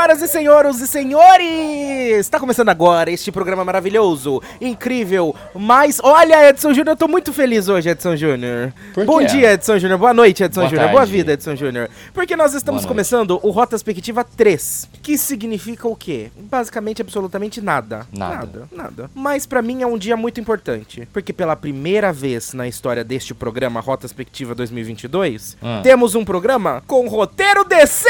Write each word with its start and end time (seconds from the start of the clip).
Senhoras 0.00 0.22
e 0.22 0.28
senhores 0.28 0.80
e 0.80 0.86
senhores! 0.88 2.20
Está 2.20 2.40
começando 2.40 2.70
agora 2.70 3.10
este 3.10 3.30
programa 3.30 3.66
maravilhoso, 3.66 4.42
incrível, 4.58 5.36
mas 5.54 6.00
olha, 6.02 6.48
Edson 6.48 6.70
Júnior, 6.72 6.94
eu 6.94 6.96
tô 6.96 7.06
muito 7.06 7.34
feliz 7.34 7.68
hoje, 7.68 7.90
Edson 7.90 8.16
Júnior. 8.16 8.72
Bom 9.04 9.22
dia, 9.22 9.52
Edson 9.52 9.78
Júnior. 9.78 9.98
Boa 9.98 10.14
noite, 10.14 10.42
Edson 10.42 10.68
Júnior. 10.70 10.88
Boa 10.88 11.04
vida, 11.04 11.34
Edson 11.34 11.54
Júnior. 11.54 11.90
Porque 12.14 12.34
nós 12.34 12.54
estamos 12.54 12.86
começando 12.86 13.38
o 13.42 13.50
Rota 13.50 13.70
Perspectiva 13.72 14.24
3, 14.24 14.88
que 15.02 15.18
significa 15.18 15.86
o 15.86 15.94
quê? 15.94 16.30
Basicamente, 16.34 17.02
absolutamente 17.02 17.60
nada. 17.60 18.06
Nada. 18.10 18.36
Nada, 18.36 18.68
nada. 18.72 19.10
Mas 19.14 19.44
pra 19.44 19.60
mim 19.60 19.82
é 19.82 19.86
um 19.86 19.98
dia 19.98 20.16
muito 20.16 20.40
importante, 20.40 21.06
porque 21.12 21.30
pela 21.30 21.54
primeira 21.54 22.10
vez 22.10 22.54
na 22.54 22.66
história 22.66 23.04
deste 23.04 23.34
programa 23.34 23.80
Rota 23.80 24.00
Perspectiva 24.02 24.54
2022, 24.54 25.58
Hum. 25.62 25.82
temos 25.82 26.14
um 26.14 26.24
programa 26.24 26.82
com 26.86 27.06
roteiro 27.06 27.64
decente! 27.64 28.08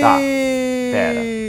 Tá, 0.00 0.18
pera. 0.90 1.40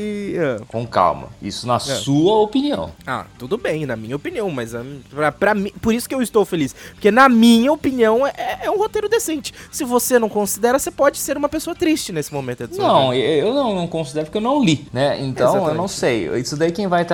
Com 0.67 0.85
calma. 0.87 1.29
Isso 1.41 1.67
na 1.67 1.79
sua 1.79 2.39
opinião. 2.39 2.91
Ah, 3.05 3.25
tudo 3.37 3.57
bem, 3.57 3.85
na 3.85 3.95
minha 3.95 4.15
opinião, 4.15 4.49
mas 4.49 4.73
ah, 4.73 4.83
pra, 5.09 5.31
pra 5.31 5.53
mim, 5.53 5.71
por 5.81 5.93
isso 5.93 6.07
que 6.07 6.15
eu 6.15 6.21
estou 6.21 6.45
feliz. 6.45 6.73
Porque 6.93 7.11
na 7.11 7.27
minha 7.27 7.71
opinião 7.71 8.25
é, 8.25 8.59
é 8.63 8.71
um 8.71 8.77
roteiro 8.77 9.09
decente. 9.09 9.53
Se 9.71 9.83
você 9.83 10.17
não 10.17 10.29
considera, 10.29 10.79
você 10.79 10.89
pode 10.89 11.17
ser 11.17 11.37
uma 11.37 11.49
pessoa 11.49 11.75
triste 11.75 12.11
nesse 12.11 12.33
momento. 12.33 12.67
Não, 12.77 13.13
eu 13.13 13.47
eu 13.47 13.53
não, 13.53 13.75
não 13.75 13.87
considero 13.87 14.25
porque 14.25 14.37
eu 14.37 14.41
não 14.41 14.63
li, 14.63 14.87
né? 14.93 15.19
Então 15.21 15.47
eu 15.47 15.53
Exatamente. 15.53 15.77
não 15.77 15.87
sei. 15.87 16.27
Isso 16.39 16.55
daí 16.55 16.71
quem 16.71 16.87
vai 16.87 17.05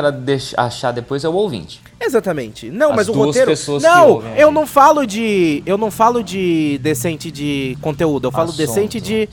achar 0.55 0.91
depois 0.91 1.23
é 1.23 1.29
o 1.29 1.33
ouvinte. 1.33 1.81
Exatamente. 1.99 2.69
Não, 2.69 2.91
As 2.91 2.95
mas 2.95 3.09
o 3.09 3.13
roteiro. 3.13 3.51
Não, 3.81 4.09
ouvem 4.11 4.37
eu 4.37 4.51
não 4.51 4.67
falo 4.67 5.05
de. 5.05 5.63
Eu 5.65 5.77
não 5.77 5.89
falo 5.89 6.23
de 6.23 6.79
decente 6.81 7.31
de 7.31 7.77
conteúdo. 7.81 8.27
Eu 8.27 8.31
falo 8.31 8.49
Assunto. 8.49 8.57
decente 8.57 9.01
de. 9.01 9.27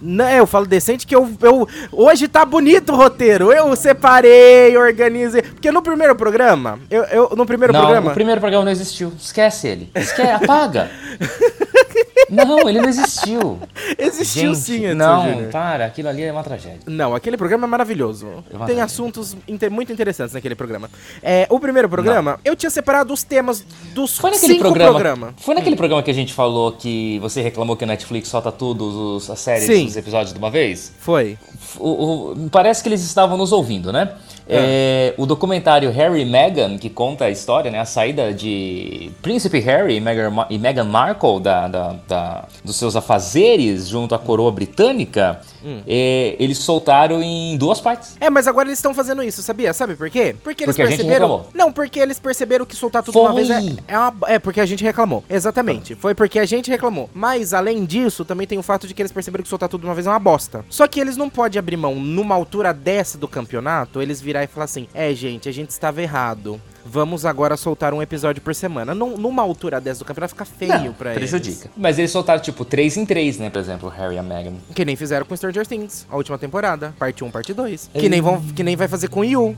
Não, 0.00 0.28
eu 0.30 0.46
falo 0.46 0.66
decente 0.66 1.06
que 1.06 1.14
eu, 1.14 1.30
eu. 1.42 1.68
Hoje 1.92 2.26
tá 2.26 2.44
bonito 2.44 2.92
o 2.92 2.96
roteiro. 2.96 3.52
Eu 3.52 3.74
separei, 3.76 4.76
organizei. 4.76 5.42
Porque 5.42 5.70
no 5.70 5.82
primeiro 5.82 6.14
programa. 6.16 6.78
Eu, 6.90 7.02
eu- 7.04 7.32
no 7.36 7.44
primeiro 7.44 7.72
não, 7.72 7.80
programa. 7.80 8.10
o 8.10 8.14
primeiro 8.14 8.40
programa 8.40 8.64
não 8.64 8.72
existiu. 8.72 9.12
Esquece 9.18 9.68
ele. 9.68 9.90
Esquece, 9.94 10.44
apaga. 10.44 10.90
não, 12.28 12.68
ele 12.68 12.80
não 12.80 12.88
existiu. 12.88 13.58
Existiu 13.98 14.54
Gente, 14.54 14.58
sim, 14.58 14.84
Edson 14.86 14.94
Não, 14.96 15.28
Júnior. 15.30 15.50
para, 15.50 15.86
aquilo 15.86 16.08
ali 16.08 16.22
é 16.22 16.32
uma 16.32 16.42
tragédia. 16.42 16.80
Não, 16.86 17.14
aquele 17.14 17.36
programa 17.36 17.66
é 17.66 17.70
maravilhoso. 17.70 18.26
Tem 18.26 18.44
Exatamente. 18.56 18.80
assuntos 18.80 19.36
inte- 19.48 19.68
muito 19.68 19.92
interessantes 19.92 20.34
naquele 20.34 20.54
programa. 20.54 20.90
É, 21.22 21.46
o 21.50 21.58
primeiro 21.58 21.88
programa, 21.88 22.38
eu 22.44 22.54
tinha 22.54 22.70
separado 22.70 23.12
os 23.12 23.22
temas 23.22 23.64
dos 23.94 24.18
Foi 24.18 24.30
naquele 24.30 24.52
cinco 24.54 24.64
programa. 24.64 24.90
programa. 24.92 25.34
Foi 25.38 25.54
naquele 25.54 25.76
programa 25.76 26.02
que 26.02 26.10
a 26.10 26.14
gente 26.14 26.32
falou 26.34 26.72
que 26.72 27.18
você 27.20 27.40
reclamou 27.40 27.76
que 27.76 27.84
a 27.84 27.86
Netflix 27.86 28.28
solta 28.28 28.50
tudo, 28.52 29.16
os, 29.16 29.30
as 29.30 29.38
séries, 29.38 29.64
Sim. 29.64 29.86
os 29.86 29.96
episódios 29.96 30.32
de 30.32 30.38
uma 30.38 30.50
vez? 30.50 30.92
Foi. 30.98 31.38
O- 31.78 32.32
o- 32.32 32.50
parece 32.50 32.82
que 32.82 32.88
eles 32.88 33.00
estavam 33.02 33.36
nos 33.36 33.52
ouvindo, 33.52 33.92
né? 33.92 34.12
É, 34.52 35.14
o 35.16 35.26
documentário 35.26 35.90
Harry 35.92 36.22
e 36.22 36.24
Meghan, 36.24 36.76
que 36.76 36.90
conta 36.90 37.26
a 37.26 37.30
história, 37.30 37.70
né? 37.70 37.78
A 37.78 37.84
saída 37.84 38.32
de 38.34 39.12
Príncipe 39.22 39.60
Harry 39.60 39.94
e 39.96 40.00
Meghan, 40.00 40.32
e 40.50 40.58
Meghan 40.58 40.84
Markle 40.84 41.38
da, 41.40 41.68
da- 41.68 41.96
da- 42.10 42.44
dos 42.64 42.76
seus 42.76 42.94
afazeres 42.96 43.88
junto 43.88 44.14
à 44.14 44.18
coroa 44.18 44.50
britânica, 44.50 45.40
é, 45.86 46.36
eles 46.38 46.58
soltaram 46.58 47.22
em 47.22 47.56
duas 47.56 47.80
partes. 47.80 48.16
É, 48.20 48.28
mas 48.30 48.46
agora 48.46 48.68
eles 48.68 48.78
estão 48.78 48.94
fazendo 48.94 49.22
isso, 49.22 49.42
sabia? 49.42 49.72
Sabe 49.72 49.94
por 49.96 50.08
quê? 50.10 50.34
Porque 50.42 50.64
eles 50.64 50.74
Porque 50.76 50.82
a 50.82 50.86
gente 50.90 50.98
perceberam. 51.04 51.46
Não, 51.54 51.72
porque 51.72 51.98
eles 52.00 52.18
perceberam 52.18 52.64
que 52.66 52.74
soltar 52.76 53.02
tudo 53.02 53.14
de 53.14 53.18
uma 53.20 53.32
Foi. 53.32 53.44
vez 53.44 53.50
é, 53.88 53.94
é, 53.94 53.98
uma- 53.98 54.14
é 54.26 54.38
porque 54.38 54.60
a 54.60 54.66
gente 54.66 54.82
reclamou. 54.84 55.24
Exatamente. 55.28 55.94
Foi 55.94 56.14
porque 56.14 56.38
a 56.38 56.46
gente 56.46 56.70
reclamou. 56.70 57.08
Mas 57.14 57.52
além 57.54 57.84
disso, 57.84 58.24
também 58.24 58.46
tem 58.46 58.58
o 58.58 58.62
fato 58.62 58.86
de 58.86 58.94
que 58.94 59.02
eles 59.02 59.12
perceberam 59.12 59.42
que 59.42 59.48
soltar 59.48 59.68
tudo 59.68 59.84
uma 59.84 59.94
vez 59.94 60.06
é 60.06 60.10
uma 60.10 60.18
bosta. 60.18 60.64
Só 60.68 60.86
que 60.86 61.00
eles 61.00 61.16
não 61.16 61.28
podem 61.30 61.58
abrir 61.58 61.76
mão 61.76 61.94
numa 61.96 62.34
altura 62.34 62.72
dessa 62.72 63.18
do 63.18 63.28
campeonato, 63.28 64.00
eles 64.02 64.20
virar 64.20 64.44
e 64.44 64.46
falar 64.46 64.64
assim: 64.64 64.86
"É, 64.94 65.12
gente, 65.14 65.48
a 65.48 65.52
gente 65.52 65.70
estava 65.70 66.00
errado. 66.02 66.60
Vamos 66.82 67.26
agora 67.26 67.58
soltar 67.58 67.92
um 67.92 68.00
episódio 68.00 68.40
por 68.40 68.54
semana". 68.54 68.94
Num- 68.94 69.16
numa 69.16 69.42
altura 69.42 69.80
dessa 69.80 69.98
do 70.00 70.04
campeonato 70.04 70.32
fica 70.34 70.44
feio 70.46 70.92
pra 70.94 71.10
eles. 71.14 71.30
prejudica. 71.30 71.70
Mas 71.76 71.98
eles 71.98 72.10
soltaram 72.10 72.40
tipo 72.40 72.64
3 72.64 72.96
em 72.96 73.04
3, 73.04 73.38
né? 73.38 73.50
Por 73.50 73.58
exemplo, 73.58 73.88
Harry 73.90 74.14
e 74.14 74.18
a 74.18 74.22
Meghan. 74.22 74.54
Que 74.74 74.84
nem 74.84 74.96
fizeram 74.96 75.26
com 75.26 75.36
Stranger 75.36 75.49
Things, 75.68 76.06
a 76.10 76.16
última 76.16 76.38
temporada, 76.38 76.94
parte 76.98 77.22
1, 77.24 77.30
parte 77.30 77.52
2. 77.52 77.90
Que 77.94 78.08
nem 78.08 78.20
vão, 78.20 78.40
que 78.40 78.62
nem 78.62 78.76
vai 78.76 78.88
fazer 78.88 79.08
com 79.08 79.24
Yu, 79.24 79.56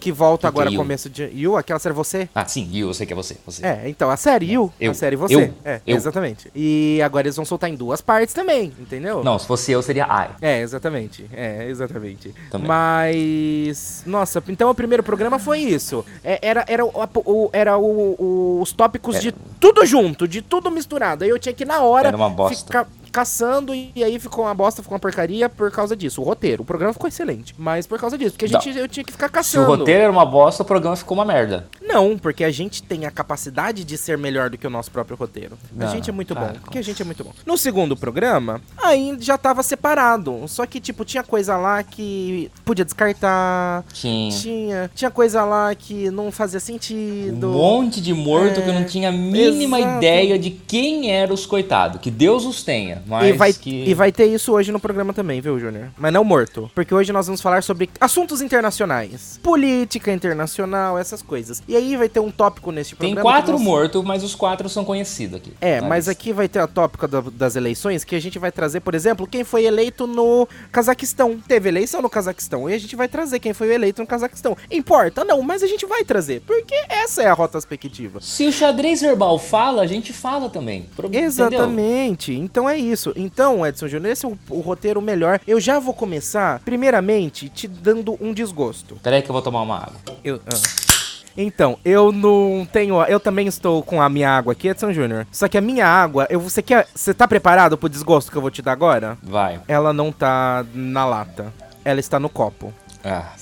que 0.00 0.12
volta 0.12 0.48
Que 0.48 0.52
que 0.52 0.58
agora 0.58 0.70
Yu? 0.70 0.76
começo 0.76 1.08
de 1.08 1.22
Yu, 1.34 1.56
aquela 1.56 1.78
série 1.78 1.94
você. 1.94 2.28
Ah, 2.34 2.44
sim, 2.44 2.68
e 2.70 2.80
eu 2.80 2.92
sei 2.92 3.06
que 3.06 3.14
é 3.14 3.16
você. 3.16 3.38
você. 3.46 3.64
É, 3.64 3.82
então 3.88 4.10
a 4.10 4.16
série 4.18 4.52
Yu, 4.52 4.70
Eu. 4.78 4.90
a 4.90 4.94
série 4.94 5.16
você. 5.16 5.34
Eu. 5.34 5.54
É, 5.64 5.80
Eu. 5.86 5.96
exatamente. 5.96 6.50
E 6.54 7.00
agora 7.02 7.26
eles 7.26 7.36
vão 7.36 7.44
soltar 7.46 7.70
em 7.70 7.74
duas 7.74 8.02
partes 8.02 8.34
também, 8.34 8.70
entendeu? 8.78 9.24
Não, 9.24 9.38
se 9.38 9.46
fosse 9.46 9.72
eu, 9.72 9.80
seria 9.80 10.04
I. 10.04 10.28
É, 10.44 10.60
exatamente. 10.60 11.24
É, 11.32 11.66
exatamente. 11.70 12.34
Também. 12.50 12.68
Mas. 12.68 14.02
Nossa, 14.06 14.42
então 14.48 14.68
o 14.70 14.74
primeiro 14.74 15.02
programa 15.02 15.38
foi 15.38 15.60
isso. 15.60 16.04
É, 16.22 16.38
era 16.42 16.64
era, 16.68 16.84
o, 16.84 16.90
o- 17.24 17.50
era 17.52 17.78
o- 17.78 18.14
o- 18.18 18.60
os 18.60 18.72
tópicos 18.72 19.18
de 19.20 19.32
tudo 19.60 19.86
junto, 19.86 20.28
de 20.28 20.42
tudo 20.42 20.70
misturado. 20.70 21.24
Aí 21.24 21.30
eu 21.30 21.38
tinha 21.38 21.54
que, 21.54 21.64
na 21.64 21.80
hora, 21.80 22.08
Era 22.08 22.16
uma 22.16 22.28
bosta. 22.30 22.66
ficar 22.66 22.86
caçando 23.14 23.72
e, 23.72 23.92
aí 24.02 24.18
ficou 24.18 24.44
uma 24.44 24.54
bosta, 24.54 24.82
ficou 24.82 24.94
uma 24.96 25.00
porcaria 25.00 25.48
por 25.48 25.70
causa 25.70 25.96
disso. 25.96 26.20
O 26.20 26.24
roteiro. 26.24 26.62
O 26.62 26.66
programa 26.66 26.92
ficou 26.92 27.06
excelente. 27.08 27.54
Mas 27.56 27.86
por 27.86 27.98
causa 27.98 28.18
disso. 28.18 28.32
Porque 28.32 28.46
a 28.46 28.48
Não. 28.48 28.60
gente, 28.60 28.76
eu 28.76 28.88
tinha 28.88 29.04
que 29.04 29.12
ficar 29.12 29.26
Se 29.26 29.30
o 29.30 29.32
caçando. 29.34 29.66
roteiro 29.66 30.02
era 30.02 30.10
uma 30.12 30.26
bosta, 30.26 30.62
o 30.64 30.66
programa 30.66 30.96
ficou 30.96 31.16
uma 31.16 31.24
merda. 31.24 31.66
Não, 31.80 32.18
porque 32.18 32.42
a 32.42 32.50
gente 32.50 32.82
tem 32.82 33.06
a 33.06 33.10
capacidade 33.10 33.84
de 33.84 33.96
ser 33.96 34.18
melhor 34.18 34.50
do 34.50 34.58
que 34.58 34.66
o 34.66 34.70
nosso 34.70 34.90
próprio 34.90 35.16
roteiro. 35.16 35.56
a 35.78 35.84
Não, 35.84 35.92
gente 35.92 36.10
é 36.10 36.12
muito 36.12 36.34
cara, 36.34 36.54
bom. 36.54 36.58
Porque 36.64 36.78
a 36.78 36.82
gente 36.82 37.00
é 37.00 37.04
muito 37.04 37.22
bom. 37.22 37.30
No 37.46 37.56
segundo 37.56 37.96
programa, 37.96 38.60
aí 38.82 39.16
já 39.20 39.38
tava 39.38 39.62
separado. 39.62 40.42
Só 40.48 40.66
que, 40.66 40.80
tipo, 40.80 41.04
tinha 41.04 41.22
coisa 41.22 41.56
lá 41.56 41.82
que 41.84 42.50
podia 42.64 42.84
descartar. 42.84 43.84
Tinha. 43.92 44.30
Tinha, 44.32 44.90
tinha 44.94 45.10
coisa 45.10 45.44
lá 45.44 45.72
que 45.74 46.10
não 46.10 46.32
fazia 46.32 46.58
Um 46.58 46.60
sentido. 46.60 47.48
monte 47.48 48.00
de 48.00 48.12
morto 48.12 48.60
que 48.60 48.68
eu 48.68 48.72
É, 48.74 48.78
não 48.80 48.84
tinha 48.84 49.10
a 49.10 49.12
mínima 49.12 49.78
exato. 49.78 49.96
ideia 49.98 50.38
de 50.38 50.50
quem 50.50 51.10
eram 51.12 51.34
os 51.34 51.46
coitados. 51.46 52.00
Que 52.00 52.10
Deus 52.10 52.44
os 52.44 52.62
tenha. 52.64 53.02
Mas 53.06 53.28
E 53.28 53.32
vai, 53.32 53.52
que... 53.52 53.84
e 53.84 53.94
vai 53.94 54.10
ter 54.12 54.26
isso 54.26 54.52
hoje 54.52 54.70
no 54.72 54.80
programa 54.80 55.12
também, 55.12 55.40
viu, 55.40 55.58
Júnior? 55.58 55.88
Mas 55.96 56.12
não 56.12 56.24
morto. 56.24 56.70
Porque 56.74 56.94
hoje 56.94 57.12
nós 57.12 57.26
vamos 57.26 57.40
falar 57.40 57.62
sobre 57.62 57.88
assuntos 58.00 58.40
internacionais. 58.40 59.38
Política 59.42 60.12
internacional, 60.12 60.98
essas 60.98 61.22
coisas. 61.22 61.62
E 61.68 61.76
aí 61.76 61.96
vai 61.96 62.08
ter 62.08 62.20
um 62.20 62.30
tópico 62.30 62.70
neste 62.70 62.96
Tem 62.96 63.14
programa. 63.14 63.30
que 63.30 63.42
quatro 63.42 63.52
nós- 63.52 63.62
mortos, 63.62 64.04
mas 64.04 64.22
os 64.24 64.34
quatro 64.34 64.68
são 64.68 64.84
conhecidos 64.84 65.36
aqui. 65.38 65.52
É, 65.60 65.80
mas 65.80 66.08
aqui 66.08 66.32
vai 66.32 66.48
ter 66.48 66.58
a 66.58 66.66
tópica 66.66 67.06
da- 67.06 67.22
das 67.32 67.56
eleições 67.56 68.04
que 68.04 68.14
a 68.14 68.20
gente 68.20 68.38
vai 68.38 68.50
trazer, 68.52 68.80
por 68.80 68.94
exemplo, 68.94 69.26
quem 69.26 69.44
foi 69.44 69.64
eleito 69.64 70.06
no 70.06 70.48
Cazaquistão. 70.72 71.38
Teve 71.46 71.68
eleição 71.68 72.02
no 72.02 72.10
Cazaquistão 72.10 72.68
e 72.68 72.74
a 72.74 72.78
gente 72.78 72.96
vai 72.96 73.08
trazer 73.08 73.38
quem 73.38 73.52
foi 73.52 73.72
eleito 73.72 74.00
no 74.02 74.06
Cazaquistão. 74.06 74.56
Importa? 74.70 75.24
Não, 75.24 75.40
mas 75.42 75.62
a 75.62 75.66
gente 75.66 75.86
vai 75.86 76.04
trazer, 76.04 76.42
porque 76.46 76.74
essa 76.88 77.22
é 77.22 77.26
a 77.26 77.32
rota 77.32 77.54
perspectiva. 77.54 78.20
Se 78.20 78.46
o 78.46 78.52
xadrez 78.52 79.00
verbal 79.00 79.38
fala, 79.38 79.82
a 79.82 79.86
gente 79.86 80.12
fala 80.12 80.48
também. 80.50 80.86
Pro- 80.96 81.06
entendeu? 81.08 81.26
Exatamente. 81.26 82.32
Então 82.34 82.68
é 82.68 82.76
isso. 82.76 82.93
Então, 83.16 83.66
Edson 83.66 83.88
Júnior, 83.88 84.12
esse 84.12 84.24
é 84.24 84.28
o, 84.28 84.38
o 84.50 84.60
roteiro 84.60 85.00
melhor. 85.00 85.40
Eu 85.46 85.60
já 85.60 85.78
vou 85.78 85.94
começar, 85.94 86.60
primeiramente, 86.60 87.48
te 87.48 87.66
dando 87.68 88.16
um 88.20 88.32
desgosto. 88.32 88.96
Peraí 89.02 89.22
que 89.22 89.28
eu 89.28 89.32
vou 89.32 89.42
tomar 89.42 89.62
uma 89.62 89.76
água. 89.76 89.94
Eu, 90.22 90.40
ah. 90.46 90.94
Então, 91.36 91.78
eu 91.84 92.12
não 92.12 92.66
tenho. 92.70 93.02
Eu 93.04 93.18
também 93.18 93.46
estou 93.46 93.82
com 93.82 94.00
a 94.00 94.08
minha 94.08 94.30
água 94.30 94.52
aqui, 94.52 94.68
Edson 94.68 94.92
Júnior. 94.92 95.26
Só 95.32 95.48
que 95.48 95.58
a 95.58 95.60
minha 95.60 95.86
água, 95.86 96.26
eu, 96.30 96.38
você 96.38 96.62
quer. 96.62 96.86
Você 96.94 97.12
tá 97.12 97.26
preparado 97.26 97.76
pro 97.76 97.88
desgosto 97.88 98.30
que 98.30 98.38
eu 98.38 98.42
vou 98.42 98.50
te 98.50 98.62
dar 98.62 98.72
agora? 98.72 99.18
Vai. 99.22 99.60
Ela 99.66 99.92
não 99.92 100.12
tá 100.12 100.64
na 100.72 101.04
lata. 101.04 101.52
Ela 101.84 102.00
está 102.00 102.20
no 102.20 102.28
copo. 102.28 102.72
Ah. 103.04 103.32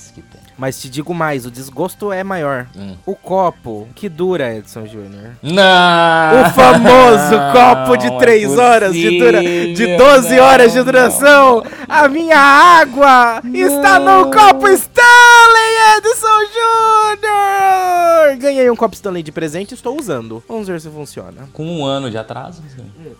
Mas 0.57 0.79
te 0.79 0.89
digo 0.89 1.13
mais, 1.13 1.45
o 1.45 1.51
desgosto 1.51 2.11
é 2.11 2.23
maior. 2.23 2.67
Hum. 2.75 2.95
O 3.05 3.15
copo 3.15 3.87
que 3.95 4.07
dura, 4.07 4.55
Edson 4.55 4.85
Júnior. 4.85 5.31
Não! 5.41 6.41
O 6.41 6.49
famoso 6.51 7.35
copo 7.51 7.97
de 7.97 8.07
não 8.07 8.17
é 8.17 8.19
3 8.19 8.57
horas 8.57 8.93
de 8.93 9.17
dura, 9.19 9.41
de 9.41 9.67
possível, 9.73 9.97
12 9.97 10.39
horas 10.39 10.71
de 10.71 10.77
não, 10.77 10.85
duração. 10.85 11.63
A 11.89 12.07
minha 12.07 12.37
água 12.37 13.41
está 13.53 13.99
no 13.99 14.05
Não. 14.25 14.31
copo 14.31 14.67
Stanley 14.69 15.97
Edson 15.97 16.39
Júnior. 16.53 18.37
Ganhei 18.37 18.69
um 18.69 18.75
copo 18.75 18.95
Stanley 18.95 19.23
de 19.23 19.31
presente 19.31 19.71
e 19.71 19.75
estou 19.75 19.97
usando. 19.99 20.43
Vamos 20.47 20.67
ver 20.67 20.79
se 20.81 20.89
funciona. 20.89 21.47
Com 21.53 21.65
um 21.65 21.85
ano 21.85 22.09
de 22.09 22.17
atraso. 22.17 22.61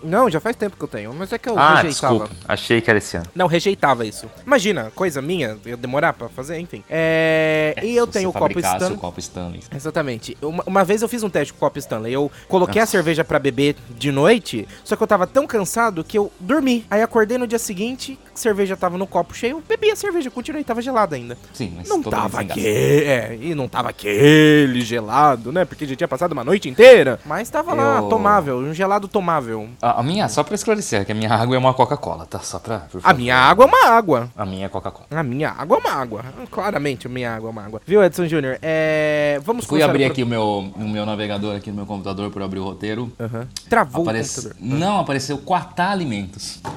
Não, 0.04 0.30
já 0.30 0.40
faz 0.40 0.56
tempo 0.56 0.76
que 0.78 0.84
eu 0.84 0.88
tenho, 0.88 1.14
mas 1.14 1.32
é 1.32 1.38
que 1.38 1.50
eu 1.50 1.58
Ah, 1.58 1.76
rejeitava. 1.82 2.14
desculpa. 2.20 2.36
Achei 2.48 2.82
que 2.82 2.90
era 2.90 2.98
esse 2.98 3.18
ano. 3.18 3.26
Não, 3.36 3.48
rejeitava 3.48 4.06
isso. 4.06 4.28
Imagina, 4.46 4.92
coisa 4.96 5.22
minha, 5.22 5.58
eu 5.66 5.78
demorar 5.78 6.14
pra 6.14 6.30
fazer, 6.30 6.60
enfim. 6.60 6.84
É, 6.90 7.23
É, 7.24 7.76
e 7.84 7.96
eu 7.96 8.06
tenho 8.06 8.30
o 8.30 8.34
copo 8.34 8.60
Stanley. 8.60 8.94
o 8.94 8.98
copo 8.98 9.20
Stanley. 9.20 9.62
Exatamente. 9.74 10.38
Uma, 10.42 10.64
uma 10.66 10.84
vez 10.84 11.02
eu 11.02 11.08
fiz 11.08 11.24
um 11.24 11.30
teste 11.30 11.54
com 11.54 11.58
o 11.58 11.60
copo 11.60 11.80
Stanley. 11.80 12.14
Eu 12.14 12.32
coloquei 12.48 12.82
a 12.82 12.86
cerveja 12.86 13.24
pra 13.24 13.40
beber 13.40 13.76
de 13.90 14.12
noite, 14.12 14.68
só 14.84 14.96
que 14.96 15.04
eu 15.04 15.08
tava 15.08 15.26
tão 15.26 15.48
cansado 15.48 16.04
que 16.04 16.18
eu 16.18 16.32
dormi. 16.40 16.86
Aí 16.90 17.02
acordei 17.02 17.38
no 17.38 17.48
dia 17.48 17.60
seguinte, 17.60 18.20
cerveja 18.36 18.76
tava 18.76 18.98
no 18.98 19.06
copo 19.08 19.34
cheio, 19.34 19.58
eu 19.58 19.64
bebi 19.68 19.92
a 19.92 19.96
cerveja, 19.96 20.30
continuei, 20.32 20.64
tava 20.64 20.82
gelada 20.82 21.16
ainda. 21.16 21.38
Sim, 21.54 21.74
mas 21.78 21.88
Não 21.90 22.02
tava 22.02 22.42
aquele, 22.42 23.04
é, 23.06 23.38
e 23.42 23.54
não 23.56 23.68
tava 23.68 23.90
aquele 23.90 24.82
gelado, 24.82 25.52
né? 25.52 25.66
Porque 25.66 25.86
já 25.86 25.96
tinha 25.96 26.08
passado 26.08 26.32
uma 26.34 26.44
noite 26.44 26.68
inteira. 26.70 27.20
Mas 27.26 27.50
tava 27.50 27.74
lá, 27.74 27.98
Eu- 28.00 28.10
tomável, 28.10 28.58
um 28.58 28.74
gelado 28.74 29.08
tomável. 29.08 29.68
A, 29.82 30.00
a 30.00 30.04
minha, 30.04 30.28
só 30.30 30.44
pra 30.44 30.56
esclarecer, 30.56 31.06
que 31.06 31.12
a 31.12 31.16
minha 31.16 31.32
água 31.34 31.56
é 31.56 31.60
uma 31.60 31.74
Coca-Cola, 31.74 32.26
tá? 32.26 32.40
Só 32.40 32.60
pra. 32.60 32.88
A 33.04 33.14
minha 33.14 33.36
água 33.36 33.66
é 33.66 33.68
uma 33.68 33.86
água. 33.96 34.30
A 34.36 34.46
minha 34.46 34.66
é 34.66 34.70
Coca-Cola. 34.70 35.06
A 35.12 35.24
minha 35.24 35.50
água 35.50 35.78
é 35.78 35.80
uma 35.80 35.92
água. 35.92 36.26
Claramente, 36.52 37.08
a 37.08 37.10
minha 37.10 37.34
água 37.36 37.50
é 37.50 37.52
uma 37.52 37.64
água. 37.66 37.82
Viu, 37.86 38.04
Edson 38.04 38.28
Júnior? 38.28 38.58
É. 38.62 39.40
Vamos 39.44 39.66
Fui 39.66 39.82
abrir 39.82 40.04
pro- 40.06 40.12
aqui 40.12 40.24
o 40.24 40.28
meu, 40.28 40.72
o 40.76 40.88
meu 40.90 41.06
navegador 41.06 41.56
aqui 41.56 41.70
no 41.70 41.76
meu 41.78 41.86
computador 41.86 42.30
por 42.32 42.42
abrir 42.42 42.60
o 42.60 42.64
roteiro. 42.64 43.12
Aham. 43.20 43.48
Travou 43.70 44.04
Aparece... 44.04 44.52
Não, 44.60 45.00
apareceu 45.00 45.38
Quatá 45.38 45.90
Alimentos. 45.92 46.60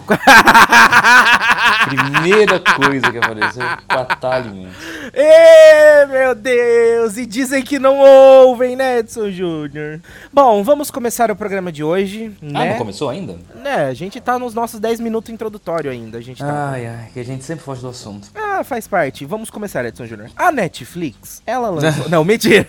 Primeira 1.88 2.60
coisa 2.60 3.10
que 3.12 3.19
apareceu, 3.19 3.62
Quatá 3.88 4.34
Alimentos. 4.37 4.76
Ê, 5.14 6.06
meu 6.06 6.34
Deus! 6.34 7.16
E 7.16 7.25
dizem 7.26 7.62
que 7.62 7.78
não 7.78 7.98
ouvem, 7.98 8.76
né, 8.76 8.98
Edson 8.98 9.31
Júnior? 9.31 10.00
Bom, 10.32 10.62
vamos 10.62 10.90
começar 10.90 11.31
o 11.31 11.37
programa 11.37 11.70
de 11.70 11.82
hoje, 11.84 12.32
Ah, 12.43 12.46
né? 12.46 12.70
não 12.70 12.78
começou 12.78 13.08
ainda? 13.08 13.37
Né, 13.54 13.87
a 13.87 13.94
gente 13.94 14.20
tá 14.20 14.38
nos 14.38 14.54
nossos 14.54 14.81
10 14.81 15.00
minutos 15.00 15.31
introdutório 15.31 15.90
ainda, 15.90 16.19
a 16.19 16.20
gente 16.20 16.38
tá... 16.38 16.70
Ai, 16.72 16.87
ai, 16.87 17.08
que 17.12 17.20
a 17.20 17.25
gente 17.25 17.44
sempre 17.44 17.64
foge 17.64 17.81
do 17.81 17.88
assunto. 17.88 18.28
Ah, 18.34 18.64
faz 18.64 18.87
parte. 18.88 19.25
Vamos 19.25 19.50
começar, 19.50 19.84
Edson 19.84 20.06
Júnior. 20.06 20.31
A 20.37 20.50
Netflix, 20.50 21.42
ela 21.46 21.69
lançou... 21.70 22.08
não, 22.10 22.25
mentira. 22.25 22.66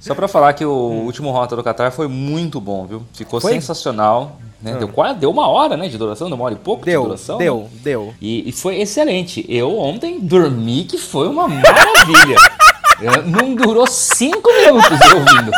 Só 0.00 0.14
pra 0.14 0.28
falar 0.28 0.52
que 0.54 0.64
o 0.64 0.70
último 0.70 1.30
Rota 1.30 1.54
do 1.56 1.62
Qatar 1.62 1.92
foi 1.92 2.08
muito 2.08 2.60
bom, 2.60 2.86
viu? 2.86 3.02
Ficou 3.12 3.40
Foi? 3.40 3.52
sensacional. 3.52 4.38
Né? 4.72 4.78
Deu, 4.78 4.88
quase, 4.88 5.18
deu 5.18 5.30
uma 5.30 5.48
hora 5.48 5.76
né, 5.76 5.88
de 5.88 5.96
duração, 5.96 6.26
deu 6.28 6.36
uma 6.36 6.44
hora 6.46 6.54
e 6.54 6.58
pouco 6.58 6.84
de 6.84 6.90
deu, 6.90 7.04
duração. 7.04 7.38
deu, 7.38 7.60
né? 7.60 7.68
deu. 7.82 8.14
E, 8.20 8.48
e 8.48 8.52
foi 8.52 8.80
excelente. 8.80 9.44
Eu 9.48 9.78
ontem 9.78 10.18
dormi 10.20 10.84
que 10.84 10.98
foi 10.98 11.28
uma 11.28 11.46
maravilha. 11.48 12.36
Eu- 13.00 13.22
não 13.24 13.54
durou 13.54 13.86
cinco 13.86 14.50
minutos 14.54 14.98
eu 15.10 15.18
ouvindo. 15.18 15.50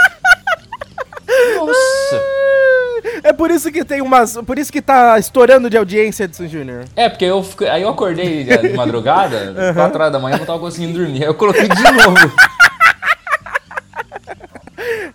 Nossa. 1.57 2.23
É 3.23 3.33
por 3.33 3.51
isso 3.51 3.71
que 3.71 3.85
tem 3.85 4.01
umas... 4.03 4.37
Por 4.45 4.59
isso 4.59 4.73
que 4.73 4.83
tá 4.83 5.17
estourando 5.19 5.71
de 5.71 5.77
audiência, 5.77 6.25
Edson 6.25 6.49
Júnior. 6.49 6.85
É, 6.97 7.09
porque 7.09 7.25
eu 7.25 7.45
aí 7.71 7.83
eu 7.83 7.89
acordei 7.91 8.43
de 8.45 8.69
madrugada, 8.71 9.55
4 9.75 9.99
horas 10.01 10.13
da 10.13 10.19
manhã, 10.19 10.35
eu 10.35 10.39
não 10.41 10.47
tava 10.47 10.59
conseguindo 10.59 10.99
dormir. 10.99 11.23
Aí 11.23 11.29
eu 11.29 11.35
coloquei 11.35 11.69
de 11.69 11.83
novo. 11.83 12.33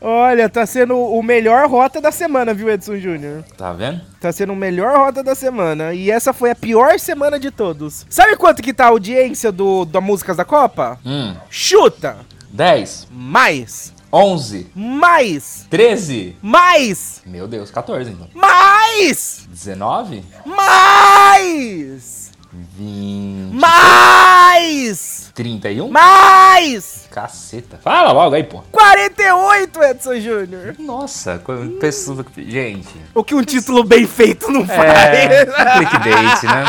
Olha, 0.05 0.49
tá 0.49 0.65
sendo 0.65 0.97
o 0.97 1.23
melhor 1.23 1.69
rota 1.69 2.01
da 2.01 2.11
semana, 2.11 2.53
viu, 2.53 2.69
Edson 2.69 2.97
Júnior? 2.97 3.43
Tá 3.57 3.71
vendo? 3.71 4.01
Tá 4.19 4.33
sendo 4.33 4.51
o 4.51 4.55
melhor 4.55 4.97
rota 4.97 5.23
da 5.23 5.33
semana. 5.33 5.93
E 5.93 6.11
essa 6.11 6.33
foi 6.33 6.51
a 6.51 6.55
pior 6.55 6.99
semana 6.99 7.39
de 7.39 7.49
todos. 7.49 8.05
Sabe 8.09 8.35
quanto 8.35 8.61
que 8.61 8.73
tá 8.73 8.83
a 8.83 8.89
audiência 8.89 9.49
do, 9.49 9.85
da 9.85 10.01
Músicas 10.01 10.35
da 10.35 10.43
Copa? 10.43 10.99
Hum, 11.05 11.33
Chuta! 11.49 12.17
10, 12.51 13.07
Mais! 13.09 13.93
11, 14.11 14.67
Mais! 14.75 15.65
13. 15.69 16.35
Mais! 16.41 17.21
Meu 17.25 17.47
Deus, 17.47 17.71
14 17.71 18.11
então. 18.11 18.27
Mais! 18.35 19.47
19? 19.49 20.21
Mais! 20.45 22.31
20. 22.77 23.53
Mais! 23.55 25.31
31? 25.33 25.89
Mais! 25.89 27.02
Caceta. 27.13 27.79
Fala 27.83 28.11
logo 28.11 28.33
aí, 28.35 28.43
pô. 28.43 28.63
48, 28.71 29.83
Edson 29.83 30.15
Júnior. 30.19 30.75
Nossa, 30.79 31.39
quando 31.43 31.77
pessoa. 31.77 32.25
Gente. 32.35 32.89
O 33.13 33.23
que 33.23 33.35
um 33.35 33.43
título 33.43 33.83
bem 33.83 34.07
feito 34.07 34.49
não 34.51 34.65
faz. 34.65 34.91
É. 34.91 35.45
clickbait, 35.45 36.43
né? 36.43 36.65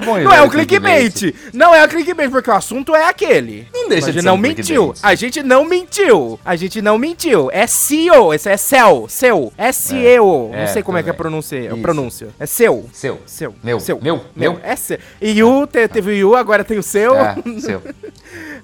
Bom 0.04 0.18
Não 0.20 0.32
é 0.32 0.42
o 0.42 0.50
clickbait. 0.50 1.34
Não 1.54 1.74
é 1.74 1.82
o 1.82 1.88
clickbait, 1.88 2.30
porque 2.30 2.50
o 2.50 2.52
assunto 2.54 2.94
é 2.94 3.08
aquele. 3.08 3.66
Não 3.72 3.88
deixa 3.88 4.10
a 4.10 4.12
de 4.12 4.20
não 4.22 4.34
um 4.34 4.38
mentiu. 4.38 4.88
clickbait. 4.92 5.00
A 5.02 5.14
gente 5.14 5.42
não 5.42 5.64
mentiu. 5.64 6.40
A 6.44 6.56
gente 6.56 6.82
não 6.82 6.98
mentiu. 6.98 7.50
É 7.50 7.66
CEO. 7.66 8.34
Esse 8.34 8.50
é 8.50 8.56
céu. 8.58 9.06
Seu. 9.08 9.50
É 9.56 9.72
CEO. 9.72 10.50
É, 10.52 10.66
não 10.66 10.72
sei 10.74 10.82
como 10.82 10.98
é 10.98 11.02
que 11.02 11.08
é 11.08 11.12
a 11.12 11.14
também. 11.14 11.22
pronúncia. 11.22 11.58
A 11.58 11.72
Isso. 11.72 11.76
pronúncia. 11.82 12.28
É 12.38 12.44
seu. 12.44 12.88
Seu. 12.92 13.18
Seu. 13.24 13.54
Meu. 13.64 13.80
Seu. 13.80 13.98
Meu. 14.00 14.20
Meu. 14.36 14.60
É 14.62 14.76
seu. 14.76 14.98
E 15.22 15.42
o, 15.42 15.66
te- 15.66 15.88
teve 15.88 16.10
o 16.10 16.14
Yu, 16.14 16.36
agora 16.36 16.62
tem 16.64 16.76
o 16.78 16.82
seu. 16.82 17.16
É, 17.16 17.34
seu. 17.60 17.82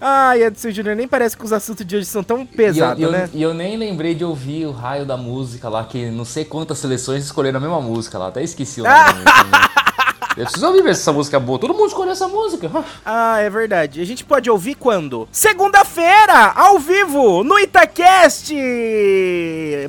Ai, 0.00 0.42
Edson 0.42 0.70
Júnior, 0.70 0.94
nem 0.96 1.08
parece 1.08 1.36
que 1.36 1.44
os 1.44 1.52
assuntos 1.52 1.84
de 1.86 1.96
hoje 1.96 2.06
são 2.06 2.22
tão 2.22 2.38
E 2.38 2.40
eu, 2.42 2.46
pesados, 2.46 2.98
e 3.00 3.02
eu- 3.02 3.12
né? 3.12 3.30
e 3.32 3.42
eu 3.42 3.54
nem 3.54 3.76
lembrei 3.76 4.14
de 4.14 4.24
ouvir 4.24 4.66
o 4.66 4.70
raio 4.72 5.06
da 5.06 5.16
música 5.16 5.68
lá, 5.68 5.84
que 5.84 6.10
não 6.10 6.24
sei 6.24 6.44
quantas 6.44 6.78
seleções 6.78 7.24
escolheram 7.24 7.58
a 7.58 7.60
mesma 7.60 7.80
música 7.80 8.18
lá. 8.18 8.28
Até 8.28 8.42
esqueci 8.42 8.80
o 8.80 8.84
nome 8.84 8.96
Eu 10.36 10.44
preciso 10.44 10.66
ouvir 10.66 10.82
ver 10.82 10.94
se 10.94 11.00
essa 11.00 11.12
música 11.12 11.36
é 11.36 11.40
boa. 11.40 11.58
Todo 11.58 11.72
mundo 11.72 11.86
escolheu 11.86 12.12
essa 12.12 12.28
música. 12.28 12.70
Ah, 13.04 13.38
é 13.40 13.48
verdade. 13.48 14.00
A 14.02 14.04
gente 14.04 14.22
pode 14.24 14.50
ouvir 14.50 14.74
quando? 14.74 15.26
Segunda-feira, 15.32 16.52
ao 16.54 16.78
vivo, 16.78 17.42
no 17.42 17.58
Itacast! 17.58 18.54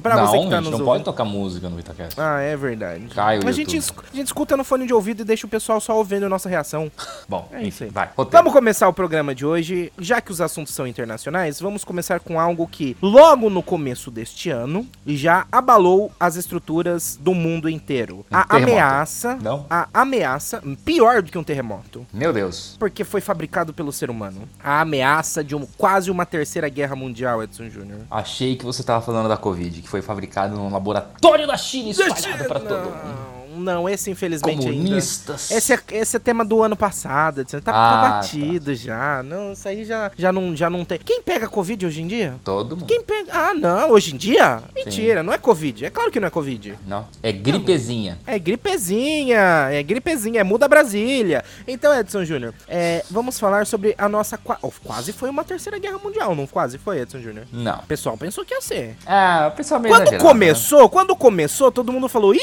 Pra 0.01 0.15
não, 0.15 0.27
você 0.27 0.37
que 0.39 0.49
tá 0.49 0.57
a 0.57 0.61
gente 0.61 0.63
nos 0.63 0.63
não 0.65 0.71
ouvindo. 0.71 0.85
pode 0.85 1.03
tocar 1.03 1.25
música 1.25 1.69
no 1.69 1.79
Itacast. 1.79 2.19
Ah, 2.19 2.39
é 2.39 2.55
verdade. 2.55 3.07
Cai 3.13 3.39
o 3.39 3.47
a, 3.47 3.51
gente, 3.51 3.77
a 3.77 4.15
gente 4.15 4.27
escuta 4.27 4.55
no 4.55 4.63
fone 4.63 4.85
de 4.87 4.93
ouvido 4.93 5.21
e 5.21 5.25
deixa 5.25 5.45
o 5.45 5.49
pessoal 5.49 5.81
só 5.81 5.95
ouvindo 5.97 6.25
a 6.25 6.29
nossa 6.29 6.47
reação. 6.47 6.89
Bom, 7.27 7.49
É 7.51 7.63
isso 7.63 7.83
aí. 7.83 7.89
vai. 7.89 8.09
Roteiro. 8.15 8.43
Vamos 8.43 8.53
começar 8.53 8.87
o 8.87 8.93
programa 8.93 9.35
de 9.35 9.45
hoje. 9.45 9.91
Já 9.99 10.21
que 10.21 10.31
os 10.31 10.39
assuntos 10.39 10.73
são 10.73 10.87
internacionais, 10.87 11.59
vamos 11.59 11.83
começar 11.83 12.19
com 12.19 12.39
algo 12.39 12.67
que, 12.67 12.95
logo 13.01 13.49
no 13.49 13.61
começo 13.61 14.09
deste 14.09 14.49
ano, 14.49 14.87
já 15.05 15.45
abalou 15.51 16.11
as 16.19 16.35
estruturas 16.37 17.17
do 17.21 17.33
mundo 17.33 17.67
inteiro. 17.69 18.25
A 18.31 18.39
Um 18.39 18.43
terremoto. 18.47 18.71
ameaça. 18.71 19.37
Não? 19.41 19.65
A 19.69 19.87
ameaça. 19.93 20.36
Pior 20.85 21.21
do 21.21 21.31
que 21.31 21.37
um 21.37 21.43
terremoto. 21.43 22.05
Meu 22.13 22.31
Deus. 22.33 22.75
Porque 22.79 23.03
foi 23.03 23.21
fabricado 23.21 23.73
pelo 23.73 23.91
ser 23.91 24.09
humano. 24.09 24.47
A 24.63 24.81
ameaça 24.81 25.43
de 25.43 25.55
um- 25.55 25.65
quase 25.77 26.09
uma 26.11 26.25
terceira 26.25 26.69
guerra 26.69 26.95
mundial, 26.95 27.41
Edson 27.43 27.69
Júnior. 27.69 27.99
Achei 28.09 28.55
que 28.55 28.65
você 28.65 28.83
tava 28.83 29.03
falando 29.03 29.27
da 29.29 29.37
Covid, 29.37 29.81
que 29.81 29.89
foi 29.89 30.01
fabricado 30.01 30.55
num 30.55 30.71
laboratório 30.71 31.45
da 31.47 31.57
China 31.57 31.87
e 31.89 31.91
espalhado 31.91 32.45
pra 32.45 32.59
todo 32.59 32.85
mundo. 32.85 33.36
Não, 33.57 33.87
esse 33.89 34.09
infelizmente 34.11 34.67
ainda. 34.67 34.83
Comunistas. 34.83 35.51
Esse 35.51 35.73
é, 35.73 35.79
esse 35.91 36.15
é 36.15 36.19
tema 36.19 36.45
do 36.45 36.61
ano 36.63 36.75
passado, 36.75 37.41
Edson. 37.41 37.59
Tá, 37.59 37.71
Ah, 37.71 37.91
tá 38.01 38.09
batido 38.09 38.73
já. 38.75 39.21
Não, 39.23 39.53
isso 39.53 39.67
aí 39.67 39.83
já, 39.85 40.11
já, 40.17 40.31
não, 40.31 40.55
já 40.55 40.69
não 40.69 40.85
tem. 40.85 40.97
Quem 40.99 41.21
pega 41.21 41.47
Covid 41.47 41.85
hoje 41.85 42.01
em 42.01 42.07
dia? 42.07 42.35
Todo 42.43 42.75
mundo. 42.77 42.85
Quem 42.87 43.01
pega. 43.03 43.31
Ah, 43.33 43.53
não, 43.53 43.91
hoje 43.91 44.13
em 44.13 44.17
dia? 44.17 44.61
Mentira, 44.75 45.23
não 45.23 45.33
é 45.33 45.37
Covid. 45.37 45.85
É 45.85 45.89
claro 45.89 46.11
que 46.11 46.19
não 46.19 46.27
é 46.27 46.31
Covid. 46.31 46.77
Não, 46.85 47.07
é 47.21 47.31
gripezinha. 47.31 48.17
É 48.25 48.37
gripezinha, 48.39 49.69
é 49.71 49.83
gripezinha, 49.83 50.41
é 50.41 50.43
muda 50.43 50.67
Brasília. 50.67 51.43
Então, 51.67 51.93
Edson 51.97 52.23
Júnior, 52.23 52.53
é, 52.67 53.03
vamos 53.09 53.39
falar 53.39 53.65
sobre 53.65 53.95
a 53.97 54.07
nossa. 54.07 54.39
oh, 54.61 54.71
quase 54.83 55.11
foi 55.13 55.29
uma 55.29 55.43
terceira 55.43 55.79
guerra 55.79 55.97
mundial, 55.97 56.35
não 56.35 56.47
quase 56.47 56.77
foi, 56.77 56.99
Edson 57.01 57.19
Júnior? 57.19 57.45
Não. 57.51 57.79
O 57.79 57.83
pessoal 57.87 58.17
pensou 58.17 58.45
que 58.45 58.53
ia 58.53 58.61
ser. 58.61 58.95
Ah, 59.05 59.49
o 59.51 59.55
pessoal 59.55 59.79
meio 59.79 59.93
Quando 59.93 60.03
exagerado, 60.03 60.23
né? 60.23 60.29
começou, 60.31 60.89
quando 60.89 61.15
começou, 61.15 61.71
todo 61.71 61.91
mundo 61.91 62.07
falou: 62.07 62.33
Ih! 62.33 62.39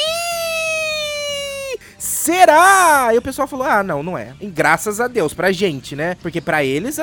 Será? 2.25 3.11
E 3.13 3.19
o 3.19 3.23
pessoal 3.23 3.47
falou: 3.47 3.67
Ah, 3.67 3.83
não, 3.83 4.03
não 4.03 4.17
é. 4.17 4.33
E 4.41 4.47
graças 4.47 4.99
a 4.99 5.07
Deus, 5.07 5.35
pra 5.35 5.53
gente, 5.53 5.95
né? 5.95 6.17
Porque 6.23 6.41
pra 6.41 6.65
eles 6.65 6.97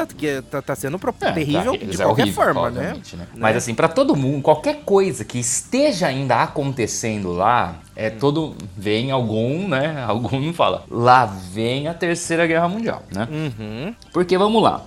tá, 0.49 0.61
tá 0.63 0.75
sendo 0.75 0.97
pro- 0.97 1.13
É, 1.21 1.31
terrível 1.31 1.77
de 1.77 1.93
é 2.01 2.03
qualquer 2.05 2.23
horrível, 2.23 2.33
forma, 2.43 2.69
né? 2.71 2.79
obviamente, 2.97 3.17
Mas 3.35 3.55
assim, 3.55 3.75
pra 3.75 3.87
todo 3.87 4.15
mundo, 4.15 4.41
qualquer 4.41 4.77
coisa 4.83 5.23
que 5.23 5.37
esteja 5.37 6.07
ainda 6.07 6.41
acontecendo 6.41 7.31
lá, 7.31 7.75
é 7.95 8.07
Hum. 8.09 8.13
todo. 8.19 8.55
Vem 8.75 9.11
algum, 9.11 9.67
né? 9.67 10.03
Algum 10.09 10.51
fala. 10.53 10.85
Lá 10.89 11.25
vem 11.25 11.87
a 11.87 11.93
terceira 11.93 12.47
guerra 12.47 12.67
mundial, 12.67 13.03
né? 13.13 13.27
Uhum. 13.29 13.93
Porque 14.11 14.35
vamos 14.39 14.63
lá. 14.63 14.81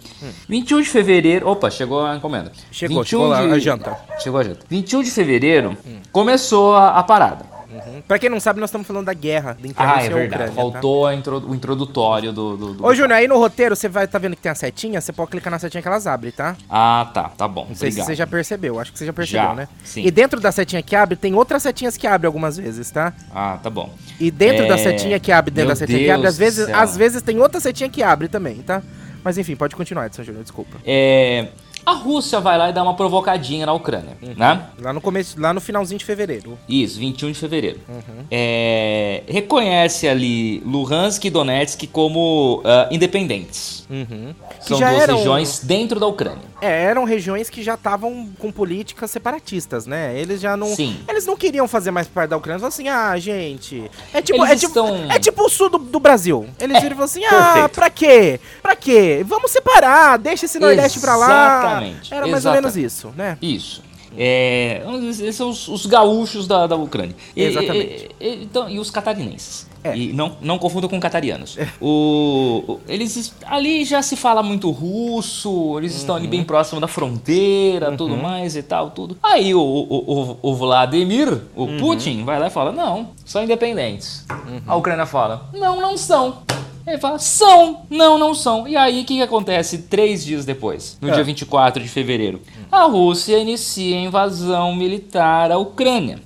21 0.49 0.81
de 0.83 0.89
fevereiro. 0.89 1.49
Opa, 1.49 1.71
chegou 1.71 2.05
a 2.05 2.17
encomenda. 2.17 2.51
Chegou, 2.73 3.05
21 3.05 3.07
chegou 3.33 3.49
de- 3.49 3.55
a 3.55 3.59
janta. 3.61 3.97
Chegou 4.19 4.41
a 4.41 4.43
janta. 4.43 4.67
21 4.69 5.01
de 5.05 5.11
fevereiro 5.13 5.77
começou 6.11 6.75
a, 6.75 6.99
a 6.99 7.03
parada. 7.05 7.54
Uhum. 7.75 8.03
Pra 8.07 8.19
quem 8.19 8.29
não 8.31 8.39
sabe, 8.41 8.61
nós 8.61 8.69
estamos 8.71 8.87
falando 8.87 9.07
da 9.07 9.15
guerra 9.15 9.53
da 9.55 9.59
Ah, 9.63 9.67
Interrússia 9.69 10.01
é 10.03 10.07
e 10.07 10.15
verdade. 10.15 10.43
Ucrânia. 10.45 10.49
tá? 10.49 10.55
Faltou 10.73 11.07
a 11.07 11.15
intro- 11.15 11.49
o 11.51 11.55
introdutório 11.55 12.33
do. 12.33 12.57
do, 12.57 12.75
do- 12.75 12.87
Ô, 12.87 12.95
Júnior, 12.95 13.13
aí 13.19 13.27
no 13.29 13.39
roteiro 13.39 13.75
você 13.77 13.89
vai 13.89 14.07
tá 14.07 14.19
vendo 14.19 14.37
que 14.37 14.43
tem 14.43 14.53
a 14.53 14.55
setinha? 14.55 15.01
Você 15.01 15.13
pode 15.13 15.31
clicar 15.31 15.51
na 15.51 15.59
setinha 15.59 15.81
que 15.83 15.89
elas 15.89 16.07
abrem, 16.07 16.33
tá? 16.33 16.57
Ah, 16.69 17.11
tá. 17.13 17.31
Tá 17.31 17.49
bom. 17.49 17.67
Não 17.69 17.75
sei 17.75 17.89
Obrigado. 17.89 18.07
se 18.07 18.13
você 18.13 18.15
já 18.17 18.27
percebeu, 18.27 18.79
acho 18.81 18.93
que 18.93 18.99
você 18.99 19.07
já 19.07 19.13
percebeu, 19.13 19.43
Já, 19.49 19.55
né? 19.55 19.69
sim. 19.85 20.03
E 20.05 20.11
dentro 20.11 20.41
da 20.41 20.53
setinha 20.53 20.83
que 20.83 20.95
abre, 20.95 21.17
tem 21.17 21.35
outras 21.35 21.63
setinhas 21.63 21.97
que 21.97 22.07
abrem 22.07 22.27
algumas 22.27 22.57
vezes, 22.57 22.91
tá? 22.91 23.13
Ah, 23.35 23.59
tá 23.63 23.71
bom. 23.71 23.93
E 24.21 24.31
dentro 24.31 24.65
É, 24.65 24.69
da 24.69 24.79
setinha 24.79 25.19
que 25.19 25.33
abre, 25.33 25.51
dentro 25.51 25.67
meu 25.69 25.75
da 25.75 25.77
setinha 25.77 25.99
que 25.99 26.05
Deus 26.05 26.15
abre, 26.17 26.29
às 26.29 26.39
vezes, 26.39 26.67
céu. 26.67 26.79
às 26.79 26.97
vezes 26.97 27.23
tem 27.23 27.39
outra 27.41 27.61
setinha 27.61 27.89
que 27.89 28.03
abre 28.03 28.29
também, 28.29 28.57
tá? 28.63 28.83
Mas 29.23 29.39
enfim, 29.39 29.57
pode 29.57 29.75
continuar, 29.75 30.07
Edson 30.07 30.23
Júnior, 30.23 30.43
desculpa. 30.43 30.77
É, 30.85 31.49
A 31.87 31.93
Rússia 31.93 32.41
vai 32.41 32.57
lá 32.59 32.71
e 32.71 32.73
dá 32.73 32.83
uma 32.83 32.95
provocadinha 32.95 33.67
na 33.67 33.73
Ucrânia, 33.73 34.17
Uhum. 34.23 34.35
né? 34.37 34.63
Lá 34.81 34.93
no 34.93 35.01
começo, 35.01 35.41
lá 35.41 35.53
no 35.53 35.61
finalzinho 35.61 35.99
de 35.99 36.05
fevereiro. 36.05 36.59
Isso, 36.69 36.99
21 36.99 37.33
de 37.33 37.39
fevereiro. 37.39 37.81
Uhum. 37.89 38.25
É, 38.31 39.23
reconhece 39.29 40.09
ali 40.09 40.61
Luhansk 40.65 41.25
e 41.25 41.31
Donetsk 41.31 41.87
como 41.89 42.63
ah, 42.65 42.89
independentes. 42.91 43.85
Uhum. 43.91 44.35
São 44.61 44.79
duas 44.79 45.03
eram- 45.03 45.17
regiões 45.17 45.61
dentro 45.63 46.01
da 46.01 46.07
Ucrânia. 46.07 46.55
É, 46.61 46.85
eram 46.85 47.05
regiões 47.05 47.51
que 47.51 47.63
já 47.63 47.75
estavam 47.75 48.29
com 48.39 48.51
políticas 48.51 49.11
separatistas, 49.11 49.87
né? 49.87 50.19
Eles 50.19 50.41
já 50.41 50.57
não. 50.57 50.69
Sim. 50.69 50.97
Eles 51.07 51.27
não 51.27 51.37
queriam 51.37 51.69
fazer 51.69 51.91
mais 51.91 52.09
parte 52.09 52.31
da 52.31 52.37
Ucrânia. 52.39 52.55
Eles 52.65 52.75
falaram 52.77 52.95
assim, 53.03 53.13
ah, 53.15 53.19
gente. 53.19 53.91
É 54.15 54.23
tipo, 54.23 54.43
é 54.45 54.57
tipo, 54.57 54.69
estão- 54.69 55.11
é 55.11 55.19
tipo 55.19 55.45
o 55.45 55.49
sul 55.51 55.69
do, 55.69 55.79
do 55.79 56.01
Brasil. 56.01 56.47
Eles 56.59 56.81
viram 56.81 56.87
e 56.93 56.97
falaram 56.97 57.05
assim, 57.05 57.25
ah, 57.27 57.31
perfeito. 57.53 57.75
pra 57.75 57.91
quê? 57.91 58.41
Pra 58.63 58.75
quê? 58.77 59.23
Vamos 59.27 59.51
separar, 59.51 60.17
deixa 60.19 60.47
esse 60.47 60.59
Nordeste 60.59 60.99
pra 61.01 61.17
lá. 61.17 61.74
Exatamente, 61.83 62.15
Era 62.15 62.27
mais 62.27 62.47
ou 62.47 62.53
menos 62.53 62.77
exatamente. 62.77 62.87
isso, 62.87 63.13
né? 63.17 63.39
Isso. 63.41 63.83
É, 64.17 64.81
esses 65.11 65.35
são 65.35 65.51
os, 65.51 65.67
os 65.67 65.87
gaúchos 65.87 66.47
da, 66.47 66.69
da 66.69 66.77
Ucrânia. 66.77 67.17
E- 67.35 67.43
Exatamente. 67.43 68.11
E, 68.21 68.25
e- 68.29 68.45
então, 68.45 68.71
e 68.71 68.79
os 68.79 68.89
catarinenses. 68.89 69.67
É. 69.83 69.97
E 69.97 70.13
não, 70.13 70.37
não 70.41 70.57
confunda 70.57 70.89
com 70.89 70.99
catarianos. 71.01 71.59
O, 71.81 72.63
o- 72.75 72.81
eles 72.89 73.35
ali 73.45 73.85
já 73.85 74.01
se 74.03 74.15
fala 74.15 74.41
muito 74.41 74.71
russo, 74.71 75.77
eles 75.79 75.97
estão 75.97 76.15
ali 76.15 76.29
bem 76.29 76.41
Uhum. 76.41 76.47
próximo 76.47 76.81
da 76.81 76.87
fronteira, 76.87 77.91
tudo 77.97 78.17
mais 78.17 78.55
e 78.57 78.63
tal, 78.63 78.93
tudo. 78.93 79.17
Aí 79.21 79.53
o, 79.53 79.61
o, 79.61 80.39
o, 80.41 80.55
Vladimir, 80.55 81.41
o 81.57 81.65
Uhum. 81.65 81.79
Putin, 81.79 82.25
vai 82.25 82.39
lá 82.39 82.47
e 82.47 82.51
fala: 82.51 82.71
não, 82.71 83.09
são 83.25 83.43
independentes. 83.43 84.25
Uhum. 84.31 84.61
A 84.67 84.77
Ucrânia 84.77 85.07
fala: 85.07 85.51
não, 85.53 85.81
não 85.81 85.97
são. 85.99 86.39
Ele 86.87 86.99
fala, 86.99 87.19
são, 87.19 87.83
não, 87.89 88.19
não 88.19 88.35
são. 88.35 88.69
E 88.69 88.77
aí, 88.77 89.01
o 89.01 89.05
que, 89.05 89.15
que 89.17 89.23
acontece 89.23 89.79
três 89.79 90.25
dias 90.25 90.45
depois, 90.45 90.99
no 91.01 91.09
É. 91.09 91.13
dia 91.13 91.25
24 91.25 91.83
de 91.83 91.89
fevereiro? 91.89 92.43
A 92.71 92.83
Rússia 92.85 93.39
inicia 93.39 93.97
a 93.97 94.01
invasão 94.01 94.75
militar 94.75 95.51
à 95.51 95.57
Ucrânia. 95.59 96.19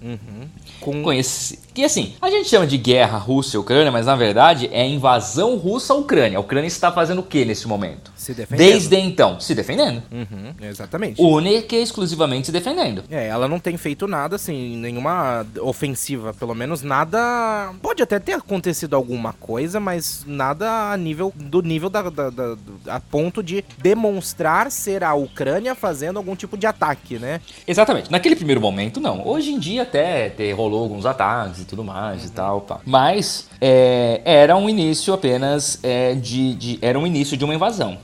Com... 0.81 1.03
Com 1.03 1.13
esse, 1.13 1.59
que 1.79 1.85
assim, 1.85 2.15
a 2.21 2.29
gente 2.29 2.49
chama 2.49 2.67
de 2.67 2.77
guerra 2.77 3.19
Rússia-Ucrânia, 3.19 3.93
mas 3.93 4.05
na 4.07 4.17
verdade 4.17 4.69
é 4.73 4.85
invasão 4.85 5.57
russa 5.57 5.93
à 5.93 5.97
Ucrânia. 5.97 6.37
A 6.37 6.41
Ucrânia 6.41 6.67
está 6.67 6.91
fazendo 6.91 7.21
o 7.21 7.23
que 7.23 7.45
nesse 7.45 7.69
momento? 7.69 8.11
Se 8.17 8.35
defendendo. 8.35 8.67
Desde 8.67 8.97
então, 8.97 9.39
se 9.39 9.55
defendendo. 9.55 10.03
Uhum, 10.11 10.55
exatamente. 10.61 11.23
Única 11.23 11.77
e 11.77 11.83
exclusivamente 11.83 12.47
se 12.47 12.53
defendendo. 12.53 13.05
É, 13.09 13.29
ela 13.29 13.47
não 13.47 13.61
tem 13.61 13.77
feito 13.77 14.09
nada, 14.09 14.35
assim, 14.35 14.77
nenhuma 14.77 15.47
ofensiva, 15.61 16.35
pelo 16.35 16.53
menos 16.53 16.83
nada. 16.83 17.73
Pode 17.81 18.03
até 18.03 18.19
ter 18.19 18.33
acontecido 18.33 18.97
alguma 18.97 19.33
coisa, 19.33 19.79
mas 19.79 20.25
nada 20.27 20.91
a 20.91 20.97
nível 20.97 21.33
do 21.37 21.63
nível 21.63 21.89
da, 21.89 22.03
da- 22.03 22.31
da- 22.31 22.57
a 22.89 22.99
ponto 22.99 23.41
de 23.41 23.65
demonstrar 23.79 24.73
ser 24.73 25.05
a 25.05 25.15
Ucrânia 25.15 25.77
fazendo 25.77 26.17
algum 26.17 26.35
tipo 26.35 26.57
de 26.57 26.67
ataque, 26.67 27.21
né? 27.21 27.41
Exatamente. 27.69 28.11
Naquele 28.11 28.35
primeiro 28.35 28.61
momento, 28.61 29.01
não. 29.01 29.25
Hoje 29.25 29.53
em 29.53 29.61
dia 29.61 29.83
até 29.83 30.33
rolou 30.53 30.83
alguns 30.83 31.07
ataques 31.07 31.61
e 31.61 31.68
tudo 31.69 31.85
mais 31.85 32.25
e 32.25 32.31
tal, 32.33 32.63
pá. 32.63 32.81
Mas 32.85 33.47
é, 33.61 34.21
era 34.25 34.57
um 34.57 34.69
início 34.69 35.13
apenas 35.15 35.79
é, 35.83 36.15
de, 36.15 36.55
de- 36.55 36.79
Era 36.83 36.99
um 36.99 37.07
início 37.07 37.37
de 37.37 37.45
uma 37.45 37.55
invasão. 37.55 37.99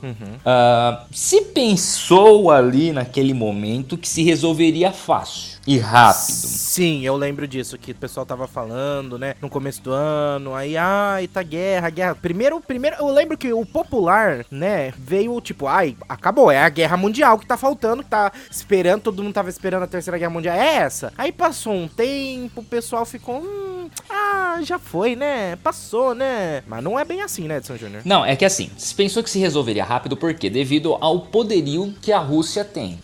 Ah, 0.45 1.05
se 1.11 1.41
pensou 1.43 2.51
ali 2.51 2.93
naquele 2.93 3.33
momento 3.35 3.97
que 3.97 4.09
se 4.09 4.23
resolveria 4.23 4.93
fácil 4.93 5.54
e 5.67 5.79
rápido. 5.79 6.25
Sim, 6.25 7.05
eu 7.05 7.17
lembro 7.17 7.47
disso 7.47 7.79
que 7.79 7.93
o 7.93 7.95
pessoal 7.95 8.27
tava 8.27 8.47
falando, 8.47 9.19
né? 9.19 9.35
No 9.41 9.49
começo 9.49 9.83
do 9.83 9.93
ano, 9.93 10.55
aí, 10.55 10.77
ai, 10.77 11.27
tá 11.27 11.43
guerra, 11.43 11.91
guerra. 11.91 12.15
Primeiro, 12.15 12.61
primeiro, 12.61 12.97
eu 12.99 13.09
lembro 13.09 13.37
que 13.37 13.53
o 13.53 13.65
popular, 13.65 14.45
né, 14.51 14.93
veio 14.99 15.41
tipo, 15.41 15.67
ai, 15.67 15.97
acabou, 16.09 16.51
é 16.51 16.59
a 16.59 16.69
guerra 16.69 16.97
mundial 16.97 17.39
que 17.39 17.47
tá 17.47 17.57
faltando, 17.57 18.03
que 18.03 18.11
tá 18.11 18.33
esperando, 18.51 19.03
todo 19.03 19.23
mundo 19.23 19.35
tava 19.35 19.49
esperando 19.49 19.85
a 19.85 19.87
terceira 19.87 20.19
guerra 20.19 20.31
mundial, 20.31 20.57
é 20.57 20.77
essa. 20.77 21.13
Aí 21.17 21.33
passou 21.33 21.73
um 21.73 21.89
tempo, 21.89 22.61
o 22.61 22.65
pessoal 22.65 23.05
ficou, 23.05 23.41
hum, 23.41 23.89
ah, 24.11 24.59
já 24.63 24.79
foi, 24.79 25.17
né? 25.17 25.57
Passou, 25.57 26.15
né? 26.15 26.63
Mas 26.67 26.83
não 26.83 26.99
é 26.99 27.05
bem 27.05 27.23
assim, 27.23 27.47
né, 27.49 27.59
Edson 27.59 27.77
Júnior? 27.77 28.03
Não, 28.05 28.25
é 28.25 28.37
que 28.37 28.45
assim, 28.45 28.71
se 28.77 28.95
pensou 28.95 29.23
que 29.23 29.31
se 29.31 29.39
resolveria 29.39 29.85
rápido, 29.85 30.17
por 30.17 30.35
quê? 30.35 30.51
Devido 30.51 30.97
ao 31.01 31.21
poderio 31.21 31.95
que 32.03 32.13
a 32.13 32.19
Rússia 32.19 32.65
tem. 32.65 32.99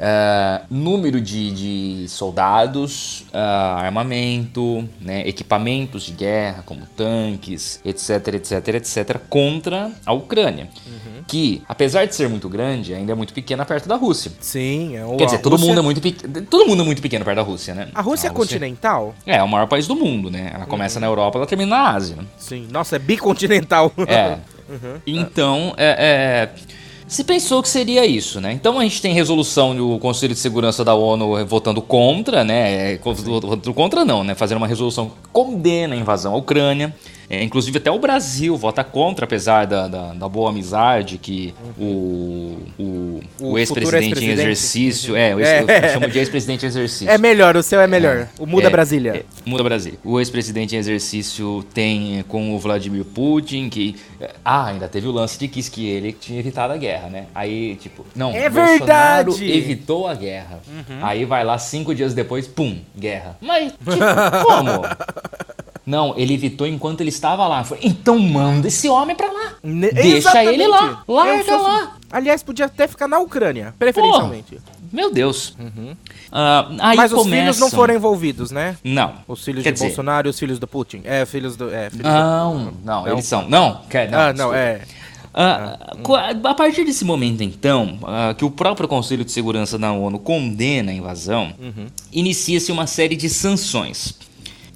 Ah, 0.00 0.62
número 0.70 1.20
de, 1.20 1.50
de 1.50 2.01
soldados, 2.08 3.24
ah, 3.32 3.76
armamento, 3.80 4.88
né, 5.00 5.26
equipamentos 5.28 6.02
de 6.04 6.12
guerra, 6.12 6.62
como 6.64 6.86
tanques, 6.96 7.80
etc, 7.84 8.28
etc, 8.34 8.68
etc, 8.74 9.18
contra 9.28 9.90
a 10.04 10.12
Ucrânia. 10.12 10.68
Que, 11.28 11.62
apesar 11.68 12.04
de 12.04 12.14
ser 12.14 12.28
muito 12.28 12.48
grande, 12.48 12.92
ainda 12.92 13.12
é 13.12 13.14
muito 13.14 13.32
pequena 13.32 13.64
perto 13.64 13.88
da 13.88 13.94
Rússia. 13.96 14.32
Sim, 14.40 14.96
é 14.96 15.04
o 15.04 15.16
Quer 15.16 15.26
dizer, 15.26 15.38
todo 15.38 15.52
Rússia- 15.52 15.68
mundo 15.68 15.78
é 15.78 15.82
muito 15.82 16.00
pequeno. 16.00 16.42
Todo 16.46 16.66
mundo 16.66 16.82
é 16.82 16.84
muito 16.84 17.00
pequeno 17.00 17.24
perto 17.24 17.36
da 17.36 17.42
Rússia, 17.42 17.74
né? 17.74 17.88
A 17.94 18.00
Rússia 18.02 18.26
é 18.26 18.30
continental? 18.30 19.14
É, 19.24 19.36
é 19.36 19.42
o 19.42 19.48
maior 19.48 19.66
país 19.68 19.86
do 19.86 19.94
mundo, 19.94 20.30
né? 20.30 20.50
Ela 20.52 20.66
começa 20.66 20.98
na 20.98 21.06
Europa, 21.06 21.38
ela 21.38 21.46
termina 21.46 21.70
na 21.76 21.90
Ásia. 21.90 22.16
né? 22.16 22.24
Sim. 22.36 22.66
Nossa, 22.70 22.96
é 22.96 22.98
bicontinental. 22.98 23.92
É. 24.06 24.38
Então, 25.06 25.74
é, 25.76 26.48
é, 26.48 26.62
se 27.12 27.24
pensou 27.24 27.62
que 27.62 27.68
seria 27.68 28.06
isso, 28.06 28.40
né? 28.40 28.52
Então 28.52 28.78
a 28.78 28.82
gente 28.82 29.02
tem 29.02 29.12
resolução 29.12 29.76
do 29.76 29.98
Conselho 29.98 30.32
de 30.32 30.40
Segurança 30.40 30.82
da 30.82 30.94
ONU 30.94 31.44
votando 31.46 31.82
contra, 31.82 32.42
né? 32.42 32.94
É, 32.94 32.98
Votando 32.98 33.74
contra 33.74 34.02
não, 34.02 34.24
né? 34.24 34.34
Fazendo 34.34 34.56
uma 34.56 34.66
resolução 34.66 35.10
que 35.10 35.28
condena 35.30 35.94
a 35.94 35.98
invasão 35.98 36.32
à 36.32 36.36
Ucrânia. 36.38 36.94
É, 37.30 37.42
inclusive 37.42 37.78
até 37.78 37.90
o 37.90 37.98
Brasil 37.98 38.56
vota 38.56 38.84
contra, 38.84 39.24
apesar 39.24 39.66
da, 39.66 39.88
da, 39.88 40.12
da 40.12 40.28
boa 40.28 40.50
amizade 40.50 41.18
que 41.18 41.54
o, 41.78 42.58
o, 42.78 43.20
O 43.40 43.52
o 43.52 43.58
ex-presidente 43.58 44.04
em 44.04 44.08
ex-presidente. 44.08 44.40
exercício. 44.40 45.16
É, 45.16 45.34
o 45.34 45.40
ex, 45.40 45.48
É. 45.48 45.86
eu 45.86 45.88
chamo 45.94 46.08
de 46.08 46.18
ex-presidente 46.18 46.64
em 46.64 46.68
exercício. 46.68 47.10
É 47.10 47.16
melhor, 47.18 47.56
o 47.56 47.62
seu 47.62 47.80
é 47.80 47.86
melhor. 47.86 48.28
O 48.38 48.46
Muda 48.46 48.66
É, 48.66 48.70
Brasília. 48.70 49.16
é, 49.16 49.24
muda 49.48 49.62
Brasília. 49.64 49.98
O 50.04 50.18
ex-presidente 50.20 50.74
em 50.74 50.78
exercício 50.78 51.64
tem 51.72 52.24
com 52.28 52.54
o 52.54 52.58
Vladimir 52.58 53.04
Putin, 53.04 53.68
que. 53.68 53.96
Ah, 54.44 54.66
ainda 54.66 54.86
teve 54.88 55.06
o 55.08 55.10
lance 55.12 55.38
de 55.38 55.48
que, 55.48 55.62
que 55.70 55.88
ele 55.88 56.12
tinha 56.12 56.38
evitado 56.38 56.72
a 56.72 56.76
guerra, 56.76 57.08
né? 57.08 57.26
Aí, 57.34 57.76
tipo, 57.76 58.04
não, 58.14 58.30
É 58.32 58.48
Bolsonaro 58.50 59.32
verdade! 59.32 59.52
evitou 59.52 60.06
a 60.06 60.14
guerra. 60.14 60.60
Uhum. 60.68 60.98
Aí 61.02 61.24
vai 61.24 61.44
lá 61.44 61.56
cinco 61.58 61.94
dias 61.94 62.14
depois, 62.14 62.46
pum, 62.46 62.78
guerra. 62.96 63.36
Mas, 63.40 63.72
tipo, 63.72 63.90
como? 64.44 64.82
Não, 65.84 66.14
ele 66.16 66.34
evitou 66.34 66.66
enquanto 66.66 67.00
ele 67.00 67.08
estava 67.10 67.46
lá. 67.48 67.64
Foi, 67.64 67.78
então 67.82 68.18
manda 68.18 68.68
esse 68.68 68.88
homem 68.88 69.16
pra 69.16 69.26
lá. 69.30 69.54
Ne- 69.62 69.90
Deixa 69.90 70.16
Exatamente. 70.16 70.54
ele 70.54 70.66
lá. 70.68 71.02
Eu 71.08 71.14
Larga 71.14 71.44
sou- 71.44 71.62
lá. 71.62 71.96
Aliás, 72.10 72.42
podia 72.42 72.66
até 72.66 72.86
ficar 72.86 73.08
na 73.08 73.18
Ucrânia, 73.18 73.74
preferencialmente. 73.78 74.58
Meu 74.92 75.10
Deus. 75.12 75.56
Ah, 76.30 76.66
aí 76.68 76.90
Uhum. 76.90 76.96
Mas 76.96 77.12
os 77.12 77.18
começam... 77.22 77.40
filhos 77.40 77.58
não 77.58 77.70
foram 77.70 77.94
envolvidos, 77.94 78.50
né? 78.50 78.76
Não. 78.84 79.14
Os 79.26 79.42
filhos 79.42 79.62
Quer 79.64 79.70
de 79.70 79.74
dizer, 79.74 79.86
Bolsonaro 79.86 80.28
e 80.28 80.30
os 80.30 80.38
filhos 80.38 80.58
do 80.58 80.66
Putin. 80.68 81.00
É, 81.04 81.24
filhos 81.24 81.56
do. 81.56 81.72
É, 81.74 81.88
filhos 81.90 82.04
do- 82.06 82.08
Não, 82.12 82.54
não, 82.84 83.04
Não? 83.04 83.08
eles 83.08 83.24
são. 83.24 83.48
Não, 83.48 83.80
quer, 83.88 84.10
não. 84.10 84.18
ah, 84.18 84.32
não, 84.34 84.54
é. 84.54 84.82
Co- 86.02 86.14
a 86.16 86.54
partir 86.54 86.84
desse 86.84 87.04
momento, 87.04 87.42
então, 87.42 87.98
ah, 88.04 88.34
que 88.36 88.44
o 88.44 88.50
próprio 88.50 88.86
Conselho 88.86 89.24
de 89.24 89.32
Segurança 89.32 89.78
da 89.78 89.90
ONU 89.92 90.18
condena 90.18 90.90
a 90.92 90.94
invasão, 90.94 91.52
Uhum. 91.58 91.86
inicia-se 92.12 92.70
uma 92.70 92.86
série 92.86 93.16
de 93.16 93.28
sanções. 93.30 94.14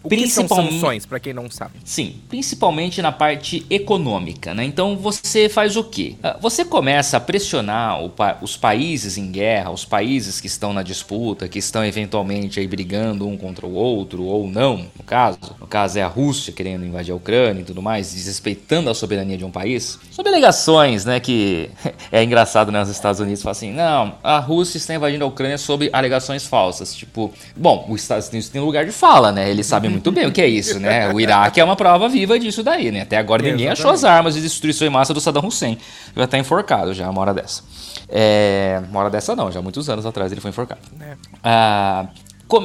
O 0.07 0.09
que 0.09 0.29
são 0.29 0.45
Principalmente- 0.45 0.73
sanções, 0.75 1.07
pra 1.07 1.19
quem 1.21 1.33
não 1.33 1.51
sabe? 1.51 1.73
Sim, 1.85 2.17
principalmente 2.29 3.03
na 3.03 3.11
parte 3.13 3.67
econômica, 3.69 4.55
né? 4.55 4.65
Então 4.65 4.97
você 4.97 5.49
faz 5.49 5.77
o 5.77 5.85
quê? 5.85 6.15
Ah, 6.23 6.37
Você 6.41 6.65
começa 6.65 7.17
a 7.17 7.21
pressionar 7.21 8.03
o 8.03 8.13
os 8.41 8.57
países 8.57 9.19
em 9.19 9.31
guerra, 9.31 9.71
os 9.71 9.85
países 9.85 10.41
que 10.41 10.47
estão 10.47 10.73
na 10.73 10.83
disputa, 10.83 11.49
que 11.49 11.59
estão 11.59 11.85
eventualmente 11.85 12.59
aí 12.59 12.67
brigando 12.67 13.27
um 13.29 13.37
contra 13.37 13.67
o 13.67 13.75
outro, 13.75 14.25
ou 14.25 14.49
não, 14.49 14.79
no 14.97 15.05
caso. 15.05 15.39
No 15.61 15.67
caso 15.67 15.99
é 15.99 16.03
a 16.03 16.07
Rússia 16.09 16.53
querendo 16.53 16.85
invadir 16.85 17.13
a 17.13 17.15
Ucrânia 17.17 17.61
e 17.61 17.65
tudo 17.65 17.83
mais, 17.83 18.13
desrespeitando 18.15 18.89
a 18.89 18.95
soberania 18.95 19.37
de 19.37 19.45
um 19.45 19.51
país. 19.51 19.99
Sob 20.11 20.29
alegações, 20.29 21.05
né, 21.05 21.21
que 21.21 21.69
é 22.11 22.23
engraçado, 22.23 22.71
né, 22.73 22.81
os 22.83 22.89
Estados 22.89 23.21
Unidos 23.21 23.43
falam 23.43 23.53
assim, 23.53 23.73
não, 23.73 24.15
a 24.23 24.39
Rússia 24.39 24.79
está 24.79 24.95
invadindo 24.95 25.25
a 25.25 25.29
Ucrânia 25.29 25.59
sob 25.59 25.91
alegações 25.93 26.47
falsas. 26.47 26.95
Tipo, 26.95 27.33
bom, 27.57 27.87
os 27.91 28.01
Estados 28.03 28.29
Unidos 28.29 28.49
tem 28.49 28.61
lugar 28.61 28.85
de 28.87 28.93
fala, 28.93 29.31
né? 29.33 29.51
Eles 29.51 29.67
sabem 29.67 29.91
muito 29.97 30.13
bem 30.13 30.27
o 30.27 30.33
que 30.33 30.41
é 30.41 30.49
isso, 30.49 30.79
né? 30.79 31.13
O 31.13 31.21
Iraque 31.21 31.61
é 31.61 31.65
uma 31.65 31.77
prova 31.77 32.09
viva 32.09 32.39
disso 32.39 32.63
daí, 32.63 32.91
né? 32.91 33.03
Até 33.03 33.17
agora 33.17 33.43
ninguém 33.43 33.69
achou 33.69 33.91
as 33.91 34.05
armas 34.05 34.35
de 34.35 34.43
destruição 34.43 34.87
em 34.87 34.91
massa 34.91 35.13
do 35.13 35.21
Saddam 35.21 35.47
Hussein. 35.47 35.79
Já 36.15 36.27
tá 36.27 36.39
enforcado 36.39 36.95
já, 36.95 37.09
uma 37.11 37.21
hora 37.21 37.35
dessa. 37.35 37.63
É, 38.09 38.81
uma 38.89 39.01
hora 39.01 39.11
dessa 39.11 39.35
não, 39.35 39.51
já 39.51 39.59
há 39.59 39.63
muitos 39.63 39.89
anos 39.89 40.07
atrás 40.07 40.31
ele 40.31 40.41
foi 40.41 40.51
enforcado. 40.51 40.81
É. 41.01 41.17
Ah, 41.43 42.07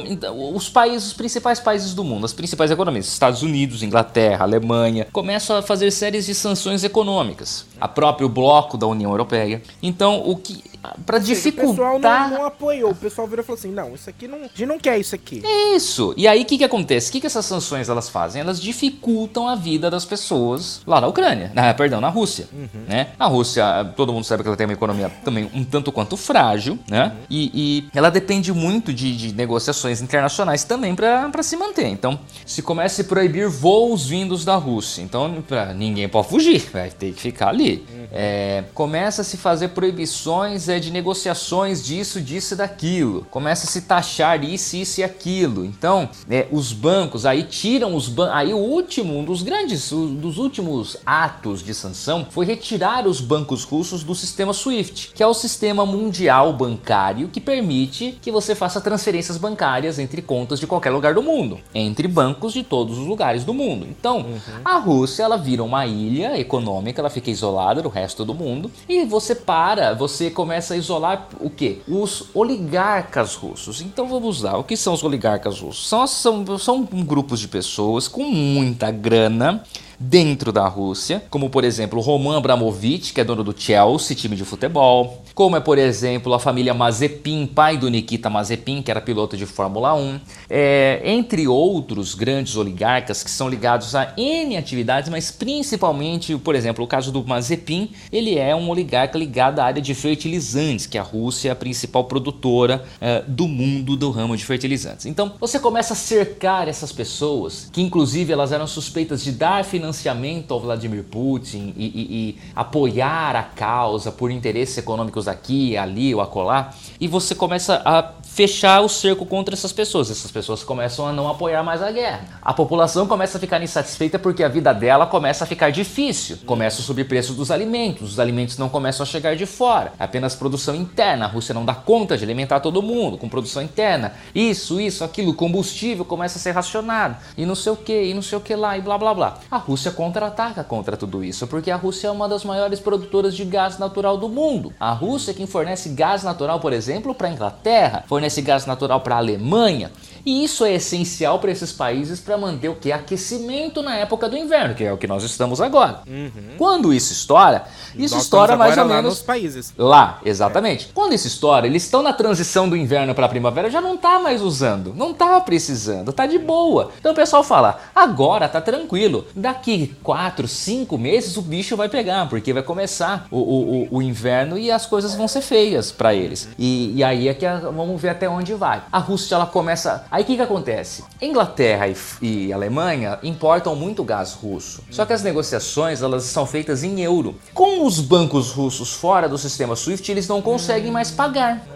então, 0.06 0.54
os 0.54 0.68
países, 0.68 1.08
os 1.08 1.12
principais 1.12 1.58
países 1.58 1.92
do 1.92 2.04
mundo, 2.04 2.24
as 2.24 2.32
principais 2.32 2.70
economias, 2.70 3.08
Estados 3.08 3.42
Unidos, 3.42 3.82
Inglaterra, 3.82 4.44
Alemanha, 4.44 5.08
começam 5.12 5.56
a 5.56 5.62
fazer 5.62 5.90
séries 5.90 6.26
de 6.26 6.34
sanções 6.34 6.84
econômicas. 6.84 7.66
A 7.82 7.88
próprio 7.88 8.28
bloco 8.28 8.78
da 8.78 8.86
União 8.86 9.10
Europeia. 9.10 9.60
Então, 9.82 10.22
o 10.24 10.36
que 10.36 10.62
para 11.06 11.18
dificultar. 11.18 11.94
O 11.94 12.00
pessoal 12.00 12.28
não, 12.28 12.38
não, 12.38 12.44
apoiou, 12.44 12.90
o 12.90 12.94
pessoal 12.94 13.26
virou 13.26 13.42
e 13.42 13.46
falou 13.46 13.58
assim: 13.58 13.70
não, 13.70 13.94
isso 13.94 14.10
aqui 14.10 14.26
não. 14.26 14.38
A 14.38 14.42
gente 14.42 14.66
não 14.66 14.78
quer 14.78 14.98
isso 14.98 15.14
aqui. 15.14 15.42
Isso. 15.74 16.12
E 16.16 16.26
aí 16.26 16.42
o 16.42 16.44
que, 16.44 16.58
que 16.58 16.64
acontece? 16.64 17.08
O 17.08 17.12
que, 17.12 17.20
que 17.20 17.26
essas 17.26 17.46
sanções 17.46 17.88
elas 17.88 18.08
fazem? 18.08 18.42
Elas 18.42 18.60
dificultam 18.60 19.48
a 19.48 19.54
vida 19.54 19.90
das 19.90 20.04
pessoas 20.04 20.82
lá 20.86 21.00
na 21.00 21.06
Ucrânia. 21.06 21.52
Na, 21.54 21.72
perdão, 21.72 22.00
na 22.00 22.08
Rússia. 22.08 22.48
Uhum. 22.52 22.84
Né? 22.88 23.08
A 23.18 23.26
Rússia, 23.26 23.92
todo 23.96 24.12
mundo 24.12 24.24
sabe 24.24 24.42
que 24.42 24.48
ela 24.48 24.56
tem 24.56 24.66
uma 24.66 24.72
economia 24.72 25.10
também 25.24 25.48
um 25.54 25.64
tanto 25.64 25.92
quanto 25.92 26.16
frágil, 26.16 26.78
né? 26.88 27.06
Uhum. 27.06 27.12
E, 27.30 27.50
e, 27.54 27.88
ela 27.94 28.10
depende 28.10 28.52
muito 28.52 28.92
de, 28.92 29.16
de 29.16 29.34
negociações 29.34 30.00
internacionais 30.00 30.64
também 30.64 30.94
para 30.94 31.42
se 31.42 31.56
manter. 31.56 31.86
Então, 31.86 32.18
se 32.44 32.60
começa 32.62 33.02
a 33.02 33.04
proibir 33.04 33.48
voos 33.48 34.06
vindos 34.06 34.44
da 34.44 34.56
Rússia, 34.56 35.02
então 35.02 35.42
pra, 35.46 35.72
ninguém 35.72 36.08
pode 36.08 36.28
fugir, 36.28 36.68
vai 36.72 36.90
ter 36.90 37.12
que 37.12 37.20
ficar 37.20 37.48
ali. 37.48 37.71
É, 38.12 38.64
começa 38.74 39.22
a 39.22 39.24
se 39.24 39.36
fazer 39.36 39.68
proibições 39.68 40.68
é, 40.68 40.78
de 40.78 40.90
negociações 40.90 41.84
disso, 41.84 42.20
disso 42.20 42.54
e 42.54 42.56
daquilo. 42.56 43.26
Começa 43.30 43.66
a 43.66 43.70
se 43.70 43.82
taxar 43.82 44.44
isso, 44.44 44.76
isso 44.76 45.00
e 45.00 45.04
aquilo. 45.04 45.64
Então, 45.64 46.08
é, 46.28 46.46
os 46.50 46.72
bancos 46.72 47.24
aí 47.24 47.44
tiram 47.44 47.94
os 47.94 48.08
bancos. 48.08 48.34
Aí 48.34 48.52
o 48.52 48.58
último, 48.58 49.18
um 49.18 49.24
dos 49.24 49.42
grandes, 49.42 49.90
um 49.92 50.14
dos 50.14 50.38
últimos 50.38 50.96
atos 51.06 51.62
de 51.62 51.72
sanção 51.74 52.26
foi 52.30 52.44
retirar 52.44 53.06
os 53.06 53.20
bancos 53.20 53.64
russos 53.64 54.02
do 54.02 54.14
sistema 54.14 54.52
SWIFT, 54.52 55.12
que 55.14 55.22
é 55.22 55.26
o 55.26 55.34
sistema 55.34 55.86
mundial 55.86 56.52
bancário 56.52 57.28
que 57.28 57.40
permite 57.40 58.18
que 58.20 58.30
você 58.30 58.54
faça 58.54 58.80
transferências 58.80 59.38
bancárias 59.38 59.98
entre 59.98 60.20
contas 60.20 60.60
de 60.60 60.66
qualquer 60.66 60.90
lugar 60.90 61.14
do 61.14 61.22
mundo, 61.22 61.58
entre 61.74 62.06
bancos 62.06 62.52
de 62.52 62.62
todos 62.62 62.98
os 62.98 63.06
lugares 63.06 63.44
do 63.44 63.54
mundo. 63.54 63.86
Então, 63.88 64.18
uhum. 64.18 64.40
a 64.64 64.76
Rússia 64.78 65.22
ela 65.22 65.36
vira 65.36 65.62
uma 65.62 65.86
ilha 65.86 66.38
econômica, 66.38 67.00
ela 67.00 67.10
fica 67.10 67.30
isolada 67.30 67.61
do 67.82 67.88
resto 67.88 68.24
do 68.24 68.34
mundo 68.34 68.70
e 68.88 69.04
você 69.04 69.34
para, 69.34 69.94
você 69.94 70.30
começa 70.30 70.62
começa 70.62 70.74
a 70.74 70.76
isolar 70.76 71.28
o 71.40 71.48
que? 71.48 71.80
Os 71.88 72.26
oligarcas 72.34 73.34
russos. 73.34 73.80
Então 73.80 74.06
vamos 74.06 74.42
lá, 74.42 74.58
o 74.58 74.64
que 74.64 74.76
são 74.76 74.92
os 74.92 75.02
oligarcas 75.02 75.60
russos? 75.60 75.88
São, 75.88 76.06
são, 76.06 76.58
são 76.58 76.82
grupos 76.82 77.40
de 77.40 77.48
pessoas 77.48 78.06
com 78.06 78.24
muita 78.24 78.90
grana 78.90 79.62
dentro 80.02 80.52
da 80.52 80.66
Rússia, 80.66 81.22
como 81.30 81.48
por 81.48 81.62
exemplo 81.62 82.00
Roman 82.00 82.36
Abramovich, 82.36 83.12
que 83.12 83.20
é 83.20 83.24
dono 83.24 83.44
do 83.44 83.54
Chelsea, 83.56 84.16
time 84.16 84.34
de 84.34 84.44
futebol, 84.44 85.22
como 85.32 85.56
é 85.56 85.60
por 85.60 85.78
exemplo 85.78 86.34
a 86.34 86.40
família 86.40 86.74
Mazepin, 86.74 87.46
pai 87.46 87.76
do 87.76 87.88
Nikita 87.88 88.28
Mazepin, 88.28 88.82
que 88.82 88.90
era 88.90 89.00
piloto 89.00 89.36
de 89.36 89.46
Fórmula 89.46 89.94
1, 89.94 90.20
é, 90.50 91.02
entre 91.04 91.46
outros 91.46 92.14
grandes 92.14 92.56
oligarcas 92.56 93.22
que 93.22 93.30
são 93.30 93.48
ligados 93.48 93.94
a 93.94 94.12
N 94.16 94.56
atividades, 94.56 95.08
mas 95.08 95.30
principalmente, 95.30 96.36
por 96.36 96.56
exemplo, 96.56 96.84
o 96.84 96.88
caso 96.88 97.12
do 97.12 97.24
Mazepin, 97.24 97.90
ele 98.10 98.36
é 98.38 98.54
um 98.56 98.68
oligarca 98.68 99.16
ligado 99.16 99.60
à 99.60 99.64
área 99.64 99.80
de 99.80 99.94
fertilizantes, 99.94 100.86
que 100.86 100.98
a 100.98 101.02
Rússia 101.02 101.50
é 101.50 101.52
a 101.52 101.56
principal 101.56 102.04
produtora 102.04 102.84
é, 103.00 103.22
do 103.26 103.46
mundo 103.46 103.96
do 103.96 104.10
ramo 104.10 104.36
de 104.36 104.44
fertilizantes. 104.44 105.06
Então 105.06 105.34
você 105.38 105.60
começa 105.60 105.92
a 105.92 105.96
cercar 105.96 106.66
essas 106.66 106.90
pessoas, 106.90 107.68
que 107.72 107.80
inclusive 107.80 108.32
elas 108.32 108.50
eram 108.50 108.66
suspeitas 108.66 109.22
de 109.22 109.30
dar 109.30 109.64
financiamento 109.64 109.91
financiamento 109.92 110.52
ao 110.52 110.60
Vladimir 110.60 111.04
Putin 111.04 111.74
e, 111.76 111.84
e, 111.84 112.30
e, 112.30 112.38
apoiar 112.56 113.36
a 113.36 113.42
causa 113.42 114.10
por 114.10 114.30
interesses 114.30 114.78
econômicos 114.78 115.28
aqui, 115.28 115.76
ali 115.76 116.14
ou 116.14 116.20
acolá, 116.20 116.74
e 116.98 117.06
você 117.06 117.34
começa 117.34 117.82
a 117.84 118.02
fechar 118.32 118.80
o 118.80 118.88
cerco 118.88 119.26
contra 119.26 119.54
essas 119.54 119.72
pessoas. 119.72 120.10
Essas 120.10 120.30
pessoas 120.30 120.64
começam 120.64 121.06
a 121.06 121.12
não 121.12 121.28
apoiar 121.28 121.62
mais 121.62 121.82
a 121.82 121.90
guerra. 121.90 122.40
A 122.40 122.54
população 122.54 123.06
começa 123.06 123.36
a 123.36 123.40
ficar 123.40 123.62
insatisfeita 123.62 124.18
porque 124.18 124.42
a 124.42 124.48
vida 124.48 124.72
dela 124.72 125.06
começa 125.06 125.44
a 125.44 125.46
ficar 125.46 125.70
difícil. 125.70 126.38
Começa 126.46 126.80
o 126.80 126.82
sobrepreço 126.82 127.34
dos 127.34 127.50
alimentos, 127.50 128.12
os 128.12 128.20
alimentos 128.20 128.56
não 128.56 128.70
começam 128.70 129.04
a 129.04 129.06
chegar 129.06 129.36
de 129.36 129.44
fora, 129.44 129.92
é 129.98 130.04
apenas 130.04 130.34
produção 130.34 130.74
interna. 130.74 131.26
A 131.26 131.28
Rússia 131.28 131.54
não 131.54 131.64
dá 131.64 131.74
conta 131.74 132.16
de 132.16 132.24
alimentar 132.24 132.60
todo 132.60 132.80
mundo 132.80 133.18
com 133.18 133.28
produção 133.28 133.62
interna. 133.62 134.14
Isso, 134.34 134.80
isso, 134.80 135.04
aquilo, 135.04 135.34
combustível 135.34 136.04
começa 136.04 136.38
a 136.38 136.40
ser 136.40 136.52
racionado 136.52 137.16
e 137.36 137.44
não 137.44 137.54
sei 137.54 137.72
o 137.72 137.76
que, 137.76 138.04
e 138.04 138.14
não 138.14 138.22
sei 138.22 138.38
o 138.38 138.40
que 138.40 138.56
lá, 138.56 138.78
e 138.78 138.80
blá 138.80 138.96
blá 138.96 139.12
blá. 139.12 139.38
A 139.50 139.58
Rússia 139.58 139.90
contra-ataca 139.90 140.64
contra 140.64 140.96
tudo 140.96 141.22
isso, 141.22 141.46
porque 141.46 141.70
a 141.70 141.76
Rússia 141.76 142.08
é 142.08 142.10
uma 142.10 142.28
das 142.28 142.44
maiores 142.44 142.80
produtoras 142.80 143.34
de 143.34 143.44
gás 143.44 143.78
natural 143.78 144.16
do 144.16 144.28
mundo. 144.28 144.72
A 144.80 144.92
Rússia 144.92 145.32
é 145.32 145.34
quem 145.34 145.46
fornece 145.46 145.90
gás 145.90 146.22
natural, 146.22 146.60
por 146.60 146.72
exemplo, 146.72 147.14
para 147.14 147.28
a 147.28 147.30
Inglaterra, 147.30 148.04
gás 148.42 148.66
natural 148.66 149.02
para 149.02 149.16
a 149.16 149.18
Alemanha. 149.18 149.90
E 150.24 150.44
isso 150.44 150.64
é 150.64 150.74
essencial 150.74 151.38
para 151.38 151.50
esses 151.50 151.72
países 151.72 152.20
para 152.20 152.38
manter 152.38 152.68
o 152.68 152.74
que? 152.74 152.92
Aquecimento 152.92 153.82
na 153.82 153.96
época 153.96 154.28
do 154.28 154.36
inverno, 154.36 154.74
que 154.74 154.84
é 154.84 154.92
o 154.92 154.98
que 154.98 155.06
nós 155.06 155.22
estamos 155.24 155.60
agora. 155.60 156.00
Uhum. 156.06 156.56
Quando 156.56 156.92
isso 156.92 157.12
estoura, 157.12 157.64
isso 157.94 158.14
nós 158.14 158.24
estoura 158.24 158.56
mais 158.56 158.76
ou 158.78 158.84
menos. 158.84 159.04
Nos 159.04 159.22
países. 159.22 159.74
Lá, 159.76 160.20
exatamente. 160.24 160.86
É. 160.86 160.92
Quando 160.94 161.12
isso 161.14 161.26
estoura, 161.26 161.66
eles 161.66 161.82
estão 161.82 162.02
na 162.02 162.12
transição 162.12 162.68
do 162.68 162.76
inverno 162.76 163.14
para 163.14 163.26
a 163.26 163.28
primavera, 163.28 163.70
já 163.70 163.80
não 163.80 163.96
tá 163.96 164.18
mais 164.18 164.40
usando, 164.40 164.94
não 164.94 165.12
tá 165.12 165.40
precisando, 165.40 166.12
tá 166.12 166.26
de 166.26 166.38
boa. 166.38 166.90
Então 166.98 167.12
o 167.12 167.14
pessoal 167.14 167.42
fala: 167.42 167.80
agora 167.94 168.48
tá 168.48 168.60
tranquilo, 168.60 169.26
daqui 169.34 169.94
4, 170.02 170.46
5 170.46 170.96
meses 170.98 171.36
o 171.36 171.42
bicho 171.42 171.76
vai 171.76 171.88
pegar, 171.88 172.28
porque 172.28 172.52
vai 172.52 172.62
começar 172.62 173.26
o, 173.30 173.38
o, 173.38 173.88
o 173.98 174.02
inverno 174.02 174.56
e 174.58 174.70
as 174.70 174.86
coisas 174.86 175.14
vão 175.14 175.26
ser 175.26 175.42
feias 175.42 175.90
para 175.90 176.14
eles. 176.14 176.48
E, 176.58 176.92
e 176.96 177.04
aí 177.04 177.28
é 177.28 177.34
que 177.34 177.44
a, 177.44 177.58
vamos 177.58 178.00
ver 178.00 178.10
até 178.10 178.28
onde 178.28 178.54
vai. 178.54 178.82
A 178.90 178.98
Rússia 178.98 179.34
ela 179.34 179.46
começa 179.46 180.04
Aí 180.12 180.24
o 180.24 180.26
que, 180.26 180.36
que 180.36 180.42
acontece? 180.42 181.02
Inglaterra 181.22 181.88
e, 181.88 181.96
e, 182.20 182.52
Alemanha 182.52 183.18
importam 183.22 183.74
muito 183.74 184.04
gás 184.04 184.34
russo. 184.34 184.84
Só 184.90 185.06
que 185.06 185.14
as 185.14 185.22
negociações 185.22 186.02
elas 186.02 186.24
são 186.24 186.44
feitas 186.44 186.84
em 186.84 187.00
euro. 187.00 187.34
Com 187.54 187.86
os 187.86 187.98
bancos 187.98 188.50
russos 188.50 188.92
fora 188.92 189.26
do 189.26 189.38
sistema 189.38 189.74
SWIFT, 189.74 190.12
eles 190.12 190.28
não 190.28 190.42
conseguem 190.42 190.90
mais 190.90 191.10
pagar. 191.10 191.66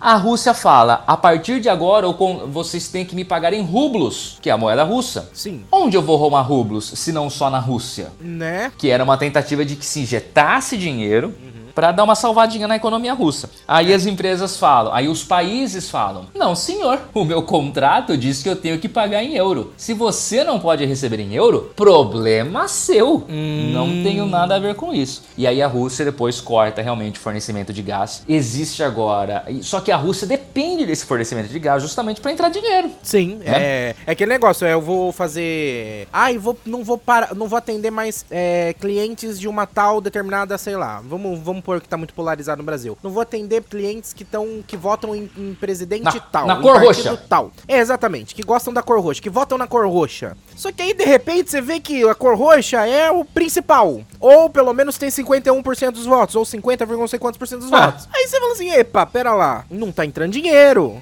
A 0.00 0.14
Rússia 0.14 0.54
fala: 0.54 1.02
a 1.06 1.16
partir 1.16 1.60
de 1.60 1.68
agora 1.68 2.06
vocês 2.46 2.88
têm 2.88 3.04
que 3.04 3.16
me 3.16 3.24
pagar 3.24 3.52
em 3.52 3.62
rublos, 3.62 4.38
que 4.40 4.48
é 4.48 4.52
a 4.52 4.56
moeda 4.56 4.84
russa. 4.84 5.28
Sim. 5.32 5.64
Onde 5.70 5.96
eu 5.96 6.02
vou 6.02 6.16
roubar 6.16 6.42
rublos, 6.42 6.92
se 6.94 7.12
não 7.12 7.28
só 7.28 7.50
na 7.50 7.58
Rússia? 7.58 8.12
Né? 8.20 8.72
Que 8.78 8.90
era 8.90 9.02
uma 9.02 9.16
tentativa 9.16 9.64
de 9.64 9.76
que 9.76 9.84
se 9.84 10.00
injetasse 10.00 10.76
dinheiro. 10.76 11.28
Uhum 11.28 11.58
para 11.78 11.92
dar 11.92 12.02
uma 12.02 12.16
salvadinha 12.16 12.66
na 12.66 12.74
economia 12.74 13.14
russa. 13.14 13.48
Aí 13.68 13.94
as 13.94 14.04
empresas 14.04 14.56
falam, 14.56 14.92
aí 14.92 15.06
os 15.06 15.22
países 15.22 15.88
falam: 15.88 16.26
"Não, 16.34 16.52
senhor, 16.56 16.98
o 17.14 17.24
meu 17.24 17.40
contrato 17.40 18.16
diz 18.16 18.42
que 18.42 18.48
eu 18.48 18.56
tenho 18.56 18.80
que 18.80 18.88
pagar 18.88 19.22
em 19.22 19.36
euro. 19.36 19.72
Se 19.76 19.94
você 19.94 20.42
não 20.42 20.58
pode 20.58 20.84
receber 20.84 21.20
em 21.20 21.36
euro, 21.36 21.70
problema 21.76 22.66
seu. 22.66 23.24
Hum. 23.30 23.70
Não 23.72 23.86
tenho 24.02 24.26
nada 24.26 24.56
a 24.56 24.58
ver 24.58 24.74
com 24.74 24.92
isso". 24.92 25.22
E 25.36 25.46
aí 25.46 25.62
a 25.62 25.68
Rússia 25.68 26.04
depois 26.04 26.40
corta 26.40 26.82
realmente 26.82 27.20
o 27.20 27.22
fornecimento 27.22 27.72
de 27.72 27.80
gás. 27.80 28.24
Existe 28.28 28.82
agora, 28.82 29.44
só 29.62 29.80
que 29.80 29.87
a 29.92 29.96
Rússia 29.96 30.26
depende 30.58 30.84
desse 30.84 31.06
fornecimento 31.06 31.48
de 31.48 31.58
gás 31.58 31.80
justamente 31.80 32.20
para 32.20 32.32
entrar 32.32 32.48
dinheiro. 32.48 32.90
Sim, 33.00 33.36
né? 33.36 33.44
é, 33.46 33.96
é 34.06 34.10
aquele 34.10 34.32
negócio, 34.32 34.66
é, 34.66 34.72
eu 34.72 34.80
vou 34.80 35.12
fazer, 35.12 36.08
ah, 36.12 36.32
vou 36.36 36.58
não 36.66 36.82
vou 36.82 36.98
para, 36.98 37.32
não 37.34 37.46
vou 37.46 37.56
atender 37.56 37.92
mais 37.92 38.26
é, 38.28 38.74
clientes 38.80 39.38
de 39.38 39.46
uma 39.46 39.66
tal 39.66 40.00
determinada, 40.00 40.58
sei 40.58 40.76
lá. 40.76 41.00
Vamos 41.04 41.38
vamos 41.38 41.60
supor 41.60 41.80
que 41.80 41.88
tá 41.88 41.96
muito 41.96 42.12
polarizado 42.12 42.58
no 42.58 42.66
Brasil. 42.66 42.98
Não 43.02 43.10
vou 43.10 43.22
atender 43.22 43.62
clientes 43.62 44.12
que 44.12 44.24
estão 44.24 44.64
que 44.66 44.76
votam 44.76 45.14
em, 45.14 45.30
em 45.36 45.54
presidente 45.54 46.02
na, 46.02 46.12
tal, 46.12 46.46
na 46.46 46.56
cor 46.56 46.82
roxa. 46.82 47.16
tal. 47.28 47.52
É, 47.68 47.78
exatamente, 47.78 48.34
que 48.34 48.42
gostam 48.42 48.72
da 48.72 48.82
cor 48.82 49.00
roxa, 49.00 49.22
que 49.22 49.30
votam 49.30 49.56
na 49.56 49.66
cor 49.66 49.86
roxa. 49.86 50.36
Só 50.56 50.72
que 50.72 50.82
aí 50.82 50.92
de 50.92 51.04
repente 51.04 51.50
você 51.50 51.60
vê 51.60 51.78
que 51.78 52.02
a 52.08 52.14
cor 52.14 52.36
roxa 52.36 52.84
é 52.84 53.10
o 53.10 53.24
principal, 53.24 54.00
ou 54.18 54.50
pelo 54.50 54.72
menos 54.72 54.98
tem 54.98 55.08
51% 55.08 55.92
dos 55.92 56.06
votos, 56.06 56.34
ou 56.34 56.44
50, 56.44 56.84
não 56.86 57.06
sei 57.06 57.18
quantos 57.18 57.38
por 57.38 57.46
cento 57.46 57.60
dos 57.60 57.72
ah. 57.72 57.86
votos. 57.86 58.08
Aí 58.12 58.26
você 58.26 58.40
fala 58.40 58.52
assim: 58.52 58.70
"Epa, 58.70 59.06
pera 59.06 59.32
lá, 59.34 59.64
não 59.70 59.92
tá 59.92 60.04
entrando 60.04 60.32
dinheiro. 60.32 60.47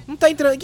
Não 0.07 0.15
tá 0.15 0.29
entrando, 0.29 0.57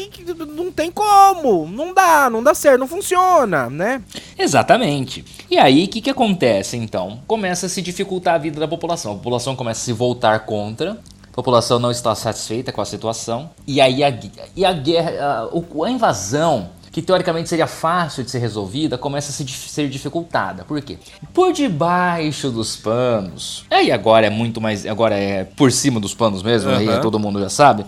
não 0.56 0.72
tem 0.72 0.92
como. 0.92 1.68
Não 1.68 1.94
dá, 1.94 2.30
não 2.30 2.44
dá 2.44 2.54
certo, 2.54 2.80
não 2.80 2.88
funciona, 2.88 3.70
né?" 3.70 4.02
Exatamente. 4.38 5.24
E 5.50 5.58
aí 5.58 5.86
o 5.86 5.88
que 5.88 6.02
que 6.02 6.10
acontece 6.10 6.78
então? 6.78 7.22
Começa 7.28 7.66
a 7.66 7.70
se 7.70 7.82
dificultar 7.82 8.36
a 8.36 8.38
vida 8.38 8.60
da 8.60 8.68
população. 8.68 9.14
A 9.14 9.16
população 9.16 9.56
começa 9.56 9.82
a 9.82 9.86
se 9.86 9.94
voltar 9.94 10.46
contra. 10.46 10.98
A 11.32 11.36
população 11.36 11.80
não 11.80 11.90
está 11.90 12.14
satisfeita 12.14 12.72
com 12.72 12.82
a 12.82 12.86
situação. 12.86 13.50
E 13.66 13.82
aí 13.82 14.04
a, 14.04 14.14
e 14.56 14.64
a 14.64 14.72
guerra, 14.72 15.50
a, 15.52 15.86
a 15.86 15.90
invasão, 15.90 16.70
que 16.92 17.02
teoricamente 17.02 17.50
seria 17.50 17.66
fácil 17.66 18.24
de 18.24 18.30
ser 18.30 18.38
resolvida, 18.38 19.00
começa 19.00 19.32
a 19.32 19.34
se, 19.34 19.48
ser 19.48 19.90
dificultada. 19.90 20.64
Por 20.64 20.80
quê? 20.80 21.00
Por 21.34 21.52
debaixo 21.52 22.52
dos 22.52 22.76
panos. 22.76 23.66
Aí 23.72 23.92
agora 23.92 24.28
é 24.28 24.30
muito 24.30 24.62
mais. 24.62 24.86
Agora 24.86 25.16
é 25.16 25.44
por 25.44 25.72
cima 25.72 26.00
dos 26.00 26.14
panos 26.14 26.44
mesmo, 26.44 26.70
uhum. 26.70 26.78
aí 26.78 27.02
todo 27.02 27.18
mundo 27.18 27.40
já 27.40 27.50
sabe. 27.50 27.84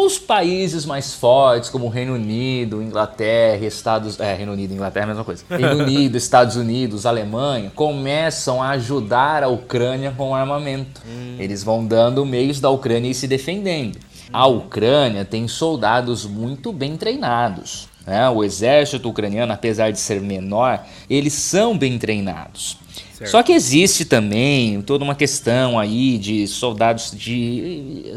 Os 0.00 0.16
países 0.16 0.86
mais 0.86 1.12
fortes, 1.12 1.68
como 1.68 1.88
Reino 1.88 2.14
Unido, 2.14 2.80
Inglaterra, 2.80 3.66
Estados... 3.66 4.20
É, 4.20 4.32
Reino 4.32 4.52
Unido 4.52 4.70
e 4.70 4.74
Inglaterra 4.74 5.02
é 5.02 5.06
a 5.06 5.08
mesma 5.08 5.24
coisa. 5.24 5.42
Reino 5.50 5.82
Unido, 5.82 6.16
Estados 6.16 6.54
Unidos, 6.54 7.04
Alemanha, 7.04 7.72
começam 7.74 8.62
a 8.62 8.70
ajudar 8.70 9.42
a 9.42 9.48
Ucrânia 9.48 10.14
com 10.16 10.36
armamento. 10.36 11.02
Hum. 11.04 11.34
Eles 11.36 11.64
vão 11.64 11.84
dando 11.84 12.24
meios 12.24 12.60
da 12.60 12.70
Ucrânia 12.70 13.10
e 13.10 13.14
se 13.14 13.26
defendendo. 13.26 13.98
A 14.32 14.46
Ucrânia 14.46 15.24
tem 15.24 15.48
soldados 15.48 16.24
muito 16.24 16.72
bem 16.72 16.96
treinados. 16.96 17.88
Né? 18.06 18.30
O 18.30 18.44
exército 18.44 19.08
ucraniano, 19.08 19.52
apesar 19.52 19.90
de 19.90 19.98
ser 19.98 20.20
menor, 20.20 20.86
eles 21.10 21.32
são 21.32 21.76
bem 21.76 21.98
treinados. 21.98 22.78
Certo. 23.18 23.32
Só 23.32 23.42
que 23.42 23.52
existe 23.52 24.04
também 24.04 24.80
toda 24.82 25.02
uma 25.02 25.14
questão 25.16 25.76
aí 25.76 26.18
de 26.18 26.46
soldados 26.46 27.10
de, 27.10 28.12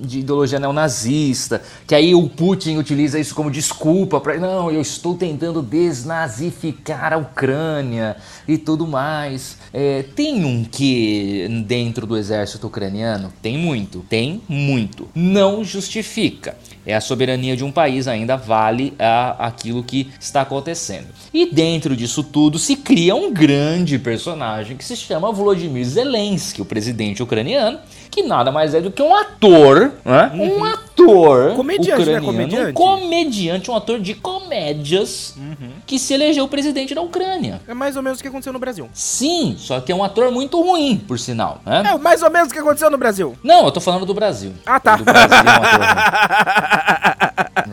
de 0.00 0.18
ideologia 0.18 0.58
neonazista, 0.58 1.62
que 1.86 1.94
aí 1.94 2.12
o 2.12 2.28
Putin 2.28 2.76
utiliza 2.76 3.20
isso 3.20 3.36
como 3.36 3.52
desculpa 3.52 4.20
para 4.20 4.38
não, 4.38 4.68
eu 4.68 4.80
estou 4.80 5.14
tentando 5.14 5.62
desnazificar 5.62 7.12
a 7.12 7.18
Ucrânia 7.18 8.16
e 8.48 8.58
tudo 8.58 8.84
mais. 8.84 9.58
É, 9.72 10.02
tem 10.16 10.44
um 10.44 10.64
que 10.64 11.46
dentro 11.64 12.04
do 12.04 12.16
exército 12.16 12.66
ucraniano? 12.66 13.32
Tem 13.40 13.56
muito, 13.56 14.04
tem 14.08 14.42
muito. 14.48 15.08
Não 15.14 15.62
justifica. 15.62 16.56
É 16.84 16.94
a 16.94 17.00
soberania 17.00 17.56
de 17.56 17.64
um 17.64 17.70
país 17.70 18.08
ainda 18.08 18.36
vale 18.36 18.92
a, 18.98 19.46
aquilo 19.46 19.84
que 19.84 20.10
está 20.18 20.42
acontecendo. 20.42 21.06
E 21.32 21.46
dentro 21.46 21.96
disso 21.96 22.22
tudo 22.22 22.58
se 22.58 22.76
cria 22.76 23.14
um 23.14 23.32
grande 23.32 23.98
personagem 23.98 24.76
que 24.76 24.84
se 24.84 24.96
chama 24.96 25.32
Volodymyr 25.32 25.84
Zelensky, 25.84 26.60
o 26.60 26.64
presidente 26.64 27.22
ucraniano, 27.22 27.78
que 28.12 28.22
nada 28.22 28.52
mais 28.52 28.74
é 28.74 28.80
do 28.80 28.90
que 28.90 29.02
um 29.02 29.14
ator, 29.14 29.90
né? 30.04 30.30
Uhum. 30.34 30.58
um 30.58 30.64
ator 30.64 31.54
comediante, 31.56 32.02
ucraniano, 32.02 32.26
né? 32.26 32.32
comediante. 32.32 32.70
um 32.70 32.74
comediante, 32.74 33.70
um 33.70 33.76
ator 33.76 33.98
de 33.98 34.14
comédias 34.14 35.34
uhum. 35.38 35.70
que 35.86 35.98
se 35.98 36.12
elegeu 36.12 36.46
presidente 36.46 36.94
da 36.94 37.00
Ucrânia. 37.00 37.62
É 37.66 37.72
mais 37.72 37.96
ou 37.96 38.02
menos 38.02 38.18
o 38.18 38.22
que 38.22 38.28
aconteceu 38.28 38.52
no 38.52 38.58
Brasil. 38.58 38.86
Sim, 38.92 39.56
só 39.58 39.80
que 39.80 39.90
é 39.90 39.94
um 39.94 40.04
ator 40.04 40.30
muito 40.30 40.60
ruim, 40.60 40.98
por 40.98 41.18
sinal. 41.18 41.62
Né? 41.64 41.82
É 41.86 41.96
mais 41.96 42.22
ou 42.22 42.30
menos 42.30 42.50
o 42.50 42.52
que 42.52 42.58
aconteceu 42.58 42.90
no 42.90 42.98
Brasil. 42.98 43.34
Não, 43.42 43.64
eu 43.64 43.72
tô 43.72 43.80
falando 43.80 44.04
do 44.04 44.12
Brasil. 44.12 44.52
Ah, 44.66 44.78
tá. 44.78 44.96
Do 44.96 45.04
Brasil 45.04 45.38
é 45.38 45.42
um 45.42 45.48
ator 45.48 45.80
ruim. 45.80 45.88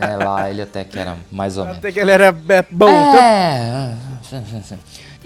é, 0.00 0.24
lá 0.24 0.50
ele 0.50 0.62
até 0.62 0.84
que 0.84 0.98
era 0.98 1.18
mais 1.30 1.58
ou 1.58 1.64
menos. 1.64 1.78
Até 1.78 1.92
que 1.92 2.00
ele 2.00 2.10
era 2.10 2.34
é, 2.48 2.64
bom. 2.70 2.88
É. 2.88 3.94
Então... 4.32 4.78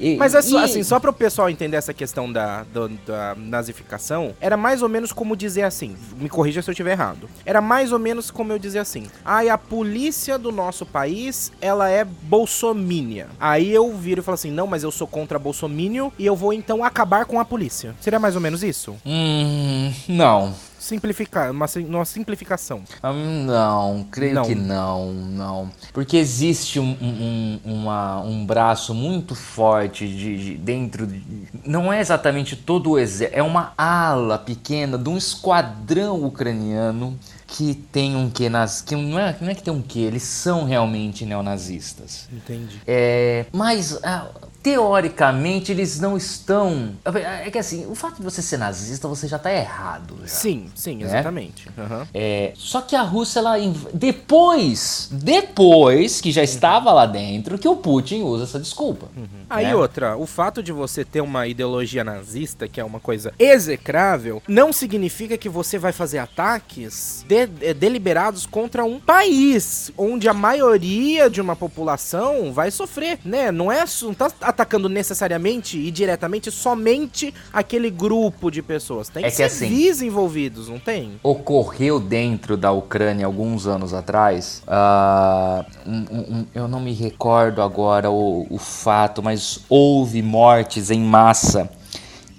E, 0.04 0.16
Mas 0.18 0.32
só, 0.44 0.60
e... 0.60 0.64
assim, 0.64 0.82
só 0.82 1.00
para 1.00 1.08
o 1.08 1.14
pessoal 1.14 1.48
entender 1.48 1.78
essa 1.78 1.94
questão 1.94 2.30
da, 2.30 2.62
da, 2.64 2.88
da, 3.06 3.34
nazificação, 3.34 4.34
era 4.38 4.54
mais 4.54 4.82
ou 4.82 4.88
menos 4.88 5.12
como 5.12 5.34
dizer 5.34 5.62
assim, 5.62 5.96
me 6.18 6.28
corrija 6.28 6.60
se 6.60 6.68
eu 6.68 6.72
estiver 6.72 6.92
errado. 6.92 7.26
Era 7.46 7.62
mais 7.62 7.90
ou 7.90 7.98
menos 7.98 8.30
como 8.30 8.52
eu 8.52 8.58
dizer 8.58 8.80
assim, 8.80 9.06
ai, 9.24 9.48
a 9.48 9.56
polícia 9.56 10.38
do 10.38 10.52
nosso 10.52 10.84
país, 10.84 11.50
ela 11.58 11.88
é 11.88 12.04
bolsomínia. 12.04 13.28
Aí 13.40 13.72
eu 13.72 13.96
viro 13.96 14.20
e 14.20 14.22
falo 14.22 14.34
assim, 14.34 14.50
não, 14.50 14.66
mas 14.66 14.82
eu 14.82 14.90
sou 14.90 15.06
contra 15.06 15.38
bolsomínio 15.38 16.12
e 16.18 16.26
eu 16.26 16.36
vou 16.36 16.52
então 16.52 16.84
acabar 16.84 17.24
com 17.24 17.40
a 17.40 17.44
polícia. 17.44 17.94
Seria 17.98 18.18
mais 18.18 18.34
ou 18.34 18.42
menos 18.42 18.62
isso? 18.62 18.94
Hum, 19.06 19.90
não 20.06 20.52
simplificar, 20.84 21.50
uma, 21.50 21.66
uma 21.88 22.04
simplificação. 22.04 22.82
Hum, 23.02 23.46
não, 23.46 24.06
creio 24.10 24.34
não. 24.34 24.44
que 24.44 24.54
não, 24.54 25.12
não. 25.12 25.72
Porque 25.92 26.16
existe 26.16 26.78
um, 26.78 26.96
um, 27.00 27.60
uma, 27.64 28.20
um 28.20 28.44
braço 28.44 28.94
muito 28.94 29.34
forte 29.34 30.06
de, 30.06 30.36
de 30.36 30.56
dentro. 30.56 31.06
De, 31.06 31.22
não 31.64 31.92
é 31.92 32.00
exatamente 32.00 32.54
todo 32.54 32.90
o 32.90 32.98
exército, 32.98 33.38
é 33.38 33.42
uma 33.42 33.72
ala 33.76 34.38
pequena 34.38 34.98
de 34.98 35.08
um 35.08 35.16
esquadrão 35.16 36.22
ucraniano 36.24 37.18
que 37.46 37.74
tem 37.74 38.16
um 38.16 38.28
que 38.28 38.48
nas 38.48 38.82
que 38.82 38.94
não 38.96 39.18
é, 39.18 39.36
não 39.40 39.48
é 39.48 39.54
que 39.54 39.62
tem 39.62 39.72
um 39.72 39.80
que 39.80 40.00
eles 40.00 40.22
são 40.22 40.64
realmente 40.64 41.24
neonazistas. 41.24 42.28
Entendi. 42.32 42.80
É, 42.86 43.46
mas 43.52 43.98
ah, 44.02 44.26
teoricamente 44.64 45.70
eles 45.70 46.00
não 46.00 46.16
estão. 46.16 46.92
É 47.04 47.50
que 47.50 47.58
assim, 47.58 47.86
o 47.86 47.94
fato 47.94 48.16
de 48.16 48.22
você 48.22 48.40
ser 48.40 48.56
nazista, 48.56 49.06
você 49.06 49.28
já 49.28 49.36
está 49.36 49.52
errado. 49.52 50.16
Já, 50.22 50.26
sim, 50.26 50.70
sim, 50.74 50.96
né? 50.96 51.04
exatamente. 51.04 51.68
Uhum. 51.76 52.06
É, 52.14 52.54
só 52.56 52.80
que 52.80 52.96
a 52.96 53.02
Rússia, 53.02 53.40
ela, 53.40 53.56
depois, 53.92 55.10
depois 55.12 56.18
que 56.22 56.32
já 56.32 56.42
estava 56.42 56.90
lá 56.94 57.04
dentro, 57.04 57.58
que 57.58 57.68
o 57.68 57.76
Putin 57.76 58.22
usa 58.22 58.44
essa 58.44 58.58
desculpa. 58.58 59.08
Uhum. 59.14 59.44
Aí 59.50 59.66
né? 59.66 59.74
outra, 59.74 60.16
o 60.16 60.24
fato 60.24 60.62
de 60.62 60.72
você 60.72 61.04
ter 61.04 61.20
uma 61.20 61.46
ideologia 61.46 62.02
nazista, 62.02 62.66
que 62.66 62.80
é 62.80 62.84
uma 62.84 62.98
coisa 62.98 63.34
execrável, 63.38 64.42
não 64.48 64.72
significa 64.72 65.36
que 65.36 65.50
você 65.50 65.78
vai 65.78 65.92
fazer 65.92 66.20
ataques 66.20 67.22
de, 67.28 67.46
de, 67.46 67.74
deliberados 67.74 68.46
contra 68.46 68.82
um 68.82 68.98
país, 68.98 69.92
onde 69.98 70.26
a 70.26 70.32
maioria 70.32 71.28
de 71.28 71.42
uma 71.42 71.54
população 71.54 72.50
vai 72.50 72.70
sofrer, 72.70 73.18
né? 73.22 73.52
Não 73.52 73.70
é, 73.70 73.84
não 74.02 74.14
tá 74.14 74.53
atacando 74.54 74.88
necessariamente 74.88 75.76
e 75.76 75.90
diretamente 75.90 76.50
somente 76.50 77.34
aquele 77.52 77.90
grupo 77.90 78.50
de 78.50 78.62
pessoas. 78.62 79.08
Tem 79.08 79.24
é 79.24 79.30
que 79.30 79.48
civis 79.48 79.96
assim, 79.96 80.06
envolvidos, 80.06 80.68
não 80.68 80.78
tem? 80.78 81.18
Ocorreu 81.22 81.98
dentro 81.98 82.56
da 82.56 82.70
Ucrânia 82.70 83.26
alguns 83.26 83.66
anos 83.66 83.92
atrás, 83.92 84.62
uh, 84.66 85.64
um, 85.86 86.04
um, 86.10 86.46
eu 86.54 86.68
não 86.68 86.80
me 86.80 86.92
recordo 86.92 87.60
agora 87.60 88.10
o, 88.10 88.46
o 88.48 88.58
fato, 88.58 89.22
mas 89.22 89.60
houve 89.68 90.22
mortes 90.22 90.90
em 90.90 91.00
massa 91.00 91.68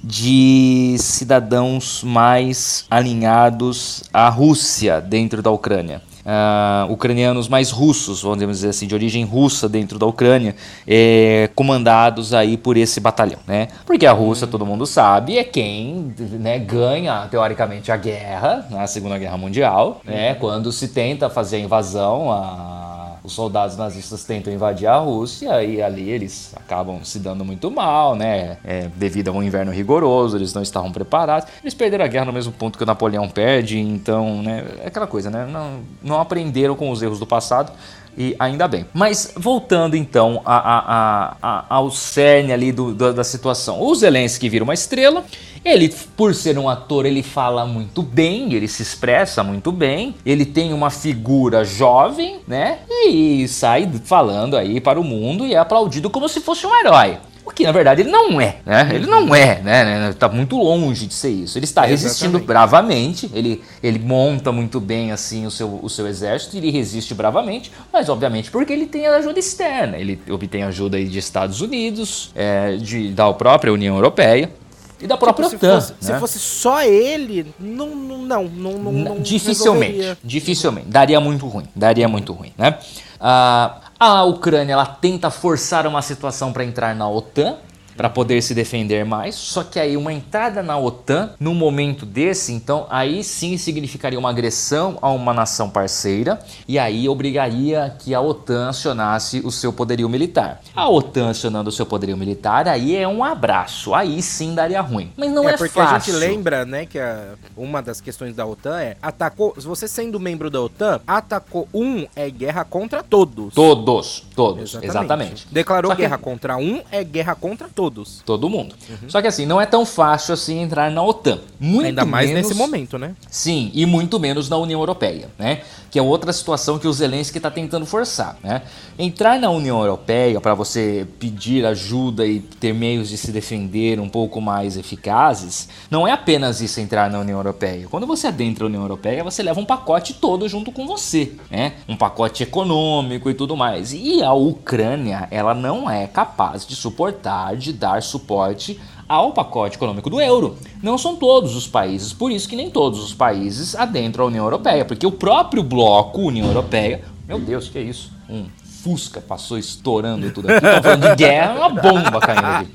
de 0.04 0.96
cidadãos 1.00 2.04
mais 2.04 2.86
alinhados 2.90 4.04
à 4.14 4.30
Rússia 4.30 5.02
dentro 5.02 5.42
da 5.42 5.52
Ucrânia 5.52 6.02
uh, 6.26 6.92
ucranianos 6.92 7.48
mais 7.48 7.72
russos, 7.72 8.24
vamos 8.24 8.40
dizer 8.40 8.70
assim, 8.70 8.88
de 8.88 8.96
origem 8.96 9.24
russa 9.24 9.70
dentro 9.70 10.00
da 10.00 10.06
Ucrânia, 10.06 10.56
é, 10.88 11.50
comandados 11.56 12.34
aí 12.34 12.58
por 12.58 12.76
esse 12.76 13.00
batalhão, 13.00 13.40
né? 13.48 13.68
Porque 13.86 14.06
a 14.06 14.12
Rússia, 14.12 14.48
todo 14.48 14.66
mundo 14.66 14.86
sabe, 14.86 15.38
é 15.38 15.44
quem 15.44 16.14
né, 16.18 16.58
ganha, 16.60 17.28
teoricamente, 17.30 17.92
a 17.92 17.98
guerra, 17.98 18.66
na 18.70 18.88
Segunda 18.88 19.18
Guerra 19.18 19.38
Mundial, 19.38 20.02
né? 20.04 20.34
Quando 20.36 20.72
se 20.72 20.88
tenta 20.88 21.30
fazer 21.30 21.58
a 21.58 21.60
invasão 21.60 22.32
a 22.32 23.05
os 23.26 23.34
soldados 23.34 23.76
nazistas 23.76 24.24
tentam 24.24 24.54
invadir 24.54 24.88
a 24.88 24.98
Rússia 24.98 25.64
e 25.64 25.82
ali 25.82 26.10
eles 26.10 26.54
acabam 26.56 27.04
se 27.04 27.18
dando 27.18 27.44
muito 27.44 27.72
mal, 27.72 28.16
né? 28.16 28.58
É, 28.64 28.88
devido 28.96 29.30
a 29.30 29.32
um 29.32 29.42
inverno 29.42 29.72
rigoroso, 29.72 30.38
eles 30.38 30.54
não 30.54 30.62
estavam 30.62 30.92
preparados. 30.92 31.50
Eles 31.64 31.74
perderam 31.74 32.06
a 32.06 32.08
guerra 32.08 32.26
no 32.26 32.34
mesmo 32.34 32.54
ponto 32.54 32.78
que 32.78 32.84
o 32.84 32.88
Napoleão 32.88 33.28
perde, 33.28 33.80
então, 33.80 34.44
né? 34.44 34.64
É 34.84 34.88
aquela 34.88 35.08
coisa, 35.08 35.30
né? 35.32 35.46
Não, 35.46 35.80
não 36.04 36.22
aprenderam 36.22 36.76
com 36.76 36.92
os 36.92 37.02
erros 37.02 37.20
do 37.20 37.26
passado 37.26 37.72
e 38.18 38.36
ainda 38.40 38.68
bem. 38.68 38.86
Mas 38.94 39.34
voltando 39.36 39.96
então 39.96 40.42
a, 40.46 40.58
a, 40.58 41.38
a, 41.42 41.66
ao 41.70 41.92
cerne 41.92 42.54
ali 42.54 42.72
do, 42.72 42.94
do, 42.94 43.14
da 43.14 43.24
situação. 43.24 43.82
O 43.82 43.94
Zelensky 43.94 44.48
vira 44.48 44.64
uma 44.64 44.74
estrela. 44.74 45.24
Ele, 45.66 45.92
por 46.16 46.36
ser 46.36 46.60
um 46.60 46.70
ator, 46.70 47.08
ele 47.08 47.24
fala 47.24 47.66
muito 47.66 48.04
bem, 48.04 48.54
ele 48.54 48.68
se 48.68 48.84
expressa 48.84 49.44
muito 49.44 49.72
bem. 49.72 50.14
Ele 50.24 50.46
tem 50.46 50.72
uma 50.72 50.92
figura 50.92 51.66
jovem, 51.66 52.40
né? 52.48 52.80
E 53.08 53.48
sai 53.48 53.90
falando 54.04 54.56
aí 54.56 54.80
para 54.80 55.00
o 55.00 55.04
mundo 55.04 55.44
e 55.44 55.56
é 55.56 55.58
aplaudido 55.58 56.08
como 56.08 56.30
se 56.30 56.40
fosse 56.40 56.68
um 56.68 56.80
herói. 56.80 57.18
O 57.44 57.52
que 57.52 57.64
na 57.64 57.72
verdade 57.72 58.02
ele 58.02 58.10
não 58.10 58.42
é, 58.42 58.58
né? 58.66 58.90
Ele 58.92 59.06
não 59.06 59.34
é, 59.34 59.62
né? 59.62 60.10
Está 60.10 60.28
muito 60.28 60.58
longe 60.58 61.06
de 61.06 61.14
ser 61.14 61.30
isso. 61.30 61.58
Ele 61.58 61.66
está 61.66 61.84
resistindo 61.84 62.40
bravamente, 62.40 63.30
ele, 63.34 63.64
ele 63.84 64.00
monta 64.00 64.52
muito 64.52 64.80
bem 64.80 65.12
assim 65.12 65.46
o 65.46 65.52
seu, 65.52 65.80
o 65.82 65.88
seu 65.88 66.08
exército, 66.08 66.58
ele 66.58 66.72
resiste 66.72 67.14
bravamente, 67.14 67.72
mas 67.94 68.10
obviamente 68.10 68.50
porque 68.50 68.74
ele 68.74 68.88
tem 68.88 69.06
ajuda 69.06 69.40
externa. 69.40 69.98
Ele 69.98 70.20
obtém 70.30 70.64
ajuda 70.64 70.98
aí 70.98 71.06
de 71.06 71.20
Estados 71.20 71.62
Unidos, 71.62 72.32
é, 72.36 72.78
de, 72.78 73.10
da 73.10 73.32
própria 73.32 73.72
União 73.72 73.96
Europeia. 73.96 74.52
E 75.00 75.08
da 75.08 75.18
própria 75.18 75.50
tipo, 75.50 75.66
OTAN. 75.66 75.82
Se 75.82 75.88
fosse, 75.94 76.08
né? 76.08 76.14
se 76.14 76.20
fosse, 76.20 76.40
só 76.40 76.82
ele, 76.82 77.54
não, 77.60 77.88
não, 77.96 78.18
não, 78.18 78.44
não, 78.46 78.92
não 78.92 79.20
Dificilmente, 79.20 79.92
resolveria. 79.94 80.18
dificilmente. 80.24 80.88
Daria 80.88 81.20
muito 81.20 81.48
ruim, 81.48 81.68
daria 81.76 82.08
muito 82.08 82.34
ruim, 82.34 82.54
né? 82.58 82.78
Ah, 83.20 83.82
a 84.00 84.24
Ucrânia 84.24 84.74
ela 84.74 84.86
tenta 84.86 85.30
forçar 85.30 85.88
uma 85.88 86.02
situação 86.02 86.52
para 86.52 86.64
entrar 86.64 86.96
na 86.96 87.10
OTAN, 87.10 87.56
para 87.96 88.10
poder 88.10 88.42
se 88.42 88.54
defender 88.54 89.06
mais. 89.06 89.36
Só 89.36 89.64
que 89.64 89.80
aí 89.80 89.96
uma 89.98 90.14
entrada 90.14 90.62
na 90.62 90.78
OTAN, 90.78 91.32
num 91.40 91.54
momento 91.54 92.06
desse, 92.06 92.52
então 92.52 92.86
aí 92.90 93.24
sim 93.24 93.58
significaria 93.58 94.20
uma 94.20 94.30
agressão 94.30 94.98
a 95.02 95.10
uma 95.10 95.34
nação 95.34 95.70
parceira 95.70 96.40
e 96.68 96.78
aí 96.78 97.08
obrigaria 97.08 97.96
que 98.00 98.14
a 98.14 98.22
OTAN 98.22 98.70
acionasse 98.70 99.42
o 99.44 99.52
seu 99.52 99.72
poderio 99.72 100.10
militar. 100.10 100.62
A 100.76 100.90
OTAN 100.90 101.30
acionando 101.30 101.70
o 101.70 101.72
seu 101.72 101.86
poderio 101.86 102.18
militar, 102.18 102.68
aí 102.68 102.96
é 102.96 103.08
um 103.08 103.24
abraço, 103.24 103.94
aí 103.94 104.22
sim 104.22 104.54
daria 104.54 104.82
ruim. 104.82 105.12
Mas 105.16 105.32
não 105.32 105.48
é, 105.48 105.54
é 105.54 105.58
porque 105.58 105.74
fácil. 105.74 105.96
a 105.96 106.00
gente 106.00 106.12
lembra, 106.12 106.66
né, 106.66 106.86
que 106.86 107.00
a, 107.00 107.36
uma 107.56 107.82
das 107.82 108.02
questões 108.02 108.36
da 108.36 108.46
OTAN 108.46 108.80
é 108.80 108.98
atacou, 109.02 109.54
você 109.58 109.88
sendo 109.88 110.20
membro 110.20 110.50
da 110.50 110.62
OTAN, 110.62 111.00
atacou 111.08 111.68
um 111.74 112.06
é 112.16 112.30
guerra 112.30 112.66
contra 112.66 113.02
todos. 113.02 113.54
Todos, 113.54 114.26
todos, 114.36 114.76
exatamente. 114.76 114.88
exatamente. 114.88 115.48
Declarou 115.52 115.96
guerra 115.96 116.18
contra 116.18 116.58
um 116.58 116.82
é 116.92 117.04
guerra 117.04 117.36
contra 117.36 117.68
todos 117.68 117.85
todos. 117.86 118.22
Todo 118.26 118.50
mundo. 118.50 118.76
Uhum. 118.90 119.10
Só 119.10 119.22
que 119.22 119.28
assim, 119.28 119.46
não 119.46 119.62
é 119.62 119.66
tão 119.66 119.86
fácil 119.86 120.34
assim 120.34 120.62
entrar 120.62 120.90
na 120.90 121.04
OTAN. 121.04 121.40
Muito 121.60 121.88
Ainda 121.88 122.06
mais 122.06 122.30
menos... 122.30 122.48
nesse 122.48 122.58
momento, 122.58 122.98
né? 122.98 123.16
Sim, 123.30 123.72
e 123.74 123.86
muito 123.86 124.20
menos 124.20 124.50
na 124.50 124.58
União 124.58 124.80
Europeia, 124.80 125.30
né? 125.38 125.62
Que 125.92 126.00
é 126.00 126.02
outra 126.02 126.34
situação 126.34 126.80
que 126.80 126.88
o 126.88 126.94
Zelensky 126.94 127.38
está 127.38 127.52
tentando 127.52 127.86
forçar, 127.86 128.38
né? 128.44 128.64
Entrar 128.98 129.40
na 129.40 129.50
União 129.50 129.80
Europeia 129.80 130.42
para 130.42 130.54
você 130.54 131.08
pedir 131.20 131.66
ajuda 131.66 132.26
e 132.26 132.40
ter 132.40 132.74
meios 132.74 133.10
de 133.10 133.18
se 133.18 133.32
defender 133.32 134.00
um 134.00 134.10
pouco 134.10 134.42
mais 134.42 134.78
eficazes, 134.78 135.70
não 135.90 136.08
é 136.08 136.12
apenas 136.12 136.62
isso 136.62 136.80
entrar 136.80 137.10
na 137.10 137.20
União 137.20 137.38
Europeia. 137.38 137.88
Quando 137.90 138.08
você 138.08 138.28
adentra 138.28 138.66
a 138.66 138.68
União 138.68 138.82
Europeia, 138.82 139.24
você 139.24 139.44
leva 139.44 139.60
um 139.60 139.66
pacote 139.66 140.14
todo 140.16 140.48
junto 140.50 140.72
com 140.72 140.88
você, 140.88 141.34
né? 141.50 141.74
Um 141.88 141.96
pacote 141.96 142.44
econômico 142.44 143.30
e 143.30 143.34
tudo 143.34 143.56
mais. 143.56 143.94
E 143.94 144.22
a 144.24 144.34
Ucrânia, 144.34 145.28
ela 145.30 145.54
não 145.54 145.90
é 145.90 146.08
capaz 146.08 146.66
de 146.66 146.76
suportar 146.76 147.56
de 147.56 147.72
dar 147.76 148.02
suporte 148.02 148.80
ao 149.08 149.32
pacote 149.32 149.76
econômico 149.78 150.10
do 150.10 150.20
euro. 150.20 150.58
Não 150.82 150.98
são 150.98 151.16
todos 151.16 151.56
os 151.56 151.68
países, 151.68 152.12
por 152.12 152.32
isso 152.32 152.50
que 152.50 152.56
nem 152.56 152.70
todos 152.70 153.04
os 153.04 153.14
países 153.14 153.76
adentram 153.76 154.26
a 154.26 154.28
União 154.28 154.46
Europeia, 154.46 154.84
porque 154.84 155.06
o 155.06 155.12
próprio 155.12 155.62
bloco 155.62 156.22
União 156.22 156.48
Europeia, 156.48 157.04
meu 157.28 157.40
Deus, 157.40 157.70
que 157.70 157.78
é 157.78 157.82
isso? 157.82 158.12
Um 158.30 158.46
Fusca 158.86 159.20
passou 159.20 159.58
estourando 159.58 160.30
tudo 160.30 160.48
aqui. 160.48 160.58
Estamos 160.58 160.84
falando 160.84 161.10
de 161.10 161.16
guerra, 161.16 161.54
uma 161.56 161.70
bomba 161.70 162.20
caindo 162.20 162.46
aqui. 162.46 162.70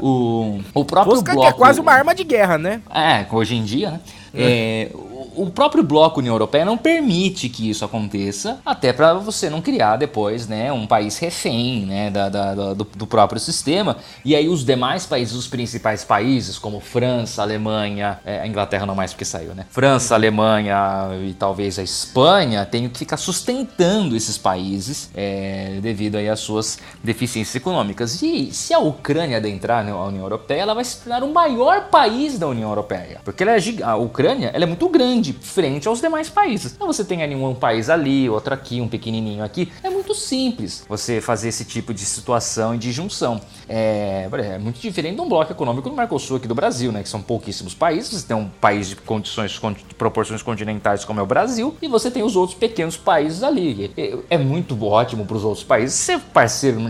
O, 0.00 0.60
o 0.72 0.84
próprio 0.84 1.16
Fusca 1.16 1.32
bloco. 1.32 1.48
que 1.48 1.54
é 1.54 1.58
quase 1.58 1.80
uma 1.80 1.92
arma 1.92 2.14
de 2.14 2.22
guerra, 2.22 2.56
né? 2.56 2.80
É, 2.94 3.26
hoje 3.32 3.56
em 3.56 3.64
dia, 3.64 3.90
né? 3.90 4.00
É, 4.32 4.92
o 5.36 5.50
próprio 5.50 5.82
bloco 5.82 6.20
União 6.20 6.34
Europeia 6.34 6.64
não 6.64 6.76
permite 6.76 7.48
que 7.48 7.68
isso 7.70 7.84
aconteça, 7.84 8.60
até 8.64 8.92
para 8.92 9.14
você 9.14 9.50
não 9.50 9.60
criar 9.60 9.96
depois, 9.96 10.46
né, 10.46 10.72
um 10.72 10.86
país 10.86 11.18
refém, 11.18 11.86
né, 11.86 12.10
da, 12.10 12.28
da 12.28 12.54
do, 12.74 12.84
do, 12.84 13.06
próprio 13.06 13.40
sistema. 13.40 13.96
E 14.24 14.34
aí 14.34 14.48
os 14.48 14.64
demais 14.64 15.06
países, 15.06 15.34
os 15.34 15.46
principais 15.46 16.04
países, 16.04 16.58
como 16.58 16.80
França, 16.80 17.42
Alemanha, 17.42 18.20
é, 18.24 18.40
a 18.40 18.46
Inglaterra 18.46 18.86
não 18.86 18.94
mais 18.94 19.12
porque 19.12 19.24
saiu, 19.24 19.54
né? 19.54 19.66
França, 19.70 20.14
Alemanha 20.14 21.10
e 21.26 21.34
talvez 21.34 21.78
a 21.78 21.82
Espanha, 21.82 22.64
tem 22.64 22.88
que 22.88 22.98
ficar 22.98 23.16
sustentando 23.16 24.16
esses 24.16 24.38
países 24.38 25.10
é, 25.14 25.78
devido 25.82 26.16
aí 26.16 26.28
às 26.28 26.40
suas 26.40 26.78
deficiências 27.02 27.54
econômicas. 27.56 28.22
E 28.22 28.52
se 28.52 28.72
a 28.72 28.78
Ucrânia 28.78 29.38
adentrar 29.38 29.84
na 29.84 29.96
União 30.04 30.22
Europeia, 30.22 30.62
ela 30.62 30.74
vai 30.74 30.84
se 30.84 30.98
tornar 30.98 31.22
o 31.22 31.32
maior 31.32 31.88
país 31.88 32.38
da 32.38 32.46
União 32.46 32.68
Europeia, 32.68 33.20
porque 33.24 33.42
ela 33.42 33.52
é, 33.52 33.60
a 33.82 33.96
Ucrânia 33.96 34.50
ela 34.54 34.64
é 34.64 34.66
muito 34.66 34.88
grande 34.88 35.19
frente 35.34 35.86
aos 35.86 36.00
demais 36.00 36.30
países. 36.30 36.72
Então 36.72 36.86
você 36.86 37.04
tem 37.04 37.22
ali 37.22 37.34
um 37.34 37.54
país 37.54 37.90
ali, 37.90 38.28
outro 38.28 38.54
aqui, 38.54 38.80
um 38.80 38.88
pequenininho 38.88 39.44
aqui. 39.44 39.70
É 39.82 39.90
muito 39.90 39.99
simples 40.14 40.84
você 40.88 41.20
fazer 41.20 41.48
esse 41.48 41.64
tipo 41.64 41.92
de 41.92 42.04
situação 42.04 42.74
e 42.74 42.78
de 42.78 42.90
junção. 42.92 43.40
É, 43.68 44.28
é 44.32 44.58
muito 44.58 44.80
diferente 44.80 45.16
de 45.16 45.20
um 45.20 45.28
bloco 45.28 45.52
econômico 45.52 45.88
do 45.88 45.94
Mercosul 45.94 46.38
aqui 46.38 46.48
do 46.48 46.54
Brasil, 46.54 46.90
né? 46.90 47.02
Que 47.02 47.08
são 47.08 47.22
pouquíssimos 47.22 47.74
países. 47.74 48.20
Você 48.20 48.26
tem 48.26 48.36
um 48.36 48.48
país 48.48 48.88
de 48.88 48.96
condições, 48.96 49.52
de 49.52 49.94
proporções 49.94 50.42
continentais 50.42 51.04
como 51.04 51.20
é 51.20 51.22
o 51.22 51.26
Brasil 51.26 51.76
e 51.80 51.88
você 51.88 52.10
tem 52.10 52.22
os 52.22 52.36
outros 52.36 52.58
pequenos 52.58 52.96
países 52.96 53.42
ali. 53.42 53.92
É, 53.96 54.18
é 54.30 54.38
muito 54.38 54.82
ótimo 54.84 55.24
para 55.24 55.36
os 55.36 55.44
outros 55.44 55.64
países 55.64 55.94
ser 55.94 56.18
parceiro 56.18 56.80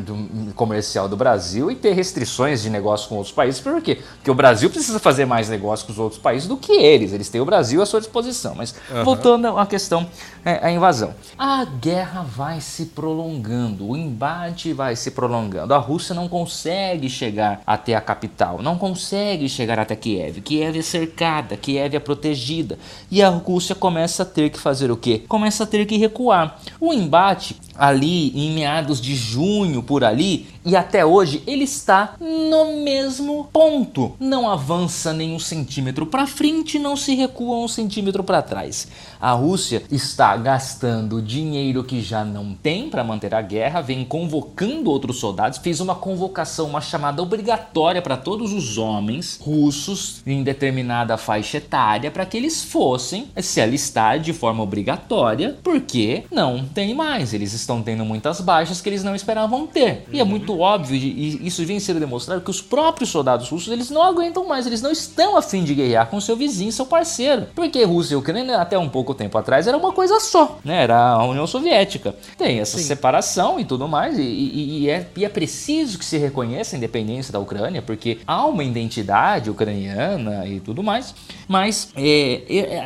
comercial 0.54 1.08
do 1.08 1.16
Brasil 1.16 1.70
e 1.70 1.74
ter 1.74 1.92
restrições 1.92 2.62
de 2.62 2.70
negócio 2.70 3.08
com 3.08 3.16
outros 3.16 3.34
países. 3.34 3.60
Por 3.60 3.82
quê? 3.82 3.98
Porque 4.16 4.30
o 4.30 4.34
Brasil 4.34 4.70
precisa 4.70 4.98
fazer 4.98 5.24
mais 5.24 5.48
negócio 5.48 5.86
com 5.86 5.92
os 5.92 5.98
outros 5.98 6.20
países 6.20 6.48
do 6.48 6.56
que 6.56 6.72
eles. 6.72 7.12
Eles 7.12 7.28
têm 7.28 7.40
o 7.40 7.44
Brasil 7.44 7.82
à 7.82 7.86
sua 7.86 8.00
disposição 8.00 8.20
posição. 8.20 8.54
Mas 8.54 8.74
uhum. 8.90 9.04
voltando 9.04 9.58
à 9.58 9.66
questão, 9.66 10.08
é, 10.44 10.66
a 10.66 10.70
invasão. 10.70 11.14
A 11.38 11.64
guerra 11.64 12.22
vai 12.22 12.60
se 12.60 12.86
prolongando, 13.10 13.88
o 13.88 13.96
embate 13.96 14.72
vai 14.72 14.94
se 14.94 15.10
prolongando. 15.10 15.74
A 15.74 15.78
Rússia 15.78 16.14
não 16.14 16.28
consegue 16.28 17.10
chegar 17.10 17.60
até 17.66 17.96
a 17.96 18.00
capital, 18.00 18.62
não 18.62 18.78
consegue 18.78 19.48
chegar 19.48 19.80
até 19.80 19.96
Kiev. 19.96 20.40
Kiev 20.40 20.78
é 20.78 20.82
cercada, 20.82 21.56
Kiev 21.56 21.96
é 21.96 21.98
protegida. 21.98 22.78
E 23.10 23.20
a 23.20 23.28
Rússia 23.28 23.74
começa 23.74 24.22
a 24.22 24.26
ter 24.26 24.48
que 24.50 24.60
fazer 24.60 24.92
o 24.92 24.96
quê? 24.96 25.24
Começa 25.26 25.64
a 25.64 25.66
ter 25.66 25.84
que 25.86 25.96
recuar. 25.96 26.60
O 26.80 26.94
embate 26.94 27.56
ali 27.76 28.28
em 28.38 28.52
meados 28.52 29.00
de 29.00 29.16
junho 29.16 29.82
por 29.82 30.04
ali 30.04 30.46
e 30.64 30.76
até 30.76 31.04
hoje 31.04 31.42
ele 31.46 31.64
está 31.64 32.14
no 32.20 32.84
mesmo 32.84 33.48
ponto. 33.50 34.14
Não 34.20 34.48
avança 34.48 35.12
nem 35.12 35.34
um 35.34 35.38
centímetro 35.38 36.04
para 36.04 36.26
frente, 36.26 36.78
não 36.78 36.94
se 36.96 37.14
recua 37.14 37.56
um 37.56 37.66
centímetro 37.66 38.22
para 38.22 38.42
trás. 38.42 38.86
A 39.20 39.32
Rússia 39.32 39.82
está 39.90 40.34
gastando 40.34 41.20
dinheiro 41.20 41.84
que 41.84 42.00
já 42.00 42.24
não 42.24 42.54
tem 42.54 42.88
para 42.88 43.04
manter 43.04 43.34
a 43.34 43.42
guerra, 43.42 43.82
vem 43.82 44.02
convocando 44.02 44.90
outros 44.90 45.18
soldados, 45.20 45.58
fez 45.58 45.78
uma 45.78 45.94
convocação, 45.94 46.66
uma 46.66 46.80
chamada 46.80 47.22
obrigatória 47.22 48.00
para 48.00 48.16
todos 48.16 48.54
os 48.54 48.78
homens 48.78 49.38
russos 49.42 50.22
em 50.26 50.42
determinada 50.42 51.18
faixa 51.18 51.58
etária 51.58 52.10
para 52.10 52.24
que 52.24 52.34
eles 52.34 52.64
fossem 52.64 53.28
se 53.36 53.60
alistar 53.60 54.18
de 54.18 54.32
forma 54.32 54.62
obrigatória, 54.62 55.58
porque 55.62 56.24
não 56.32 56.64
tem 56.64 56.94
mais. 56.94 57.34
Eles 57.34 57.52
estão 57.52 57.82
tendo 57.82 58.06
muitas 58.06 58.40
baixas 58.40 58.80
que 58.80 58.88
eles 58.88 59.04
não 59.04 59.14
esperavam 59.14 59.66
ter. 59.66 60.06
E 60.10 60.18
é 60.18 60.22
uhum. 60.22 60.30
muito 60.30 60.58
óbvio, 60.58 60.96
e 60.96 61.46
isso 61.46 61.62
vem 61.66 61.78
sendo 61.78 62.00
demonstrado, 62.00 62.40
que 62.40 62.50
os 62.50 62.62
próprios 62.62 63.10
soldados 63.10 63.50
russos 63.50 63.70
eles 63.70 63.90
não 63.90 64.02
aguentam 64.02 64.48
mais, 64.48 64.66
eles 64.66 64.80
não 64.80 64.90
estão 64.90 65.36
afim 65.36 65.62
de 65.62 65.74
guerrear 65.74 66.06
com 66.08 66.18
seu 66.22 66.36
vizinho, 66.36 66.72
seu 66.72 66.86
parceiro. 66.86 67.48
Porque 67.54 67.84
Rússia 67.84 68.14
e 68.14 68.16
Ucrânia, 68.16 68.56
até 68.56 68.78
um 68.78 68.88
pouco 68.88 69.09
tempo 69.14 69.36
atrás, 69.38 69.66
era 69.66 69.76
uma 69.76 69.92
coisa 69.92 70.20
só, 70.20 70.58
né? 70.64 70.82
Era 70.82 71.12
a 71.12 71.24
União 71.24 71.46
Soviética. 71.46 72.14
Tem 72.36 72.60
essa 72.60 72.78
Sim. 72.78 72.84
separação 72.84 73.58
e 73.60 73.64
tudo 73.64 73.88
mais, 73.88 74.18
e, 74.18 74.22
e, 74.22 74.82
e, 74.84 74.90
é, 74.90 75.06
e 75.16 75.24
é 75.24 75.28
preciso 75.28 75.98
que 75.98 76.04
se 76.04 76.18
reconheça 76.18 76.76
a 76.76 76.78
independência 76.78 77.32
da 77.32 77.38
Ucrânia, 77.38 77.82
porque 77.82 78.18
há 78.26 78.44
uma 78.46 78.64
identidade 78.64 79.50
ucraniana 79.50 80.46
e 80.46 80.60
tudo 80.60 80.82
mais. 80.82 81.14
Mas 81.48 81.90
é, 81.96 82.42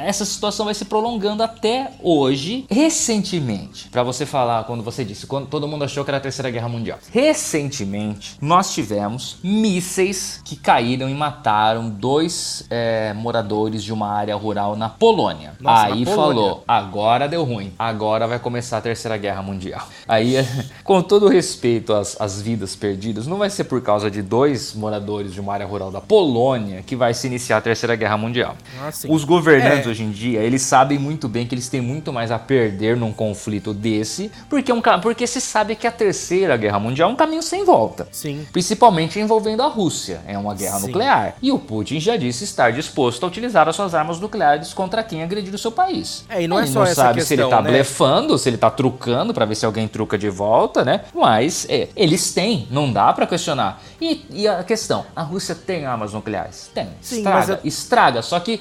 essa 0.07 0.25
situação 0.25 0.65
vai 0.65 0.75
se 0.75 0.85
prolongando 0.85 1.43
até 1.43 1.91
hoje, 2.03 2.65
recentemente. 2.71 3.89
Para 3.91 4.03
você 4.03 4.25
falar 4.25 4.65
quando 4.65 4.83
você 4.83 5.05
disse, 5.05 5.27
quando 5.27 5.47
todo 5.47 5.69
mundo 5.69 5.85
achou 5.85 6.05
que 6.05 6.11
era 6.11 6.19
a 6.19 6.21
Terceira 6.21 6.51
Guerra 6.51 6.69
Mundial. 6.69 6.99
Recentemente, 7.11 8.37
nós 8.41 8.73
tivemos 8.73 9.37
mísseis 9.43 10.41
que 10.45 10.57
caíram 10.57 11.09
e 11.09 11.15
mataram 11.15 11.91
dois 11.91 12.65
é, 12.71 13.13
moradores 13.13 13.85
de 13.85 13.93
uma 13.93 14.09
área 14.09 14.35
rural 14.35 14.77
na 14.77 14.89
Polônia. 14.89 15.55
Nossa, 15.61 15.87
Aí 15.87 16.01
na 16.01 16.11
Polônia. 16.11 16.14
Falou, 16.15 16.65
agora 16.67 17.29
deu 17.29 17.45
ruim, 17.45 17.73
agora 17.79 18.27
vai 18.27 18.39
começar 18.39 18.79
a 18.79 18.81
Terceira 18.81 19.17
Guerra 19.17 19.43
Mundial. 19.43 19.87
Aí, 20.07 20.35
com 20.83 21.03
todo 21.03 21.29
respeito 21.29 21.93
às, 21.93 22.21
às 22.21 22.41
vidas 22.41 22.77
perdidas, 22.77 23.27
não 23.27 23.39
vai 23.39 23.51
ser 23.51 23.65
por 23.65 23.81
causa 23.83 24.11
de 24.11 24.23
dois 24.23 24.75
moradores 24.75 25.33
de 25.33 25.41
uma 25.41 25.53
área 25.53 25.67
rural 25.67 25.91
da 25.91 26.01
Polônia 26.01 26.83
que 26.83 26.97
vai 26.97 27.15
se 27.15 27.27
iniciar 27.27 27.59
a 27.59 27.61
Terceira 27.61 27.97
Guerra 27.97 28.17
Mundial. 28.17 28.57
Ah, 28.81 28.91
Os 29.09 29.25
governantes 29.25 29.87
é. 29.87 29.91
hoje 29.91 30.03
em 30.03 30.11
dia, 30.11 30.41
eles 30.41 30.63
sabem 30.63 30.99
muito 30.99 31.29
bem 31.29 31.47
que 31.47 31.55
eles 31.55 31.69
têm 31.69 31.81
muito 31.81 32.13
mais 32.13 32.31
a 32.31 32.39
perder 32.39 32.97
num 32.97 33.13
conflito 33.13 33.73
desse, 33.73 34.31
porque 34.49 34.71
é 34.71 34.75
um, 34.75 34.83
porque 35.01 35.27
se 35.27 35.41
sabe 35.41 35.75
que 35.75 35.87
a 35.87 35.93
terceira 35.93 36.57
guerra 36.57 36.79
mundial 36.79 37.11
é 37.11 37.13
um 37.13 37.17
caminho 37.17 37.43
sem 37.43 37.65
volta. 37.65 38.07
Sim. 38.11 38.47
Principalmente 38.53 39.19
envolvendo 39.19 39.63
a 39.63 39.67
Rússia. 39.67 40.21
É 40.27 40.37
uma 40.39 40.55
guerra 40.55 40.79
Sim. 40.79 40.87
nuclear. 40.87 41.37
E 41.43 41.51
o 41.53 41.59
Putin 41.59 42.01
já 42.01 42.17
disse 42.17 42.45
estar 42.45 42.73
disposto 42.73 43.25
a 43.25 43.27
utilizar 43.27 43.69
as 43.69 43.77
suas 43.77 43.95
armas 43.95 44.21
nucleares 44.21 44.73
contra 44.73 45.03
quem 45.03 45.23
agredir 45.23 45.55
o 45.55 45.59
seu 45.59 45.73
país. 45.73 46.04
É, 46.29 46.43
e 46.43 46.49
não 46.49 46.59
é 46.59 46.63
ele 46.63 46.71
só 46.71 46.81
não 46.81 46.87
essa 46.87 46.95
sabe 46.95 47.15
questão, 47.21 47.37
se 47.37 47.43
ele 47.43 47.51
tá 47.51 47.63
né? 47.63 47.71
blefando, 47.71 48.39
se 48.39 48.49
ele 48.49 48.57
tá 48.57 48.71
trucando 48.71 49.35
para 49.35 49.45
ver 49.45 49.55
se 49.55 49.67
alguém 49.67 49.89
truca 49.89 50.17
de 50.17 50.29
volta, 50.29 50.85
né? 50.85 51.03
Mas 51.15 51.67
é, 51.69 51.89
eles 51.97 52.33
têm, 52.33 52.67
não 52.71 52.93
dá 52.93 53.13
para 53.13 53.27
questionar. 53.27 53.83
E, 54.05 54.27
e, 54.43 54.47
a 54.47 54.63
questão, 54.63 55.07
a 55.17 55.23
Rússia 55.23 55.55
tem 55.55 55.87
armas 55.87 56.13
nucleares? 56.13 56.71
Tem. 56.75 56.91
Sim, 57.01 57.17
estraga, 57.19 57.53
eu... 57.55 57.69
estraga. 57.69 58.21
Só 58.23 58.39
que 58.39 58.61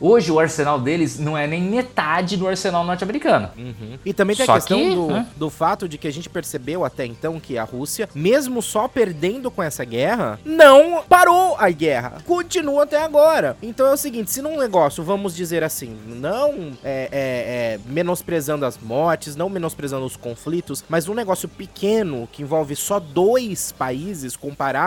hoje 0.00 0.30
o 0.30 0.38
arsenal 0.38 0.78
deles 0.78 1.18
não 1.18 1.36
é 1.36 1.48
nem 1.48 1.60
metade 1.60 2.36
do 2.36 2.46
arsenal 2.46 2.84
norte-americano. 2.84 3.50
Uhum. 3.58 3.98
E 4.04 4.12
também 4.12 4.36
tem 4.36 4.46
só 4.46 4.52
a 4.52 4.54
questão 4.54 4.78
que, 4.78 4.94
do, 4.94 5.06
né? 5.08 5.26
do 5.34 5.50
fato 5.50 5.88
de 5.88 5.98
que 5.98 6.06
a 6.06 6.12
gente 6.12 6.30
percebeu 6.30 6.84
até 6.84 7.04
então 7.04 7.40
que 7.40 7.58
a 7.58 7.64
Rússia, 7.64 8.08
mesmo 8.14 8.62
só 8.62 8.86
perdendo 8.86 9.50
com 9.50 9.64
essa 9.64 9.84
guerra, 9.84 10.38
não 10.44 11.02
parou 11.02 11.56
a 11.58 11.68
guerra. 11.70 12.22
Continua 12.24 12.84
até 12.84 13.02
agora. 13.02 13.56
Então 13.60 13.88
é 13.88 13.94
o 13.94 13.96
seguinte: 13.96 14.30
se 14.30 14.40
num 14.40 14.56
negócio, 14.56 15.02
vamos 15.02 15.34
dizer 15.34 15.64
assim, 15.64 15.98
não 16.06 16.72
é, 16.84 17.08
é, 17.10 17.10
é, 17.10 17.80
menosprezando 17.86 18.64
as 18.64 18.78
mortes, 18.78 19.34
não 19.34 19.48
menosprezando 19.48 20.06
os 20.06 20.16
conflitos, 20.16 20.84
mas 20.88 21.08
um 21.08 21.14
negócio 21.14 21.48
pequeno 21.48 22.28
que 22.30 22.42
envolve 22.42 22.76
só 22.76 23.00
dois 23.00 23.72
países 23.72 24.36
comparado 24.36 24.83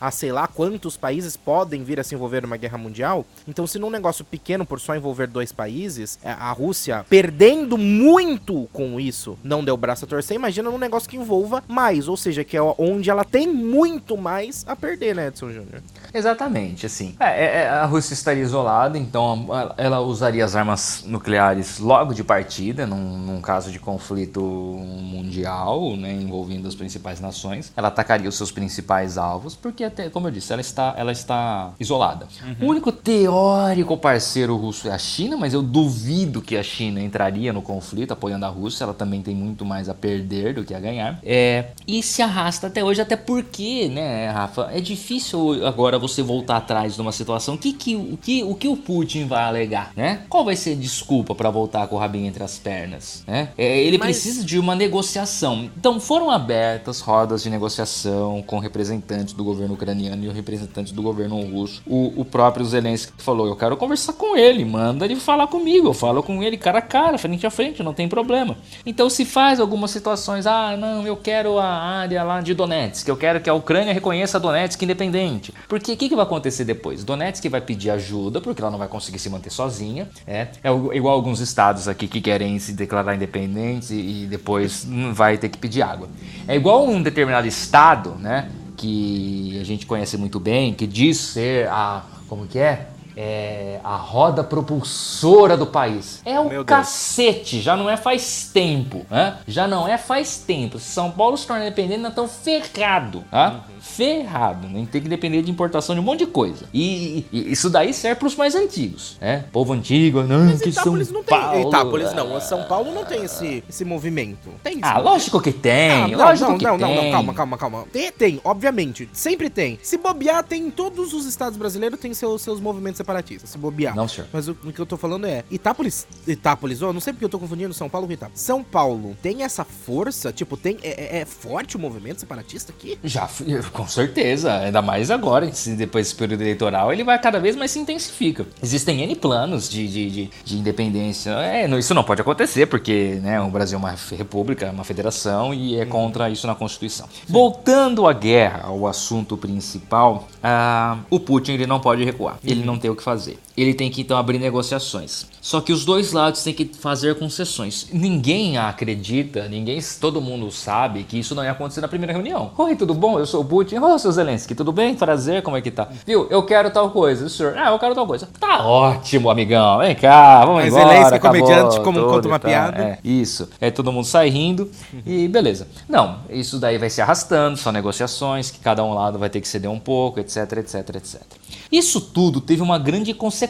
a 0.00 0.10
sei 0.10 0.32
lá 0.32 0.46
quantos 0.46 0.96
países 0.96 1.36
podem 1.36 1.82
vir 1.82 1.98
a 1.98 2.04
se 2.04 2.14
envolver 2.14 2.42
numa 2.42 2.56
guerra 2.56 2.78
mundial. 2.78 3.24
Então, 3.48 3.66
se 3.66 3.78
num 3.78 3.90
negócio 3.90 4.24
pequeno, 4.24 4.64
por 4.64 4.78
só 4.78 4.94
envolver 4.94 5.26
dois 5.26 5.52
países, 5.52 6.18
é, 6.22 6.30
a 6.30 6.52
Rússia 6.52 7.04
perdendo 7.08 7.76
muito 7.76 8.68
com 8.72 9.00
isso, 9.00 9.38
não 9.42 9.64
deu 9.64 9.76
braço 9.76 10.04
a 10.04 10.08
torcer, 10.08 10.34
imagina 10.34 10.70
num 10.70 10.78
negócio 10.78 11.08
que 11.08 11.16
envolva 11.16 11.62
mais, 11.66 12.08
ou 12.08 12.16
seja, 12.16 12.44
que 12.44 12.56
é 12.56 12.62
onde 12.78 13.10
ela 13.10 13.24
tem 13.24 13.46
muito 13.46 14.16
mais 14.16 14.64
a 14.68 14.76
perder, 14.76 15.14
né, 15.14 15.28
Edson 15.28 15.50
Júnior? 15.50 15.82
Exatamente, 16.12 16.86
assim. 16.86 17.14
É, 17.18 17.44
é, 17.44 17.62
é, 17.62 17.68
a 17.68 17.86
Rússia 17.86 18.14
estaria 18.14 18.42
isolada, 18.42 18.98
então 18.98 19.46
ela 19.76 20.00
usaria 20.00 20.44
as 20.44 20.54
armas 20.54 21.04
nucleares 21.06 21.78
logo 21.78 22.12
de 22.12 22.22
partida, 22.22 22.86
num, 22.86 23.18
num 23.18 23.40
caso 23.40 23.70
de 23.70 23.78
conflito 23.78 24.40
mundial, 24.40 25.96
né, 25.96 26.12
envolvendo 26.12 26.68
as 26.68 26.74
principais 26.74 27.20
nações. 27.20 27.72
Ela 27.76 27.88
atacaria 27.88 28.28
os 28.28 28.36
seus 28.36 28.50
principais 28.50 29.16
alvos, 29.16 29.29
porque 29.60 29.84
até, 29.84 30.08
como 30.08 30.28
eu 30.28 30.30
disse, 30.30 30.52
ela 30.52 30.60
está, 30.60 30.94
ela 30.96 31.12
está 31.12 31.72
isolada. 31.78 32.26
Uhum. 32.42 32.66
O 32.66 32.70
único 32.70 32.92
teórico 32.92 33.96
parceiro 33.96 34.56
russo 34.56 34.88
é 34.88 34.92
a 34.92 34.98
China, 34.98 35.36
mas 35.36 35.54
eu 35.54 35.62
duvido 35.62 36.40
que 36.40 36.56
a 36.56 36.62
China 36.62 37.00
entraria 37.00 37.52
no 37.52 37.62
conflito 37.62 38.12
apoiando 38.12 38.46
a 38.46 38.48
Rússia. 38.48 38.84
Ela 38.84 38.94
também 38.94 39.22
tem 39.22 39.34
muito 39.34 39.64
mais 39.64 39.88
a 39.88 39.94
perder 39.94 40.54
do 40.54 40.64
que 40.64 40.74
a 40.74 40.80
ganhar. 40.80 41.18
É, 41.22 41.66
e 41.86 42.02
se 42.02 42.22
arrasta 42.22 42.66
até 42.66 42.82
hoje, 42.82 43.00
até 43.00 43.16
porque, 43.16 43.88
né, 43.88 44.30
Rafa, 44.30 44.70
é 44.72 44.80
difícil 44.80 45.66
agora 45.66 45.98
você 45.98 46.22
voltar 46.22 46.56
atrás 46.56 46.96
numa 46.96 47.12
situação. 47.12 47.56
Que, 47.56 47.72
que, 47.72 47.96
o, 47.96 48.16
que, 48.16 48.42
o 48.44 48.54
que 48.54 48.68
o 48.68 48.76
Putin 48.76 49.26
vai 49.26 49.44
alegar, 49.44 49.92
né? 49.96 50.22
Qual 50.28 50.44
vai 50.44 50.56
ser 50.56 50.72
a 50.72 50.76
desculpa 50.76 51.34
para 51.34 51.50
voltar 51.50 51.86
com 51.86 51.96
o 51.96 51.98
rabinho 51.98 52.26
entre 52.26 52.42
as 52.42 52.58
pernas? 52.58 53.24
Né? 53.26 53.50
É, 53.56 53.80
ele 53.80 53.98
Mas... 53.98 54.06
precisa 54.06 54.44
de 54.44 54.58
uma 54.58 54.74
negociação. 54.74 55.70
Então 55.76 56.00
foram 56.00 56.30
abertas 56.30 57.00
rodas 57.00 57.42
de 57.42 57.50
negociação 57.50 58.42
com 58.46 58.58
representantes 58.58 59.19
do 59.24 59.44
governo 59.44 59.74
ucraniano 59.74 60.24
e 60.24 60.28
o 60.28 60.32
representante 60.32 60.92
do 60.92 61.02
governo 61.02 61.40
russo. 61.40 61.82
O, 61.86 62.20
o 62.20 62.24
próprio 62.24 62.64
Zelensky 62.64 63.12
falou: 63.18 63.46
Eu 63.46 63.56
quero 63.56 63.76
conversar 63.76 64.14
com 64.14 64.36
ele, 64.36 64.64
manda 64.64 65.04
ele 65.04 65.16
falar 65.16 65.46
comigo. 65.46 65.88
Eu 65.88 65.94
falo 65.94 66.22
com 66.22 66.42
ele 66.42 66.56
cara 66.56 66.78
a 66.78 66.82
cara, 66.82 67.18
frente 67.18 67.46
a 67.46 67.50
frente, 67.50 67.82
não 67.82 67.94
tem 67.94 68.08
problema. 68.08 68.56
Então 68.84 69.08
se 69.10 69.24
faz 69.24 69.60
algumas 69.60 69.90
situações, 69.90 70.46
ah, 70.46 70.76
não, 70.76 71.06
eu 71.06 71.16
quero 71.16 71.58
a 71.58 71.66
área 71.66 72.22
lá 72.22 72.40
de 72.40 72.54
Donetsk, 72.54 73.08
eu 73.08 73.16
quero 73.16 73.40
que 73.40 73.50
a 73.50 73.54
Ucrânia 73.54 73.92
reconheça 73.92 74.40
Donetsk 74.40 74.82
independente. 74.82 75.52
Porque 75.68 75.92
o 75.92 75.96
que, 75.96 76.08
que 76.08 76.16
vai 76.16 76.24
acontecer 76.24 76.64
depois? 76.64 77.04
Donetsk 77.04 77.48
vai 77.48 77.60
pedir 77.60 77.90
ajuda, 77.90 78.40
porque 78.40 78.60
ela 78.60 78.70
não 78.70 78.78
vai 78.78 78.88
conseguir 78.88 79.18
se 79.18 79.28
manter 79.28 79.50
sozinha. 79.50 80.08
É, 80.26 80.48
é 80.62 80.96
igual 80.96 81.14
alguns 81.14 81.40
estados 81.40 81.88
aqui 81.88 82.08
que 82.08 82.20
querem 82.20 82.58
se 82.58 82.72
declarar 82.72 83.14
independentes 83.14 83.90
e, 83.90 84.24
e 84.24 84.26
depois 84.26 84.86
vai 85.12 85.38
ter 85.38 85.48
que 85.48 85.58
pedir 85.58 85.82
água. 85.82 86.08
É 86.46 86.56
igual 86.56 86.86
um 86.86 87.02
determinado 87.02 87.46
estado, 87.46 88.16
né? 88.18 88.48
Que 88.80 89.58
a 89.60 89.64
gente 89.64 89.84
conhece 89.84 90.16
muito 90.16 90.40
bem, 90.40 90.72
que 90.72 90.86
diz 90.86 91.18
ser 91.18 91.68
a. 91.68 92.02
Como 92.28 92.46
que 92.46 92.58
é? 92.58 92.88
é, 93.16 93.80
a 93.84 93.96
roda 93.96 94.42
propulsora 94.42 95.54
do 95.54 95.66
país. 95.66 96.22
É 96.24 96.40
o 96.40 96.64
cacete, 96.64 97.60
já 97.60 97.76
não 97.76 97.90
é 97.90 97.96
faz 97.96 98.50
tempo, 98.52 99.04
né? 99.10 99.36
Já 99.46 99.68
não 99.68 99.86
é 99.86 99.98
faz 99.98 100.38
tempo. 100.38 100.78
Se 100.78 100.86
São 100.86 101.10
Paulo 101.10 101.36
se 101.36 101.46
torna 101.46 101.66
independente, 101.66 102.00
nós 102.00 102.12
estamos 102.12 102.32
ferrado, 102.36 103.22
tá? 103.30 103.64
Uhum. 103.68 103.79
Ferrado, 103.80 104.68
nem 104.68 104.86
tem 104.86 105.00
que 105.00 105.08
depender 105.08 105.42
de 105.42 105.50
importação 105.50 105.94
de 105.94 106.00
um 106.00 106.04
monte 106.04 106.20
de 106.20 106.26
coisa. 106.26 106.66
E, 106.72 107.24
e 107.32 107.52
isso 107.52 107.70
daí 107.70 107.92
serve 107.92 108.20
para 108.20 108.28
os 108.28 108.36
mais 108.36 108.54
antigos, 108.54 109.16
né? 109.20 109.44
Povo 109.52 109.72
antigo, 109.72 110.22
não, 110.22 110.46
Mas 110.46 110.60
que 110.60 110.68
Itápolis 110.68 111.08
São 111.08 111.14
não 111.16 111.24
tem. 111.24 111.38
Paulo, 111.38 111.68
Itápolis 111.68 112.12
não, 112.12 112.40
São 112.40 112.64
Paulo 112.64 112.92
não 112.92 113.04
tem 113.04 113.24
esse, 113.24 113.64
esse 113.68 113.84
movimento. 113.84 114.50
Tem 114.62 114.78
Ah, 114.82 114.98
lógico 114.98 115.40
que 115.40 115.52
tem, 115.52 115.90
ah, 115.90 116.08
não, 116.08 116.18
lógico 116.18 116.50
não, 116.50 116.58
que 116.58 116.64
não, 116.64 116.78
tem. 116.78 116.94
Não, 116.94 117.04
não, 117.04 117.10
calma, 117.10 117.34
calma, 117.34 117.58
calma. 117.58 117.84
Tem, 117.92 118.12
tem, 118.12 118.40
obviamente, 118.44 119.08
sempre 119.12 119.48
tem. 119.48 119.78
Se 119.82 119.96
bobear, 119.96 120.44
tem 120.44 120.66
em 120.66 120.70
todos 120.70 121.12
os 121.12 121.26
estados 121.26 121.58
brasileiros 121.58 121.98
tem 121.98 122.12
seus, 122.14 122.42
seus 122.42 122.60
movimentos 122.60 122.98
separatistas, 122.98 123.50
se 123.50 123.58
bobear. 123.58 123.94
Não, 123.94 124.06
senhor. 124.06 124.28
Mas 124.32 124.48
o, 124.48 124.52
o, 124.52 124.72
que 124.72 124.80
eu 124.80 124.86
tô 124.86 124.96
falando 124.96 125.26
é, 125.26 125.44
Itápolis, 125.50 126.06
Itápolis, 126.26 126.82
oh, 126.82 126.92
não 126.92 127.00
sei 127.00 127.12
porque 127.12 127.24
eu 127.24 127.28
tô 127.28 127.38
confundindo 127.38 127.72
São 127.74 127.88
Paulo 127.88 128.06
com 128.06 128.12
Itápolis. 128.12 128.40
São 128.40 128.62
Paulo 128.62 129.16
tem 129.22 129.42
essa 129.42 129.64
força, 129.64 130.32
tipo, 130.32 130.56
tem 130.56 130.78
é, 130.82 131.18
é, 131.18 131.20
é 131.20 131.24
forte 131.24 131.76
o 131.76 131.78
movimento 131.78 132.20
separatista 132.20 132.72
aqui? 132.72 132.98
Já, 133.02 133.28
com 133.72 133.86
certeza, 133.86 134.52
ainda 134.58 134.82
mais 134.82 135.10
agora, 135.10 135.50
depois 135.76 136.06
desse 136.06 136.14
período 136.14 136.42
eleitoral, 136.42 136.92
ele 136.92 137.04
vai 137.04 137.18
cada 137.18 137.38
vez 137.38 137.56
mais 137.56 137.70
se 137.70 137.78
intensifica. 137.78 138.46
Existem 138.62 139.02
N 139.02 139.14
planos 139.16 139.68
de, 139.68 139.86
de, 139.88 140.10
de, 140.10 140.30
de 140.44 140.56
independência. 140.56 141.30
É, 141.30 141.68
isso 141.78 141.94
não 141.94 142.04
pode 142.04 142.20
acontecer, 142.20 142.66
porque 142.66 143.18
né, 143.22 143.40
o 143.40 143.48
Brasil 143.48 143.76
é 143.76 143.78
uma 143.78 143.94
república, 144.16 144.70
uma 144.70 144.84
federação, 144.84 145.54
e 145.54 145.78
é 145.78 145.86
contra 145.86 146.28
isso 146.30 146.46
na 146.46 146.54
Constituição. 146.54 147.06
Sim. 147.06 147.32
Voltando 147.32 148.06
à 148.06 148.12
guerra, 148.12 148.62
ao 148.64 148.86
assunto 148.86 149.36
principal, 149.36 150.28
uh, 150.36 150.98
o 151.10 151.20
Putin 151.20 151.52
ele 151.52 151.66
não 151.66 151.80
pode 151.80 152.04
recuar. 152.04 152.38
Ele 152.44 152.60
uhum. 152.60 152.66
não 152.66 152.78
tem 152.78 152.90
o 152.90 152.96
que 152.96 153.02
fazer 153.02 153.38
ele 153.62 153.74
tem 153.74 153.90
que 153.90 154.02
então 154.02 154.16
abrir 154.16 154.38
negociações. 154.38 155.26
Só 155.40 155.60
que 155.60 155.72
os 155.72 155.84
dois 155.84 156.12
lados 156.12 156.42
têm 156.42 156.52
que 156.52 156.64
fazer 156.64 157.18
concessões. 157.18 157.88
Ninguém 157.92 158.58
acredita, 158.58 159.48
ninguém, 159.48 159.80
todo 160.00 160.20
mundo 160.20 160.50
sabe 160.50 161.02
que 161.04 161.18
isso 161.18 161.34
não 161.34 161.42
ia 161.42 161.52
acontecer 161.52 161.80
na 161.80 161.88
primeira 161.88 162.12
reunião. 162.12 162.50
Oi, 162.56 162.76
tudo 162.76 162.94
bom? 162.94 163.18
Eu 163.18 163.26
sou 163.26 163.40
o 163.40 163.44
Putin. 163.44 163.78
Oi, 163.78 163.98
seu 163.98 164.12
Zelensky, 164.12 164.54
tudo 164.54 164.70
bem? 164.70 164.94
Prazer, 164.94 165.42
como 165.42 165.56
é 165.56 165.62
que 165.62 165.70
tá? 165.70 165.88
Viu? 166.06 166.26
Eu 166.30 166.42
quero 166.42 166.70
tal 166.70 166.90
coisa. 166.90 167.26
O 167.26 167.28
senhor, 167.30 167.56
ah, 167.56 167.70
eu 167.70 167.78
quero 167.78 167.94
tal 167.94 168.06
coisa. 168.06 168.28
Tá 168.38 168.66
ótimo, 168.66 169.30
amigão. 169.30 169.78
Vem 169.78 169.94
cá, 169.94 170.44
vamos 170.44 170.64
Mas 170.64 170.74
embora. 170.74 170.88
Zelensky 170.88 171.14
acabou, 171.14 171.40
comediante, 171.40 171.80
como 171.80 172.02
conta 172.04 172.28
uma 172.28 172.38
piada. 172.38 172.82
É, 172.82 172.98
isso. 173.02 173.48
É, 173.60 173.70
todo 173.70 173.90
mundo 173.90 174.04
sai 174.04 174.28
rindo 174.28 174.70
e 175.06 175.26
beleza. 175.26 175.66
Não, 175.88 176.18
isso 176.28 176.58
daí 176.58 176.78
vai 176.78 176.90
se 176.90 177.00
arrastando, 177.00 177.56
são 177.56 177.72
negociações 177.72 178.50
que 178.50 178.58
cada 178.58 178.84
um 178.84 178.92
lado 178.92 179.18
vai 179.18 179.30
ter 179.30 179.40
que 179.40 179.48
ceder 179.48 179.70
um 179.70 179.78
pouco, 179.78 180.20
etc, 180.20 180.52
etc, 180.58 180.96
etc. 180.96 181.22
Isso 181.70 182.00
tudo 182.00 182.40
teve 182.40 182.62
uma 182.62 182.78
grande 182.78 183.14
consequência. 183.14 183.49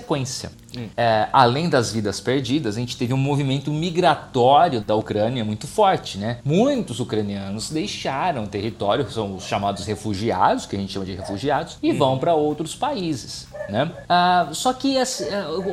Hum. 0.76 0.88
É, 0.96 1.28
além 1.32 1.68
das 1.68 1.92
vidas 1.92 2.20
perdidas, 2.20 2.76
a 2.76 2.80
gente 2.80 2.96
teve 2.96 3.12
um 3.12 3.16
movimento 3.16 3.70
migratório 3.70 4.80
da 4.80 4.94
Ucrânia 4.94 5.44
muito 5.44 5.66
forte, 5.66 6.18
né? 6.18 6.38
Muitos 6.44 7.00
ucranianos 7.00 7.70
deixaram 7.70 8.44
o 8.44 8.46
território, 8.46 9.10
são 9.10 9.36
os 9.36 9.44
chamados 9.44 9.84
refugiados, 9.86 10.66
que 10.66 10.76
a 10.76 10.78
gente 10.78 10.92
chama 10.92 11.04
de 11.04 11.14
refugiados, 11.14 11.78
e 11.82 11.92
vão 11.92 12.18
para 12.18 12.34
outros 12.34 12.74
países, 12.74 13.48
né? 13.68 13.90
Ah, 14.08 14.48
só 14.52 14.72
que 14.72 14.96
assim, 14.96 15.24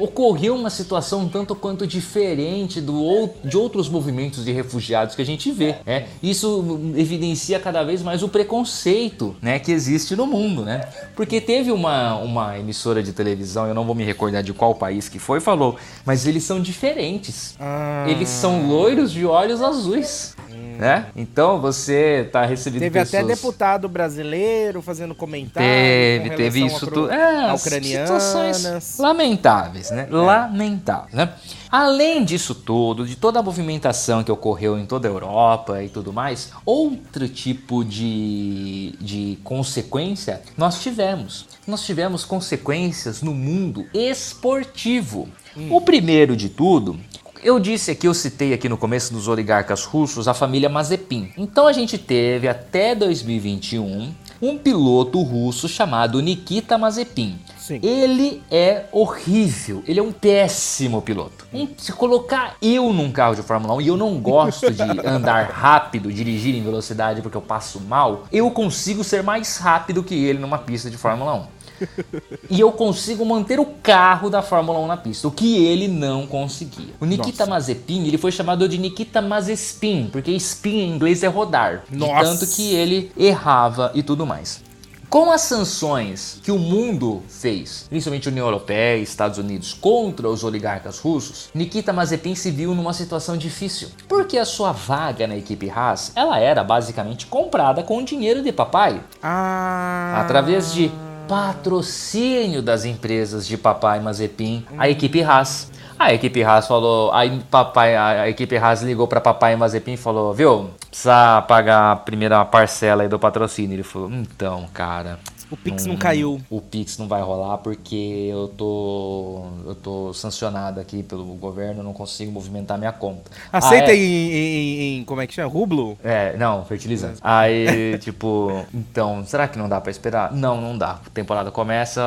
ocorreu 0.02 0.56
uma 0.56 0.70
situação 0.70 1.28
tanto 1.28 1.56
quanto 1.56 1.86
diferente 1.86 2.82
do, 2.82 3.30
de 3.44 3.58
outros 3.58 3.90
movimentos 3.90 4.46
de 4.46 4.52
refugiados 4.52 5.16
que 5.16 5.22
a 5.22 5.26
gente 5.26 5.52
vê, 5.52 5.76
né? 5.86 6.08
Isso 6.22 6.80
evidencia 6.96 7.60
cada 7.60 7.84
vez 7.84 8.02
mais 8.02 8.24
o 8.24 8.30
preconceito, 8.30 9.36
né, 9.42 9.60
que 9.60 9.72
existe 9.72 10.16
no 10.16 10.26
mundo, 10.26 10.64
né? 10.64 10.88
Porque 11.16 11.40
teve 11.40 11.72
uma, 11.72 12.16
uma 12.16 12.58
emissora 12.58 13.04
de 13.04 13.14
televisão, 13.14 13.68
eu 13.68 13.74
não 13.74 13.86
vou 13.86 13.96
me 13.96 14.04
recordar 14.08 14.42
de 14.42 14.54
qual 14.54 14.74
país 14.74 15.08
que 15.10 15.20
foi, 15.20 15.40
falou, 15.40 15.78
mas 16.06 16.26
eles 16.26 16.44
são 16.44 16.60
diferentes. 16.62 17.56
Ah. 17.60 18.06
Eles 18.08 18.30
são 18.30 18.68
loiros 18.68 19.12
de 19.12 19.26
olhos 19.26 19.62
azuis. 19.62 20.36
Hum. 20.50 20.78
Né? 20.78 21.08
Então 21.16 21.60
você 21.60 22.30
tá 22.32 22.46
recebendo 22.46 22.82
Teve 22.82 23.00
pessoas... 23.00 23.24
até 23.24 23.34
deputado 23.34 23.90
brasileiro 23.90 24.82
fazendo 24.82 25.16
comentário. 25.16 25.68
Teve, 25.68 26.30
teve 26.36 26.66
isso 26.66 26.86
tudo. 26.86 27.12
É, 27.12 27.58
situações 27.58 28.98
lamentáveis, 29.00 29.90
né? 29.90 30.08
É. 30.10 30.16
Lamentáveis, 30.16 31.14
né? 31.14 31.34
Além 31.70 32.24
disso 32.24 32.56
tudo, 32.56 33.06
de 33.06 33.16
toda 33.16 33.40
a 33.40 33.44
movimentação 33.44 34.24
que 34.24 34.32
ocorreu 34.32 34.80
em 34.80 34.86
toda 34.86 35.08
a 35.08 35.12
Europa 35.12 35.84
e 35.84 35.90
tudo 35.90 36.14
mais, 36.14 36.52
outro 36.66 37.28
tipo 37.28 37.84
de, 37.84 38.96
de 39.02 39.38
consequência 39.44 40.42
nós 40.56 40.82
tivemos. 40.82 41.46
Nós 41.68 41.84
tivemos 41.86 42.24
consequências 42.24 43.22
no 43.22 43.34
mundo 43.34 43.86
esportivo. 43.98 45.28
Hum. 45.56 45.74
O 45.74 45.82
primeiro 45.82 46.36
de 46.36 46.50
tudo 46.50 47.00
eu 47.44 47.60
disse 47.60 47.92
aqui, 47.92 48.08
eu 48.08 48.14
citei 48.14 48.54
aqui 48.54 48.68
no 48.68 48.78
começo 48.78 49.14
dos 49.14 49.28
oligarcas 49.28 49.86
russos 49.86 50.28
a 50.28 50.34
família 50.34 50.70
Mazepin. 50.70 51.32
Então 51.38 51.68
a 51.68 51.72
gente 51.72 51.98
teve 51.98 52.48
até 52.48 52.96
2021 52.96 54.14
um 54.42 54.58
piloto 54.58 55.22
russo 55.22 55.68
chamado 55.68 56.22
Nikita 56.22 56.78
Mazepin. 56.78 57.40
Sim. 57.58 57.80
Ele 57.84 58.42
é 58.50 58.86
horrível, 58.92 59.84
ele 59.88 60.00
é 60.00 60.04
um 60.04 60.12
péssimo 60.12 61.02
piloto. 61.02 61.48
se 61.78 61.92
colocar 61.92 62.56
eu 62.62 62.94
num 62.94 63.12
carro 63.12 63.36
de 63.36 63.42
Fórmula 63.42 63.74
1 63.76 63.82
e 63.82 63.88
eu 63.88 63.98
não 63.98 64.20
gosto 64.20 64.72
de 64.72 64.82
andar 65.06 65.50
rápido, 65.50 66.12
dirigir 66.12 66.56
em 66.56 66.62
velocidade 66.62 67.22
porque 67.22 67.38
eu 67.38 67.42
passo 67.42 67.80
mal, 67.82 68.26
eu 68.32 68.50
consigo 68.52 69.04
ser 69.04 69.22
mais 69.22 69.58
rápido 69.58 70.04
que 70.04 70.16
ele 70.16 70.40
numa 70.40 70.58
pista 70.58 70.90
de 70.90 70.98
Fórmula 70.98 71.34
1. 71.34 71.57
e 72.50 72.60
eu 72.60 72.72
consigo 72.72 73.26
manter 73.26 73.60
o 73.60 73.66
carro 73.66 74.30
da 74.30 74.42
Fórmula 74.42 74.80
1 74.80 74.88
na 74.88 74.98
pista, 74.98 75.28
o 75.28 75.32
que 75.32 75.66
ele 75.66 75.88
não 75.88 76.28
conseguia. 76.28 76.94
O 77.00 77.06
Nikita 77.06 77.46
Nossa. 77.46 77.52
Mazepin, 77.52 78.06
ele 78.06 78.18
foi 78.18 78.32
chamado 78.32 78.68
de 78.68 78.78
Nikita 78.78 79.22
Mazespin, 79.22 80.10
porque 80.12 80.32
spin 80.32 80.80
em 80.80 80.96
inglês 80.96 81.24
é 81.24 81.28
rodar. 81.28 81.84
Nossa. 81.92 82.24
tanto 82.24 82.48
que 82.48 82.74
ele 82.74 83.12
errava 83.18 83.92
e 83.94 84.04
tudo 84.04 84.26
mais. 84.26 84.62
Com 85.10 85.32
as 85.32 85.42
sanções 85.42 86.42
que 86.44 86.52
o 86.52 86.60
mundo 86.60 87.24
fez, 87.30 87.86
principalmente 87.88 88.28
a 88.28 88.32
União 88.32 88.46
Europeia 88.46 88.98
e 88.98 89.04
Estados 89.04 89.38
Unidos, 89.38 89.74
contra 89.74 90.28
os 90.28 90.44
oligarcas 90.44 91.00
russos, 91.00 91.50
Nikita 91.56 91.94
Mazepin 91.94 92.36
se 92.36 92.52
viu 92.52 92.76
numa 92.76 92.92
situação 92.92 93.38
difícil, 93.38 93.88
porque 94.06 94.38
a 94.38 94.44
sua 94.44 94.74
vaga 94.74 95.26
na 95.26 95.38
equipe 95.38 95.70
Haas, 95.70 96.12
ela 96.14 96.38
era 96.40 96.62
basicamente 96.62 97.26
comprada 97.26 97.84
com 97.84 98.04
dinheiro 98.04 98.44
de 98.44 98.52
papai. 98.52 99.02
Ah. 99.24 100.22
Através 100.26 100.74
de 100.74 100.92
patrocínio 101.28 102.62
das 102.62 102.86
empresas 102.86 103.46
de 103.46 103.58
Papai 103.58 104.00
Mazepin, 104.00 104.66
a 104.78 104.90
equipe 104.90 105.22
Haas. 105.22 105.72
A 106.00 106.14
equipe 106.14 106.44
Haas 106.44 106.68
falou, 106.68 107.12
a, 107.12 107.22
papai, 107.50 107.96
a 107.96 108.30
equipe 108.30 108.56
Haas 108.56 108.84
ligou 108.84 109.08
para 109.08 109.20
Papai 109.20 109.56
Mazepin 109.56 109.94
e 109.94 109.98
falou, 109.98 110.32
viu, 110.32 110.70
precisa 110.90 111.42
pagar 111.42 111.92
a 111.92 111.96
primeira 111.96 112.46
parcela 112.46 113.02
aí 113.02 113.10
do 113.10 113.18
patrocínio. 113.18 113.76
Ele 113.76 113.84
falou, 113.84 114.12
então, 114.12 114.68
cara, 114.72 115.20
o 115.50 115.58
Pix 115.58 115.86
não, 115.86 115.94
não, 115.94 116.00
caiu. 116.00 116.42
O 116.50 116.62
Pix 116.62 116.98
não 116.98 117.08
vai 117.08 117.22
rolar 117.22 117.58
porque 117.60 118.28
eu 118.30 118.48
tô 118.50 119.46
eu 119.66 119.76
tô 119.76 120.14
sancionado 120.14 120.80
aqui 120.80 121.04
pelo 121.04 121.24
governo, 121.36 121.84
não 121.84 121.94
consigo 121.94 122.32
movimentar 122.32 122.78
minha 122.78 122.92
conta. 122.92 123.32
Aceita 123.52 123.92
ah, 123.92 123.96
é... 123.96 123.98
em, 123.98 124.32
em, 124.32 124.98
em, 124.98 125.04
como 125.06 125.22
é 125.22 125.28
que 125.28 125.34
chama? 125.34 125.52
Rublo? 125.52 125.98
É, 126.04 126.36
não, 126.38 126.66
fertilizante. 126.66 127.20
Aí, 127.22 127.98
tipo, 128.00 128.66
então, 128.74 129.24
será 129.26 129.48
que 129.48 129.58
não 129.58 129.70
dá 129.70 129.80
para 129.80 129.92
esperar? 129.92 130.32
Não, 130.32 130.60
não 130.60 130.78
dá. 130.78 131.00
A 131.06 131.10
temporada 131.14 131.52
começa, 131.52 132.02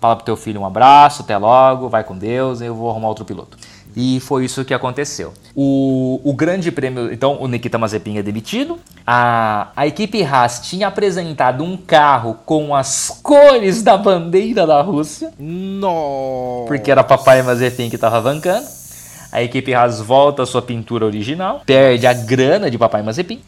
fala 0.00 0.16
pro 0.16 0.24
teu 0.24 0.36
filho 0.36 0.60
um 0.60 0.66
abraço, 0.66 1.22
até 1.22 1.36
logo, 1.36 1.88
vai 1.88 2.04
com 2.04 2.16
Deus, 2.16 2.60
eu 2.60 2.74
vou 2.74 2.90
arrumar 2.90 3.08
outro 3.08 3.24
piloto. 3.24 3.56
E 4.00 4.20
foi 4.20 4.44
isso 4.44 4.64
que 4.64 4.72
aconteceu. 4.72 5.34
O, 5.56 6.20
o 6.22 6.32
grande 6.32 6.70
prêmio. 6.70 7.12
Então, 7.12 7.36
o 7.40 7.48
Nikita 7.48 7.78
Mazepin 7.78 8.16
é 8.16 8.22
demitido. 8.22 8.78
A, 9.04 9.72
a 9.74 9.88
equipe 9.88 10.22
Haas 10.22 10.60
tinha 10.60 10.86
apresentado 10.86 11.64
um 11.64 11.76
carro 11.76 12.38
com 12.46 12.76
as 12.76 13.18
cores 13.20 13.82
da 13.82 13.96
bandeira 13.96 14.64
da 14.64 14.80
Rússia. 14.82 15.32
Nossa! 15.36 16.68
Porque 16.68 16.92
era 16.92 17.02
papai 17.02 17.42
Mazepin 17.42 17.90
que 17.90 17.96
estava 17.96 18.20
vancando. 18.20 18.68
A 19.32 19.42
equipe 19.42 19.74
Haas 19.74 20.00
volta 20.00 20.44
à 20.44 20.46
sua 20.46 20.62
pintura 20.62 21.04
original, 21.04 21.62
perde 21.66 22.06
a 22.06 22.14
grana 22.14 22.70
de 22.70 22.78
Papai 22.78 23.02
Mazepin. 23.02 23.40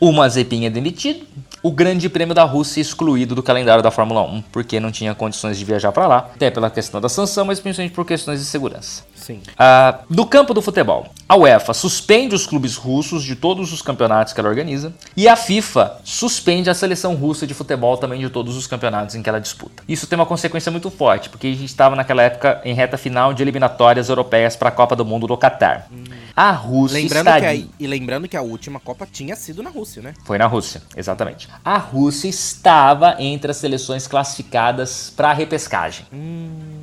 O 0.00 0.10
Mazepin 0.10 0.64
é 0.64 0.70
demitido. 0.70 1.26
O 1.62 1.70
Grande 1.70 2.08
Prêmio 2.08 2.34
da 2.34 2.44
Rússia 2.44 2.80
excluído 2.80 3.34
do 3.34 3.42
calendário 3.42 3.82
da 3.82 3.90
Fórmula 3.90 4.22
1, 4.22 4.42
porque 4.52 4.78
não 4.78 4.92
tinha 4.92 5.14
condições 5.14 5.58
de 5.58 5.64
viajar 5.64 5.92
para 5.92 6.06
lá, 6.06 6.18
até 6.34 6.50
pela 6.50 6.70
questão 6.70 7.00
da 7.00 7.08
sanção, 7.08 7.44
mas 7.44 7.58
principalmente 7.58 7.94
por 7.94 8.04
questões 8.04 8.40
de 8.40 8.46
segurança. 8.46 9.04
Sim. 9.14 9.40
Ah, 9.58 10.00
no 10.08 10.24
campo 10.26 10.54
do 10.54 10.62
futebol, 10.62 11.08
a 11.28 11.36
UEFA 11.36 11.74
suspende 11.74 12.34
os 12.34 12.46
clubes 12.46 12.76
russos 12.76 13.24
de 13.24 13.34
todos 13.34 13.72
os 13.72 13.82
campeonatos 13.82 14.32
que 14.32 14.38
ela 14.38 14.48
organiza 14.48 14.94
e 15.16 15.26
a 15.26 15.34
FIFA 15.34 15.98
suspende 16.04 16.70
a 16.70 16.74
seleção 16.74 17.14
russa 17.16 17.46
de 17.46 17.52
futebol 17.52 17.96
também 17.96 18.20
de 18.20 18.30
todos 18.30 18.56
os 18.56 18.68
campeonatos 18.68 19.16
em 19.16 19.22
que 19.22 19.28
ela 19.28 19.40
disputa. 19.40 19.82
Isso 19.88 20.06
tem 20.06 20.16
uma 20.16 20.26
consequência 20.26 20.70
muito 20.70 20.88
forte, 20.90 21.28
porque 21.28 21.48
a 21.48 21.50
gente 21.50 21.64
estava 21.64 21.96
naquela 21.96 22.22
época 22.22 22.60
em 22.64 22.74
reta 22.74 22.96
final 22.96 23.34
de 23.34 23.42
eliminatórias 23.42 24.08
europeias 24.08 24.54
para 24.54 24.68
a 24.68 24.72
Copa 24.72 24.94
do 24.94 25.04
Mundo 25.04 25.26
do 25.26 25.36
Catar. 25.36 25.88
A 26.36 26.52
Rússia 26.52 27.00
Lembrando 27.00 27.26
está 27.26 27.40
que 27.40 27.46
a, 27.46 27.54
e 27.54 27.86
lembrando 27.86 28.28
que 28.28 28.36
a 28.36 28.42
última 28.42 28.78
Copa 28.78 29.08
tinha 29.10 29.34
sido 29.34 29.62
na 29.62 29.70
Rússia, 29.70 30.02
né? 30.02 30.14
foi 30.24 30.38
na 30.38 30.46
Rússia, 30.46 30.82
exatamente. 30.96 31.45
A 31.64 31.78
Rússia 31.78 32.28
estava 32.28 33.16
entre 33.18 33.50
as 33.50 33.56
seleções 33.56 34.06
classificadas 34.06 35.12
para 35.16 35.30
a 35.30 35.32
repescagem 35.32 36.06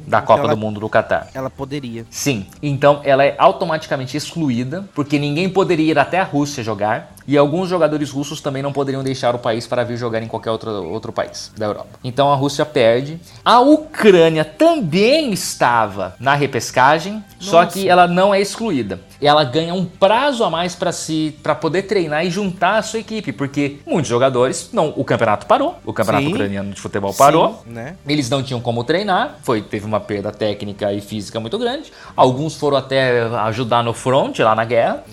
da 0.05 0.21
Copa 0.21 0.41
ela- 0.43 0.49
do 0.49 0.57
Mundo 0.57 0.79
do 0.79 0.89
Catar. 0.89 1.29
Ela 1.33 1.49
poderia. 1.49 2.05
Sim, 2.09 2.45
então 2.61 2.99
ela 3.03 3.23
é 3.23 3.35
automaticamente 3.37 4.17
excluída, 4.17 4.83
porque 4.93 5.17
ninguém 5.17 5.49
poderia 5.49 5.91
ir 5.91 5.99
até 5.99 6.19
a 6.19 6.23
Rússia 6.23 6.63
jogar. 6.63 7.13
E 7.25 7.37
alguns 7.37 7.69
jogadores 7.69 8.11
russos 8.11 8.41
também 8.41 8.61
não 8.61 8.73
poderiam 8.73 9.01
deixar 9.01 9.33
o 9.33 9.39
país 9.39 9.65
para 9.65 9.85
vir 9.85 9.95
jogar 9.95 10.21
em 10.21 10.27
qualquer 10.27 10.51
outro, 10.51 10.69
outro 10.91 11.13
país 11.13 11.53
da 11.57 11.67
Europa. 11.67 11.87
Então 12.03 12.29
a 12.29 12.35
Rússia 12.35 12.65
perde. 12.65 13.17
A 13.45 13.61
Ucrânia 13.61 14.43
também 14.43 15.31
estava 15.31 16.15
na 16.19 16.33
repescagem, 16.35 17.23
só 17.39 17.63
Nossa. 17.63 17.79
que 17.79 17.87
ela 17.87 18.07
não 18.09 18.33
é 18.33 18.41
excluída. 18.41 18.99
Ela 19.25 19.43
ganha 19.43 19.73
um 19.73 19.85
prazo 19.85 20.43
a 20.43 20.49
mais 20.49 20.75
para 20.75 20.91
se 20.91 21.37
para 21.41 21.55
poder 21.55 21.83
treinar 21.83 22.25
e 22.25 22.29
juntar 22.29 22.77
a 22.77 22.81
sua 22.81 22.99
equipe, 22.99 23.31
porque 23.31 23.77
muitos 23.85 24.09
jogadores, 24.09 24.69
não, 24.73 24.93
o 24.95 25.03
campeonato 25.03 25.45
parou, 25.45 25.77
o 25.85 25.93
campeonato 25.93 26.25
Sim. 26.25 26.33
ucraniano 26.33 26.71
de 26.71 26.81
futebol 26.81 27.13
parou. 27.13 27.61
Sim, 27.63 27.71
né? 27.71 27.95
Eles 28.07 28.29
não 28.29 28.43
tinham 28.43 28.59
como 28.59 28.83
treinar, 28.83 29.37
foi, 29.43 29.61
teve 29.61 29.85
uma 29.85 29.99
perda 29.99 30.31
técnica 30.31 30.91
e 30.91 31.01
física 31.01 31.39
muito 31.39 31.57
grande. 31.57 31.91
Alguns 32.15 32.55
foram 32.55 32.77
até 32.77 33.21
ajudar 33.21 33.83
no 33.83 33.93
front, 33.93 34.37
lá 34.39 34.55
na 34.55 34.65
guerra. 34.65 35.03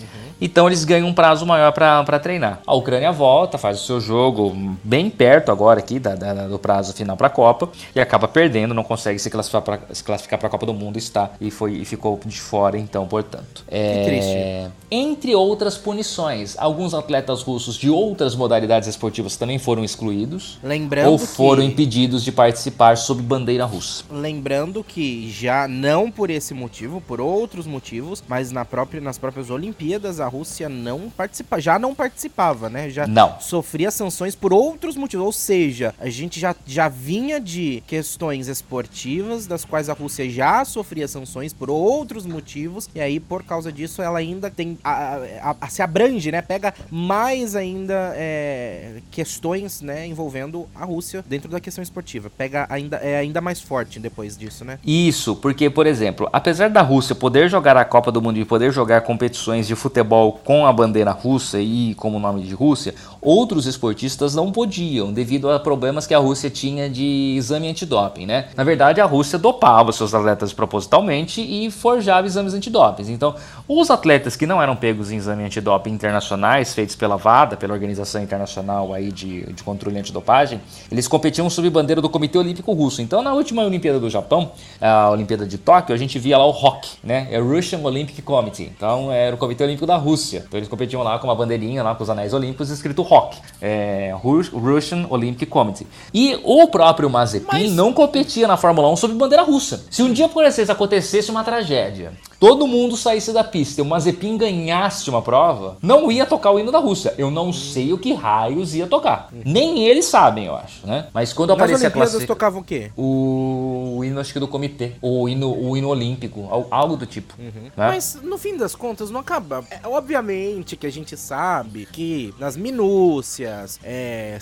Então 0.41 0.67
eles 0.67 0.85
ganham 0.85 1.09
um 1.09 1.13
prazo 1.13 1.45
maior 1.45 1.73
para 1.73 2.19
treinar. 2.19 2.61
A 2.67 2.75
Ucrânia 2.75 3.13
volta, 3.13 3.59
faz 3.59 3.81
o 3.83 3.85
seu 3.85 4.01
jogo 4.01 4.55
bem 4.83 5.11
perto 5.11 5.51
agora 5.53 5.81
aqui 5.81 5.99
da- 5.99 6.15
da- 6.15 6.49
do 6.49 6.59
prazo 6.59 6.93
final 6.95 7.17
para 7.17 7.27
a 7.27 7.31
Copa 7.31 7.69
e 7.95 8.01
acaba 8.01 8.27
perdendo, 8.27 8.73
não 8.75 8.85
consegue 8.85 9.19
se 9.19 9.29
classificar 9.31 10.39
para 10.39 10.47
a 10.47 10.51
Copa 10.51 10.67
do 10.67 10.75
Mundo 10.75 10.99
está 10.99 11.31
e 11.41 11.51
foi 11.51 11.73
e 11.75 11.85
ficou 11.85 12.19
de 12.25 12.41
fora 12.41 12.79
então, 12.79 13.07
portanto. 13.07 13.65
É, 13.69 14.05
triste. 14.05 14.71
Entre 14.91 15.35
outras 15.35 15.77
punições, 15.79 16.57
alguns 16.59 16.95
atletas 16.95 17.43
russos 17.43 17.77
de 17.77 17.89
outras 17.91 18.35
modalidades 18.35 18.89
esportivas 18.89 19.37
também 19.37 19.59
foram 19.59 19.85
excluídos 19.85 20.59
Lembrando 20.63 21.11
ou 21.13 21.19
foram 21.19 21.63
que... 21.63 21.69
impedidos 21.69 22.25
de 22.25 22.33
participar 22.33 22.97
sob 22.97 23.23
bandeira 23.23 23.65
russa. 23.65 24.05
Lembrando 24.11 24.83
que 24.83 25.31
já 25.31 25.69
não 25.69 26.11
por 26.11 26.29
esse 26.31 26.53
motivo, 26.55 27.01
por 27.01 27.21
outros 27.21 27.67
motivos, 27.67 28.23
mas 28.27 28.51
na 28.51 28.65
própria, 28.65 29.01
nas 29.01 29.19
próprias 29.19 29.49
Olimpíadas 29.51 30.19
a 30.19 30.27
Rússia 30.31 30.69
não 30.69 31.11
participa, 31.11 31.61
já 31.61 31.79
não 31.79 31.95
participava, 31.95 32.71
né? 32.71 32.89
Já 32.89 33.07
Não. 33.07 33.39
sofria 33.41 33.91
sanções 33.91 34.35
por 34.35 34.53
outros 34.53 34.97
motivos. 34.97 35.27
Ou 35.27 35.33
seja, 35.33 35.95
a 36.01 36.09
gente 36.09 36.39
já, 36.41 36.55
já 36.67 36.89
vinha 36.89 37.41
de 37.41 37.83
questões 37.87 38.49
esportivas, 38.49 39.47
das 39.47 39.65
quais 39.65 39.89
a 39.89 39.93
Rússia 39.93 40.29
já 40.31 40.65
sofria 40.65 41.07
sanções 41.09 41.53
por 41.53 41.69
outros 41.71 42.25
motivos, 42.27 42.89
e 42.95 43.01
aí 43.01 43.19
por 43.19 43.43
causa 43.43 43.73
disso 43.73 44.01
ela 44.03 44.19
ainda 44.19 44.51
tem. 44.51 44.79
a- 44.85 45.17
a- 45.43 45.57
a- 45.61 45.69
se 45.69 45.83
abrange, 45.83 46.31
né? 46.31 46.41
Pega 46.43 46.73
mais 46.91 47.55
ainda 47.57 48.13
é, 48.15 48.97
questões, 49.11 49.81
né, 49.81 50.07
envolvendo 50.07 50.67
a 50.75 50.85
Rússia 50.85 51.25
dentro 51.29 51.49
da 51.51 51.59
questão 51.61 51.83
esportiva. 51.83 52.31
Pega 52.31 52.67
ainda, 52.71 52.97
é 52.99 53.19
ainda 53.19 53.41
mais 53.41 53.61
forte 53.61 53.99
depois 53.99 54.37
disso, 54.37 54.65
né? 54.65 54.79
Isso, 54.85 55.35
porque, 55.37 55.69
por 55.71 55.87
exemplo, 55.87 56.29
apesar 56.33 56.69
da 56.71 56.83
Rússia 56.83 57.15
poder 57.15 57.49
jogar 57.49 57.77
a 57.77 57.85
Copa 57.85 58.13
do 58.13 58.21
Mundo 58.21 58.39
e 58.39 58.45
poder 58.45 58.73
jogar 58.73 59.01
competições 59.03 59.67
de 59.67 59.75
futebol 59.75 60.20
com 60.45 60.67
a 60.67 60.73
bandeira 60.73 61.11
russa 61.11 61.61
e 61.61 61.95
como 61.95 62.19
nome 62.19 62.43
de 62.43 62.55
Rússia, 62.55 62.95
outros 63.21 63.67
esportistas 63.67 64.35
não 64.35 64.51
podiam, 64.51 65.13
devido 65.13 65.51
a 65.51 65.61
problemas 65.61 66.07
que 66.07 66.15
a 66.15 66.19
Rússia 66.19 66.49
tinha 66.49 66.89
de 66.89 67.35
exame 67.37 67.69
antidoping, 67.69 68.27
né? 68.27 68.49
Na 68.57 68.65
verdade, 68.65 69.01
a 69.01 69.05
Rússia 69.05 69.39
dopava 69.39 69.93
seus 69.93 70.15
atletas 70.15 70.53
propositalmente 70.53 71.41
e 71.41 71.71
forjava 71.71 72.27
exames 72.27 72.55
antidoping. 72.55 73.13
Então, 73.13 73.35
os 73.69 73.91
atletas 73.91 74.37
que 74.37 74.47
não 74.47 74.63
eram 74.63 74.75
pegos 74.75 75.11
em 75.11 75.17
exame 75.17 75.45
antidoping 75.45 75.91
internacionais, 75.91 76.75
feitos 76.75 76.97
pela 76.97 77.17
VADA, 77.17 77.57
pela 77.57 77.75
Organização 77.75 78.23
Internacional 78.23 78.93
aí 78.93 79.13
de, 79.13 79.43
de 79.53 79.63
Controle 79.63 79.99
Antidopagem, 79.99 80.61
eles 80.91 81.07
competiam 81.07 81.49
sob 81.51 81.69
bandeira 81.71 82.01
do 82.01 82.09
Comitê 82.09 82.39
Olímpico 82.39 82.73
Russo. 82.73 83.03
Então, 83.03 83.23
na 83.23 83.33
última 83.35 83.63
Olimpíada 83.63 84.01
do 84.01 84.09
Japão, 84.09 84.53
a 84.81 85.11
Olimpíada 85.11 85.47
de 85.47 85.59
Tóquio, 85.59 85.95
a 85.95 85.99
gente 85.99 86.19
via 86.19 86.39
lá 86.39 86.47
o 86.47 86.51
ROC, 86.51 86.85
né? 87.05 87.29
É 87.31 87.39
Russian 87.39 87.81
Olympic 87.81 88.21
Committee. 88.23 88.71
Então, 88.75 89.13
era 89.13 89.35
o 89.35 89.39
Comitê 89.39 89.65
Olímpico 89.65 89.87
da 89.87 89.97
Rússia. 89.97 90.10
Então, 90.47 90.59
eles 90.59 90.69
competiam 90.69 91.03
lá 91.03 91.19
com 91.19 91.27
uma 91.27 91.35
bandeirinha, 91.35 91.83
lá 91.83 91.95
com 91.95 92.03
os 92.03 92.11
anéis 92.11 92.33
olímpicos, 92.33 92.71
escrito 92.71 93.03
ROC. 93.03 93.35
É, 93.61 94.15
Rus- 94.21 94.49
Russian 94.49 95.07
Olympic 95.11 95.49
Committee. 95.49 95.87
E 96.13 96.39
o 96.45 96.67
próprio 96.69 97.09
Mazepin 97.11 97.47
Mas- 97.51 97.73
não 97.73 97.93
competia 97.93 98.47
na 98.49 98.57
Fórmula 98.57 98.89
1 98.91 98.97
sob 98.97 99.15
bandeira 99.15 99.43
russa. 99.43 99.85
Se 99.91 100.03
um 100.03 100.13
dia, 100.13 100.29
por 100.29 100.45
exemplo, 100.45 100.73
acontecesse 100.73 101.31
uma 101.31 101.45
tragédia, 101.45 102.13
todo 102.41 102.67
mundo 102.67 102.97
saísse 102.97 103.33
da 103.33 103.45
pista 103.45 103.81
e 103.81 103.83
o 103.83 103.87
Mazepin 103.87 104.37
ganhasse 104.37 105.09
uma 105.11 105.23
prova, 105.23 105.77
não 105.83 106.11
ia 106.11 106.25
tocar 106.27 106.51
o 106.51 106.59
hino 106.59 106.73
da 106.73 106.79
Rússia. 106.79 107.15
Eu 107.19 107.31
não 107.31 107.53
sei 107.53 107.93
o 107.93 107.99
que 107.99 108.13
raios 108.15 108.75
ia 108.75 108.87
tocar. 108.87 109.29
Nem 109.45 109.85
eles 109.87 110.07
sabem, 110.07 110.47
eu 110.47 110.57
acho, 110.57 110.85
né? 110.87 111.07
Mas 111.13 111.33
quando 111.33 111.51
Nas 111.51 111.59
aparecer 111.59 111.87
a 111.87 111.91
classificação... 111.91 112.27
tocavam 112.27 112.61
o 112.63 112.65
quê? 112.65 112.91
O, 112.97 113.97
o 113.99 114.05
hino, 114.05 114.19
acho 114.19 114.33
que 114.33 114.41
do 114.41 114.49
comitê. 114.49 114.93
O 115.03 115.29
hino, 115.29 115.55
o 115.55 115.77
hino 115.77 115.89
olímpico. 115.89 116.49
al- 116.51 116.67
Algo 116.71 116.97
do 116.97 117.05
tipo. 117.07 117.35
né? 117.39 117.71
Mas 117.77 118.19
no 118.23 118.39
fim 118.39 118.57
das 118.57 118.75
contas 118.75 119.11
não 119.11 119.21
acaba. 119.21 119.63
É, 119.71 119.87
obviamente 119.87 120.77
que 120.77 120.87
a 120.87 120.91
gente 120.93 121.17
sabe 121.19 121.87
que 121.93 122.35
nas 122.39 122.57
minúcias, 122.57 123.79
é, 123.85 124.39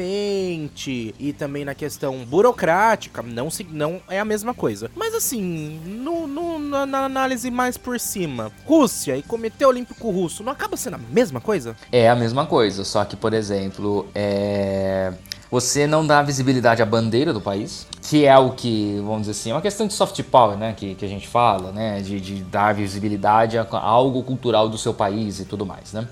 simbolicamente 0.00 1.14
e 1.18 1.32
também 1.32 1.64
na 1.64 1.74
questão 1.74 2.24
burocrática 2.24 3.22
não, 3.22 3.50
se, 3.50 3.64
não 3.64 4.00
é 4.08 4.18
a 4.18 4.24
mesma 4.24 4.52
coisa. 4.54 4.90
Mas 4.96 5.14
assim, 5.14 5.80
no, 5.86 6.26
no- 6.26 6.58
na, 6.58 6.86
na 6.86 7.08
análise 7.20 7.50
mais 7.50 7.76
por 7.76 8.00
cima, 8.00 8.50
Rússia 8.64 9.14
e 9.14 9.22
Comitê 9.22 9.66
Olímpico 9.66 10.10
Russo 10.10 10.42
não 10.42 10.52
acaba 10.52 10.76
sendo 10.76 10.94
a 10.94 10.98
mesma 10.98 11.38
coisa? 11.40 11.76
É 11.92 12.08
a 12.08 12.16
mesma 12.16 12.46
coisa, 12.46 12.82
só 12.82 13.04
que, 13.04 13.14
por 13.14 13.34
exemplo, 13.34 14.08
é... 14.14 15.12
você 15.50 15.86
não 15.86 16.06
dá 16.06 16.22
visibilidade 16.22 16.80
à 16.80 16.86
bandeira 16.86 17.30
do 17.30 17.40
país, 17.40 17.86
que 18.00 18.24
é 18.24 18.38
o 18.38 18.52
que, 18.52 18.96
vamos 19.04 19.20
dizer 19.20 19.32
assim, 19.32 19.50
é 19.50 19.54
uma 19.54 19.60
questão 19.60 19.86
de 19.86 19.92
soft 19.92 20.22
power, 20.22 20.56
né, 20.56 20.72
que, 20.74 20.94
que 20.94 21.04
a 21.04 21.08
gente 21.08 21.28
fala, 21.28 21.70
né, 21.72 22.00
de, 22.00 22.18
de 22.18 22.42
dar 22.42 22.72
visibilidade 22.72 23.58
a, 23.58 23.66
algo 23.70 24.22
cultural 24.22 24.66
do 24.70 24.78
seu 24.78 24.94
país 24.94 25.40
e 25.40 25.44
tudo 25.44 25.66
mais, 25.66 25.92
né. 25.92 26.08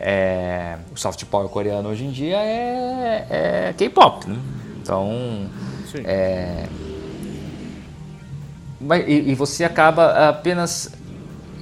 É, 0.00 0.78
O 0.90 0.98
soft 0.98 1.22
power 1.26 1.48
coreano 1.50 1.90
hoje 1.90 2.04
em 2.04 2.10
dia 2.10 2.38
é, 2.38 3.26
é 3.28 3.74
K-pop, 3.76 4.26
né, 4.26 4.38
então... 4.80 5.50
Sim. 5.92 6.02
É... 6.04 6.64
E, 8.94 9.30
e 9.30 9.34
você 9.34 9.64
acaba 9.64 10.28
apenas. 10.28 10.90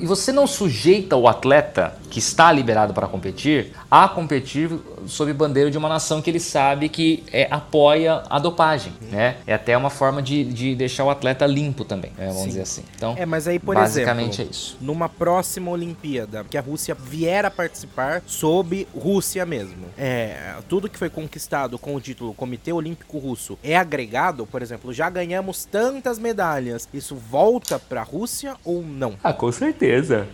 E 0.01 0.07
você 0.07 0.33
não 0.33 0.47
sujeita 0.47 1.17
o 1.17 1.29
atleta 1.29 1.97
que 2.11 2.19
está 2.19 2.51
liberado 2.53 2.95
para 2.95 3.07
competir 3.09 3.73
a 3.91 4.09
competir 4.09 4.71
sob 5.07 5.33
bandeira 5.33 5.71
de 5.71 5.77
uma 5.77 5.89
nação 5.89 6.23
que 6.23 6.31
ele 6.31 6.39
sabe 6.41 6.89
que 6.89 7.25
é, 7.33 7.49
apoia 7.51 8.23
a 8.31 8.39
dopagem, 8.39 8.93
né? 9.11 9.37
É 9.47 9.55
até 9.55 9.77
uma 9.77 9.91
forma 9.91 10.23
de, 10.23 10.45
de 10.45 10.75
deixar 10.75 11.05
o 11.05 11.11
atleta 11.11 11.45
limpo 11.47 11.85
também, 11.85 12.13
né, 12.17 12.27
vamos 12.27 12.43
Sim. 12.43 12.49
dizer 12.49 12.63
assim. 12.63 12.85
Então, 12.97 13.15
É, 13.19 13.27
mas 13.27 13.49
aí, 13.49 13.59
por 13.59 13.75
basicamente 13.75 14.35
exemplo, 14.43 14.49
é 14.49 14.51
isso. 14.51 14.77
numa 14.81 15.09
próxima 15.09 15.71
Olimpíada, 15.71 16.45
que 16.49 16.57
a 16.57 16.61
Rússia 16.61 16.95
vier 16.95 17.45
a 17.45 17.51
participar 17.51 18.23
sob 18.27 18.87
Rússia 18.97 19.45
mesmo, 19.45 19.87
é, 19.99 20.55
tudo 20.69 20.89
que 20.89 20.99
foi 20.99 21.11
conquistado 21.11 21.79
com 21.79 21.95
o 21.95 22.01
título 22.01 22.33
Comitê 22.35 22.73
Olímpico 22.73 23.19
Russo 23.19 23.59
é 23.63 23.77
agregado, 23.77 24.47
por 24.47 24.63
exemplo, 24.63 24.93
já 24.93 25.11
ganhamos 25.11 25.65
tantas 25.65 26.19
medalhas, 26.19 26.89
isso 26.95 27.17
volta 27.17 27.79
pra 27.79 28.03
Rússia 28.03 28.55
ou 28.65 28.83
não? 28.83 29.15
Ah, 29.23 29.33
com 29.33 29.51
certeza. 29.51 29.84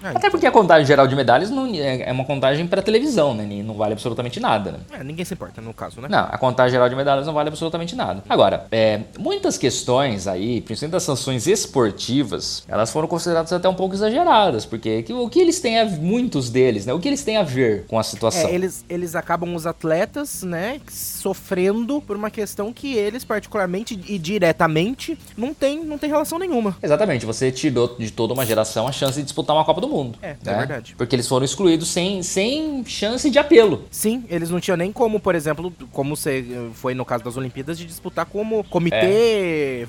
Ah, 0.02 0.10
Até 0.10 0.18
então. 0.18 0.30
porque 0.30 0.46
a 0.46 0.50
contagem 0.50 0.86
geral 0.86 1.06
de 1.06 1.14
medalhas 1.14 1.50
não, 1.50 1.66
é, 1.66 2.08
é 2.08 2.12
uma 2.12 2.24
contagem 2.24 2.66
para 2.66 2.82
televisão, 2.82 3.34
né? 3.34 3.44
Não 3.64 3.74
vale 3.74 3.92
absolutamente 3.92 4.40
nada, 4.40 4.72
né? 4.72 4.78
É, 4.92 5.04
ninguém 5.04 5.24
se 5.24 5.34
importa 5.34 5.60
no 5.60 5.74
caso, 5.74 6.00
né? 6.00 6.08
Não, 6.08 6.28
a 6.30 6.38
contagem 6.38 6.72
geral 6.72 6.88
de 6.88 6.96
medalhas 6.96 7.26
não 7.26 7.34
vale 7.34 7.48
absolutamente 7.48 7.94
nada. 7.96 8.22
Agora, 8.28 8.66
é, 8.70 9.00
muitas 9.18 9.58
questões 9.58 10.26
aí, 10.26 10.60
principalmente 10.60 10.92
das 10.92 11.02
sanções 11.02 11.46
esportivas, 11.46 12.64
elas 12.68 12.90
foram 12.90 13.08
consideradas 13.08 13.52
até 13.52 13.68
um 13.68 13.74
pouco 13.74 13.94
exageradas, 13.94 14.64
porque 14.64 15.04
o 15.10 15.28
que 15.28 15.40
eles 15.40 15.60
têm 15.60 15.80
a 15.80 15.84
muitos 15.84 16.50
deles, 16.50 16.86
né? 16.86 16.92
O 16.92 17.00
que 17.00 17.08
eles 17.08 17.22
têm 17.22 17.36
a 17.36 17.42
ver 17.42 17.84
com 17.86 17.98
a 17.98 18.02
situação? 18.02 18.48
É, 18.48 18.54
eles, 18.54 18.84
eles 18.88 19.14
acabam 19.14 19.54
os 19.54 19.66
atletas, 19.66 20.42
né, 20.42 20.80
sofrendo 20.88 22.00
por 22.00 22.16
uma 22.16 22.30
questão 22.30 22.72
que 22.72 22.94
eles 22.94 23.24
particularmente 23.24 23.98
e 24.06 24.18
diretamente 24.18 25.18
não 25.36 25.54
tem, 25.54 25.84
não 25.84 25.98
tem 25.98 26.08
relação 26.08 26.38
nenhuma. 26.38 26.76
Exatamente, 26.82 27.26
você 27.26 27.50
tirou 27.50 27.96
de 27.98 28.10
toda 28.10 28.34
uma 28.34 28.44
geração 28.46 28.86
a 28.86 28.92
chance 28.92 29.18
de 29.18 29.24
disputar 29.24 29.39
uma 29.54 29.64
Copa 29.64 29.80
do 29.80 29.88
Mundo. 29.88 30.18
É, 30.22 30.30
é 30.30 30.32
né? 30.32 30.38
é 30.44 30.56
verdade. 30.58 30.94
Porque 30.96 31.14
eles 31.14 31.26
foram 31.26 31.44
excluídos 31.44 31.88
sem, 31.88 32.22
sem 32.22 32.84
chance 32.84 33.30
de 33.30 33.38
apelo. 33.38 33.84
Sim, 33.90 34.24
eles 34.28 34.50
não 34.50 34.60
tinham 34.60 34.76
nem 34.76 34.92
como, 34.92 35.20
por 35.20 35.34
exemplo, 35.34 35.72
como 35.92 36.16
você 36.16 36.44
foi 36.74 36.94
no 36.94 37.04
caso 37.04 37.24
das 37.24 37.36
Olimpíadas, 37.36 37.78
de 37.78 37.84
disputar 37.86 38.26
como 38.26 38.64
comitê. 38.64 38.96
É, 38.96 39.86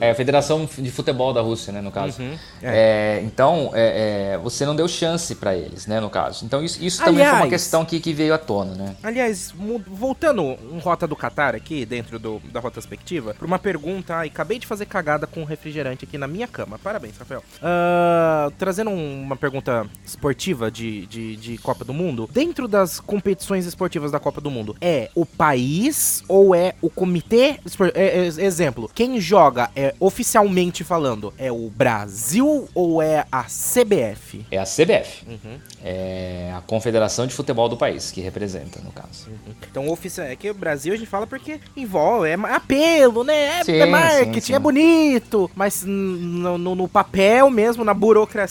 é 0.00 0.10
a 0.10 0.14
Federação 0.14 0.68
de 0.78 0.90
Futebol 0.90 1.32
da 1.32 1.40
Rússia, 1.40 1.72
né, 1.72 1.80
no 1.80 1.90
caso. 1.90 2.20
Uhum, 2.20 2.38
é. 2.62 3.18
é 3.18 3.22
então, 3.22 3.70
é, 3.74 4.38
você 4.42 4.64
não 4.66 4.74
deu 4.74 4.88
chance 4.88 5.34
para 5.34 5.56
eles, 5.56 5.86
né, 5.86 6.00
no 6.00 6.10
caso. 6.10 6.44
Então, 6.44 6.62
isso, 6.62 6.82
isso 6.82 7.02
também 7.02 7.24
foi 7.24 7.34
uma 7.34 7.48
questão 7.48 7.84
que, 7.84 8.00
que 8.00 8.12
veio 8.12 8.34
à 8.34 8.38
tona, 8.38 8.74
né? 8.74 8.96
Aliás, 9.02 9.52
voltando 9.86 10.42
um 10.42 10.78
Rota 10.78 11.06
do 11.06 11.16
Qatar 11.16 11.54
aqui, 11.54 11.84
dentro 11.84 12.18
do, 12.18 12.40
da 12.52 12.60
retrospectiva, 12.60 13.34
para 13.34 13.46
uma 13.46 13.58
pergunta, 13.58 14.16
ai, 14.16 14.28
acabei 14.28 14.58
de 14.58 14.66
fazer 14.66 14.86
cagada 14.86 15.26
com 15.26 15.44
refrigerante 15.44 16.04
aqui 16.04 16.18
na 16.18 16.26
minha 16.26 16.46
cama. 16.46 16.78
Parabéns, 16.78 17.16
Rafael. 17.18 17.42
Uh, 17.58 18.51
trazendo 18.58 18.90
uma 18.90 19.36
pergunta 19.36 19.86
esportiva 20.04 20.70
de, 20.70 21.06
de, 21.06 21.36
de 21.36 21.58
Copa 21.58 21.84
do 21.84 21.92
Mundo, 21.92 22.28
dentro 22.32 22.68
das 22.68 23.00
competições 23.00 23.66
esportivas 23.66 24.10
da 24.10 24.18
Copa 24.18 24.40
do 24.40 24.50
Mundo, 24.50 24.76
é 24.80 25.10
o 25.14 25.26
país 25.26 26.22
ou 26.28 26.54
é 26.54 26.74
o 26.80 26.88
comitê? 26.88 27.58
É, 27.94 28.18
é, 28.18 28.26
exemplo, 28.26 28.90
quem 28.94 29.20
joga 29.20 29.70
é 29.74 29.94
oficialmente 29.98 30.84
falando, 30.84 31.32
é 31.38 31.50
o 31.50 31.70
Brasil 31.70 32.68
ou 32.74 33.02
é 33.02 33.26
a 33.30 33.44
CBF? 33.44 34.44
É 34.50 34.58
a 34.58 34.64
CBF. 34.64 35.26
Uhum. 35.26 35.58
É 35.84 36.52
a 36.56 36.60
Confederação 36.60 37.26
de 37.26 37.34
Futebol 37.34 37.68
do 37.68 37.76
país 37.76 38.10
que 38.10 38.20
representa, 38.20 38.80
no 38.80 38.92
caso. 38.92 39.28
Uhum. 39.28 39.54
Então, 39.70 39.88
oficial, 39.88 40.26
é 40.26 40.36
que 40.36 40.50
o 40.50 40.54
Brasil 40.54 40.92
a 40.92 40.96
gente 40.96 41.08
fala 41.08 41.26
porque 41.26 41.60
envolve, 41.76 42.28
é 42.28 42.34
apelo, 42.34 43.24
né? 43.24 43.60
É, 43.60 43.64
sim, 43.64 43.72
é 43.72 43.86
marketing, 43.86 44.34
sim, 44.34 44.40
sim. 44.40 44.54
é 44.54 44.58
bonito, 44.58 45.50
mas 45.54 45.82
no, 45.84 46.58
no, 46.58 46.74
no, 46.74 46.88
papel 46.88 47.50
mesmo, 47.50 47.84
na 47.84 47.94
burocracia, 47.94 48.41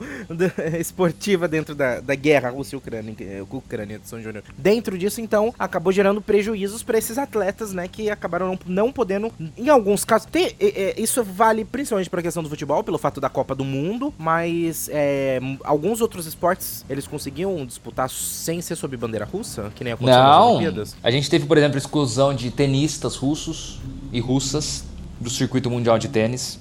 esportiva 0.80 1.47
dentro 1.47 1.76
da, 1.76 1.99
da 1.99 2.16
guerra 2.16 2.49
Rússia-Ucrânia, 2.49 3.16
Ucrânia 3.49 3.99
de 3.99 4.08
São 4.08 4.22
Júnior. 4.22 4.43
Dentro 4.58 4.97
disso, 4.97 5.22
então, 5.22 5.53
acabou 5.58 5.91
gerando 5.91 6.22
prejuízos 6.22 6.84
para 6.84 6.97
esses 6.97 7.18
atletas, 7.18 7.74
né, 7.74 7.88
que 7.88 8.10
acabaram 8.10 8.47
não, 8.47 8.60
não 8.66 8.91
podendo, 8.91 9.32
em 9.58 9.70
alguns 9.70 10.03
casos, 10.03 10.28
ter, 10.32 10.55
é, 10.60 10.66
é, 10.68 11.01
isso 11.01 11.24
vale 11.24 11.66
principalmente 11.66 12.10
para 12.10 12.20
a 12.20 12.24
questão 12.24 12.43
do 12.43 12.49
futebol, 12.49 12.84
pelo 12.84 12.97
fato 12.97 13.20
da 13.20 13.30
Copa 13.30 13.53
do 13.55 13.64
Mundo, 13.64 14.14
mas 14.18 14.89
é, 14.91 15.39
alguns 15.64 16.01
outros 16.01 16.26
esportes 16.26 16.86
eles 16.89 17.08
conseguiam 17.08 17.66
disputar 17.66 18.10
sem 18.10 18.62
ser 18.62 18.76
sob 18.76 18.95
bandeira 18.97 19.26
russa, 19.26 19.47
que 19.76 19.84
nem 19.84 19.93
aconteceu 19.93 20.22
não. 20.22 20.30
nas 20.30 20.45
Olimpíadas? 20.48 20.95
A 21.04 21.12
gente 21.12 21.30
teve, 21.30 21.45
por 21.45 21.58
exemplo, 21.58 21.78
exclusão 21.78 22.34
de 22.34 22.52
tenistas 22.52 23.16
russos 23.16 23.80
e 24.12 24.20
russas 24.20 24.84
do 25.20 25.30
circuito 25.30 25.70
mundial 25.70 25.98
de 25.98 26.08
tênis. 26.08 26.60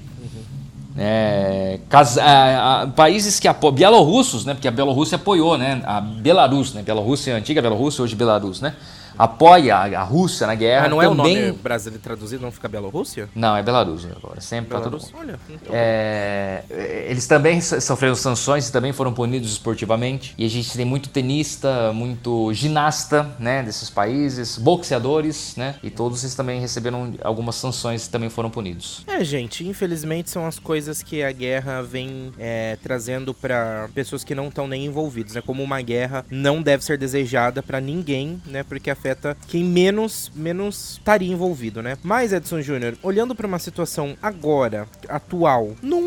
É, 0.98 1.78
casa, 1.90 2.22
a, 2.22 2.82
a, 2.82 2.86
países 2.86 3.38
que 3.38 3.46
apoiam, 3.46 3.74
bielorrussos, 3.74 4.46
né, 4.46 4.54
porque 4.54 4.66
a 4.66 4.70
Bielorrússia 4.70 5.16
apoiou, 5.16 5.58
né, 5.58 5.82
a 5.84 6.00
Belarus, 6.00 6.72
né, 6.72 6.82
Bielorrússia, 6.82 7.36
antiga 7.36 7.60
Bielorrússia, 7.60 8.02
hoje 8.02 8.16
Belarus, 8.16 8.62
né, 8.62 8.74
apoia 9.18 9.76
a 9.76 10.02
Rússia 10.02 10.46
na 10.46 10.54
guerra. 10.54 10.82
Mas 10.82 10.90
não 10.90 11.02
é 11.02 11.08
também... 11.08 11.36
o 11.36 11.46
nome 11.46 11.52
brasileiro 11.52 12.02
traduzido, 12.02 12.42
não 12.42 12.52
fica 12.52 12.68
Bielorrússia? 12.68 13.28
Não, 13.34 13.56
é 13.56 13.62
Belarus 13.62 14.06
agora, 14.06 14.40
sempre 14.40 14.76
Belarus? 14.76 15.10
todo 15.10 15.20
Olha, 15.20 15.38
então... 15.48 15.72
é, 15.72 16.62
Eles 17.08 17.26
também 17.26 17.60
sofreram 17.60 18.14
sanções 18.14 18.68
e 18.68 18.72
também 18.72 18.92
foram 18.92 19.12
punidos 19.12 19.50
esportivamente. 19.52 20.34
E 20.36 20.44
a 20.44 20.48
gente 20.48 20.72
tem 20.76 20.84
muito 20.84 21.08
tenista, 21.08 21.92
muito 21.92 22.52
ginasta, 22.52 23.30
né, 23.38 23.62
desses 23.62 23.90
países, 23.90 24.58
boxeadores, 24.58 25.54
né, 25.56 25.76
e 25.82 25.90
todos 25.90 26.22
eles 26.22 26.34
também 26.34 26.60
receberam 26.60 27.14
algumas 27.22 27.56
sanções 27.56 28.06
e 28.06 28.10
também 28.10 28.28
foram 28.28 28.50
punidos. 28.50 29.02
É, 29.06 29.24
gente, 29.24 29.66
infelizmente 29.66 30.30
são 30.30 30.46
as 30.46 30.58
coisas 30.58 31.02
que 31.02 31.22
a 31.22 31.32
guerra 31.32 31.82
vem 31.82 32.32
é, 32.38 32.76
trazendo 32.82 33.32
para 33.32 33.88
pessoas 33.94 34.24
que 34.24 34.34
não 34.34 34.48
estão 34.48 34.66
nem 34.66 34.86
envolvidos, 34.86 35.34
né, 35.34 35.42
como 35.44 35.62
uma 35.62 35.80
guerra 35.80 36.24
não 36.30 36.62
deve 36.62 36.84
ser 36.84 36.98
desejada 36.98 37.62
para 37.62 37.80
ninguém, 37.80 38.40
né, 38.46 38.62
porque 38.62 38.90
a 38.90 38.96
afeta 39.06 39.36
quem 39.46 39.64
menos 39.64 40.32
menos 40.34 40.92
estaria 40.92 41.32
envolvido, 41.32 41.82
né? 41.82 41.96
Mas 42.02 42.32
Edson 42.32 42.60
Júnior, 42.60 42.96
olhando 43.02 43.34
para 43.34 43.46
uma 43.46 43.58
situação 43.58 44.16
agora, 44.20 44.88
atual, 45.08 45.74
não, 45.82 46.02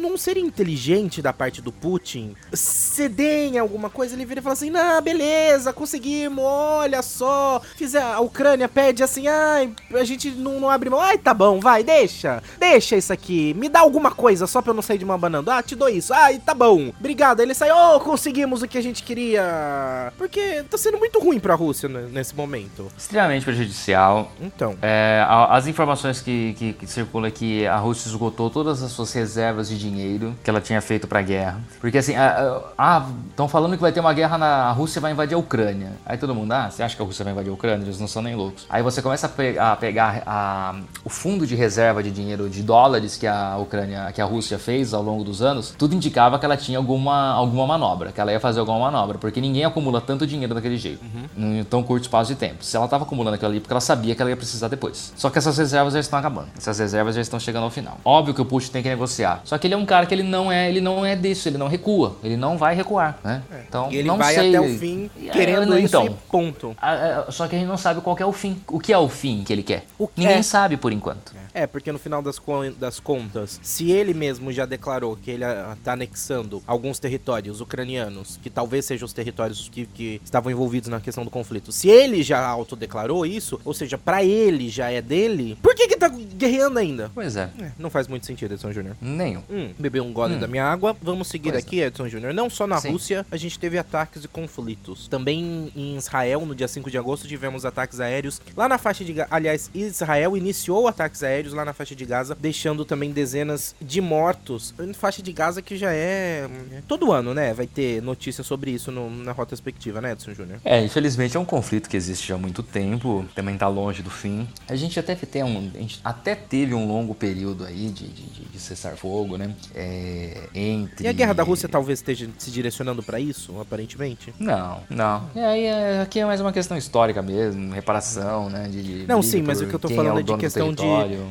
não, 0.00 0.16
seria 0.20 0.42
inteligente 0.42 1.22
da 1.22 1.32
parte 1.32 1.62
do 1.62 1.72
Putin 1.72 2.34
ceder 2.52 3.54
em 3.54 3.58
alguma 3.58 3.88
coisa? 3.88 4.14
Ele 4.14 4.24
vira 4.24 4.40
e 4.40 4.42
fala 4.42 4.52
assim: 4.52 4.70
"Não, 4.70 5.00
beleza, 5.00 5.72
conseguimos, 5.72 6.44
olha 6.44 7.00
só, 7.02 7.60
fiz 7.76 7.94
a, 7.94 8.20
Ucrânia 8.20 8.68
pede 8.68 9.02
assim, 9.02 9.26
ai, 9.28 9.72
a 9.94 10.04
gente 10.04 10.30
não, 10.30 10.60
não 10.60 10.70
abre 10.70 10.90
mão. 10.90 11.00
Ai, 11.00 11.16
tá 11.16 11.32
bom, 11.32 11.58
vai, 11.58 11.82
deixa. 11.82 12.42
Deixa 12.58 12.96
isso 12.96 13.12
aqui. 13.12 13.54
Me 13.54 13.68
dá 13.68 13.80
alguma 13.80 14.10
coisa 14.10 14.46
só 14.46 14.60
pra 14.60 14.70
eu 14.70 14.74
não 14.74 14.82
sair 14.82 14.98
de 14.98 15.04
uma 15.04 15.16
banana. 15.16 15.56
Ah, 15.56 15.62
te 15.62 15.74
dou 15.74 15.88
isso. 15.88 16.12
Ai, 16.12 16.38
tá 16.38 16.52
bom. 16.52 16.92
Obrigado. 16.98 17.40
Aí 17.40 17.46
ele 17.46 17.54
sai, 17.54 17.70
oh, 17.70 17.98
conseguimos 18.00 18.62
o 18.62 18.68
que 18.68 18.78
a 18.78 18.82
gente 18.82 19.02
queria. 19.02 20.12
Porque 20.18 20.62
tá 20.64 20.76
sendo 20.76 20.98
muito 20.98 21.18
ruim 21.18 21.40
pra 21.40 21.54
Rússia 21.54 21.88
nesse 21.88 22.29
nesse 22.30 22.36
momento? 22.36 22.88
Extremamente 22.96 23.44
prejudicial. 23.44 24.30
Então. 24.40 24.76
É, 24.80 25.24
as 25.28 25.66
informações 25.66 26.20
que, 26.20 26.54
que, 26.54 26.72
que 26.74 26.86
circulam 26.86 27.28
é 27.28 27.30
que 27.30 27.66
a 27.66 27.76
Rússia 27.76 28.08
esgotou 28.08 28.48
todas 28.48 28.82
as 28.82 28.92
suas 28.92 29.12
reservas 29.12 29.68
de 29.68 29.78
dinheiro 29.78 30.34
que 30.42 30.48
ela 30.48 30.60
tinha 30.60 30.80
feito 30.80 31.06
pra 31.06 31.22
guerra. 31.22 31.60
Porque 31.80 31.98
assim, 31.98 32.14
ah, 32.16 33.06
estão 33.28 33.48
falando 33.48 33.74
que 33.74 33.82
vai 33.82 33.92
ter 33.92 34.00
uma 34.00 34.12
guerra 34.12 34.38
na 34.38 34.60
a 34.60 34.72
Rússia 34.72 35.00
vai 35.00 35.12
invadir 35.12 35.34
a 35.34 35.38
Ucrânia. 35.38 35.92
Aí 36.04 36.18
todo 36.18 36.34
mundo, 36.34 36.52
ah, 36.52 36.70
você 36.70 36.82
acha 36.82 36.94
que 36.94 37.02
a 37.02 37.04
Rússia 37.04 37.24
vai 37.24 37.32
invadir 37.32 37.50
a 37.50 37.54
Ucrânia? 37.54 37.84
Eles 37.84 37.98
não 37.98 38.06
são 38.06 38.22
nem 38.22 38.34
loucos. 38.34 38.66
Aí 38.68 38.82
você 38.82 39.00
começa 39.00 39.26
a, 39.26 39.28
pe 39.28 39.58
a 39.58 39.74
pegar 39.74 40.22
a, 40.26 40.76
o 41.04 41.08
fundo 41.08 41.46
de 41.46 41.54
reserva 41.54 42.02
de 42.02 42.10
dinheiro 42.10 42.48
de 42.48 42.62
dólares 42.62 43.16
que 43.16 43.26
a 43.26 43.56
Ucrânia, 43.56 44.12
que 44.12 44.20
a 44.20 44.24
Rússia 44.24 44.58
fez 44.58 44.92
ao 44.92 45.02
longo 45.02 45.24
dos 45.24 45.42
anos, 45.42 45.74
tudo 45.76 45.94
indicava 45.94 46.38
que 46.38 46.44
ela 46.44 46.56
tinha 46.56 46.78
alguma, 46.78 47.32
alguma 47.32 47.66
manobra, 47.66 48.12
que 48.12 48.20
ela 48.20 48.32
ia 48.32 48.40
fazer 48.40 48.60
alguma 48.60 48.78
manobra, 48.78 49.18
porque 49.18 49.40
ninguém 49.40 49.64
acumula 49.64 50.00
tanto 50.00 50.26
dinheiro 50.26 50.54
daquele 50.54 50.76
jeito, 50.76 51.02
uhum. 51.36 51.60
em 51.60 51.64
tão 51.64 51.82
curto 51.82 52.02
espaço 52.02 52.19
de 52.28 52.34
tempo. 52.34 52.64
Se 52.64 52.76
ela 52.76 52.86
estava 52.86 53.04
acumulando 53.04 53.34
aquilo 53.34 53.50
ali 53.50 53.60
porque 53.60 53.72
ela 53.72 53.80
sabia 53.80 54.14
que 54.14 54.22
ela 54.22 54.30
ia 54.30 54.36
precisar 54.36 54.68
depois. 54.68 55.12
Só 55.16 55.30
que 55.30 55.38
essas 55.38 55.56
reservas 55.56 55.94
já 55.94 56.00
estão 56.00 56.18
acabando. 56.18 56.48
Essas 56.56 56.78
reservas 56.78 57.14
já 57.14 57.20
estão 57.20 57.38
chegando 57.38 57.64
ao 57.64 57.70
final. 57.70 57.98
Óbvio 58.04 58.34
que 58.34 58.40
o 58.40 58.44
Putin 58.44 58.70
tem 58.70 58.82
que 58.82 58.88
negociar. 58.88 59.40
Só 59.44 59.58
que 59.58 59.66
ele 59.66 59.74
é 59.74 59.76
um 59.76 59.86
cara 59.86 60.06
que 60.06 60.14
ele 60.14 60.22
não 60.22 60.50
é, 60.50 60.68
ele 60.68 60.80
não 60.80 61.04
é 61.04 61.16
disso, 61.16 61.48
ele 61.48 61.58
não 61.58 61.68
recua, 61.68 62.16
ele 62.22 62.36
não 62.36 62.56
vai 62.56 62.74
recuar, 62.74 63.18
né? 63.22 63.42
Então, 63.68 63.90
e 63.90 63.96
ele 63.96 64.08
não 64.08 64.18
vai 64.18 64.34
sei. 64.34 64.56
até 64.56 64.60
o 64.60 64.78
fim 64.78 65.10
querendo 65.32 65.74
é, 65.74 65.80
então, 65.80 66.04
isso 66.04 66.16
ponto. 66.30 66.76
A, 66.80 66.92
a, 66.92 67.32
só 67.32 67.46
que 67.46 67.56
a 67.56 67.58
gente 67.58 67.68
não 67.68 67.76
sabe 67.76 68.00
qual 68.00 68.16
é 68.18 68.26
o 68.26 68.32
fim. 68.32 68.60
O 68.68 68.78
que 68.78 68.92
é 68.92 68.98
o 68.98 69.08
fim 69.08 69.42
que 69.44 69.52
ele 69.52 69.62
quer? 69.62 69.84
Ninguém 70.16 70.38
é. 70.38 70.42
sabe 70.42 70.76
por 70.76 70.92
enquanto. 70.92 71.32
É, 71.49 71.49
porque 71.66 71.90
no 71.92 71.98
final 71.98 72.22
das, 72.22 72.40
das 72.78 73.00
contas, 73.00 73.60
se 73.62 73.90
ele 73.90 74.14
mesmo 74.14 74.52
já 74.52 74.66
declarou 74.66 75.16
que 75.16 75.30
ele 75.30 75.44
está 75.72 75.92
anexando 75.92 76.62
alguns 76.66 76.98
territórios 76.98 77.60
ucranianos, 77.60 78.38
que 78.42 78.50
talvez 78.50 78.84
sejam 78.84 79.06
os 79.06 79.12
territórios 79.12 79.68
que, 79.68 79.86
que 79.86 80.20
estavam 80.24 80.50
envolvidos 80.50 80.88
na 80.88 81.00
questão 81.00 81.24
do 81.24 81.30
conflito, 81.30 81.72
se 81.72 81.88
ele 81.88 82.22
já 82.22 82.44
autodeclarou 82.46 83.24
isso, 83.26 83.60
ou 83.64 83.74
seja, 83.74 83.98
para 83.98 84.24
ele 84.24 84.68
já 84.68 84.90
é 84.90 85.02
dele, 85.02 85.58
por 85.62 85.74
que 85.74 85.88
que 85.88 85.96
tá 85.96 86.08
guerreando 86.08 86.78
ainda? 86.78 87.10
Pois 87.14 87.36
é. 87.36 87.50
é 87.60 87.72
não 87.78 87.90
faz 87.90 88.06
muito 88.06 88.26
sentido, 88.26 88.54
Edson 88.54 88.72
Júnior. 88.72 88.96
Nenhum. 89.00 89.42
Hum, 89.50 89.72
um 90.00 90.12
gole 90.12 90.34
hum. 90.34 90.40
da 90.40 90.46
minha 90.46 90.64
água. 90.64 90.96
Vamos 91.02 91.28
seguir 91.28 91.52
pois 91.52 91.64
aqui, 91.64 91.82
é. 91.82 91.86
Edson 91.86 92.08
Júnior. 92.08 92.32
Não 92.32 92.48
só 92.48 92.66
na 92.66 92.80
Sim. 92.80 92.90
Rússia, 92.90 93.26
a 93.30 93.36
gente 93.36 93.58
teve 93.58 93.78
ataques 93.78 94.24
e 94.24 94.28
conflitos. 94.28 95.08
Também 95.08 95.70
em 95.74 95.96
Israel, 95.96 96.46
no 96.46 96.54
dia 96.54 96.68
5 96.68 96.90
de 96.90 96.98
agosto, 96.98 97.26
tivemos 97.26 97.64
ataques 97.64 98.00
aéreos 98.00 98.40
lá 98.56 98.68
na 98.68 98.78
faixa 98.78 99.04
de... 99.04 99.14
Aliás, 99.30 99.70
Israel 99.74 100.36
iniciou 100.36 100.88
ataques 100.88 101.22
aéreos 101.22 101.39
lá 101.48 101.64
na 101.64 101.72
faixa 101.72 101.94
de 101.94 102.04
Gaza, 102.04 102.36
deixando 102.38 102.84
também 102.84 103.10
dezenas 103.10 103.74
de 103.80 104.00
mortos. 104.00 104.74
Em 104.78 104.92
faixa 104.92 105.22
de 105.22 105.32
Gaza 105.32 105.62
que 105.62 105.76
já 105.76 105.92
é... 105.92 106.48
Todo 106.86 107.12
ano, 107.12 107.34
né? 107.34 107.52
Vai 107.54 107.66
ter 107.66 108.02
notícia 108.02 108.44
sobre 108.44 108.70
isso 108.70 108.90
no, 108.90 109.10
na 109.10 109.32
retrospectiva, 109.32 110.00
né, 110.00 110.12
Edson 110.12 110.34
Júnior? 110.34 110.60
É, 110.64 110.82
infelizmente 110.82 111.36
é 111.36 111.40
um 111.40 111.44
conflito 111.44 111.88
que 111.88 111.96
existe 111.96 112.28
já 112.28 112.34
há 112.34 112.38
muito 112.38 112.62
tempo. 112.62 113.24
Também 113.34 113.56
tá 113.56 113.68
longe 113.68 114.02
do 114.02 114.10
fim. 114.10 114.48
A 114.68 114.76
gente 114.76 114.98
até, 114.98 115.14
tem 115.14 115.42
um, 115.42 115.70
até 116.04 116.34
teve 116.34 116.74
um 116.74 116.86
longo 116.86 117.14
período 117.14 117.64
aí 117.64 117.88
de, 117.88 118.08
de, 118.08 118.44
de 118.44 118.58
cessar 118.58 118.96
fogo, 118.96 119.36
né? 119.36 119.54
É, 119.74 120.48
entre... 120.54 121.04
E 121.04 121.08
a 121.08 121.12
guerra 121.12 121.32
da 121.32 121.42
Rússia 121.42 121.68
talvez 121.68 121.98
esteja 121.98 122.28
se 122.38 122.50
direcionando 122.50 123.02
para 123.02 123.18
isso, 123.20 123.58
aparentemente? 123.60 124.34
Não, 124.38 124.82
não. 124.88 125.30
E 125.34 125.40
aí 125.40 125.64
é, 125.64 126.00
aqui 126.00 126.20
é 126.20 126.24
mais 126.24 126.40
uma 126.40 126.52
questão 126.52 126.76
histórica 126.76 127.22
mesmo, 127.22 127.72
reparação, 127.72 128.48
né? 128.50 128.68
De, 128.68 128.82
de 128.82 129.06
não, 129.06 129.22
sim, 129.22 129.42
mas 129.42 129.60
o 129.60 129.66
que 129.66 129.74
eu 129.74 129.78
tô 129.78 129.88
falando 129.88 130.18
é, 130.18 130.20
é 130.20 130.22
de 130.22 130.36
questão 130.36 130.72
de, 130.72 130.82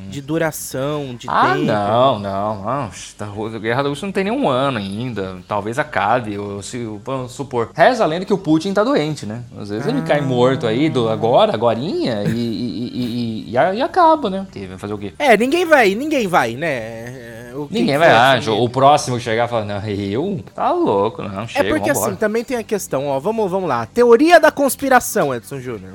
de 0.07 0.21
duração, 0.21 1.15
de 1.15 1.27
ah, 1.29 1.53
tempo. 1.53 1.71
Ah, 1.71 1.73
não, 1.73 2.19
não, 2.19 2.63
não. 2.63 3.55
A 3.55 3.59
guerra 3.59 3.83
da 3.83 3.89
Rússia 3.89 4.05
não 4.05 4.11
tem 4.11 4.23
nenhum 4.23 4.47
ano 4.47 4.77
ainda. 4.77 5.37
Talvez 5.47 5.77
acabe, 5.79 6.37
ou 6.37 6.61
se 6.61 6.83
vamos 7.03 7.31
supor. 7.31 7.69
Reza 7.73 8.03
a 8.03 8.07
lenda 8.07 8.25
que 8.25 8.33
o 8.33 8.37
Putin 8.37 8.73
tá 8.73 8.83
doente, 8.83 9.25
né? 9.25 9.43
Às 9.59 9.69
vezes 9.69 9.87
ah. 9.87 9.89
ele 9.89 10.01
cai 10.01 10.21
morto 10.21 10.67
aí 10.67 10.89
do 10.89 11.09
agora, 11.09 11.53
agorinha, 11.53 12.23
e, 12.23 12.29
e, 12.29 12.91
e, 12.93 13.49
e, 13.49 13.51
e 13.51 13.81
acaba, 13.81 14.29
né? 14.29 14.47
Vai 14.53 14.77
fazer 14.77 14.93
o 14.93 14.97
quê? 14.97 15.13
É, 15.19 15.35
ninguém 15.37 15.65
vai, 15.65 15.95
ninguém 15.95 16.27
vai, 16.27 16.55
né? 16.55 17.29
Ninguém 17.69 17.97
vai, 17.97 18.09
ah, 18.11 18.39
o 18.51 18.69
próximo 18.69 19.19
chegar 19.19 19.45
e 19.45 19.49
falar, 19.49 19.65
não, 19.65 19.85
eu? 19.87 20.39
Tá 20.55 20.71
louco, 20.71 21.21
não, 21.23 21.47
chega, 21.47 21.67
É 21.67 21.69
porque 21.69 21.91
vambora. 21.91 22.11
assim, 22.11 22.15
também 22.15 22.43
tem 22.43 22.57
a 22.57 22.63
questão, 22.63 23.07
ó, 23.07 23.19
vamos, 23.19 23.49
vamos 23.51 23.67
lá. 23.67 23.85
Teoria 23.85 24.39
da 24.39 24.51
conspiração, 24.51 25.33
Edson 25.33 25.59
Júnior. 25.59 25.91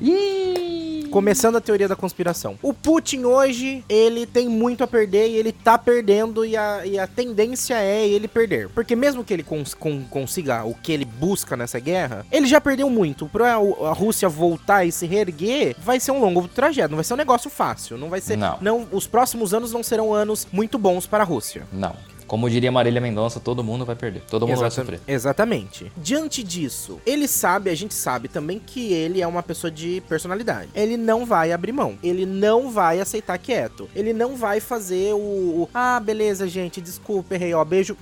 Começando 1.15 1.55
a 1.55 1.61
teoria 1.61 1.87
da 1.87 1.95
conspiração. 1.95 2.59
O 2.61 2.73
Putin 2.73 3.23
hoje, 3.23 3.85
ele 3.87 4.25
tem 4.25 4.49
muito 4.49 4.83
a 4.83 4.87
perder 4.87 5.29
e 5.29 5.35
ele 5.37 5.53
tá 5.53 5.77
perdendo 5.77 6.43
e 6.43 6.57
a, 6.57 6.85
e 6.85 6.99
a 6.99 7.07
tendência 7.07 7.75
é 7.75 8.05
ele 8.05 8.27
perder. 8.27 8.67
Porque 8.67 8.97
mesmo 8.97 9.23
que 9.23 9.33
ele 9.33 9.41
cons, 9.41 9.73
con, 9.73 10.03
consiga 10.09 10.65
o 10.65 10.75
que 10.75 10.91
ele 10.91 11.05
busca 11.05 11.55
nessa 11.55 11.79
guerra, 11.79 12.25
ele 12.29 12.45
já 12.47 12.59
perdeu 12.59 12.89
muito. 12.89 13.27
Pra 13.27 13.53
a 13.53 13.93
Rússia 13.93 14.27
voltar 14.27 14.83
e 14.83 14.91
se 14.91 15.05
reerguer, 15.05 15.77
vai 15.79 16.01
ser 16.01 16.11
um 16.11 16.19
longo 16.19 16.49
trajeto, 16.49 16.89
não 16.89 16.97
vai 16.97 17.05
ser 17.05 17.13
um 17.13 17.17
negócio 17.17 17.49
fácil. 17.49 17.97
Não 17.97 18.09
vai 18.09 18.19
ser. 18.19 18.35
Não. 18.35 18.57
não 18.59 18.87
os 18.91 19.07
próximos 19.07 19.53
anos 19.53 19.71
não 19.71 19.83
serão 19.83 20.13
anos 20.13 20.45
muito 20.51 20.77
bons 20.77 21.07
para 21.07 21.23
a 21.23 21.25
Rússia. 21.25 21.65
Não. 21.71 21.95
Como 22.27 22.49
diria 22.49 22.71
Marília 22.71 23.01
Mendonça, 23.01 23.39
todo 23.39 23.63
mundo 23.63 23.85
vai 23.85 23.95
perder. 23.95 24.21
Todo 24.29 24.47
mundo 24.47 24.57
Exata 24.57 24.63
vai 24.63 24.71
sofrer. 24.71 24.99
Exatamente. 25.07 25.91
Diante 25.97 26.43
disso, 26.43 26.99
ele 27.05 27.27
sabe, 27.27 27.69
a 27.69 27.75
gente 27.75 27.93
sabe 27.93 28.27
também 28.27 28.59
que 28.59 28.93
ele 28.93 29.21
é 29.21 29.27
uma 29.27 29.43
pessoa 29.43 29.69
de 29.69 30.01
personalidade. 30.07 30.69
Ele 30.73 30.97
não 30.97 31.25
vai 31.25 31.51
abrir 31.51 31.71
mão. 31.71 31.97
Ele 32.03 32.25
não 32.25 32.71
vai 32.71 32.99
aceitar 32.99 33.37
quieto. 33.37 33.89
Ele 33.95 34.13
não 34.13 34.35
vai 34.35 34.59
fazer 34.59 35.13
o. 35.13 35.17
o 35.17 35.69
ah, 35.73 35.99
beleza, 35.99 36.47
gente, 36.47 36.81
desculpa, 36.81 37.35
errei, 37.35 37.53
ó, 37.53 37.63
beijo 37.63 37.95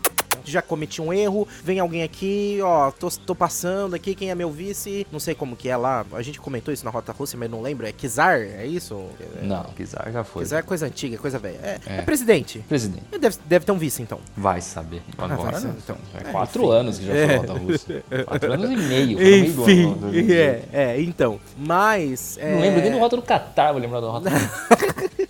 já 0.51 0.61
cometi 0.61 1.01
um 1.01 1.13
erro, 1.13 1.47
vem 1.63 1.79
alguém 1.79 2.03
aqui, 2.03 2.59
ó, 2.61 2.91
tô, 2.91 3.09
tô 3.09 3.35
passando 3.35 3.95
aqui, 3.95 4.15
quem 4.15 4.29
é 4.29 4.35
meu 4.35 4.51
vice? 4.51 5.05
Não 5.11 5.19
sei 5.19 5.35
como 5.35 5.55
que 5.55 5.69
é 5.69 5.77
lá, 5.77 6.05
a 6.13 6.21
gente 6.21 6.39
comentou 6.39 6.73
isso 6.73 6.85
na 6.85 6.91
Rota 6.91 7.11
Rússia, 7.11 7.37
mas 7.37 7.49
não 7.49 7.61
lembro, 7.61 7.85
é 7.85 7.91
Kizar, 7.91 8.39
é 8.39 8.65
isso? 8.65 9.03
Não, 9.41 9.63
Kizar 9.75 10.11
já 10.11 10.23
foi. 10.23 10.43
Kizar 10.43 10.59
é 10.59 10.61
coisa 10.61 10.85
antiga, 10.85 11.17
coisa 11.17 11.39
velha. 11.39 11.59
É, 11.61 11.79
é. 11.85 11.97
é 11.97 12.01
presidente. 12.01 12.59
Presidente. 12.67 13.03
Deve, 13.19 13.37
deve 13.45 13.65
ter 13.65 13.71
um 13.71 13.77
vice, 13.77 14.01
então. 14.01 14.19
Vai 14.35 14.61
saber. 14.61 15.01
Agora, 15.17 15.33
ah, 15.33 15.59
vai 15.59 15.71
então. 15.71 15.97
É 16.13 16.31
quatro 16.31 16.73
é, 16.73 16.77
anos 16.77 16.99
que 16.99 17.05
já 17.05 17.13
foi 17.13 17.35
Rota 17.35 17.53
Rússia. 17.53 18.03
Quatro 18.25 18.53
anos 18.53 18.71
e 18.71 18.75
meio. 18.75 19.45
Enfim, 19.45 19.95
é, 20.31 20.63
é, 20.71 21.01
então. 21.01 21.39
Mas... 21.57 22.37
Não 22.41 22.59
lembro 22.59 22.81
nem 22.81 22.91
do 22.91 22.99
Rota 22.99 23.15
do 23.15 23.21
Catar, 23.21 23.71
vou 23.71 23.81
lembrar 23.81 23.99
do 23.99 24.09
Rota 24.09 24.29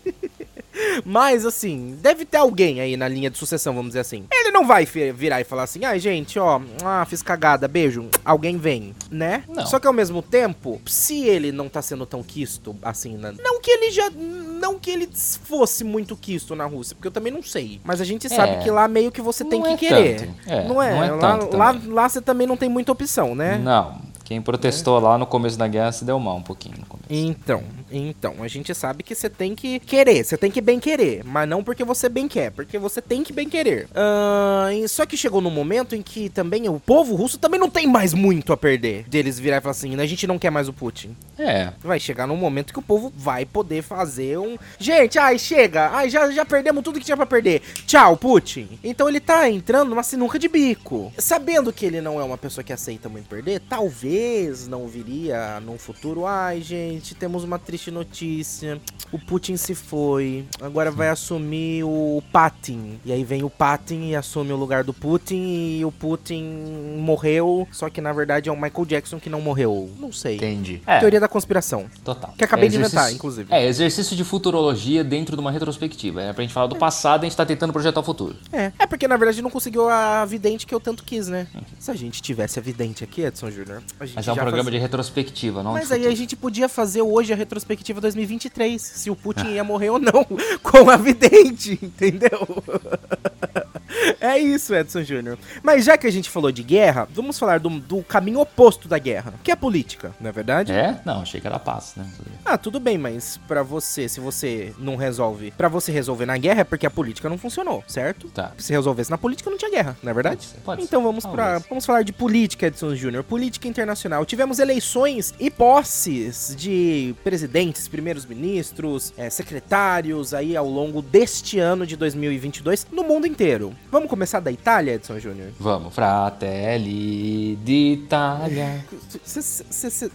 Mas, 1.06 1.46
assim, 1.46 1.98
deve 2.02 2.26
ter 2.26 2.38
alguém 2.38 2.82
aí 2.82 2.96
na 2.98 3.08
linha 3.08 3.30
de 3.30 3.38
sucessão, 3.38 3.74
vamos 3.74 3.90
dizer 3.90 4.02
assim. 4.02 4.26
Ele 4.32 4.52
não 4.52 4.66
vai 4.66 4.86
virar 4.86 5.42
e 5.42 5.44
falar 5.44 5.64
assim, 5.64 5.84
ai, 5.86 5.98
ah, 5.98 6.00
gente, 6.00 6.40
ó, 6.40 6.62
ah, 6.84 7.06
fiz 7.06 7.22
cagada, 7.22 7.68
beijo, 7.68 8.08
alguém 8.24 8.58
vem, 8.58 8.94
né? 9.10 9.44
Não. 9.48 9.66
Só 9.66 9.80
que 9.80 9.88
ao 9.88 9.94
mesmo 9.94 10.22
tempo, 10.22 10.82
se 10.86 11.26
ele 11.26 11.52
não 11.52 11.70
tá 11.70 11.82
sendo 11.82 12.06
tão 12.06 12.24
quisto, 12.24 12.76
assim, 12.82 13.18
não 13.18 13.62
que 13.62 13.72
ele 13.72 13.92
já. 13.92 14.10
Não 14.10 14.80
que 14.80 14.90
ele 14.90 15.10
fosse 15.44 15.84
muito 15.84 16.16
quisto 16.16 16.56
na 16.56 16.66
Rússia, 16.66 16.96
porque 16.96 17.08
eu 17.08 17.12
também 17.12 17.32
não 17.32 17.44
sei. 17.44 17.80
Mas 17.84 18.02
a 18.02 18.06
gente 18.06 18.30
sabe 18.30 18.54
é. 18.54 18.60
que 18.60 18.72
lá 18.72 18.88
meio 18.88 19.12
que 19.12 19.22
você 19.22 19.44
tem 19.44 19.60
não 19.60 19.76
que 19.78 19.86
é 19.86 19.90
querer. 19.90 20.30
É, 20.46 20.68
não 20.68 20.82
é? 20.82 20.94
Não 20.94 21.04
é 21.04 21.12
lá, 21.12 21.36
lá, 21.52 21.82
lá 21.86 22.10
você 22.10 22.22
também 22.22 22.48
não 22.48 22.58
tem 22.58 22.70
muita 22.70 22.92
opção, 22.92 23.36
né? 23.36 23.58
Não. 23.58 24.14
Quem 24.24 24.42
protestou 24.42 25.00
lá 25.00 25.18
no 25.18 25.26
começo 25.26 25.58
da 25.58 25.68
guerra 25.68 25.92
se 25.92 26.06
deu 26.06 26.18
mal 26.18 26.38
um 26.38 26.42
pouquinho. 26.42 26.76
Então, 27.10 27.62
então, 27.98 28.42
a 28.42 28.48
gente 28.48 28.74
sabe 28.74 29.04
que 29.04 29.16
você 29.16 29.30
tem 29.30 29.56
que 29.56 29.80
querer, 29.80 30.24
você 30.24 30.38
tem 30.38 30.52
que 30.52 30.62
bem 30.62 30.80
querer, 30.80 31.24
mas 31.24 31.48
não 31.48 31.64
porque 31.64 31.84
você 31.84 32.10
bem 32.10 32.28
quer, 32.28 32.52
porque 32.52 32.78
você 32.78 33.02
tem 33.02 33.24
que 33.24 33.34
bem 33.34 33.50
querer. 33.50 33.88
Uh, 33.92 34.88
só 34.88 35.06
que 35.06 35.18
chegou 35.18 35.42
num 35.42 35.50
momento 35.50 35.96
em 35.96 36.02
que 36.02 36.30
também 36.30 36.68
o 36.70 36.80
povo 36.80 37.16
russo 37.16 37.38
também 37.38 37.60
não 37.60 37.70
tem 37.70 37.88
mais 37.88 38.14
muito 38.14 38.54
a 38.54 38.58
perder. 38.58 39.04
Deles 39.08 39.40
virar 39.40 39.58
e 39.58 39.62
falar 39.62 39.72
assim, 39.72 40.00
a 40.00 40.06
gente 40.06 40.28
não 40.28 40.40
quer 40.40 40.50
mais 40.50 40.68
o 40.68 40.74
Putin. 40.74 41.16
É. 41.38 41.72
Vai 41.82 42.00
chegar 42.00 42.28
num 42.28 42.38
momento 42.38 42.74
que 42.74 42.80
o 42.80 42.84
povo 42.84 43.12
vai 43.16 43.46
poder 43.46 43.82
fazer 43.82 44.38
um. 44.38 44.58
Gente, 44.78 45.18
ai, 45.18 45.38
chega! 45.40 45.90
Ai, 45.90 46.10
já, 46.10 46.30
já 46.32 46.46
perdemos 46.46 46.84
tudo 46.84 47.00
que 47.00 47.06
tinha 47.06 47.18
pra 47.18 47.26
perder. 47.26 47.62
Tchau, 47.86 48.18
Putin. 48.18 48.80
Então 48.84 49.08
ele 49.08 49.20
tá 49.20 49.50
entrando 49.50 49.90
numa 49.90 50.04
sinuca 50.04 50.38
de 50.38 50.48
bico. 50.48 51.12
Sabendo 51.18 51.74
que 51.74 51.86
ele 51.86 52.02
não 52.02 52.20
é 52.20 52.24
uma 52.24 52.38
pessoa 52.38 52.64
que 52.64 52.74
aceita 52.74 53.10
muito 53.10 53.28
perder, 53.28 53.62
talvez 53.62 54.04
talvez 54.04 54.68
não 54.68 54.88
viria 54.88 55.60
num 55.60 55.78
futuro. 55.78 56.26
Ai, 56.26 56.62
gente, 56.62 57.16
temos 57.16 57.44
uma 57.44 57.58
triste 57.58 57.83
notícia. 57.92 58.80
O 59.12 59.20
Putin 59.20 59.58
se 59.58 59.76
foi. 59.76 60.46
Agora 60.62 60.90
vai 60.90 61.10
assumir 61.10 61.84
o 61.84 62.24
Patin. 62.32 63.00
E 63.06 63.12
aí 63.12 63.24
vem 63.24 63.44
o 63.44 63.50
Patin 63.50 64.10
e 64.10 64.16
assume 64.16 64.52
o 64.52 64.56
lugar 64.56 64.84
do 64.84 64.94
Putin. 64.94 65.78
E 65.80 65.86
o 65.86 65.92
Putin 65.92 66.98
morreu. 66.98 67.68
Só 67.72 67.90
que 67.90 68.02
na 68.02 68.12
verdade 68.12 68.50
é 68.50 68.52
o 68.52 68.56
Michael 68.60 68.86
Jackson 68.86 69.20
que 69.20 69.30
não 69.30 69.42
morreu. 69.42 69.92
Não 70.00 70.12
sei. 70.12 70.38
Entendi. 70.38 70.82
É. 70.88 71.00
Teoria 71.00 71.20
da 71.20 71.28
conspiração. 71.28 71.86
Total. 72.04 72.34
Que 72.38 72.44
acabei 72.44 72.68
é 72.68 72.70
de 72.70 72.78
inventar, 72.78 73.12
inclusive. 73.12 73.54
É, 73.54 73.68
exercício 73.68 74.16
de 74.16 74.24
futurologia 74.24 75.04
dentro 75.04 75.36
de 75.36 75.42
uma 75.42 75.52
retrospectiva. 75.52 76.22
É 76.22 76.34
pra 76.34 76.44
gente 76.44 76.54
falar 76.54 76.68
do 76.68 76.76
passado, 76.76 77.22
a 77.22 77.24
gente 77.26 77.38
tá 77.38 77.46
tentando 77.46 77.74
projetar 77.74 78.00
o 78.00 78.04
futuro. 78.04 78.36
É. 78.52 78.72
É 78.80 78.88
porque 78.88 79.08
na 79.08 79.18
verdade 79.18 79.42
não 79.42 79.50
conseguiu 79.50 79.90
a 79.90 80.26
vidente 80.26 80.66
que 80.66 80.74
eu 80.74 80.80
tanto 80.80 81.04
quis, 81.04 81.28
né? 81.28 81.48
Se 81.80 81.92
a 81.92 81.94
gente 81.96 82.22
tivesse 82.22 82.60
a 82.60 82.62
vidente 82.62 83.04
aqui, 83.04 83.22
Edson 83.22 83.52
Júnior, 83.52 83.84
mas 84.00 84.28
é 84.28 84.32
um 84.32 84.36
programa 84.36 84.64
faz... 84.64 84.74
de 84.74 84.78
retrospectiva, 84.80 85.62
não 85.62 85.74
Mas 85.74 85.92
aí 85.92 86.08
a 86.08 86.16
gente 86.16 86.36
podia 86.36 86.68
fazer 86.68 87.02
hoje 87.02 87.34
a 87.34 87.36
retrospectiva 87.36 87.63
2023, 88.02 88.82
se 88.82 89.10
o 89.10 89.16
Putin 89.16 89.48
ia 89.48 89.64
morrer 89.64 89.90
ou 89.90 90.00
não, 90.00 90.26
com 90.62 90.90
a 90.90 90.98
vidente, 90.98 91.80
entendeu? 91.82 92.40
É 94.20 94.38
isso, 94.38 94.74
Edson 94.74 95.04
Júnior. 95.04 95.38
Mas 95.62 95.86
já 95.86 95.98
que 95.98 96.08
a 96.08 96.12
gente 96.12 96.30
falou 96.30 96.52
de 96.52 96.64
guerra, 96.64 97.08
vamos 97.12 97.38
falar 97.38 97.60
do, 97.60 97.70
do, 97.70 98.04
caminho 98.04 98.40
oposto 98.40 98.88
da 98.88 98.98
guerra, 98.98 99.34
que 99.44 99.52
é 99.52 99.54
a 99.54 99.58
política, 99.58 100.14
não 100.20 100.30
é 100.30 100.32
verdade? 100.32 100.72
É? 100.72 101.00
Não, 101.06 101.22
achei 101.22 101.40
que 101.40 101.48
era 101.48 101.60
paz, 101.60 101.94
né? 101.96 102.06
Ah, 102.44 102.58
tudo 102.58 102.80
bem, 102.80 102.98
mas 102.98 103.40
para 103.48 103.64
você, 103.64 104.08
se 104.10 104.20
você 104.20 104.74
não 104.78 104.96
resolve, 104.96 105.52
para 105.52 105.68
você 105.68 105.92
resolver 105.92 106.26
na 106.26 106.38
guerra 106.38 106.62
é 106.62 106.64
porque 106.64 106.86
a 106.86 106.92
política 106.92 107.30
não 107.30 107.38
funcionou, 107.38 107.84
certo? 107.88 108.30
Tá. 108.30 108.52
Se 108.58 108.72
resolvesse 108.72 109.12
na 109.12 109.18
política 109.18 109.50
não 109.50 109.58
tinha 109.58 109.72
guerra, 109.72 109.98
não 110.02 110.12
é 110.12 110.14
verdade? 110.14 110.38
Pode 110.38 110.48
ser, 110.48 110.58
pode 110.60 110.84
então 110.84 111.04
vamos 111.04 111.26
para 111.26 111.60
vamos 111.60 111.86
falar 111.86 112.04
de 112.04 112.14
política, 112.14 112.68
Edson 112.68 112.96
Júnior, 112.96 113.24
política 113.24 113.68
internacional. 113.68 114.26
Tivemos 114.26 114.60
eleições 114.60 115.34
e 115.40 115.50
posses 115.50 116.56
de 116.58 117.16
presidentes, 117.24 117.88
primeiros 117.88 118.26
ministros, 118.26 119.14
é, 119.18 119.30
secretários 119.30 120.34
aí 120.34 120.56
ao 120.56 120.68
longo 120.68 121.02
deste 121.02 121.60
ano 121.60 121.86
de 121.86 121.96
2022 121.96 122.88
no 122.92 123.04
mundo 123.04 123.28
inteiro. 123.28 123.74
Vamos 123.92 124.10
começar 124.10 124.40
da 124.40 124.52
Itália, 124.52 124.94
Edson 124.96 125.20
Júnior? 125.20 125.50
Vamos, 125.60 125.94
Fratelli 125.94 127.56
d'Italia. 127.58 128.84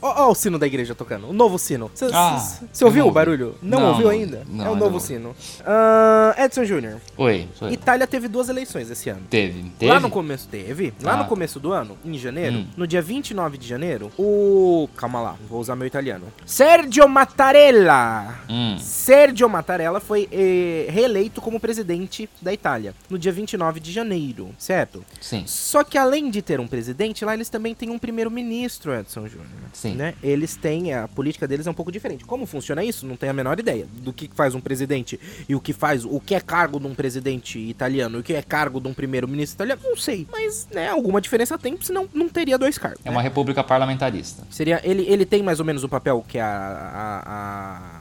Ó, 0.02 0.30
o 0.30 0.34
sino 0.34 0.58
da 0.58 0.66
igreja 0.66 0.96
tocando, 0.96 1.28
o 1.28 1.32
novo 1.32 1.58
sino. 1.60 1.88
Você 1.94 2.06
Ah, 2.12 2.42
ouviu 2.82 3.06
o 3.06 3.10
barulho? 3.12 3.54
Não, 3.62 3.78
Não, 3.78 3.88
ouviu 3.90 4.08
ainda? 4.08 4.42
não, 4.48 4.66
é 4.66 4.70
o 4.70 4.74
novo 4.74 4.94
não. 4.94 5.00
sino. 5.00 5.36
Ah, 5.64 6.34
Edson 6.36 6.64
Júnior, 6.64 6.96
Oi. 7.16 7.46
Itália 7.70 8.04
teve 8.06 8.26
duas 8.26 8.48
eleições 8.48 8.90
esse 8.90 9.10
ano. 9.10 9.22
Teve, 9.30 9.70
teve? 9.78 9.92
Lá 9.92 10.00
no 10.00 10.10
começo 10.10 10.48
teve. 10.48 10.92
Lá 11.00 11.12
Ah. 11.12 11.16
no 11.18 11.26
começo 11.26 11.60
do 11.60 11.70
ano, 11.72 11.96
em 12.04 12.18
janeiro, 12.18 12.56
Hum. 12.56 12.66
no 12.76 12.84
dia 12.86 13.00
29 13.00 13.56
de 13.56 13.66
janeiro, 13.68 14.10
o. 14.18 14.88
Calma 14.96 15.20
lá, 15.20 15.36
vou 15.48 15.60
usar 15.60 15.76
meu 15.76 15.86
italiano. 15.86 16.26
Sergio 16.44 17.08
Mattarella. 17.08 18.40
Hum, 18.50 18.76
Sergio 18.80 19.48
Mattarella 19.48 20.00
foi 20.00 20.28
eh, 20.32 20.86
reeleito 20.90 21.40
como 21.40 21.60
presidente 21.60 22.28
da 22.42 22.52
Itália 22.52 22.92
no 23.08 23.16
dia 23.16 23.30
29 23.30 23.57
de 23.80 23.92
janeiro, 23.92 24.50
certo? 24.58 25.04
sim. 25.20 25.44
Só 25.46 25.84
que 25.84 25.98
além 25.98 26.30
de 26.30 26.40
ter 26.40 26.60
um 26.60 26.66
presidente, 26.66 27.24
lá 27.24 27.34
eles 27.34 27.48
também 27.48 27.74
têm 27.74 27.90
um 27.90 27.98
primeiro-ministro, 27.98 28.94
Edson 28.94 29.26
Júnior. 29.26 29.48
Sim. 29.72 29.94
Né? 29.94 30.14
Eles 30.22 30.56
têm, 30.56 30.94
a 30.94 31.06
política 31.08 31.46
deles 31.46 31.66
é 31.66 31.70
um 31.70 31.74
pouco 31.74 31.92
diferente. 31.92 32.24
Como 32.24 32.46
funciona 32.46 32.82
isso? 32.82 33.06
Não 33.06 33.16
tenho 33.16 33.30
a 33.30 33.34
menor 33.34 33.58
ideia 33.58 33.86
do 33.92 34.12
que 34.12 34.30
faz 34.34 34.54
um 34.54 34.60
presidente 34.60 35.18
e 35.48 35.54
o 35.54 35.60
que 35.60 35.72
faz, 35.72 36.04
o 36.04 36.20
que 36.20 36.34
é 36.34 36.40
cargo 36.40 36.80
de 36.80 36.86
um 36.86 36.94
presidente 36.94 37.58
italiano 37.58 38.18
e 38.18 38.20
o 38.20 38.22
que 38.22 38.34
é 38.34 38.42
cargo 38.42 38.80
de 38.80 38.88
um 38.88 38.94
primeiro-ministro 38.94 39.56
italiano, 39.56 39.82
não 39.84 39.96
sei. 39.96 40.26
Mas, 40.30 40.68
né, 40.72 40.88
alguma 40.88 41.20
diferença 41.20 41.58
tem, 41.58 41.76
senão 41.80 42.08
não 42.14 42.28
teria 42.28 42.56
dois 42.56 42.78
cargos. 42.78 43.00
É 43.04 43.08
né? 43.08 43.14
uma 43.14 43.22
república 43.22 43.62
parlamentarista. 43.62 44.44
Seria, 44.50 44.80
ele, 44.84 45.02
ele 45.06 45.26
tem 45.26 45.42
mais 45.42 45.60
ou 45.60 45.66
menos 45.66 45.84
o 45.84 45.88
papel 45.88 46.24
que 46.26 46.38
a, 46.38 46.46
a, 46.46 47.22
a 47.26 47.97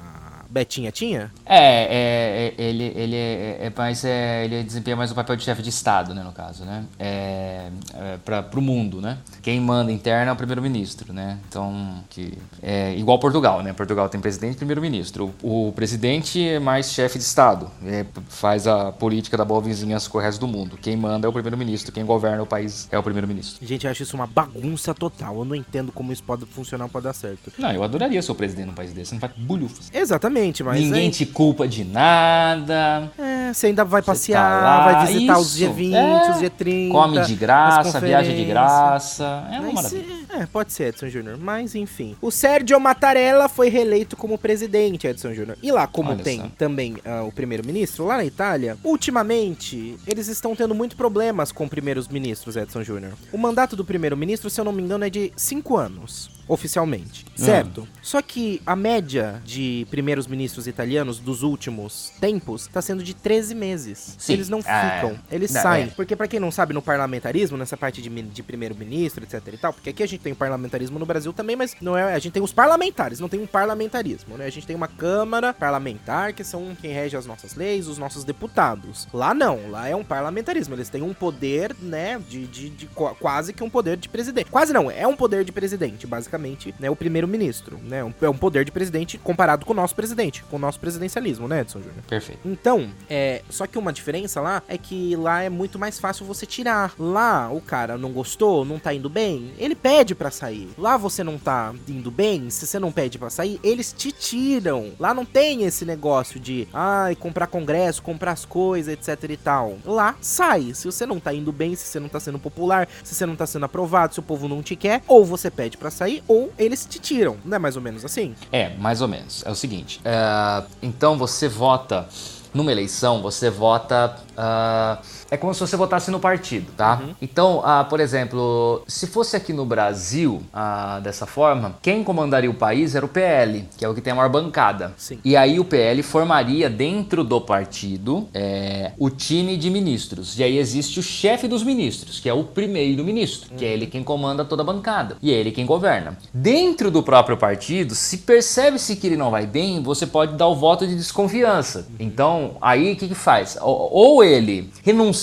Betinha 0.49 0.91
tinha? 0.91 1.31
É, 1.45 1.57
é, 1.57 2.53
é, 2.57 2.61
ele, 2.61 2.93
ele 2.95 3.15
é, 3.15 3.57
é 3.61 3.73
mais, 3.75 4.03
é, 4.03 4.45
ele 4.45 4.63
desempenha 4.63 4.95
mais 4.95 5.11
o 5.11 5.15
papel 5.15 5.35
de 5.35 5.43
chefe 5.43 5.61
de 5.61 5.69
Estado, 5.69 6.13
né, 6.13 6.23
no 6.23 6.31
caso, 6.31 6.63
né? 6.63 6.85
É, 6.99 7.69
é, 7.93 8.17
para 8.23 8.59
o 8.59 8.61
mundo, 8.61 9.01
né? 9.01 9.17
Quem 9.41 9.59
manda 9.59 9.91
interno 9.91 10.29
é 10.29 10.33
o 10.33 10.35
primeiro-ministro, 10.35 11.13
né? 11.13 11.39
Então, 11.47 12.03
que 12.09 12.37
é 12.61 12.95
igual 12.95 13.19
Portugal, 13.19 13.61
né? 13.61 13.73
Portugal 13.73 14.09
tem 14.09 14.19
presidente 14.19 14.53
e 14.53 14.57
primeiro-ministro. 14.57 15.33
O, 15.41 15.67
o 15.67 15.71
presidente 15.73 16.45
é 16.47 16.59
mais 16.59 16.91
chefe 16.91 17.17
de 17.17 17.23
Estado, 17.23 17.69
é, 17.85 18.05
faz 18.29 18.67
a 18.67 18.91
política 18.91 19.37
da 19.37 19.45
boa 19.45 19.61
vizinhança 19.61 20.09
com 20.09 20.17
o 20.17 20.21
resto 20.21 20.39
do 20.39 20.47
mundo. 20.47 20.77
Quem 20.77 20.95
manda 20.95 21.27
é 21.27 21.29
o 21.29 21.33
primeiro-ministro, 21.33 21.91
quem 21.91 22.05
governa 22.05 22.43
o 22.43 22.47
país 22.47 22.87
é 22.91 22.97
o 22.97 23.03
primeiro-ministro. 23.03 23.65
Gente, 23.65 23.85
eu 23.85 23.91
acho 23.91 24.03
isso 24.03 24.15
uma 24.15 24.27
bagunça 24.27 24.93
total. 24.93 25.37
Eu 25.39 25.45
não 25.45 25.55
entendo 25.55 25.91
como 25.91 26.11
isso 26.13 26.23
pode 26.23 26.45
funcionar, 26.45 26.87
pode 26.87 27.05
dar 27.05 27.13
certo. 27.13 27.51
Não, 27.57 27.71
eu 27.71 27.83
adoraria 27.83 28.21
ser 28.21 28.31
o 28.31 28.35
presidente 28.35 28.67
num 28.67 28.73
país 28.73 28.93
desse, 28.93 29.13
não 29.13 29.19
faz 29.19 29.33
bulhufas. 29.35 29.89
Exatamente, 29.93 30.36
mas. 30.63 30.81
Ninguém 30.81 31.09
te 31.09 31.25
culpa 31.25 31.67
de 31.67 31.83
nada. 31.83 33.11
É, 33.17 33.53
você 33.53 33.67
ainda 33.67 33.83
vai 33.83 34.01
Você 34.01 34.05
passear, 34.05 34.61
tá 34.61 34.65
lá, 34.65 34.91
vai 34.91 35.07
visitar 35.07 35.39
os 35.39 35.59
isso, 35.59 35.71
G20, 35.73 35.93
é. 35.93 36.31
os 36.31 36.37
G30. 36.41 36.91
Come 36.91 37.21
de 37.21 37.35
graça, 37.35 37.99
viaja 37.99 38.31
de 38.31 38.45
graça. 38.45 39.47
É 39.51 39.59
uma 39.59 39.73
Mas, 39.73 39.93
maravilha. 39.93 40.15
é, 40.29 40.45
pode 40.45 40.73
ser, 40.73 40.89
Edson 40.89 41.09
Júnior. 41.09 41.37
Mas, 41.37 41.75
enfim. 41.75 42.15
O 42.21 42.31
Sérgio 42.31 42.79
Mattarella 42.79 43.47
foi 43.47 43.69
reeleito 43.69 44.15
como 44.15 44.37
presidente, 44.37 45.07
Edson 45.07 45.33
Júnior. 45.33 45.57
E 45.61 45.71
lá, 45.71 45.87
como 45.87 46.11
Olha 46.11 46.23
tem 46.23 46.41
só. 46.41 46.47
também 46.57 46.95
ah, 47.05 47.23
o 47.23 47.31
primeiro-ministro, 47.31 48.05
lá 48.05 48.17
na 48.17 48.25
Itália, 48.25 48.77
ultimamente, 48.83 49.97
eles 50.05 50.27
estão 50.27 50.55
tendo 50.55 50.75
muito 50.75 50.95
problemas 50.95 51.51
com 51.51 51.67
primeiros 51.67 52.07
ministros, 52.07 52.55
Edson 52.55 52.83
Júnior. 52.83 53.13
O 53.31 53.37
mandato 53.37 53.75
do 53.75 53.85
primeiro-ministro, 53.85 54.49
se 54.49 54.59
eu 54.59 54.65
não 54.65 54.71
me 54.71 54.81
engano, 54.81 55.05
é 55.05 55.09
de 55.09 55.31
cinco 55.35 55.77
anos. 55.77 56.36
Oficialmente, 56.47 57.25
Ah. 57.29 57.43
certo? 57.45 57.87
Só 58.01 58.21
que 58.21 58.61
a 58.65 58.75
média 58.75 59.41
de 59.45 59.85
primeiros 59.91 60.27
ministros 60.27 60.65
italianos 60.67 61.19
dos 61.19 61.43
últimos 61.43 62.11
tempos 62.21 62.67
tá 62.67 62.81
sendo 62.81 63.03
de 63.03 63.13
13 63.13 63.53
meses. 63.53 64.15
Sim. 64.17 64.33
Eles 64.33 64.49
não 64.49 64.59
Ah, 64.65 64.91
ficam, 65.01 65.19
eles 65.31 65.51
não, 65.53 65.61
saem. 65.61 65.85
é. 65.85 65.87
Porque 65.87 66.15
pra 66.15 66.27
quem 66.27 66.39
não 66.39 66.49
sabe, 66.51 66.73
no 66.73 66.81
parlamentarismo, 66.81 67.57
nessa 67.57 67.75
parte 67.75 68.01
de, 68.01 68.09
de 68.09 68.43
primeiro-ministro, 68.43 69.23
etc 69.23 69.41
e 69.53 69.57
tal, 69.57 69.73
porque 69.73 69.89
aqui 69.89 70.03
a 70.03 70.07
gente 70.07 70.21
tem 70.21 70.33
o 70.33 70.35
parlamentarismo 70.35 70.97
no 70.97 71.05
Brasil 71.05 71.33
também, 71.33 71.55
mas 71.55 71.75
não 71.81 71.97
é, 71.97 72.13
a 72.13 72.19
gente 72.19 72.33
tem 72.33 72.41
os 72.43 72.53
parlamentares, 72.53 73.19
não 73.19 73.27
tem 73.29 73.39
um 73.41 73.47
parlamentarismo, 73.47 74.37
né? 74.37 74.45
A 74.45 74.49
gente 74.49 74.65
tem 74.65 74.75
uma 74.75 74.87
câmara 74.87 75.53
parlamentar, 75.53 76.33
que 76.33 76.43
são 76.43 76.75
quem 76.79 76.91
rege 76.93 77.17
as 77.17 77.25
nossas 77.25 77.55
leis, 77.55 77.87
os 77.87 77.97
nossos 77.97 78.23
deputados. 78.23 79.07
Lá 79.13 79.33
não, 79.33 79.69
lá 79.69 79.87
é 79.87 79.95
um 79.95 80.03
parlamentarismo, 80.03 80.75
eles 80.75 80.89
têm 80.89 81.01
um 81.01 81.13
poder, 81.13 81.75
né, 81.81 82.21
de, 82.29 82.47
de, 82.47 82.69
de 82.69 82.85
qua- 82.87 83.13
quase 83.15 83.51
que 83.53 83.63
um 83.63 83.69
poder 83.69 83.97
de 83.97 84.07
presidente. 84.07 84.49
Quase 84.49 84.71
não, 84.71 84.89
é 84.89 85.05
um 85.05 85.15
poder 85.15 85.43
de 85.43 85.51
presidente, 85.51 86.07
basicamente, 86.07 86.36
né, 86.79 86.89
o 86.89 86.95
primeiro-ministro, 86.95 87.77
né? 87.83 88.03
Um- 88.03 88.13
é 88.21 88.29
um 88.29 88.37
poder 88.37 88.63
de 88.65 88.71
presidente 88.71 89.17
comparado 89.17 89.65
com 89.65 89.73
o 89.73 89.75
nosso 89.75 89.95
presidente, 89.95 90.43
com 90.49 90.55
o 90.57 90.59
nosso 90.59 90.79
presidencialismo, 90.79 91.47
né, 91.47 91.61
Edson 91.61 91.79
Júnior? 91.79 92.03
Perfeito. 92.07 92.39
Então, 92.45 92.89
é, 93.09 93.41
só 93.49 93.65
que 93.67 93.77
uma 93.77 93.91
diferença 93.93 94.39
lá 94.41 94.61
é 94.67 94.77
que 94.77 95.15
lá 95.15 95.41
é 95.43 95.49
muito 95.49 95.77
mais 95.79 95.99
fácil 95.99 96.25
você 96.25 96.45
tirar. 96.45 96.93
Lá, 96.99 97.49
o 97.51 97.61
cara 97.61 97.97
não 97.97 98.11
gostou, 98.11 98.63
não 98.65 98.79
tá 98.79 98.93
indo 98.93 99.09
bem, 99.09 99.51
ele 99.57 99.75
pede 99.75 100.13
pra 100.15 100.31
sair. 100.31 100.69
Lá 100.77 100.97
você 100.97 101.23
não 101.23 101.37
tá 101.37 101.73
indo 101.87 102.11
bem, 102.11 102.49
se 102.49 102.65
você 102.65 102.79
não 102.79 102.91
pede 102.91 103.17
pra 103.17 103.29
sair, 103.29 103.59
eles 103.63 103.93
te 103.93 104.11
tiram. 104.11 104.91
Lá 104.99 105.13
não 105.13 105.25
tem 105.25 105.63
esse 105.63 105.85
negócio 105.85 106.39
de, 106.39 106.67
ai, 106.73 107.15
comprar 107.15 107.47
congresso, 107.47 108.01
comprar 108.01 108.31
as 108.31 108.45
coisas, 108.45 108.93
etc 108.93 109.29
e 109.31 109.37
tal. 109.37 109.77
Lá, 109.85 110.15
sai. 110.21 110.73
Se 110.73 110.85
você 110.85 111.05
não 111.05 111.19
tá 111.19 111.33
indo 111.33 111.51
bem, 111.51 111.75
se 111.75 111.85
você 111.85 111.99
não 111.99 112.09
tá 112.09 112.19
sendo 112.19 112.39
popular, 112.39 112.87
se 113.03 113.15
você 113.15 113.25
não 113.25 113.35
tá 113.35 113.45
sendo 113.45 113.65
aprovado, 113.65 114.13
se 114.13 114.19
o 114.19 114.23
povo 114.23 114.47
não 114.47 114.61
te 114.61 114.75
quer, 114.75 115.01
ou 115.07 115.25
você 115.25 115.49
pede 115.49 115.77
pra 115.77 115.89
sair, 115.91 116.23
ou 116.27 116.51
eles 116.57 116.85
te 116.85 116.99
tiram. 116.99 117.37
Não 117.45 117.55
é 117.55 117.59
mais 117.59 117.75
ou 117.75 117.81
menos 117.81 118.03
assim? 118.03 118.35
É, 118.51 118.75
mais 118.77 119.01
ou 119.01 119.07
menos. 119.07 119.43
É 119.45 119.51
o 119.51 119.55
seguinte. 119.55 119.99
é, 120.03 120.63
então 120.81 121.17
você 121.17 121.47
vota. 121.47 122.07
Numa 122.53 122.71
eleição, 122.71 123.21
você 123.21 123.49
vota. 123.49 124.15
ah, 124.35 124.99
é 125.29 125.37
como 125.37 125.53
se 125.53 125.59
você 125.59 125.75
votasse 125.75 126.09
no 126.11 126.19
partido, 126.19 126.71
tá? 126.75 127.01
Então, 127.21 127.61
ah, 127.63 127.83
por 127.83 127.99
exemplo, 127.99 128.83
se 128.87 129.07
fosse 129.07 129.35
aqui 129.35 129.53
no 129.53 129.65
Brasil, 129.65 130.41
ah, 130.53 130.99
dessa 131.03 131.25
forma, 131.25 131.75
quem 131.81 132.03
comandaria 132.03 132.49
o 132.49 132.53
país 132.53 132.95
era 132.95 133.05
o 133.05 133.09
PL, 133.09 133.67
que 133.77 133.83
é 133.83 133.89
o 133.89 133.93
que 133.93 134.01
tem 134.01 134.13
a 134.13 134.15
maior 134.15 134.29
bancada. 134.29 134.93
Sim. 134.97 135.19
E 135.23 135.35
aí 135.35 135.59
o 135.59 135.65
PL 135.65 136.01
formaria 136.03 136.69
dentro 136.69 137.23
do 137.23 137.41
partido 137.41 138.27
é, 138.33 138.91
o 138.97 139.09
time 139.09 139.57
de 139.57 139.69
ministros. 139.69 140.37
E 140.39 140.43
aí 140.43 140.57
existe 140.57 140.99
o 140.99 141.03
chefe 141.03 141.47
dos 141.47 141.63
ministros, 141.63 142.19
que 142.19 142.29
é 142.29 142.33
o 142.33 142.43
primeiro-ministro, 142.43 143.51
que 143.55 143.65
é 143.65 143.73
ele 143.73 143.87
quem 143.87 144.03
comanda 144.03 144.45
toda 144.45 144.61
a 144.61 144.65
bancada. 144.65 145.17
E 145.21 145.33
é 145.33 145.35
ele 145.35 145.51
quem 145.51 145.65
governa. 145.65 146.17
Dentro 146.33 146.89
do 146.89 147.03
próprio 147.03 147.37
partido, 147.37 147.95
se 147.95 148.19
percebe-se 148.19 148.95
que 148.95 149.07
ele 149.07 149.17
não 149.17 149.31
vai 149.31 149.45
bem, 149.45 149.81
você 149.81 150.05
pode 150.05 150.35
dar 150.35 150.47
o 150.47 150.55
voto 150.55 150.87
de 150.87 150.95
desconfiança. 150.95 151.87
Então, 151.99 152.57
aí 152.61 152.93
o 152.93 152.95
que, 152.95 153.07
que 153.07 153.15
faz? 153.15 153.57
Ou 153.61 154.23
ele 154.23 154.69
renuncia 154.83 155.16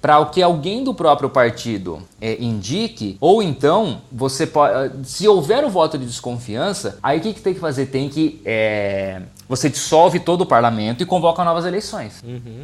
para 0.00 0.18
o 0.18 0.26
que 0.26 0.42
alguém 0.42 0.84
do 0.84 0.94
próprio 0.94 1.30
partido 1.30 2.02
é, 2.20 2.36
indique, 2.42 3.16
ou 3.20 3.42
então 3.42 4.02
você 4.10 4.46
pode. 4.46 5.06
Se 5.06 5.26
houver 5.26 5.64
o 5.64 5.70
voto 5.70 5.96
de 5.98 6.04
desconfiança, 6.04 6.98
aí 7.02 7.18
o 7.18 7.20
que, 7.20 7.34
que 7.34 7.40
tem 7.40 7.54
que 7.54 7.60
fazer? 7.60 7.86
Tem 7.86 8.08
que. 8.08 8.40
é, 8.44 9.22
você 9.48 9.68
dissolve 9.68 10.20
todo 10.20 10.42
o 10.42 10.46
parlamento 10.46 11.02
e 11.02 11.06
convoca 11.06 11.44
novas 11.44 11.64
eleições. 11.64 12.22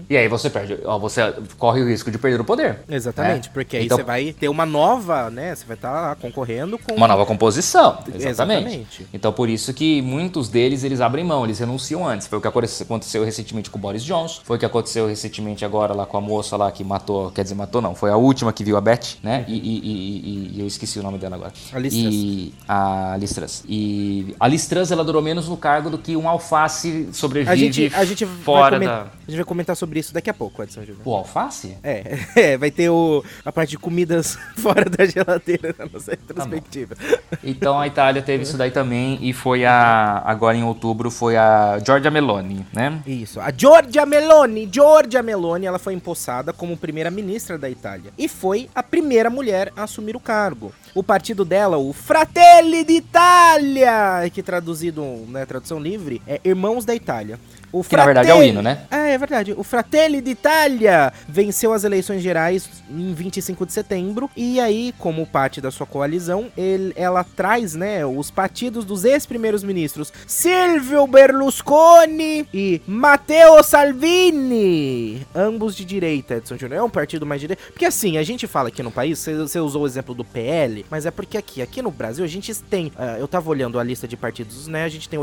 E 0.09 0.17
aí 0.17 0.29
você 0.29 0.49
perde, 0.51 0.79
ó, 0.85 0.99
você 0.99 1.33
corre 1.59 1.83
o 1.83 1.89
risco 1.89 2.11
de 2.11 2.19
perder 2.19 2.41
o 2.41 2.45
poder. 2.45 2.81
Exatamente, 2.89 3.49
né? 3.49 3.51
porque 3.53 3.77
aí 3.77 3.85
Então, 3.87 3.99
você 3.99 4.03
vai 4.05 4.33
ter 4.33 4.49
uma 4.49 4.65
nova, 4.67 5.31
né? 5.31 5.55
Você 5.55 5.65
vai 5.67 5.77
estar 5.77 5.91
lá 5.91 6.15
concorrendo 6.15 6.79
com. 6.79 6.95
Uma 6.95 7.09
nova 7.09 7.25
composição. 7.27 7.99
Exatamente. 8.15 8.31
Exatamente. 8.31 9.07
Então 9.13 9.33
por 9.33 9.49
isso 9.49 9.73
que 9.75 10.01
muitos 10.03 10.49
deles 10.49 10.85
eles 10.85 11.01
abrem 11.01 11.25
mão, 11.25 11.45
eles 11.45 11.59
renunciam 11.59 12.07
antes. 12.07 12.27
Foi 12.27 12.39
o 12.39 12.41
que 12.43 12.49
aconte- 12.49 12.83
aconteceu 12.83 13.25
recentemente 13.25 13.71
com 13.71 13.79
o 13.79 13.81
Boris 13.81 14.03
Johnson, 14.05 14.41
foi 14.45 14.57
o 14.57 14.61
que 14.61 14.67
aconteceu 14.67 15.07
recentemente 15.07 15.65
agora 15.65 15.93
lá 15.95 16.07
com 16.07 16.17
a 16.17 16.21
moça 16.21 16.57
lá 16.57 16.71
que 16.73 16.83
matou, 16.85 17.31
quer 17.31 17.43
dizer, 17.43 17.55
matou 17.55 17.81
não, 17.83 17.95
foi 17.95 18.11
a 18.11 18.17
última 18.17 18.53
que 18.53 18.65
viu 18.65 18.77
a 18.77 18.81
Beth, 18.81 19.17
né? 19.23 19.45
E, 19.49 19.55
e- 19.55 19.59
e- 19.59 20.51
e- 20.55 20.57
e 20.57 20.61
eu 20.61 20.67
esqueci 20.67 20.99
o 20.99 21.03
nome 21.03 21.19
dela 21.19 21.37
agora. 21.37 21.53
A 21.73 21.79
Liz 21.79 21.93
Truss. 21.95 22.15
E 22.15 22.55
a 22.69 23.17
Liz 23.19 23.33
Truss. 23.35 23.65
E 23.69 24.35
a 24.39 24.49
Liz 24.49 24.67
Truss, 24.67 24.91
ela 24.91 25.05
durou 25.05 25.21
menos 25.23 25.49
no 25.49 25.57
cargo 25.57 25.91
do 25.91 25.99
que 25.99 26.17
um 26.17 26.29
alface 26.29 26.70
sobrevive 27.13 27.51
A 27.51 27.57
gente, 27.57 27.93
a 27.95 28.05
gente 28.05 28.27
fora 28.27 28.79
da... 28.79 29.03
A 29.03 29.31
gente 29.31 29.37
vai 29.37 29.45
comentar 29.45 29.77
sobre 29.77 30.01
isso 30.01 30.13
daqui 30.13 30.31
a 30.31 30.35
pouco, 30.35 30.63
Edson 30.63 30.81
Júnior. 30.81 31.03
O 31.05 31.15
alface? 31.15 31.77
É, 31.83 32.19
é, 32.37 32.57
vai 32.57 32.71
ter 32.71 32.89
o, 32.91 33.25
a 33.45 33.53
parte 33.53 33.71
de 33.71 33.79
comidas 33.79 34.39
fora 34.57 34.89
da 34.89 35.05
geladeira 35.05 35.75
na 35.79 35.87
nossa 35.87 36.13
retrospectiva. 36.13 36.95
Então 37.43 37.79
a 37.79 37.87
Itália 37.87 38.23
teve 38.23 38.43
isso 38.43 38.57
daí 38.57 38.71
também 38.71 39.19
e 39.21 39.33
foi 39.33 39.65
a 39.65 40.23
agora 40.25 40.57
em 40.57 40.65
outubro 40.65 41.11
foi 41.11 41.37
a 41.37 41.79
Giorgia 41.85 42.11
Meloni, 42.11 42.67
né? 42.73 43.03
Isso. 43.07 43.41
A 43.41 43.53
Giorgia 43.57 44.07
Meloni, 44.07 44.69
Giorgia 44.73 45.23
Meloni, 45.23 45.67
ela 45.67 45.79
foi 45.79 45.95
empossada 45.95 46.53
como 46.53 46.77
primeira-ministra 46.77 47.59
da 47.59 47.69
Itália 47.69 48.13
e 48.19 48.29
foi 48.29 48.69
a 48.75 48.83
primeira 48.83 49.31
mulher 49.31 49.73
a 49.77 49.85
assumir 49.85 50.17
o 50.17 50.21
cargo. 50.21 50.73
O 50.93 51.05
partido 51.05 51.45
dela, 51.45 51.79
o 51.79 51.93
Fratelli 51.93 52.83
d'Italia, 52.85 54.29
que 54.33 54.43
traduzido, 54.43 55.03
né, 55.29 55.47
tradução 55.47 55.79
livre, 55.79 56.21
é 56.27 56.41
Irmãos 56.45 56.85
da 56.85 56.95
Itália. 56.95 57.39
O 57.73 57.85
que 57.85 57.97
na 57.97 58.05
verdade 58.05 58.31
é 58.31 58.35
o 58.35 58.43
hino, 58.43 58.63
né? 58.63 58.81
É, 58.91 59.13
é 59.13 59.19
verdade. 59.19 59.55
O 59.57 59.63
Fratelli 59.63 60.21
d'Italia 60.21 61.13
venceu 61.29 61.73
as 61.73 61.85
eleições 61.85 62.23
gerais 62.23 62.69
em 62.91 63.15
25 63.15 63.65
de 63.65 63.73
setembro. 63.73 64.31
E 64.37 64.59
aí, 64.59 64.93
como 64.99 65.27
parte 65.27 65.61
da 65.61 65.71
sua 65.71 65.87
coalizão, 65.87 66.49
ele, 66.57 66.93
ela 66.97 67.23
traz, 67.25 67.75
né, 67.75 68.05
os 68.05 68.31
partidos 68.31 68.85
dos 68.85 69.05
ex-primeiros 69.05 69.63
ministros 69.63 70.13
Silvio 70.27 71.07
Berlusconi 71.07 72.47
e 72.53 72.81
Matteo 72.87 73.63
Salvini. 73.63 75.27
Ambos 75.35 75.77
de 75.77 75.85
direita, 75.85 76.37
Edson 76.37 76.57
Júnior. 76.57 76.81
É 76.81 76.83
um 76.83 76.91
partido 76.91 77.25
mais 77.25 77.41
direito. 77.41 77.61
Porque 77.73 77.85
assim, 77.85 78.19
a 78.19 78.23
gente 78.23 78.47
fala 78.47 78.69
aqui 78.69 78.83
no 78.83 78.91
país, 78.91 79.19
você, 79.19 79.61
usou 79.61 79.83
o 79.83 79.87
exemplo 79.87 80.15
do 80.15 80.25
PL, 80.25 80.85
mas 80.91 81.07
é 81.07 81.11
porque 81.11 81.37
aqui, 81.37 81.63
aqui 81.63 81.83
no 81.83 81.91
Brasil, 81.91 82.25
a 82.25 82.29
gente 82.29 82.55
tem. 82.63 82.89
Uh, 82.89 83.19
eu 83.19 83.29
tava 83.29 83.49
olhando 83.51 83.79
a 83.79 83.85
lista 83.85 84.09
de 84.09 84.17
partidos, 84.17 84.67
né? 84.67 84.85
A 84.85 84.89
gente 84.89 85.09
tem 85.09 85.19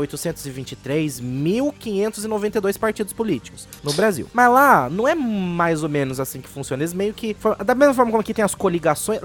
823.592 2.38 2.78
partidos 2.78 3.12
políticos 3.12 3.68
no 3.82 3.92
Brasil. 3.92 4.26
Mas 4.32 4.50
lá, 4.50 4.88
não 4.90 5.06
é 5.06 5.14
mais 5.14 5.82
ou 5.82 5.88
menos 5.88 6.20
assim 6.20 6.40
que 6.40 6.48
funciona. 6.48 6.82
Eles 6.82 6.94
meio 6.94 7.12
que. 7.12 7.36
Da 7.64 7.74
mesma 7.74 7.94
forma 7.94 8.10
como 8.10 8.20
aqui 8.20 8.34
tem 8.34 8.44
as 8.44 8.54
coligações. 8.54 9.20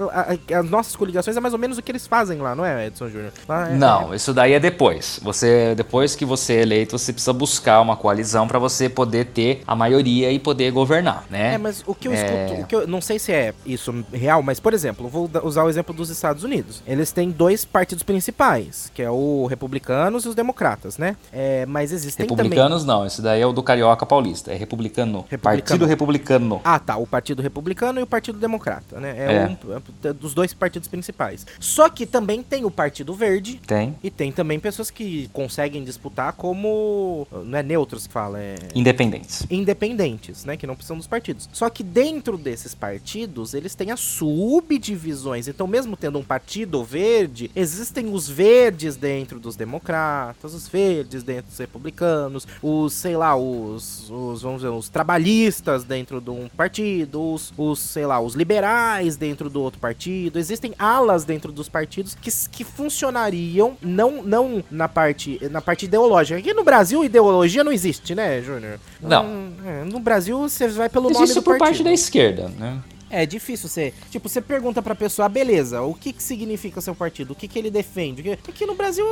As 0.52 0.70
nossas 0.70 0.96
coligações 0.96 1.36
é 1.36 1.40
mais 1.40 1.54
ou 1.54 1.58
menos 1.58 1.78
o 1.78 1.82
que 1.82 1.90
eles 1.90 2.06
fazem 2.06 2.38
lá, 2.38 2.54
não 2.54 2.64
é, 2.64 2.86
Edson 2.86 3.08
Júnior? 3.08 3.32
É, 3.48 3.74
não, 3.74 4.12
é... 4.12 4.16
isso 4.16 4.32
daí 4.32 4.52
é 4.52 4.60
depois. 4.60 5.20
Você, 5.22 5.74
depois 5.74 6.14
que 6.16 6.24
você 6.24 6.54
é 6.54 6.62
eleito, 6.62 6.98
você 6.98 7.12
precisa 7.12 7.32
buscar 7.32 7.80
uma 7.80 7.96
coalizão 7.96 8.46
para 8.46 8.58
você 8.58 8.88
poder 8.88 9.26
ter 9.26 9.62
a 9.66 9.74
maioria 9.74 10.30
e 10.30 10.38
poder 10.38 10.70
governar, 10.70 11.24
né? 11.30 11.54
É, 11.54 11.58
mas 11.58 11.82
o 11.86 11.94
que 11.94 12.08
eu 12.08 12.12
é... 12.12 12.16
escuto, 12.16 12.62
o 12.62 12.66
que 12.66 12.76
eu, 12.76 12.86
não 12.86 13.00
sei 13.00 13.18
se 13.18 13.32
é 13.32 13.54
isso 13.64 14.04
real, 14.12 14.42
mas 14.42 14.60
por 14.60 14.74
exemplo, 14.74 15.08
vou 15.08 15.30
usar 15.42 15.64
o 15.64 15.68
exemplo 15.68 15.94
dos 15.94 16.10
Estados 16.10 16.44
Unidos. 16.44 16.82
Eles 16.86 17.12
têm 17.12 17.30
dois 17.30 17.64
partidos 17.64 18.02
principais, 18.02 18.90
que 18.94 19.02
é 19.02 19.10
o 19.10 19.46
republicanos 19.46 20.24
e 20.24 20.28
os 20.28 20.34
democratas, 20.34 20.98
né? 20.98 21.16
É, 21.32 21.66
mas 21.66 21.92
existem 21.92 22.26
republicanos 22.26 22.82
também... 22.82 22.96
não, 22.96 23.03
esse 23.06 23.22
daí 23.22 23.40
é 23.40 23.46
o 23.46 23.52
do 23.52 23.62
carioca 23.62 24.04
paulista, 24.04 24.52
é 24.52 24.56
republicano, 24.56 25.24
republicano. 25.28 25.42
Partido 25.42 25.86
Republicano. 25.86 26.60
Ah, 26.64 26.78
tá, 26.78 26.96
o 26.96 27.06
Partido 27.06 27.42
Republicano 27.42 28.00
e 28.00 28.02
o 28.02 28.06
Partido 28.06 28.38
Democrata, 28.38 29.00
né? 29.00 29.14
É, 29.16 29.34
é. 29.34 29.46
Um, 29.46 30.08
é 30.08 30.12
dos 30.12 30.34
dois 30.34 30.52
partidos 30.52 30.88
principais. 30.88 31.46
Só 31.58 31.88
que 31.88 32.06
também 32.06 32.42
tem 32.42 32.64
o 32.64 32.70
Partido 32.70 33.14
Verde. 33.14 33.60
Tem. 33.66 33.94
E 34.02 34.10
tem 34.10 34.32
também 34.32 34.58
pessoas 34.58 34.90
que 34.90 35.28
conseguem 35.32 35.84
disputar 35.84 36.32
como 36.32 37.26
não 37.44 37.58
é 37.58 37.62
neutros 37.62 38.06
que 38.06 38.12
fala, 38.12 38.40
é 38.40 38.56
independentes. 38.74 39.46
Independentes, 39.50 40.44
né, 40.44 40.56
que 40.56 40.66
não 40.66 40.74
precisam 40.74 40.96
dos 40.96 41.06
partidos. 41.06 41.48
Só 41.52 41.68
que 41.70 41.82
dentro 41.82 42.36
desses 42.36 42.74
partidos, 42.74 43.54
eles 43.54 43.74
têm 43.74 43.90
as 43.90 44.00
subdivisões. 44.00 45.48
Então, 45.48 45.66
mesmo 45.66 45.96
tendo 45.96 46.18
um 46.18 46.22
partido 46.22 46.82
verde, 46.84 47.50
existem 47.54 48.12
os 48.12 48.28
verdes 48.28 48.96
dentro 48.96 49.40
dos 49.40 49.56
democratas, 49.56 50.54
os 50.54 50.68
verdes 50.68 51.22
dentro 51.22 51.50
dos 51.50 51.58
republicanos, 51.58 52.46
os, 52.62 52.93
sei 52.94 53.16
lá, 53.16 53.36
os, 53.36 54.08
os 54.10 54.42
vamos 54.42 54.62
dizer, 54.62 54.72
os 54.72 54.88
trabalhistas 54.88 55.84
dentro 55.84 56.20
de 56.20 56.30
um 56.30 56.48
partido, 56.48 57.32
os, 57.32 57.52
os, 57.56 57.78
sei 57.78 58.06
lá, 58.06 58.20
os 58.20 58.34
liberais 58.34 59.16
dentro 59.16 59.50
do 59.50 59.60
outro 59.60 59.80
partido. 59.80 60.38
Existem 60.38 60.74
alas 60.78 61.24
dentro 61.24 61.52
dos 61.52 61.68
partidos 61.68 62.14
que, 62.14 62.30
que 62.50 62.64
funcionariam 62.64 63.76
não, 63.82 64.22
não 64.22 64.62
na 64.70 64.88
parte 64.88 65.40
na 65.50 65.60
parte 65.60 65.84
ideológica. 65.84 66.38
Aqui 66.38 66.54
no 66.54 66.64
Brasil, 66.64 67.04
ideologia 67.04 67.64
não 67.64 67.72
existe, 67.72 68.14
né, 68.14 68.40
Júnior? 68.40 68.78
Não. 69.00 69.52
É, 69.64 69.84
no 69.84 70.00
Brasil, 70.00 70.38
você 70.38 70.68
vai 70.68 70.88
pelo 70.88 71.10
existe 71.10 71.20
nome 71.20 71.34
do 71.34 71.42
por 71.42 71.58
partido. 71.58 71.66
parte 71.66 71.82
da 71.82 71.92
esquerda, 71.92 72.48
né? 72.48 72.80
É 73.14 73.24
difícil 73.24 73.68
você. 73.68 73.94
Tipo, 74.10 74.28
você 74.28 74.40
pergunta 74.40 74.82
pra 74.82 74.94
pessoa, 74.94 75.26
ah, 75.26 75.28
beleza, 75.28 75.82
o 75.82 75.94
que 75.94 76.12
que 76.12 76.22
significa 76.22 76.80
seu 76.80 76.94
partido? 76.94 77.30
O 77.32 77.34
que 77.34 77.46
que 77.46 77.58
ele 77.58 77.70
defende? 77.70 78.32
Aqui 78.32 78.66
no 78.66 78.74
Brasil. 78.74 79.04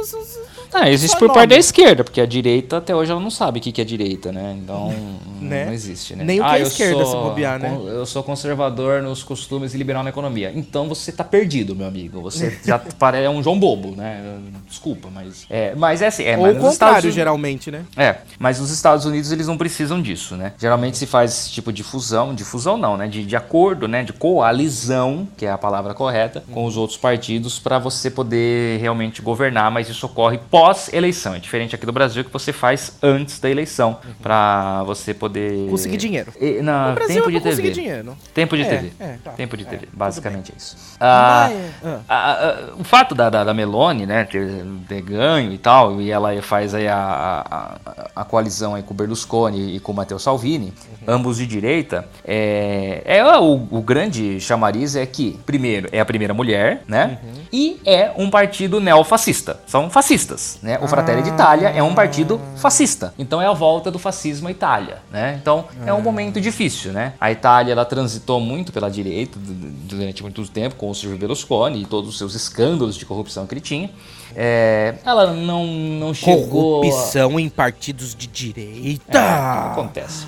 Ah, 0.73 0.91
existe 0.91 1.17
por 1.17 1.29
nome. 1.29 1.35
parte 1.35 1.51
da 1.51 1.57
esquerda, 1.57 2.03
porque 2.03 2.21
a 2.21 2.27
direita 2.27 2.79
até 2.79 2.95
hoje 2.95 3.13
ela 3.13 3.21
não 3.21 3.31
sabe 3.31 3.61
o 3.61 3.63
que 3.63 3.71
que 3.71 3.81
é 3.81 3.85
direita, 3.85 4.33
né? 4.33 4.59
Então. 4.61 4.93
né? 5.41 5.67
Não 5.67 5.73
existe, 5.73 6.17
né? 6.17 6.25
Nem 6.25 6.41
o 6.41 6.43
que 6.43 6.51
ah, 6.51 6.59
é 6.59 6.63
esquerda 6.63 7.05
sou, 7.05 7.07
se 7.07 7.29
bobear, 7.29 7.61
né? 7.61 7.79
Eu 7.87 8.05
sou 8.05 8.23
conservador 8.23 9.03
nos 9.03 9.23
costumes 9.23 9.75
e 9.75 9.79
liberal 9.79 10.03
na 10.03 10.11
economia. 10.11 10.53
Então 10.55 10.89
você 10.89 11.13
tá 11.13 11.23
perdido, 11.23 11.77
meu 11.77 11.87
amigo. 11.87 12.21
Você 12.23 12.59
já 12.67 12.79
parece 12.79 13.29
um 13.29 13.43
João 13.43 13.59
Bobo, 13.59 13.95
né? 13.95 14.39
Desculpa, 14.69 15.09
mas. 15.13 15.47
É, 15.49 15.75
mas 15.77 16.03
é 16.03 16.09
assim. 16.09 16.25
É, 16.25 16.37
Ou 16.37 16.45
o 16.45 16.55
contrário, 16.55 16.73
Estados... 16.73 17.15
geralmente, 17.15 17.71
né? 17.71 17.85
É, 17.97 18.17
mas 18.39 18.59
nos 18.59 18.71
Estados 18.71 19.05
Unidos 19.05 19.31
eles 19.31 19.47
não 19.47 19.57
precisam 19.57 20.03
disso, 20.03 20.37
né? 20.37 20.53
Geralmente 20.59 20.97
se 20.97 21.07
faz 21.07 21.31
esse 21.33 21.51
tipo 21.51 21.73
de 21.73 21.83
fusão, 21.83 22.35
de 22.35 22.45
fusão 22.45 22.77
não, 22.77 22.97
né? 22.97 23.07
De, 23.07 23.25
de 23.25 23.37
acordo, 23.37 23.87
né? 23.93 24.03
De 24.03 24.13
coalizão 24.13 25.29
que 25.37 25.45
é 25.45 25.51
a 25.51 25.59
palavra 25.59 25.93
correta, 25.93 26.43
com 26.51 26.65
os 26.65 26.77
outros 26.77 26.99
partidos 26.99 27.59
para 27.59 27.79
você 27.79 28.11
poder 28.11 28.81
realmente 28.81 29.21
governar, 29.21 29.71
mas 29.71 29.89
isso 29.89 30.07
ocorre 30.07 30.39
pós-eleição. 30.51 31.35
É 31.35 31.39
diferente 31.39 31.75
aqui 31.75 31.85
do 31.85 31.93
Brasil 31.93 32.25
que 32.25 32.33
você 32.33 32.53
faz 32.53 32.97
antes 33.03 33.39
da 33.39 33.51
eleição 33.51 33.99
uhum. 34.05 34.15
para 34.23 34.83
você 34.85 35.13
poder 35.13 35.69
conseguir 35.69 35.99
dinheiro. 35.99 36.33
E, 36.41 36.63
no 36.63 36.95
Brasil 36.95 37.23
tempo 37.23 37.29
é 37.29 37.33
de 37.33 37.41
TV. 37.41 37.71
Dinheiro. 37.71 38.17
Tempo 38.33 38.57
de 38.57 38.63
é, 38.63 38.69
TV. 38.69 38.93
É, 38.99 39.17
tá. 39.23 39.31
Tempo 39.33 39.57
de 39.57 39.65
TV. 39.67 39.85
É, 39.85 39.89
basicamente 39.93 40.53
é 40.53 40.57
isso. 40.57 40.77
Ah, 40.99 41.51
ah. 41.85 42.01
ah, 42.09 42.73
o 42.79 42.85
fato 42.85 43.15
da, 43.15 43.29
da, 43.29 43.45
da, 43.45 43.53
Meloni, 43.53 44.07
né, 44.07 44.25
ter, 44.25 44.65
ter, 44.89 45.03
ganho 45.03 45.53
e 45.53 45.59
tal, 45.59 46.01
e 46.01 46.11
ela 46.11 46.41
faz 46.41 46.75
aí 46.75 46.89
a, 46.89 47.45
a, 47.51 48.23
a 48.23 48.25
coalizão 48.25 48.75
aí 48.75 48.83
com 48.83 48.95
o 48.95 48.97
Berlusconi 48.97 49.77
e 49.77 49.81
com 49.81 49.93
o 49.93 49.95
Matteo 49.95 50.19
Salvini, 50.19 50.73
uhum. 51.07 51.15
ambos 51.15 51.37
de 51.37 51.47
direita, 51.47 52.09
é, 52.25 53.03
é 53.05 53.39
o, 53.39 53.69
o 53.73 53.81
grande 53.81 54.39
chamariz 54.39 54.95
é 54.95 55.07
que, 55.07 55.41
primeiro, 55.47 55.89
é 55.93 55.99
a 55.99 56.05
primeira 56.05 56.35
mulher, 56.35 56.83
né? 56.87 57.19
Uhum. 57.25 57.33
E 57.51 57.81
é 57.87 58.13
um 58.19 58.29
partido 58.29 58.79
neofascista. 58.79 59.61
São 59.67 59.89
fascistas, 59.89 60.59
né? 60.63 60.79
O 60.83 60.87
Fratelli 60.87 61.21
ah. 61.21 61.23
d'Italia 61.23 61.69
é 61.71 61.83
um 61.83 61.95
partido 61.95 62.39
fascista. 62.57 63.15
Então 63.19 63.41
é 63.41 63.47
a 63.47 63.55
volta 63.55 63.91
do 63.91 63.99
fascismo 63.99 64.49
à 64.49 64.51
Itália, 64.51 64.99
né? 65.11 65.39
Então 65.41 65.65
é 65.87 65.93
um 65.93 66.01
ah. 66.01 66.03
momento 66.03 66.39
difícil, 66.39 66.93
né? 66.93 67.15
A 67.19 67.33
Itália, 67.33 67.73
ela 67.73 67.87
transitou 67.87 68.39
muito 68.41 68.75
pela 68.75 68.91
direita 68.91 69.39
durante 69.41 70.23
muito 70.23 70.47
tempo 70.49 70.77
com 70.77 70.91
o 70.91 70.95
Silvio 70.95 71.17
Berlusconi 71.17 71.81
e 71.81 71.87
todos 71.87 72.11
os 72.11 72.19
seus 72.19 72.35
escândalos 72.35 72.95
de 72.95 73.07
corrupção 73.07 73.47
que 73.47 73.55
ele 73.55 73.63
tinha. 73.63 73.91
É, 74.37 74.97
ela 75.03 75.33
não, 75.33 75.67
não 75.67 76.13
chegou... 76.13 76.83
Corrupção 76.83 77.41
em 77.41 77.49
partidos 77.49 78.15
de 78.15 78.27
direita? 78.27 79.19
É, 79.19 79.71
acontece. 79.71 80.27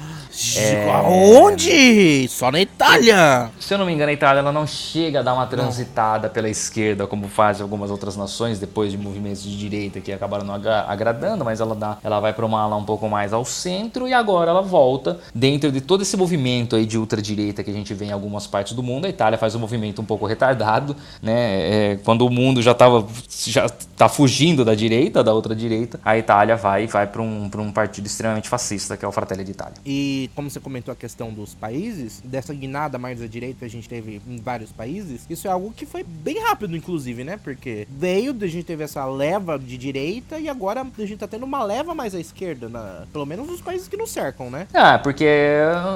É... 0.59 0.91
Aonde? 0.91 2.29
Só 2.29 2.51
na 2.51 2.61
Itália. 2.61 3.51
Se 3.61 3.73
eu 3.73 3.79
não 3.79 3.87
me 3.87 3.93
engano, 3.93 4.11
a 4.11 4.13
Itália 4.13 4.41
ela 4.41 4.53
não 4.53 4.67
chega 4.67 5.21
a 5.21 5.23
dar 5.23 5.35
uma 5.35 5.47
transitada 5.47 6.29
pela 6.29 6.49
esquerda, 6.49 7.07
como 7.07 7.29
fazem 7.29 7.63
algumas 7.63 7.91
outras 7.91 8.17
nações, 8.17 8.59
depois 8.59 8.91
de 8.91 8.99
movimentos 8.99 9.43
de 9.43 9.57
direita 9.57 10.01
que 10.01 10.13
acabaram 10.13 10.45
não 10.45 10.55
agradando, 10.55 11.45
mas 11.45 11.61
ela, 11.61 11.75
dá, 11.75 11.99
ela 12.03 12.21
vai 12.21 12.33
para 12.33 12.45
uma 12.45 12.61
ala 12.61 12.77
um 12.77 12.85
pouco 12.85 13.09
mais 13.09 13.33
ao 13.33 13.45
centro 13.45 14.09
e 14.09 14.13
agora 14.13 14.51
ela 14.51 14.63
volta 14.63 15.19
dentro 15.35 15.71
de 15.71 15.81
todo 15.81 16.03
esse 16.03 16.17
movimento 16.17 16.77
aí 16.77 16.87
de 16.87 16.99
ultradireita 16.99 17.63
que 17.63 17.71
a 17.71 17.75
gente 17.75 17.95
vê 17.95 18.07
em 18.07 18.13
algumas 18.13 18.47
partes 18.47 18.73
do 18.73 18.83
mundo. 18.83 19.07
A 19.07 19.09
Itália 19.09 19.39
faz 19.39 19.55
um 19.55 19.59
movimento 19.59 20.03
um 20.03 20.05
pouco 20.05 20.27
retardado, 20.27 20.97
né? 21.23 21.93
É, 21.93 21.99
quando 22.05 22.27
o 22.27 22.31
mundo 22.31 22.61
já 22.61 22.73
estava 22.73 23.07
já 23.47 23.69
tá 23.97 24.09
fugindo 24.09 24.65
da 24.65 24.75
direita, 24.75 25.23
da 25.23 25.33
outra 25.33 25.55
direita, 25.55 26.01
a 26.05 26.17
Itália 26.19 26.57
vai 26.57 26.87
vai 26.87 27.07
para 27.07 27.23
um, 27.23 27.51
um 27.57 27.73
partido 27.73 28.07
extremamente 28.07 28.49
fascista, 28.49 28.97
que 28.97 29.05
é 29.05 29.09
o 29.09 29.13
Fratelli 29.13 29.45
d'Italia. 29.45 29.75
E 29.85 30.24
como 30.29 30.51
você 30.51 30.61
comentou 30.61 30.93
a 30.93 30.97
questão 30.97 31.33
dos 31.33 31.55
países, 31.55 32.21
dessa 32.25 32.53
guinada 32.55 32.99
mais 32.99 33.21
à 33.23 33.27
direita 33.27 33.61
que 33.61 33.65
a 33.65 33.71
gente 33.71 33.89
teve 33.89 34.21
em 34.27 34.37
vários 34.39 34.73
países, 34.73 35.27
isso 35.29 35.47
é 35.49 35.51
algo 35.51 35.73
que 35.73 35.87
foi 35.87 36.03
bem 36.03 36.41
rápido, 36.41 36.77
inclusive, 36.77 37.25
né? 37.25 37.39
Porque 37.43 37.87
veio, 37.91 38.37
a 38.41 38.47
gente 38.47 38.65
teve 38.65 38.85
essa 38.85 39.05
leva 39.07 39.59
de 39.59 39.77
direita 39.77 40.39
e 40.39 40.49
agora 40.49 40.81
a 40.81 41.01
gente 41.07 41.19
tá 41.19 41.27
tendo 41.27 41.45
uma 41.45 41.63
leva 41.63 41.95
mais 41.95 42.15
à 42.15 42.21
esquerda, 42.21 42.69
na, 42.69 43.05
pelo 43.13 43.27
menos 43.27 43.47
nos 43.47 43.61
países 43.61 43.89
que 43.89 43.97
nos 43.97 44.11
cercam, 44.11 44.51
né? 44.51 44.67
Ah, 44.73 44.99
porque 44.99 45.27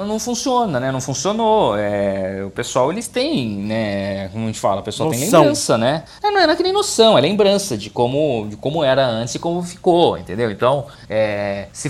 não 0.07 0.19
funciona, 0.19 0.79
né? 0.79 0.91
Não 0.91 1.01
funcionou. 1.01 1.77
É, 1.77 2.43
o 2.43 2.49
pessoal, 2.49 2.91
eles 2.91 3.07
têm, 3.07 3.49
né? 3.49 4.29
Como 4.29 4.43
a 4.43 4.47
gente 4.47 4.59
fala, 4.59 4.81
o 4.81 4.83
pessoal 4.83 5.09
noção. 5.09 5.21
tem 5.21 5.39
lembrança, 5.39 5.77
né? 5.77 6.03
É, 6.23 6.31
não 6.31 6.39
é, 6.39 6.47
não 6.47 6.53
é 6.53 6.55
que 6.55 6.63
nem 6.63 6.73
noção, 6.73 7.17
é 7.17 7.21
lembrança 7.21 7.77
de 7.77 7.89
como, 7.89 8.47
de 8.49 8.57
como 8.57 8.83
era 8.83 9.05
antes 9.05 9.35
e 9.35 9.39
como 9.39 9.61
ficou, 9.63 10.17
entendeu? 10.17 10.51
Então, 10.51 10.85
é, 11.09 11.67
se 11.71 11.89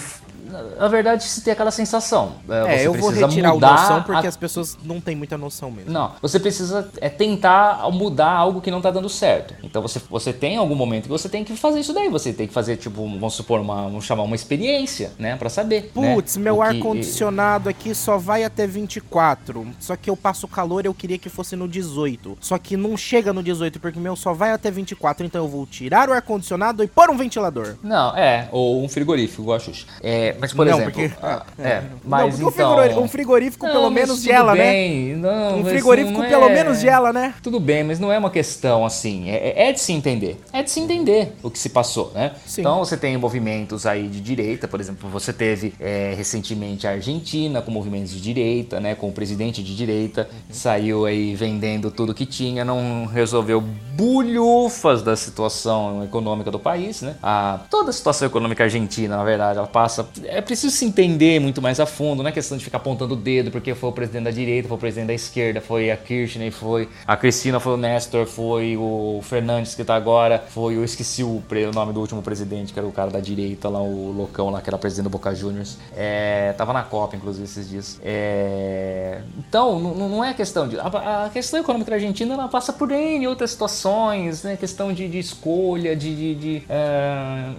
na 0.77 0.87
verdade, 0.87 1.23
se 1.23 1.41
tem 1.41 1.53
aquela 1.53 1.71
sensação. 1.71 2.33
É, 2.49 2.77
é 2.77 2.87
eu 2.87 2.93
vou 2.93 3.09
retirar 3.09 3.53
o 3.53 3.59
noção 3.59 4.03
porque 4.03 4.25
a... 4.25 4.29
as 4.29 4.37
pessoas 4.37 4.77
não 4.83 4.99
têm 4.99 5.15
muita 5.15 5.37
noção 5.37 5.71
mesmo. 5.71 5.91
Não, 5.91 6.13
você 6.21 6.39
precisa 6.39 6.89
é, 6.97 7.09
tentar 7.09 7.89
mudar 7.91 8.31
algo 8.31 8.61
que 8.61 8.71
não 8.71 8.81
tá 8.81 8.91
dando 8.91 9.09
certo. 9.09 9.53
Então 9.63 9.81
você, 9.81 10.01
você 10.09 10.33
tem 10.33 10.57
algum 10.57 10.75
momento 10.75 11.03
que 11.03 11.09
você 11.09 11.29
tem 11.29 11.43
que 11.43 11.55
fazer 11.55 11.79
isso 11.79 11.93
daí. 11.93 12.09
Você 12.09 12.33
tem 12.33 12.47
que 12.47 12.53
fazer, 12.53 12.77
tipo, 12.77 13.03
vamos 13.07 13.33
supor, 13.33 13.59
uma, 13.59 13.83
vamos 13.83 14.05
chamar 14.05 14.23
uma 14.23 14.35
experiência, 14.35 15.11
né? 15.17 15.35
Pra 15.35 15.49
saber. 15.49 15.91
Né? 15.95 16.15
Putz, 16.15 16.37
né? 16.37 16.43
meu 16.43 16.61
ar-condicionado 16.61 17.69
aqui 17.69 17.93
só 17.93 18.17
vai 18.17 18.43
até 18.43 18.65
24. 18.65 19.67
Só 19.79 19.95
que 19.95 20.09
eu 20.09 20.17
passo 20.17 20.47
calor 20.47 20.85
eu 20.85 20.93
queria 20.93 21.17
que 21.17 21.29
fosse 21.29 21.55
no 21.55 21.67
18. 21.67 22.37
Só 22.39 22.57
que 22.57 22.75
não 22.75 22.97
chega 22.97 23.33
no 23.33 23.43
18 23.43 23.79
porque 23.79 23.99
meu 23.99 24.15
só 24.15 24.33
vai 24.33 24.51
até 24.51 24.71
24. 24.71 25.25
Então 25.25 25.43
eu 25.43 25.49
vou 25.49 25.65
tirar 25.65 26.09
o 26.09 26.13
ar-condicionado 26.13 26.83
e 26.83 26.87
pôr 26.87 27.09
um 27.09 27.17
ventilador. 27.17 27.75
Não, 27.83 28.15
é. 28.15 28.47
Ou 28.51 28.83
um 28.83 28.89
frigorífico, 28.89 29.41
igual 29.41 29.57
a 29.57 29.59
Xuxa. 29.59 29.85
É, 30.01 30.35
mas 30.39 30.53
por 30.53 30.65
Não, 30.65 30.73
exemplo. 30.79 30.91
porque- 30.93 31.11
ah, 31.21 31.43
é. 31.57 31.67
é, 31.67 31.83
mas 32.03 32.39
não, 32.39 32.45
porque 32.51 32.61
então. 32.61 33.03
um 33.03 33.07
frigorífico, 33.07 33.65
Não, 33.65 33.73
pelo 33.73 33.89
menos 33.89 34.17
tudo 34.17 34.23
gela, 34.25 34.55
né? 34.55 34.63
bem, 34.71 35.15
Não, 35.15 35.59
Um 35.59 35.65
frigorífico 35.65 36.19
não 36.21 36.29
pelo 36.29 36.45
é- 36.49 36.53
menos 36.53 36.79
gela, 36.79 37.11
né? 37.13 37.33
Tudo 37.43 37.59
bem, 37.59 37.83
mas 37.83 37.99
não 37.99 38.11
é 38.11 38.17
uma 38.17 38.29
questão 38.29 38.85
assim. 38.85 39.29
É, 39.29 39.69
é 39.69 39.71
de 39.71 39.79
se 39.79 39.91
entender. 39.93 40.39
É 40.53 40.63
de 40.63 40.69
se 40.71 40.79
entender 40.79 41.33
o 41.43 41.49
que 41.49 41.59
se 41.59 41.69
passou, 41.69 42.11
né? 42.13 42.31
Sim. 42.45 42.61
Então 42.61 42.79
você 42.79 42.95
tem 42.97 43.17
movimentos 43.17 43.85
aí 43.85 44.07
de 44.07 44.21
direita, 44.21 44.67
por 44.67 44.79
exemplo, 44.79 45.09
você 45.09 45.31
teve 45.33 45.73
é, 45.79 46.13
recentemente 46.17 46.87
a 46.87 46.91
Argentina 46.91 47.61
com 47.61 47.71
movimentos 47.71 48.11
de 48.11 48.21
direita, 48.21 48.79
né? 48.79 48.95
Com 48.95 49.09
o 49.09 49.11
presidente 49.11 49.61
de 49.63 49.75
direita, 49.75 50.29
saiu 50.49 51.05
aí 51.05 51.35
vendendo 51.35 51.91
tudo 51.91 52.13
que 52.13 52.25
tinha, 52.25 52.63
não 52.65 53.05
resolveu 53.05 53.59
bulhufas 53.59 55.01
da 55.01 55.15
situação 55.15 56.03
econômica 56.03 56.51
do 56.51 56.59
país, 56.59 57.01
né? 57.01 57.15
A, 57.21 57.59
toda 57.69 57.89
a 57.89 57.93
situação 57.93 58.27
econômica 58.27 58.63
argentina, 58.63 59.17
na 59.17 59.23
verdade, 59.23 59.57
ela 59.57 59.67
passa. 59.67 60.07
É 60.31 60.41
preciso 60.41 60.75
se 60.75 60.85
entender 60.85 61.39
muito 61.39 61.61
mais 61.61 61.79
a 61.79 61.85
fundo, 61.85 62.23
não 62.23 62.29
é 62.29 62.31
questão 62.31 62.57
de 62.57 62.63
ficar 62.63 62.77
apontando 62.77 63.13
o 63.13 63.17
dedo 63.17 63.51
porque 63.51 63.73
foi 63.73 63.89
o 63.89 63.93
presidente 63.93 64.23
da 64.23 64.31
direita, 64.31 64.67
foi 64.67 64.77
o 64.77 64.79
presidente 64.79 65.07
da 65.07 65.13
esquerda, 65.13 65.61
foi 65.61 65.91
a 65.91 65.97
Kirchner, 65.97 66.51
foi 66.51 66.89
a 67.05 67.17
Cristina, 67.17 67.59
foi 67.59 67.73
o 67.73 67.77
Nestor, 67.77 68.25
foi 68.25 68.77
o 68.77 69.21
Fernandes 69.23 69.75
que 69.75 69.83
tá 69.83 69.95
agora, 69.95 70.43
foi 70.49 70.75
eu 70.75 70.83
esqueci 70.83 71.23
o, 71.23 71.41
o 71.41 71.71
nome 71.73 71.93
do 71.93 71.99
último 71.99 72.21
presidente, 72.21 72.73
que 72.73 72.79
era 72.79 72.87
o 72.87 72.91
cara 72.91 73.09
da 73.09 73.19
direita 73.19 73.69
lá, 73.69 73.81
o 73.81 74.11
loucão 74.11 74.49
lá, 74.49 74.61
que 74.61 74.69
era 74.69 74.77
presidente 74.77 75.05
do 75.05 75.09
Boca 75.09 75.33
Juniors. 75.33 75.77
É, 75.95 76.53
tava 76.57 76.73
na 76.73 76.83
Copa, 76.83 77.15
inclusive, 77.15 77.45
esses 77.45 77.69
dias. 77.69 77.99
É, 78.03 79.21
então, 79.37 79.79
não, 79.79 80.23
é 80.23 80.33
questão 80.33 80.67
de. 80.67 80.79
A, 80.79 81.25
a 81.25 81.29
questão 81.29 81.59
econômica 81.59 81.91
da 81.91 81.97
Argentina 81.97 82.33
ela 82.33 82.47
passa 82.47 82.73
por 82.73 82.91
N 82.91 83.27
outras 83.27 83.51
situações, 83.51 84.43
né? 84.43 84.57
Questão 84.57 84.93
de, 84.93 85.07
de 85.07 85.19
escolha, 85.19 85.95
de, 85.95 86.15
de, 86.15 86.35
de, 86.35 86.63
é, 86.69 87.49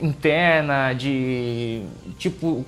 interna, 0.00 0.92
de 0.92 1.82
tipo 2.18 2.64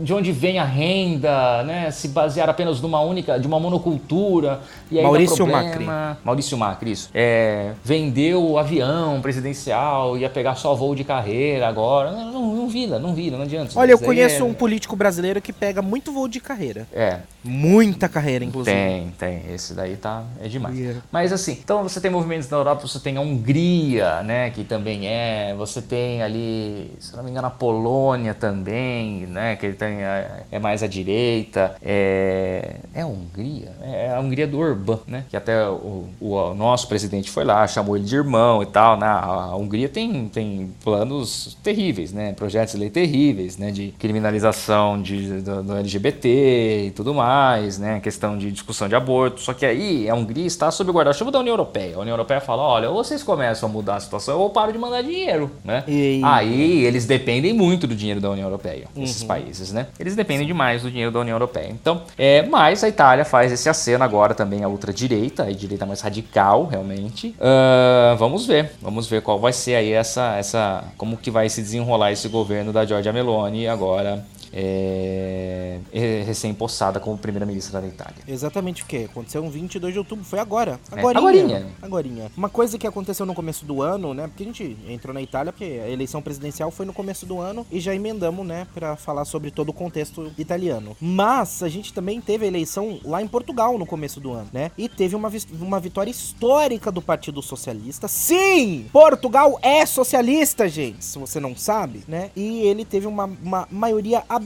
de 0.00 0.12
onde 0.12 0.32
vem 0.32 0.58
a 0.58 0.64
renda, 0.64 1.62
né? 1.62 1.90
Se 1.90 2.08
basear 2.08 2.48
apenas 2.48 2.80
numa 2.80 3.00
única, 3.00 3.38
de 3.38 3.46
uma 3.46 3.60
monocultura. 3.60 4.60
E 4.90 4.98
aí 4.98 5.04
Maurício 5.04 5.36
problema. 5.36 6.18
Maurício 6.24 6.58
Macri, 6.58 6.92
isso. 6.92 7.10
É, 7.14 7.72
vendeu 7.84 8.42
o 8.42 8.58
avião 8.58 9.20
presidencial, 9.20 10.18
ia 10.18 10.28
pegar 10.28 10.54
só 10.56 10.74
voo 10.74 10.94
de 10.94 11.04
carreira 11.04 11.68
agora. 11.68 12.10
Não, 12.10 12.32
não, 12.32 12.54
não 12.54 12.68
vira, 12.68 12.98
não 12.98 13.14
vira, 13.14 13.36
não 13.36 13.44
adianta. 13.44 13.78
Olha, 13.78 13.92
eu 13.92 13.98
conheço 13.98 14.42
é- 14.42 14.44
um 14.44 14.54
político 14.54 14.96
brasileiro 14.96 15.40
que 15.40 15.52
pega 15.52 15.80
muito 15.80 16.12
voo 16.12 16.28
de 16.28 16.40
carreira. 16.40 16.86
É, 16.92 17.18
Muita 17.44 18.08
carreira, 18.08 18.44
inclusive. 18.44 18.74
tem, 18.74 19.10
tem. 19.18 19.52
Esse 19.52 19.74
daí 19.74 19.96
tá, 19.96 20.24
é 20.40 20.48
demais. 20.48 20.78
Yeah. 20.78 21.00
Mas 21.12 21.30
assim, 21.30 21.58
então 21.62 21.82
você 21.82 22.00
tem 22.00 22.10
movimentos 22.10 22.48
na 22.48 22.56
Europa, 22.56 22.86
você 22.86 22.98
tem 22.98 23.18
a 23.18 23.20
Hungria, 23.20 24.22
né, 24.22 24.50
que 24.50 24.64
também 24.64 25.06
é, 25.06 25.54
você 25.54 25.82
tem 25.82 26.22
ali, 26.22 26.90
se 26.98 27.14
não 27.14 27.22
me 27.22 27.30
engano, 27.30 27.46
a 27.46 27.50
Polônia 27.50 28.32
também, 28.32 29.26
né, 29.26 29.56
que 29.56 29.66
ele 29.66 29.74
tem, 29.74 30.02
é, 30.02 30.44
é 30.50 30.58
mais 30.58 30.82
à 30.82 30.86
direita, 30.86 31.76
é, 31.82 32.76
é 32.94 33.02
a 33.02 33.06
Hungria, 33.06 33.72
é 33.82 34.14
a 34.14 34.20
Hungria 34.20 34.46
do 34.46 34.58
Orbán, 34.58 35.00
né, 35.06 35.24
que 35.28 35.36
até 35.36 35.68
o, 35.68 36.08
o 36.20 36.54
nosso 36.54 36.88
presidente 36.88 37.30
foi 37.30 37.44
lá, 37.44 37.66
chamou 37.66 37.96
ele 37.96 38.06
de 38.06 38.16
irmão 38.16 38.62
e 38.62 38.66
tal, 38.66 38.98
né, 38.98 39.06
a 39.06 39.54
Hungria 39.54 39.88
tem, 39.88 40.28
tem 40.28 40.72
planos 40.82 41.58
terríveis, 41.62 42.10
né, 42.10 42.32
projetos 42.32 42.72
de 42.72 42.80
lei 42.80 42.90
terríveis, 42.90 43.58
né, 43.58 43.70
de 43.70 43.92
criminalização 43.98 45.00
de, 45.02 45.40
do, 45.42 45.62
do 45.62 45.76
LGBT 45.76 46.86
e 46.86 46.90
tudo 46.92 47.12
mais, 47.12 47.33
né, 47.78 48.00
questão 48.00 48.36
de 48.38 48.50
discussão 48.50 48.88
de 48.88 48.94
aborto, 48.94 49.40
só 49.40 49.52
que 49.52 49.64
aí 49.66 50.08
a 50.08 50.14
Hungria 50.14 50.46
está 50.46 50.70
sob 50.70 50.90
o 50.90 50.94
guarda-chuva 50.94 51.30
da 51.30 51.38
União 51.40 51.52
Europeia. 51.52 51.96
A 51.96 52.00
União 52.00 52.12
Europeia 52.14 52.40
fala, 52.40 52.62
olha, 52.62 52.90
ou 52.90 52.96
vocês 53.02 53.22
começam 53.22 53.68
a 53.68 53.72
mudar 53.72 53.96
a 53.96 54.00
situação 54.00 54.38
ou 54.40 54.50
paro 54.50 54.72
de 54.72 54.78
mandar 54.78 55.02
dinheiro, 55.02 55.50
né? 55.64 55.84
E- 55.88 56.20
Aí 56.24 56.84
eles 56.84 57.06
dependem 57.06 57.52
muito 57.52 57.86
do 57.86 57.94
dinheiro 57.94 58.20
da 58.20 58.30
União 58.30 58.46
Europeia, 58.46 58.86
esses 58.96 59.22
países, 59.24 59.72
né? 59.72 59.86
Eles 59.98 60.14
dependem 60.16 60.46
demais 60.46 60.82
do 60.82 60.90
dinheiro 60.90 61.10
da 61.10 61.20
União 61.20 61.34
Europeia. 61.34 61.68
Então, 61.70 62.02
é, 62.18 62.42
mas 62.42 62.82
a 62.84 62.88
Itália 62.88 63.24
faz 63.24 63.50
esse 63.52 63.68
aceno 63.68 64.04
agora 64.04 64.34
também 64.34 64.62
a 64.64 64.68
ultradireita, 64.68 65.44
a 65.44 65.52
direita 65.52 65.84
mais 65.86 66.00
radical, 66.00 66.66
realmente. 66.66 67.34
Ah, 67.40 68.14
vamos 68.18 68.46
ver, 68.46 68.72
vamos 68.80 69.06
ver 69.06 69.22
qual 69.22 69.38
vai 69.38 69.52
ser 69.52 69.74
aí 69.76 69.92
essa, 69.92 70.36
essa, 70.36 70.84
como 70.96 71.16
que 71.16 71.30
vai 71.30 71.48
se 71.48 71.60
desenrolar 71.62 72.12
esse 72.12 72.28
governo 72.28 72.72
da 72.72 72.84
Giorgia 72.84 73.12
Meloni 73.12 73.66
agora. 73.68 74.24
É, 74.56 75.80
é, 75.92 76.22
recém-possada 76.22 77.00
como 77.00 77.18
primeira-ministra 77.18 77.80
da 77.80 77.86
Itália. 77.88 78.22
Exatamente 78.28 78.84
o 78.84 78.86
que 78.86 79.04
aconteceu 79.04 79.44
em 79.44 79.50
22 79.50 79.92
de 79.92 79.98
outubro, 79.98 80.24
foi 80.24 80.38
agora. 80.38 80.78
É, 80.92 81.00
Agorinha. 81.00 81.18
agorinha. 81.18 81.66
Agorinha. 81.82 82.32
Uma 82.36 82.48
coisa 82.48 82.78
que 82.78 82.86
aconteceu 82.86 83.26
no 83.26 83.34
começo 83.34 83.64
do 83.64 83.82
ano, 83.82 84.14
né? 84.14 84.28
Porque 84.28 84.44
a 84.44 84.46
gente 84.46 84.76
entrou 84.88 85.12
na 85.12 85.20
Itália, 85.20 85.52
porque 85.52 85.64
a 85.64 85.88
eleição 85.88 86.22
presidencial 86.22 86.70
foi 86.70 86.86
no 86.86 86.92
começo 86.92 87.26
do 87.26 87.40
ano 87.40 87.66
e 87.70 87.80
já 87.80 87.94
emendamos, 87.94 88.46
né, 88.46 88.66
Pra 88.72 88.96
falar 88.96 89.24
sobre 89.24 89.50
todo 89.50 89.70
o 89.70 89.72
contexto 89.72 90.32
italiano. 90.38 90.96
Mas 91.00 91.62
a 91.62 91.68
gente 91.68 91.92
também 91.92 92.20
teve 92.20 92.44
a 92.44 92.48
eleição 92.48 93.00
lá 93.04 93.20
em 93.22 93.26
Portugal 93.26 93.78
no 93.78 93.86
começo 93.86 94.20
do 94.20 94.32
ano, 94.32 94.48
né? 94.52 94.70
E 94.78 94.88
teve 94.88 95.16
uma, 95.16 95.30
uma 95.60 95.80
vitória 95.80 96.10
histórica 96.10 96.92
do 96.92 97.02
Partido 97.02 97.42
Socialista. 97.42 98.06
Sim! 98.08 98.86
Portugal 98.92 99.58
é 99.62 99.84
socialista, 99.86 100.68
gente, 100.68 101.04
se 101.04 101.18
você 101.18 101.40
não 101.40 101.56
sabe, 101.56 102.02
né? 102.06 102.30
E 102.36 102.60
ele 102.60 102.84
teve 102.84 103.06
uma, 103.06 103.24
uma 103.24 103.68
maioria 103.70 104.22
absoluta, 104.28 104.43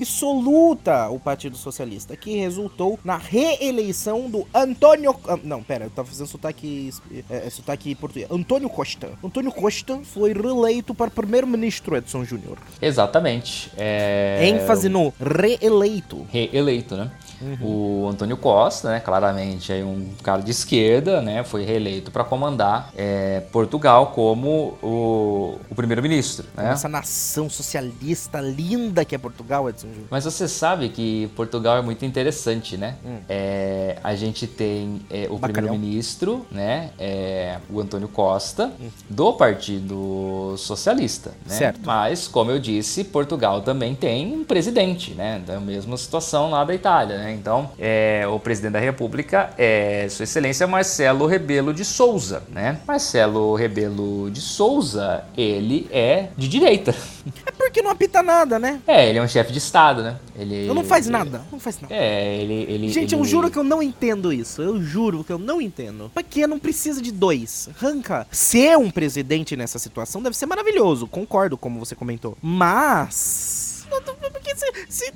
o 1.10 1.18
Partido 1.18 1.56
Socialista, 1.56 2.16
que 2.16 2.36
resultou 2.36 2.98
na 3.04 3.16
reeleição 3.16 4.28
do 4.30 4.46
Antônio. 4.54 5.14
ah, 5.26 5.38
Não, 5.42 5.62
pera, 5.62 5.84
eu 5.86 5.90
tava 5.90 6.08
fazendo 6.08 6.26
sotaque, 6.26 6.90
é, 7.30 7.48
sotaque 7.50 7.94
português. 7.94 8.30
Antônio 8.30 8.68
Costa. 8.68 9.10
Antônio 9.22 9.52
Costa 9.52 10.00
foi 10.04 10.32
reeleito 10.32 10.94
para 10.94 11.10
primeiro-ministro 11.10 11.96
Edson 11.96 12.24
Júnior. 12.24 12.58
Exatamente. 12.80 13.70
É, 13.76 14.40
ênfase 14.48 14.88
no 14.88 15.12
reeleito. 15.20 16.26
reeleito, 16.30 16.96
né? 16.96 17.10
O 17.60 18.08
Antônio 18.10 18.36
Costa, 18.36 18.90
né, 18.90 19.00
claramente 19.00 19.72
aí 19.72 19.82
um 19.82 20.10
cara 20.22 20.42
de 20.42 20.50
esquerda, 20.50 21.20
né, 21.22 21.44
foi 21.44 21.64
reeleito 21.64 22.10
para 22.10 22.24
comandar 22.24 22.90
é, 22.96 23.40
Portugal 23.52 24.08
como 24.08 24.76
o, 24.82 25.58
o 25.70 25.74
primeiro-ministro, 25.74 26.46
né? 26.56 26.72
Essa 26.72 26.88
nação 26.88 27.48
socialista 27.48 28.40
linda 28.40 29.04
que 29.04 29.14
é 29.14 29.18
Portugal, 29.18 29.68
Edson 29.68 29.88
Júnior. 29.88 30.06
Mas 30.10 30.24
você 30.24 30.48
sabe 30.48 30.88
que 30.88 31.28
Portugal 31.36 31.76
é 31.78 31.82
muito 31.82 32.04
interessante, 32.04 32.76
né? 32.76 32.96
É, 33.28 33.98
a 34.02 34.14
gente 34.14 34.46
tem 34.46 35.00
é, 35.10 35.26
o 35.30 35.34
Hum. 35.38 35.38
Primeiro-ministro, 35.38 36.46
né? 36.50 36.90
É, 36.98 37.58
o 37.70 37.80
Antônio 37.80 38.08
Costa, 38.08 38.70
do 39.08 39.32
Partido 39.32 40.54
Socialista, 40.58 41.30
né? 41.30 41.54
Hum. 41.54 41.58
Certo. 41.58 41.80
Mas, 41.84 42.28
como 42.28 42.50
eu 42.50 42.58
disse, 42.58 43.04
Portugal 43.04 43.62
também 43.62 43.94
tem 43.94 44.34
um 44.34 44.44
presidente, 44.44 45.12
né? 45.14 45.40
Da 45.46 45.58
mesma 45.60 45.96
situação 45.96 46.50
lá 46.50 46.64
da 46.64 46.74
Itália, 46.74 47.18
né? 47.18 47.27
Então, 47.32 47.70
é, 47.78 48.24
o 48.28 48.38
presidente 48.38 48.72
da 48.72 48.78
República 48.80 49.50
é 49.58 50.06
Sua 50.10 50.24
Excelência 50.24 50.66
Marcelo 50.66 51.26
Rebelo 51.26 51.72
de 51.74 51.84
Souza, 51.84 52.42
né? 52.50 52.78
Marcelo 52.86 53.54
Rebelo 53.54 54.30
de 54.30 54.40
Souza, 54.40 55.24
ele 55.36 55.88
é 55.92 56.28
de 56.36 56.48
direita. 56.48 56.94
É 57.44 57.50
porque 57.50 57.82
não 57.82 57.90
apita 57.90 58.22
nada, 58.22 58.58
né? 58.58 58.80
É, 58.86 59.08
ele 59.08 59.18
é 59.18 59.22
um 59.22 59.28
chefe 59.28 59.52
de 59.52 59.58
Estado, 59.58 60.02
né? 60.02 60.16
Ele 60.34 60.66
Eu 60.66 60.74
não 60.74 60.82
faz 60.84 61.06
ele- 61.06 61.12
nada, 61.12 61.42
não 61.52 61.60
faz 61.60 61.78
nada. 61.80 61.92
É, 61.94 62.36
ele. 62.36 62.64
ele 62.68 62.88
Gente, 62.88 63.14
ele... 63.14 63.20
eu 63.20 63.24
juro 63.26 63.50
que 63.50 63.58
eu 63.58 63.64
não 63.64 63.82
entendo 63.82 64.32
isso. 64.32 64.62
Eu 64.62 64.80
juro 64.82 65.22
que 65.22 65.30
eu 65.32 65.38
não 65.38 65.60
entendo. 65.60 66.10
Porque 66.14 66.46
não 66.46 66.58
precisa 66.58 67.02
de 67.02 67.12
dois. 67.12 67.68
Ranca. 67.78 68.26
Ser 68.30 68.78
um 68.78 68.90
presidente 68.90 69.56
nessa 69.56 69.78
situação 69.78 70.22
deve 70.22 70.36
ser 70.36 70.46
maravilhoso. 70.46 71.06
Concordo, 71.06 71.58
como 71.58 71.78
você 71.78 71.94
comentou. 71.94 72.36
Mas. 72.40 73.86
Porque 74.32 74.47
se, 74.58 75.12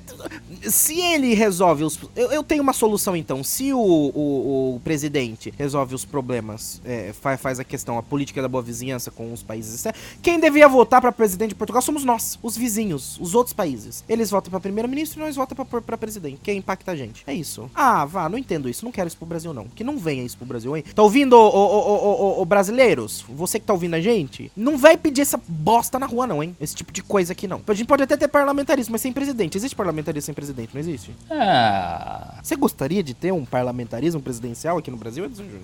se, 0.61 0.71
se 0.71 1.01
ele 1.01 1.33
resolve 1.33 1.83
os. 1.83 1.99
Eu, 2.15 2.31
eu 2.31 2.43
tenho 2.43 2.63
uma 2.63 2.73
solução 2.73 3.15
então. 3.15 3.43
Se 3.43 3.73
o, 3.73 3.77
o, 3.79 4.75
o 4.75 4.79
presidente 4.83 5.53
resolve 5.57 5.93
os 5.93 6.05
problemas, 6.05 6.81
é, 6.85 7.11
fa- 7.13 7.37
faz 7.37 7.59
a 7.59 7.63
questão, 7.63 7.97
a 7.97 8.03
política 8.03 8.41
da 8.41 8.47
boa 8.47 8.63
vizinhança 8.63 9.11
com 9.11 9.31
os 9.33 9.43
países, 9.43 9.83
quem 10.21 10.39
devia 10.39 10.67
votar 10.67 11.01
pra 11.01 11.11
presidente 11.11 11.49
de 11.49 11.55
Portugal 11.55 11.81
somos 11.81 12.03
nós, 12.03 12.39
os 12.41 12.55
vizinhos, 12.55 13.17
os 13.19 13.35
outros 13.35 13.53
países. 13.53 14.03
Eles 14.07 14.29
votam 14.29 14.49
pra 14.49 14.59
primeiro-ministro 14.59 15.19
e 15.19 15.25
nós 15.25 15.35
votamos 15.35 15.67
pra 15.85 15.97
presidente. 15.97 16.39
Quem 16.43 16.57
impacta 16.57 16.91
a 16.91 16.95
gente. 16.95 17.23
É 17.27 17.33
isso. 17.33 17.69
Ah, 17.75 18.05
vá, 18.05 18.29
não 18.29 18.37
entendo 18.37 18.69
isso. 18.69 18.85
Não 18.85 18.91
quero 18.91 19.07
isso 19.07 19.17
pro 19.17 19.25
Brasil, 19.25 19.53
não. 19.53 19.65
Que 19.67 19.83
não 19.83 19.97
venha 19.97 20.23
isso 20.23 20.37
pro 20.37 20.45
Brasil, 20.45 20.75
hein? 20.77 20.83
Tá 20.95 21.03
ouvindo, 21.03 21.33
ô, 21.33 21.47
ô, 21.49 22.41
ô, 22.41 22.45
brasileiros? 22.45 23.25
Você 23.29 23.59
que 23.59 23.65
tá 23.65 23.73
ouvindo 23.73 23.95
a 23.95 24.01
gente, 24.01 24.51
não 24.55 24.77
vai 24.77 24.97
pedir 24.97 25.21
essa 25.21 25.39
bosta 25.47 25.99
na 25.99 26.05
rua, 26.05 26.25
não, 26.27 26.41
hein? 26.41 26.55
Esse 26.59 26.75
tipo 26.75 26.91
de 26.91 27.01
coisa 27.03 27.33
aqui, 27.33 27.47
não. 27.47 27.61
A 27.67 27.73
gente 27.73 27.87
pode 27.87 28.03
até 28.03 28.15
ter 28.15 28.27
parlamentarismo, 28.27 28.91
mas 28.93 29.01
sem 29.01 29.11
presidente. 29.11 29.32
Existe 29.55 29.75
parlamentarismo 29.75 30.25
sem 30.25 30.33
presidente, 30.33 30.69
não 30.73 30.79
existe? 30.79 31.11
Ah, 31.29 32.35
Você 32.41 32.55
gostaria 32.55 33.01
de 33.03 33.13
ter 33.13 33.31
um 33.31 33.45
parlamentarismo 33.45 34.21
presidencial 34.21 34.77
aqui 34.77 34.91
no 34.91 34.97
Brasil, 34.97 35.29
Júnior? 35.33 35.61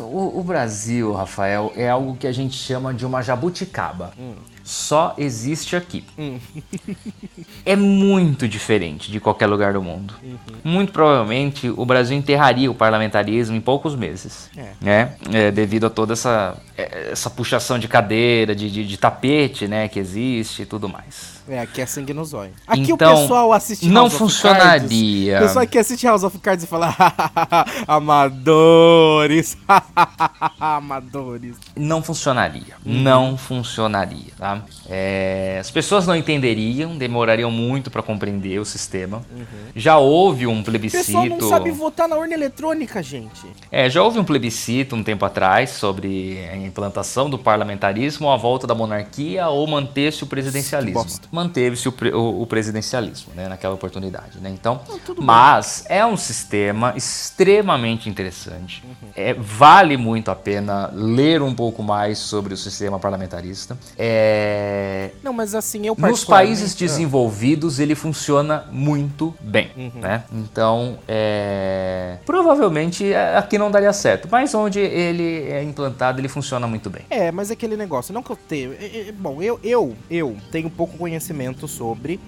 o, 0.00 0.40
o 0.40 0.42
Brasil, 0.42 1.12
Rafael, 1.12 1.72
é 1.76 1.88
algo 1.88 2.16
que 2.16 2.26
a 2.26 2.32
gente 2.32 2.56
chama 2.56 2.92
de 2.92 3.06
uma 3.06 3.22
jabuticaba. 3.22 4.12
Hum. 4.18 4.34
Só 4.70 5.14
existe 5.18 5.74
aqui. 5.74 6.04
é 7.66 7.74
muito 7.74 8.46
diferente 8.46 9.10
de 9.10 9.18
qualquer 9.18 9.46
lugar 9.48 9.72
do 9.72 9.82
mundo. 9.82 10.14
Uhum. 10.22 10.38
Muito 10.62 10.92
provavelmente 10.92 11.68
o 11.68 11.84
Brasil 11.84 12.16
enterraria 12.16 12.70
o 12.70 12.74
parlamentarismo 12.74 13.56
em 13.56 13.60
poucos 13.60 13.96
meses. 13.96 14.48
É. 14.56 14.72
Né? 14.80 15.16
É, 15.32 15.50
devido 15.50 15.86
a 15.86 15.90
toda 15.90 16.12
essa, 16.12 16.56
é, 16.69 16.69
essa 17.10 17.28
puxação 17.30 17.78
de 17.78 17.88
cadeira, 17.88 18.54
de, 18.54 18.70
de, 18.70 18.86
de 18.86 18.96
tapete, 18.96 19.66
né, 19.68 19.88
que 19.88 19.98
existe 19.98 20.62
e 20.62 20.66
tudo 20.66 20.88
mais. 20.88 21.40
É, 21.48 21.58
aqui 21.60 21.80
é 21.80 21.86
sangue 21.86 22.14
no 22.14 22.24
zóio. 22.24 22.52
Aqui 22.64 22.92
Então, 22.92 23.12
o 23.12 23.20
pessoal 23.22 23.52
assiste 23.52 23.88
não 23.88 24.02
House 24.02 24.12
of 24.14 24.18
funcionaria. 24.18 25.32
Cards. 25.32 25.44
O 25.44 25.48
pessoal 25.48 25.62
aqui 25.64 25.78
assiste 25.78 26.06
House 26.06 26.22
of 26.22 26.38
Cards 26.38 26.64
e 26.64 26.66
fala 26.68 26.94
amadores. 27.88 29.56
amadores. 30.60 31.56
Não 31.76 32.02
funcionaria. 32.02 32.74
Não 32.84 33.36
funcionaria, 33.36 34.32
tá? 34.38 34.62
É, 34.88 35.58
as 35.60 35.70
pessoas 35.70 36.06
não 36.06 36.14
entenderiam, 36.14 36.96
demorariam 36.96 37.50
muito 37.50 37.90
para 37.90 38.02
compreender 38.02 38.60
o 38.60 38.64
sistema. 38.64 39.22
Já 39.74 39.98
houve 39.98 40.46
um 40.46 40.60
O 40.60 40.64
plebiscito. 40.64 41.04
pessoal 41.04 41.26
não 41.26 41.40
sabe 41.48 41.70
votar 41.70 42.08
na 42.08 42.16
urna 42.16 42.34
eletrônica, 42.34 43.02
gente. 43.02 43.46
É, 43.72 43.88
já 43.90 44.02
houve 44.02 44.18
um 44.18 44.24
plebiscito 44.24 44.94
um 44.94 45.02
tempo 45.02 45.24
atrás 45.24 45.70
sobre 45.70 46.38
implantação 46.70 47.28
do 47.28 47.38
parlamentarismo, 47.38 48.30
a 48.30 48.36
volta 48.36 48.66
da 48.66 48.74
monarquia 48.74 49.48
ou 49.48 49.66
manter-se 49.66 50.24
o 50.24 50.26
presidencialismo. 50.26 51.04
Manteve-se 51.30 51.88
o, 51.88 51.92
pre- 51.92 52.12
o- 52.14 52.40
o 52.42 52.46
presidencialismo, 52.46 53.32
né, 53.34 53.48
naquela 53.48 53.74
oportunidade, 53.74 54.38
né? 54.40 54.48
Então, 54.50 54.80
tudo 55.04 55.20
mas 55.22 55.84
é 55.88 56.04
um 56.06 56.16
sistema 56.16 56.94
extremamente 56.96 58.08
interessante. 58.08 58.82
É, 59.14 59.34
vale 59.34 59.96
muito 59.96 60.30
a 60.30 60.34
pena 60.34 60.90
ler 60.94 61.42
um 61.42 61.54
pouco 61.54 61.82
mais 61.82 62.18
sobre 62.18 62.54
o 62.54 62.56
sistema 62.56 62.98
parlamentarista. 62.98 63.76
É, 63.98 65.10
Não, 65.22 65.32
mas 65.32 65.54
assim, 65.54 65.86
eu 65.86 65.94
nos 65.98 66.24
países 66.24 66.74
desenvolvidos 66.74 67.78
ele 67.80 67.94
funciona 67.94 68.64
muito 68.70 69.34
bem, 69.40 69.70
né? 69.94 70.22
Então, 70.32 70.98
é... 71.08 72.18
provavelmente 72.24 73.12
é, 73.12 73.36
aqui 73.36 73.58
não 73.58 73.70
daria 73.70 73.92
certo, 73.92 74.28
mas 74.30 74.54
onde 74.54 74.78
ele 74.80 75.48
é 75.50 75.62
implantado 75.62 76.20
ele 76.20 76.28
funciona 76.28 76.59
muito 76.68 76.90
bem. 76.90 77.02
É, 77.10 77.30
mas 77.30 77.50
é 77.50 77.54
aquele 77.54 77.76
negócio, 77.76 78.12
não 78.12 78.22
que 78.22 78.30
eu 78.30 78.36
tenho. 78.36 78.72
é, 78.72 79.08
é, 79.08 79.12
bom, 79.12 79.42
eu, 79.42 79.58
eu, 79.62 79.96
eu 80.10 80.36
tenho 80.50 80.70
pouco 80.70 80.96
conhecimento 80.98 81.66
sobre. 81.68 82.20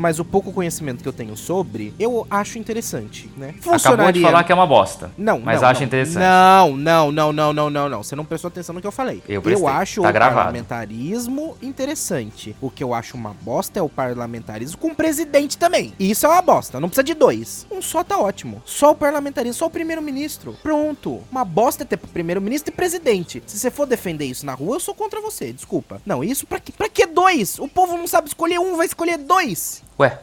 Mas 0.00 0.18
o 0.18 0.24
pouco 0.24 0.50
conhecimento 0.50 1.02
que 1.02 1.08
eu 1.08 1.12
tenho 1.12 1.36
sobre, 1.36 1.92
eu 1.98 2.26
acho 2.30 2.58
interessante, 2.58 3.30
né? 3.36 3.54
Acabou 3.70 4.10
de 4.10 4.22
falar 4.22 4.44
que 4.44 4.50
é 4.50 4.54
uma 4.54 4.66
bosta. 4.66 5.10
Não, 5.18 5.38
mas 5.38 5.60
não, 5.60 5.68
acha 5.68 5.80
não. 5.80 5.86
interessante. 5.86 6.22
Não, 6.22 6.76
não, 6.76 7.12
não, 7.12 7.32
não, 7.32 7.52
não, 7.52 7.70
não, 7.70 7.88
não. 7.88 8.02
Você 8.02 8.16
não 8.16 8.24
prestou 8.24 8.48
atenção 8.48 8.74
no 8.74 8.80
que 8.80 8.86
eu 8.86 8.92
falei. 8.92 9.22
Eu 9.28 9.42
prestei. 9.42 9.68
acho 9.68 10.00
Tá 10.02 10.08
o 10.08 10.12
gravado. 10.12 10.36
parlamentarismo 10.36 11.54
interessante. 11.60 12.56
O 12.62 12.70
que 12.70 12.82
eu 12.82 12.94
acho 12.94 13.14
uma 13.14 13.34
bosta 13.42 13.78
é 13.78 13.82
o 13.82 13.90
parlamentarismo 13.90 14.78
com 14.78 14.94
presidente 14.94 15.58
também. 15.58 15.92
E 15.98 16.10
isso 16.10 16.24
é 16.24 16.28
uma 16.30 16.40
bosta. 16.40 16.80
Não 16.80 16.88
precisa 16.88 17.04
de 17.04 17.12
dois. 17.14 17.66
Um 17.70 17.82
só 17.82 18.02
tá 18.02 18.18
ótimo. 18.18 18.62
Só 18.64 18.92
o 18.92 18.94
parlamentarismo, 18.94 19.54
só 19.58 19.66
o 19.66 19.70
primeiro-ministro. 19.70 20.56
Pronto. 20.62 21.20
Uma 21.30 21.44
bosta 21.44 21.82
é 21.82 21.86
ter 21.86 21.98
primeiro-ministro 21.98 22.72
e 22.72 22.74
presidente. 22.74 23.42
Se 23.46 23.58
você 23.58 23.70
for 23.70 23.84
defender 23.86 24.24
isso 24.24 24.46
na 24.46 24.54
rua, 24.54 24.76
eu 24.76 24.80
sou 24.80 24.94
contra 24.94 25.20
você. 25.20 25.52
Desculpa. 25.52 26.00
Não, 26.06 26.24
isso 26.24 26.46
pra 26.46 26.58
quê? 26.58 26.72
Pra 26.76 26.88
que 26.88 27.04
dois? 27.06 27.58
O 27.58 27.68
povo 27.68 27.98
não 27.98 28.06
sabe 28.06 28.28
escolher 28.28 28.58
um, 28.58 28.76
vai 28.76 28.86
escolher 28.86 29.18
dois. 29.18 29.82
Ué, 30.00 30.18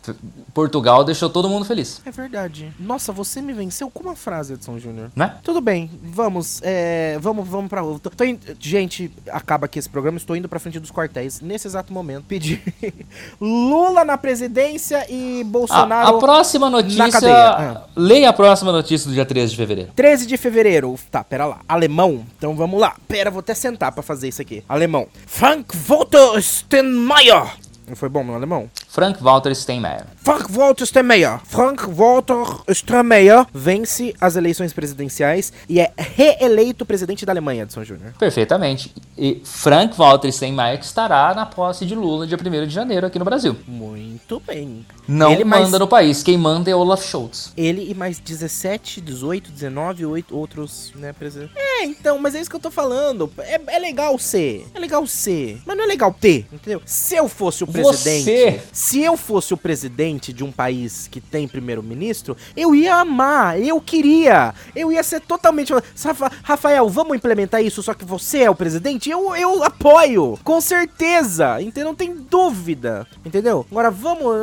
Portugal 0.53 1.03
deixou 1.03 1.29
todo 1.29 1.47
mundo 1.47 1.63
feliz, 1.63 2.01
É 2.03 2.09
verdade. 2.11 2.73
Nossa, 2.79 3.11
você 3.13 3.41
me 3.41 3.53
venceu 3.53 3.89
com 3.91 4.01
uma 4.03 4.15
frase, 4.15 4.53
Edson 4.53 4.79
Júnior. 4.79 5.11
né? 5.15 5.35
Tudo 5.43 5.61
bem, 5.61 5.89
vamos, 6.03 6.59
é, 6.63 7.17
vamos, 7.21 7.47
vamos 7.47 7.69
pra 7.69 7.83
outra. 7.83 8.11
Tô 8.15 8.23
in- 8.23 8.39
Gente, 8.59 9.11
acaba 9.31 9.65
aqui 9.67 9.77
esse 9.77 9.87
programa, 9.87 10.17
estou 10.17 10.35
indo 10.35 10.49
pra 10.49 10.59
frente 10.59 10.79
dos 10.79 10.91
quartéis 10.91 11.41
nesse 11.41 11.67
exato 11.67 11.93
momento. 11.93 12.25
Pedir 12.25 12.61
Lula 13.39 14.03
na 14.03 14.17
presidência 14.17 15.05
e 15.09 15.41
A, 15.41 15.45
Bolsonaro. 15.45 16.15
a 16.17 16.19
próxima 16.19 16.69
notícia. 16.69 17.19
Ah. 17.31 17.83
Leia 17.95 18.29
a 18.29 18.33
próxima 18.33 18.71
notícia 18.71 19.07
do 19.07 19.13
dia 19.13 19.25
13 19.25 19.51
de 19.51 19.57
fevereiro. 19.57 19.91
13 19.95 20.25
de 20.25 20.37
fevereiro. 20.37 20.95
Tá, 21.11 21.23
pera 21.23 21.45
lá. 21.45 21.59
Alemão. 21.67 22.25
Então 22.37 22.55
vamos 22.55 22.79
lá. 22.79 22.95
Pera, 23.07 23.29
vou 23.29 23.41
até 23.41 23.53
sentar 23.53 23.91
pra 23.91 24.01
fazer 24.01 24.27
isso 24.27 24.41
aqui. 24.41 24.63
Alemão. 24.67 25.07
Frank 25.25 25.77
Walter 25.77 26.41
Steinmeier. 26.41 27.45
Não 27.87 27.95
foi 27.95 28.09
bom 28.09 28.21
meu 28.23 28.35
alemão? 28.35 28.69
Frank 28.97 29.21
Walter 29.21 29.53
Steinmeier. 29.53 30.05
Frank 30.23 30.51
Walter 30.51 30.83
Steinmeier. 30.87 31.39
Frank 31.45 31.85
Walter 31.85 32.43
Steinmeier 32.73 33.45
vence 33.53 34.15
as 34.19 34.35
eleições 34.35 34.73
presidenciais 34.73 35.53
e 35.69 35.79
é 35.79 35.93
reeleito 35.95 36.83
presidente 36.83 37.23
da 37.23 37.31
Alemanha, 37.31 37.61
Edson 37.61 37.83
Júnior. 37.83 38.13
Perfeitamente. 38.17 38.91
E 39.15 39.39
Frank 39.45 39.95
Walter 39.95 40.31
Steinmeier 40.31 40.79
que 40.79 40.85
estará 40.85 41.31
na 41.35 41.45
posse 41.45 41.85
de 41.85 41.93
Lula 41.93 42.25
dia 42.25 42.35
1 42.43 42.65
de 42.65 42.73
janeiro 42.73 43.05
aqui 43.05 43.19
no 43.19 43.25
Brasil. 43.25 43.55
Muito 43.67 44.39
bem. 44.39 44.83
Não 45.07 45.31
Ele 45.31 45.43
manda 45.43 45.59
mais- 45.69 45.79
no 45.79 45.87
país. 45.87 46.23
Quem 46.23 46.35
manda 46.35 46.71
é 46.71 46.75
Olaf 46.75 47.05
Scholz. 47.05 47.53
Ele 47.55 47.91
e 47.91 47.93
mais 47.93 48.17
17, 48.17 48.99
18, 48.99 49.51
19, 49.51 50.07
8 50.07 50.35
outros, 50.35 50.91
né, 50.95 51.13
presidentes. 51.13 51.55
É, 51.55 51.83
então, 51.85 52.17
mas 52.17 52.33
é 52.33 52.41
isso 52.41 52.49
que 52.49 52.55
eu 52.55 52.59
tô 52.59 52.71
falando. 52.71 53.31
É, 53.37 53.61
é 53.67 53.77
legal 53.79 54.17
ser. 54.17 54.65
É 54.73 54.79
legal 54.79 55.05
ser. 55.05 55.61
Mas 55.67 55.77
não 55.77 55.83
é 55.83 55.87
legal 55.87 56.11
ter, 56.19 56.47
entendeu? 56.51 56.81
Se 56.83 57.15
eu 57.15 57.27
fosse 57.29 57.63
o 57.63 57.67
presidente. 57.67 58.23
Você. 58.25 58.61
Se 58.87 59.01
eu 59.03 59.17
fosse 59.17 59.53
o 59.53 59.57
presidente 59.57 60.31
de 60.31 60.45
um 60.45 60.51
país 60.51 61.09
que 61.11 61.19
tem 61.19 61.45
primeiro-ministro, 61.45 62.37
eu 62.55 62.73
ia 62.73 62.95
amar. 62.95 63.59
Eu 63.61 63.81
queria. 63.81 64.53
Eu 64.73 64.93
ia 64.93 65.03
ser 65.03 65.19
totalmente. 65.19 65.73
Rafa- 66.01 66.31
Rafael, 66.41 66.87
vamos 66.87 67.17
implementar 67.17 67.61
isso, 67.61 67.83
só 67.83 67.93
que 67.93 68.05
você 68.05 68.43
é 68.43 68.49
o 68.49 68.55
presidente? 68.55 69.09
Eu, 69.09 69.35
eu 69.35 69.61
apoio. 69.61 70.39
Com 70.41 70.61
certeza. 70.61 71.61
Entendeu? 71.61 71.89
Não 71.89 71.95
tem 71.95 72.15
dúvida. 72.15 73.05
Entendeu? 73.25 73.65
Agora 73.69 73.91
vamos. 73.91 74.33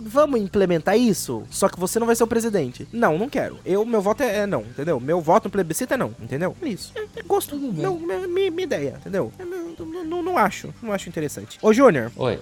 Vamos 0.00 0.40
implementar 0.40 0.98
isso? 0.98 1.44
Só 1.48 1.68
que 1.68 1.78
você 1.78 2.00
não 2.00 2.06
vai 2.08 2.16
ser 2.16 2.24
o 2.24 2.26
presidente. 2.26 2.88
Não, 2.92 3.16
não 3.16 3.28
quero. 3.28 3.58
Eu, 3.64 3.84
meu 3.84 4.00
voto 4.02 4.24
é, 4.24 4.38
é 4.38 4.46
não, 4.46 4.62
entendeu? 4.62 4.98
Meu 4.98 5.20
voto 5.20 5.44
no 5.44 5.50
plebiscito 5.52 5.94
é 5.94 5.96
não, 5.96 6.12
entendeu? 6.20 6.56
É 6.60 6.68
isso. 6.68 6.92
É, 6.96 7.04
é 7.20 7.22
gosto. 7.22 7.54
Meu, 7.56 7.96
meu- 8.00 8.28
minha, 8.28 8.50
minha 8.50 8.64
ideia, 8.64 8.96
entendeu? 8.98 9.32
É 9.38 9.44
não, 9.44 10.02
não, 10.04 10.22
não 10.24 10.36
acho. 10.38 10.74
Não 10.82 10.92
acho 10.92 11.08
interessante. 11.08 11.56
Ô, 11.62 11.72
Júnior. 11.72 12.10
Oi. 12.16 12.40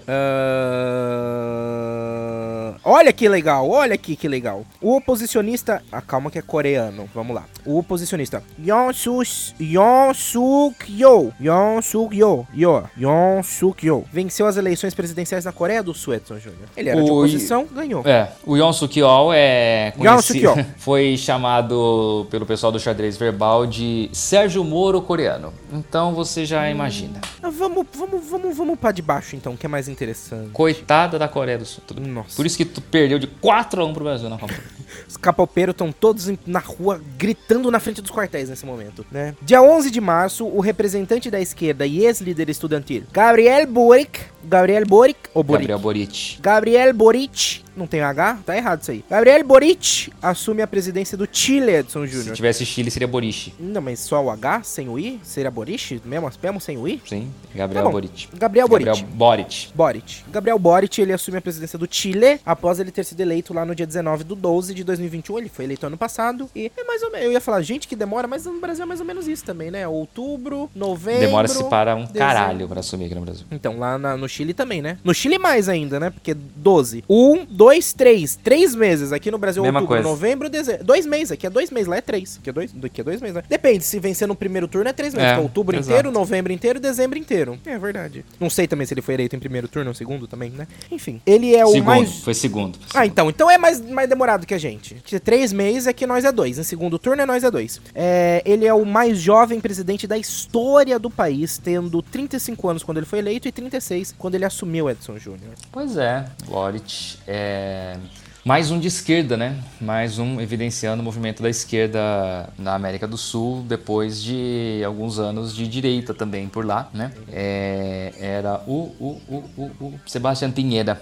Ah, 1.51 2.75
Olha 2.85 3.13
que 3.13 3.29
legal, 3.29 3.69
olha 3.69 3.95
aqui 3.95 4.17
que 4.17 4.29
legal. 4.29 4.65
O 4.81 4.97
oposicionista. 4.97 5.83
Ah, 5.93 6.01
calma 6.01 6.31
que 6.31 6.39
é 6.39 6.43
coreano. 6.43 7.09
Vamos 7.15 7.35
lá. 7.35 7.45
O 7.67 7.79
oposicionista. 7.79 8.43
Yoon 8.59 8.93
Suk 8.93 9.53
Yoon 9.61 10.15
Suk 10.15 10.87
Yo. 10.91 11.31
Yoon 11.41 11.83
Suk 11.83 12.17
Yo. 12.17 12.47
Yo. 12.55 12.85
Yoon 12.99 13.43
Suk 13.43 13.85
Yo. 13.87 14.05
Venceu 14.13 14.47
as 14.47 14.57
eleições 14.57 14.95
presidenciais 14.95 15.45
na 15.45 15.53
Coreia 15.53 15.83
do 15.83 15.93
Sul, 15.93 16.15
Edson 16.15 16.39
Júnior. 16.39 16.69
Ele 16.77 16.89
era 16.89 17.03
de 17.03 17.11
O- 17.11 17.15
oposição, 17.19 17.67
ganhou. 17.67 18.03
É, 18.07 18.33
o 18.47 18.57
Yon 18.57 18.73
Suk-yeol 18.73 19.33
é 19.35 19.93
Yoon 19.97 20.05
conhecido, 20.05 20.49
Suk-yeol. 20.49 20.67
foi 20.79 21.17
chamado 21.17 22.27
pelo 22.31 22.47
pessoal 22.47 22.73
do 22.73 22.79
xadrez 22.81 23.17
verbal 23.17 23.67
de 23.67 24.09
Sérgio 24.13 24.65
Moro 24.65 25.03
coreano. 25.03 25.53
Então 25.73 26.15
você 26.15 26.45
já 26.47 26.69
imagina. 26.71 27.21
Ah, 27.43 27.51
Vamos, 27.51 27.85
vamos, 27.95 28.25
vamos, 28.31 28.57
vamos 28.57 28.79
pra 28.79 28.91
de 28.93 29.03
baixo 29.03 29.37
então, 29.37 29.57
que 29.57 29.67
é 29.67 29.69
mais 29.69 29.87
interessante. 29.89 30.51
Coitada 30.51 31.19
da 31.19 31.29
Coreia 31.31 31.59
do 31.59 31.65
Sul. 31.65 31.83
Nossa. 32.01 32.37
Por 32.37 32.45
isso 32.45 32.57
que 32.57 32.65
tu 32.65 32.81
perdeu 32.81 33.19
de 33.19 33.27
4 33.27 33.81
a 33.81 33.85
1 33.85 33.93
pro 33.93 34.05
Brasil 34.05 34.29
na 34.29 34.39
Copa. 34.39 34.55
Os 35.09 35.17
capopeiros 35.17 35.73
estão 35.73 35.93
todos 35.93 36.31
na 36.47 36.59
rua 36.59 37.01
gritando 37.17 37.71
na 37.71 37.81
frente 37.81 38.03
dos 38.03 38.11
quartéis 38.11 38.49
nesse 38.49 38.67
momento, 38.67 39.07
né? 39.11 39.35
Dia 39.41 39.63
11 39.63 39.91
de 39.91 40.01
março, 40.01 40.47
o 40.47 40.61
representante 40.61 41.31
da 41.31 41.41
esquerda 41.41 41.87
e 41.87 42.05
ex-líder 42.05 42.51
estudantil, 42.51 43.05
Gabriel 43.13 43.67
Boric, 43.67 44.21
Gabriel 44.45 44.85
Boric, 44.87 45.19
ou 45.33 45.43
Boric? 45.43 45.69
Gabriel 45.69 45.79
Boric. 45.79 46.39
Gabriel 46.41 46.95
Boric, 46.95 47.63
não 47.77 47.87
tem 47.87 48.01
H? 48.01 48.39
Tá 48.45 48.57
errado 48.57 48.83
isso 48.83 48.91
aí. 48.91 49.05
Gabriel 49.09 49.45
Boric 49.45 50.13
assume 50.23 50.63
a 50.63 50.67
presidência 50.67 51.17
do 51.17 51.29
Chile, 51.31 51.71
Edson 51.77 52.07
Se 52.07 52.13
Júnior. 52.13 52.35
tivesse 52.37 52.65
Chile 52.67 52.91
seria 52.91 53.09
Boric. 53.09 53.53
Não, 53.59 53.81
mas 53.81 54.01
só 54.01 54.23
o 54.23 54.31
H, 54.31 54.63
sem 54.65 54.89
o 54.89 54.99
I? 54.99 55.21
Seria 55.23 55.51
Boric? 55.51 56.01
Mesmo, 56.05 56.31
mesmo 56.43 56.61
sem 56.61 56.77
o 56.77 56.87
I? 56.89 57.01
Sim, 57.07 57.31
Gabriel 57.55 57.85
Tá. 57.85 57.91
Boric. 57.91 58.29
Gabriel 58.37 58.69
Boric. 58.69 58.87
Gabriel 58.87 59.09
Boric. 59.17 59.69
Boric. 59.75 60.23
Gabriel 60.31 60.59
Boric, 60.59 61.01
ele 61.01 61.13
assume 61.13 61.39
a 61.39 61.41
presidência 61.41 61.79
do 61.79 61.87
Chile 61.91 62.41
após 62.45 62.79
ele 62.81 62.91
ter 62.91 63.05
sido 63.05 63.21
eleito 63.21 63.53
lá 63.55 63.65
no 63.65 63.75
dia 63.75 63.87
19 63.87 64.25
do 64.25 64.35
12 64.35 64.75
de 64.75 64.85
2021. 64.85 65.39
Ele 65.39 65.49
foi 65.49 65.65
eleito 65.65 65.87
ano 65.87 65.97
passado 65.97 66.49
e 66.55 66.71
é 66.77 66.85
mais 66.85 67.03
ou 67.03 67.11
menos. 67.11 67.27
Eu 67.27 67.33
ia 67.33 67.41
falar, 67.41 67.63
gente, 67.63 67.87
que 67.89 67.97
demora, 67.97 68.27
mas 68.29 68.45
no 68.47 68.61
Brasil 68.61 68.85
é 68.85 68.87
mais 68.87 69.01
ou 69.01 69.07
menos 69.07 69.27
isso 69.29 69.45
também, 69.45 69.71
né? 69.71 69.87
Outubro, 69.89 70.71
novembro. 70.75 71.21
Demora-se 71.21 71.63
para 71.65 71.95
um 71.95 72.01
dezembro. 72.01 72.19
caralho 72.19 72.69
pra 72.69 72.81
assumir 72.81 73.07
aqui 73.07 73.15
no 73.15 73.21
Brasil. 73.23 73.47
Então, 73.51 73.79
lá 73.79 73.97
na- 73.99 74.17
no 74.17 74.29
Chile 74.29 74.53
também, 74.55 74.83
né? 74.83 74.99
No 75.05 75.15
Chile 75.15 75.39
mais 75.39 75.69
ainda, 75.69 75.99
né? 76.01 76.11
Porque 76.11 76.35
12. 76.35 77.05
Um, 77.09 77.45
dois, 77.61 77.93
três. 77.93 78.37
Três 78.37 78.75
meses. 78.75 79.13
Aqui 79.13 79.31
no 79.31 79.37
Brasil, 79.37 79.63
Mesma 79.63 79.81
outubro, 79.81 80.03
coisa. 80.03 80.09
novembro, 80.09 80.49
dezembro. 80.49 80.83
Dois 80.83 81.05
meses. 81.05 81.33
Aqui 81.33 81.47
é 81.47 81.51
dois 81.51 81.71
meses. 81.71 81.89
Lá 81.89 81.97
é 81.99 82.01
três. 82.01 82.39
Aqui 82.39 82.49
é 82.49 82.53
dois, 82.55 82.75
aqui 82.83 83.01
é 83.03 83.05
dois 83.05 83.21
meses, 83.21 83.37
né? 83.37 83.43
Depende. 83.47 83.85
Se 83.85 84.01
vencer 84.01 84.27
no 84.27 84.35
primeiro 84.35 84.67
turno 84.67 84.89
é 84.89 84.95
três 84.95 85.13
meses. 85.13 85.33
É, 85.33 85.35
é 85.35 85.39
outubro 85.39 85.77
exato. 85.77 85.91
inteiro, 85.91 86.11
novembro 86.11 86.55
inteiro, 86.55 86.81
dezembro 86.81 87.19
inteiro. 87.19 87.59
É 87.67 87.79
verdade. 87.79 88.25
Não 88.41 88.49
sei 88.49 88.67
também 88.67 88.87
se 88.87 88.95
ele 88.95 89.03
foi 89.03 89.13
eleito 89.13 89.37
em 89.37 89.39
primeiro 89.39 89.69
turno 89.69 89.91
ou 89.91 89.95
segundo 89.95 90.27
também, 90.27 90.49
né? 90.49 90.67
Enfim. 90.91 91.21
Ele 91.27 91.55
é 91.55 91.63
o 91.63 91.73
segundo, 91.73 91.85
mais... 91.85 92.21
foi 92.21 92.33
segundo. 92.33 92.79
Ah, 92.95 93.05
então. 93.05 93.29
Então 93.29 93.51
é 93.51 93.59
mais, 93.59 93.79
mais 93.79 94.09
demorado 94.09 94.47
que 94.47 94.55
a 94.55 94.59
gente. 94.59 94.95
Que 95.05 95.21
três 95.21 95.53
meses 95.53 95.87
é 95.87 95.93
que 95.93 96.07
nós 96.07 96.25
é 96.25 96.33
dois. 96.33 96.59
Em 96.59 96.63
segundo 96.63 96.99
turno 96.99 97.21
é 97.21 97.27
nós 97.27 97.45
é 97.45 97.51
dois. 97.51 97.79
É, 97.95 98.43
ele 98.47 98.65
é 98.65 98.73
o 98.73 98.87
mais 98.87 99.19
jovem 99.19 99.61
presidente 99.61 100.07
da 100.07 100.17
história 100.17 100.99
do 100.99 101.11
país, 101.11 101.59
tendo 101.59 102.01
35 102.01 102.69
anos 102.71 102.83
quando 102.83 102.97
ele 102.97 103.07
foi 103.07 103.19
eleito 103.19 103.47
e 103.47 103.53
36 103.53 104.15
quando 104.17 104.35
ele 104.35 104.47
assumiu 104.47 104.89
Edson 104.89 105.19
Júnior. 105.19 105.53
Pois 105.71 105.99
é, 105.99 106.25
Boric 106.47 107.19
é... 107.27 107.50
And. 107.51 108.30
Mais 108.45 108.71
um 108.71 108.79
de 108.79 108.89
esquerda, 108.89 109.37
né? 109.37 109.57
Mais 109.81 110.19
um 110.19 110.41
evidenciando 110.41 111.03
o 111.03 111.05
movimento 111.05 111.43
da 111.43 111.51
esquerda 111.51 112.49
na 112.59 112.75
América 112.75 113.07
do 113.07 113.19
Sul, 113.19 113.63
depois 113.69 114.23
de 114.23 114.83
alguns 114.85 115.19
anos 115.19 115.55
de 115.55 115.69
direita 115.69 116.15
também 116.15 116.49
por 116.49 116.65
lá, 116.65 116.89
né? 116.95 117.13
É, 117.31 118.13
era 118.19 118.63
o, 118.67 118.95
o, 118.99 119.21
o, 119.29 119.45
o, 119.57 119.87
o 119.87 120.01
Sebastião 120.07 120.51
Pinheira, 120.51 121.01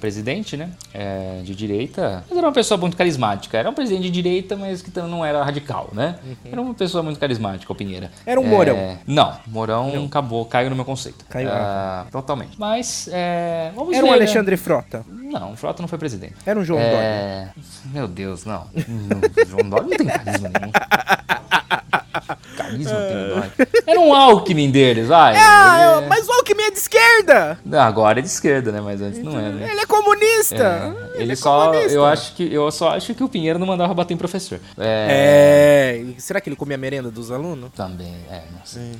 presidente, 0.00 0.56
né? 0.56 0.70
É, 0.94 1.40
de 1.42 1.54
direita. 1.56 2.24
Mas 2.28 2.38
era 2.38 2.46
uma 2.46 2.52
pessoa 2.52 2.78
muito 2.78 2.96
carismática. 2.96 3.58
Era 3.58 3.68
um 3.68 3.74
presidente 3.74 4.04
de 4.04 4.10
direita, 4.10 4.56
mas 4.56 4.80
que 4.80 4.96
não 5.00 5.24
era 5.24 5.42
radical, 5.42 5.90
né? 5.92 6.18
Uhum. 6.24 6.36
Era 6.52 6.60
uma 6.60 6.74
pessoa 6.74 7.02
muito 7.02 7.18
carismática, 7.18 7.72
o 7.72 7.74
Pinheira. 7.74 8.12
Era 8.24 8.40
um 8.40 8.44
é, 8.44 8.48
Mourão? 8.48 8.98
Não, 9.06 9.36
Mourão 9.46 9.92
não. 9.92 10.04
acabou, 10.06 10.44
caiu 10.46 10.70
no 10.70 10.76
meu 10.76 10.84
conceito. 10.84 11.24
Caiu. 11.28 11.48
Uh, 11.48 12.10
totalmente. 12.12 12.58
Mas, 12.58 13.08
é, 13.12 13.72
vamos 13.74 13.92
Era 13.92 14.02
ver, 14.02 14.08
um 14.08 14.12
né? 14.12 14.16
Alexandre 14.16 14.52
né? 14.52 14.56
Frota? 14.56 15.04
Não, 15.08 15.56
Frota 15.56 15.82
não 15.82 15.88
foi 15.88 15.98
presidente. 15.98 16.28
Era 16.46 16.58
um 16.58 16.64
João 16.64 16.80
é... 16.80 16.90
Dória. 16.90 17.54
Meu 17.86 18.08
Deus, 18.08 18.44
não. 18.44 18.66
João 19.48 19.68
Dória 19.68 19.88
não 19.88 19.96
tem 19.96 20.06
carisma 20.06 20.48
nenhum. 20.48 20.72
Carisma 22.56 22.94
tem 22.94 23.28
Dória. 23.28 23.52
Era 23.86 24.00
um 24.00 24.14
Alckmin 24.14 24.70
deles, 24.70 25.08
vai. 25.08 25.36
É, 25.36 25.98
ele... 25.98 26.06
mas 26.06 26.28
o 26.28 26.32
Alckmin 26.32 26.64
é 26.64 26.70
de 26.70 26.78
esquerda. 26.78 27.58
Agora 27.72 28.18
é 28.18 28.22
de 28.22 28.28
esquerda, 28.28 28.72
né? 28.72 28.80
Mas 28.80 29.00
antes 29.00 29.22
não 29.22 29.38
era. 29.38 29.50
Né? 29.50 29.70
Ele 29.70 29.80
é 29.80 29.86
comunista. 29.86 30.56
É. 30.56 31.14
Ele, 31.14 31.22
ele 31.24 31.32
é 31.32 31.36
só, 31.36 31.66
comunista. 31.66 31.92
eu 31.92 32.04
acho 32.04 32.34
que 32.34 32.52
eu 32.52 32.70
só 32.70 32.90
acho 32.90 33.14
que 33.14 33.24
o 33.24 33.28
Pinheiro 33.28 33.58
não 33.58 33.66
mandava 33.66 33.92
bater 33.94 34.14
em 34.14 34.16
professor. 34.16 34.60
É. 34.78 36.04
é. 36.06 36.20
Será 36.20 36.40
que 36.40 36.48
ele 36.48 36.56
comia 36.56 36.76
merenda 36.76 37.10
dos 37.10 37.30
alunos? 37.30 37.70
Também, 37.74 38.14
é, 38.30 38.42
não 38.52 38.64
sei. 38.64 38.92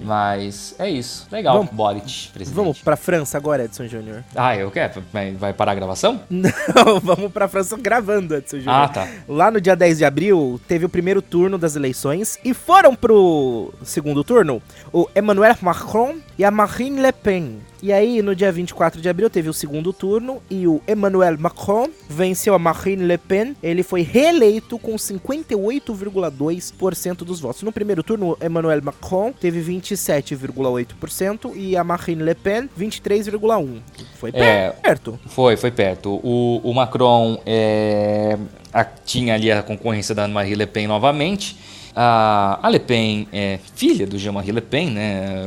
Mas 0.00 0.74
é 0.78 0.88
isso. 0.88 1.26
Legal. 1.30 1.56
Vamos, 1.56 1.72
Boric, 1.72 2.28
presidente. 2.32 2.54
Vamos 2.54 2.80
pra 2.80 2.96
França 2.96 3.36
agora, 3.36 3.64
Edson 3.64 3.86
Júnior. 3.86 4.24
Ah, 4.34 4.56
eu 4.56 4.70
quero. 4.70 5.02
Vai 5.38 5.52
parar 5.52 5.72
a 5.72 5.74
gravação? 5.74 6.20
Não, 6.30 7.00
vamos 7.00 7.32
pra 7.32 7.48
França 7.48 7.76
gravando, 7.76 8.34
Edson 8.34 8.58
Júnior. 8.58 8.74
Ah, 8.74 8.88
tá. 8.88 9.08
Lá 9.28 9.50
no 9.50 9.60
dia 9.60 9.76
10 9.76 9.98
de 9.98 10.04
abril, 10.04 10.60
teve 10.66 10.84
o 10.84 10.88
primeiro 10.88 11.22
turno 11.22 11.58
das 11.58 11.76
eleições 11.76 12.38
e 12.44 12.54
foram 12.72 12.94
pro 12.94 13.74
segundo 13.84 14.24
turno 14.24 14.62
o 14.90 15.06
Emmanuel 15.14 15.54
Macron 15.60 16.14
e 16.38 16.44
a 16.44 16.50
Marine 16.50 17.02
Le 17.02 17.12
Pen. 17.12 17.58
E 17.82 17.92
aí, 17.92 18.22
no 18.22 18.34
dia 18.34 18.50
24 18.50 18.98
de 18.98 19.10
abril, 19.10 19.28
teve 19.28 19.50
o 19.50 19.52
segundo 19.52 19.92
turno 19.92 20.40
e 20.48 20.66
o 20.66 20.80
Emmanuel 20.88 21.36
Macron 21.38 21.90
venceu 22.08 22.54
a 22.54 22.58
Marine 22.58 23.04
Le 23.04 23.18
Pen. 23.18 23.54
Ele 23.62 23.82
foi 23.82 24.00
reeleito 24.00 24.78
com 24.78 24.94
58,2% 24.94 27.16
dos 27.24 27.40
votos. 27.40 27.62
No 27.62 27.72
primeiro 27.72 28.02
turno, 28.02 28.30
o 28.30 28.38
Emmanuel 28.42 28.80
Macron 28.82 29.32
teve 29.32 29.60
27,8% 29.60 31.54
e 31.54 31.76
a 31.76 31.84
Marine 31.84 32.22
Le 32.22 32.34
Pen 32.34 32.70
23,1%. 32.78 33.82
Foi 34.14 34.30
é, 34.32 34.70
perto. 34.70 35.20
Foi, 35.26 35.58
foi 35.58 35.70
perto. 35.70 36.18
O, 36.22 36.62
o 36.64 36.72
Macron 36.72 37.38
é, 37.44 38.38
a, 38.72 38.82
tinha 38.82 39.34
ali 39.34 39.52
a 39.52 39.62
concorrência 39.62 40.14
da 40.14 40.26
Marine 40.26 40.54
Le 40.54 40.66
Pen 40.66 40.86
novamente. 40.86 41.70
A, 41.94 42.68
Le 42.70 42.80
Pen 42.80 43.28
é 43.32 43.58
filha 43.74 44.06
do 44.06 44.18
Jean-Marie 44.18 44.52
Le 44.52 44.60
Pen, 44.60 44.90
né? 44.90 45.44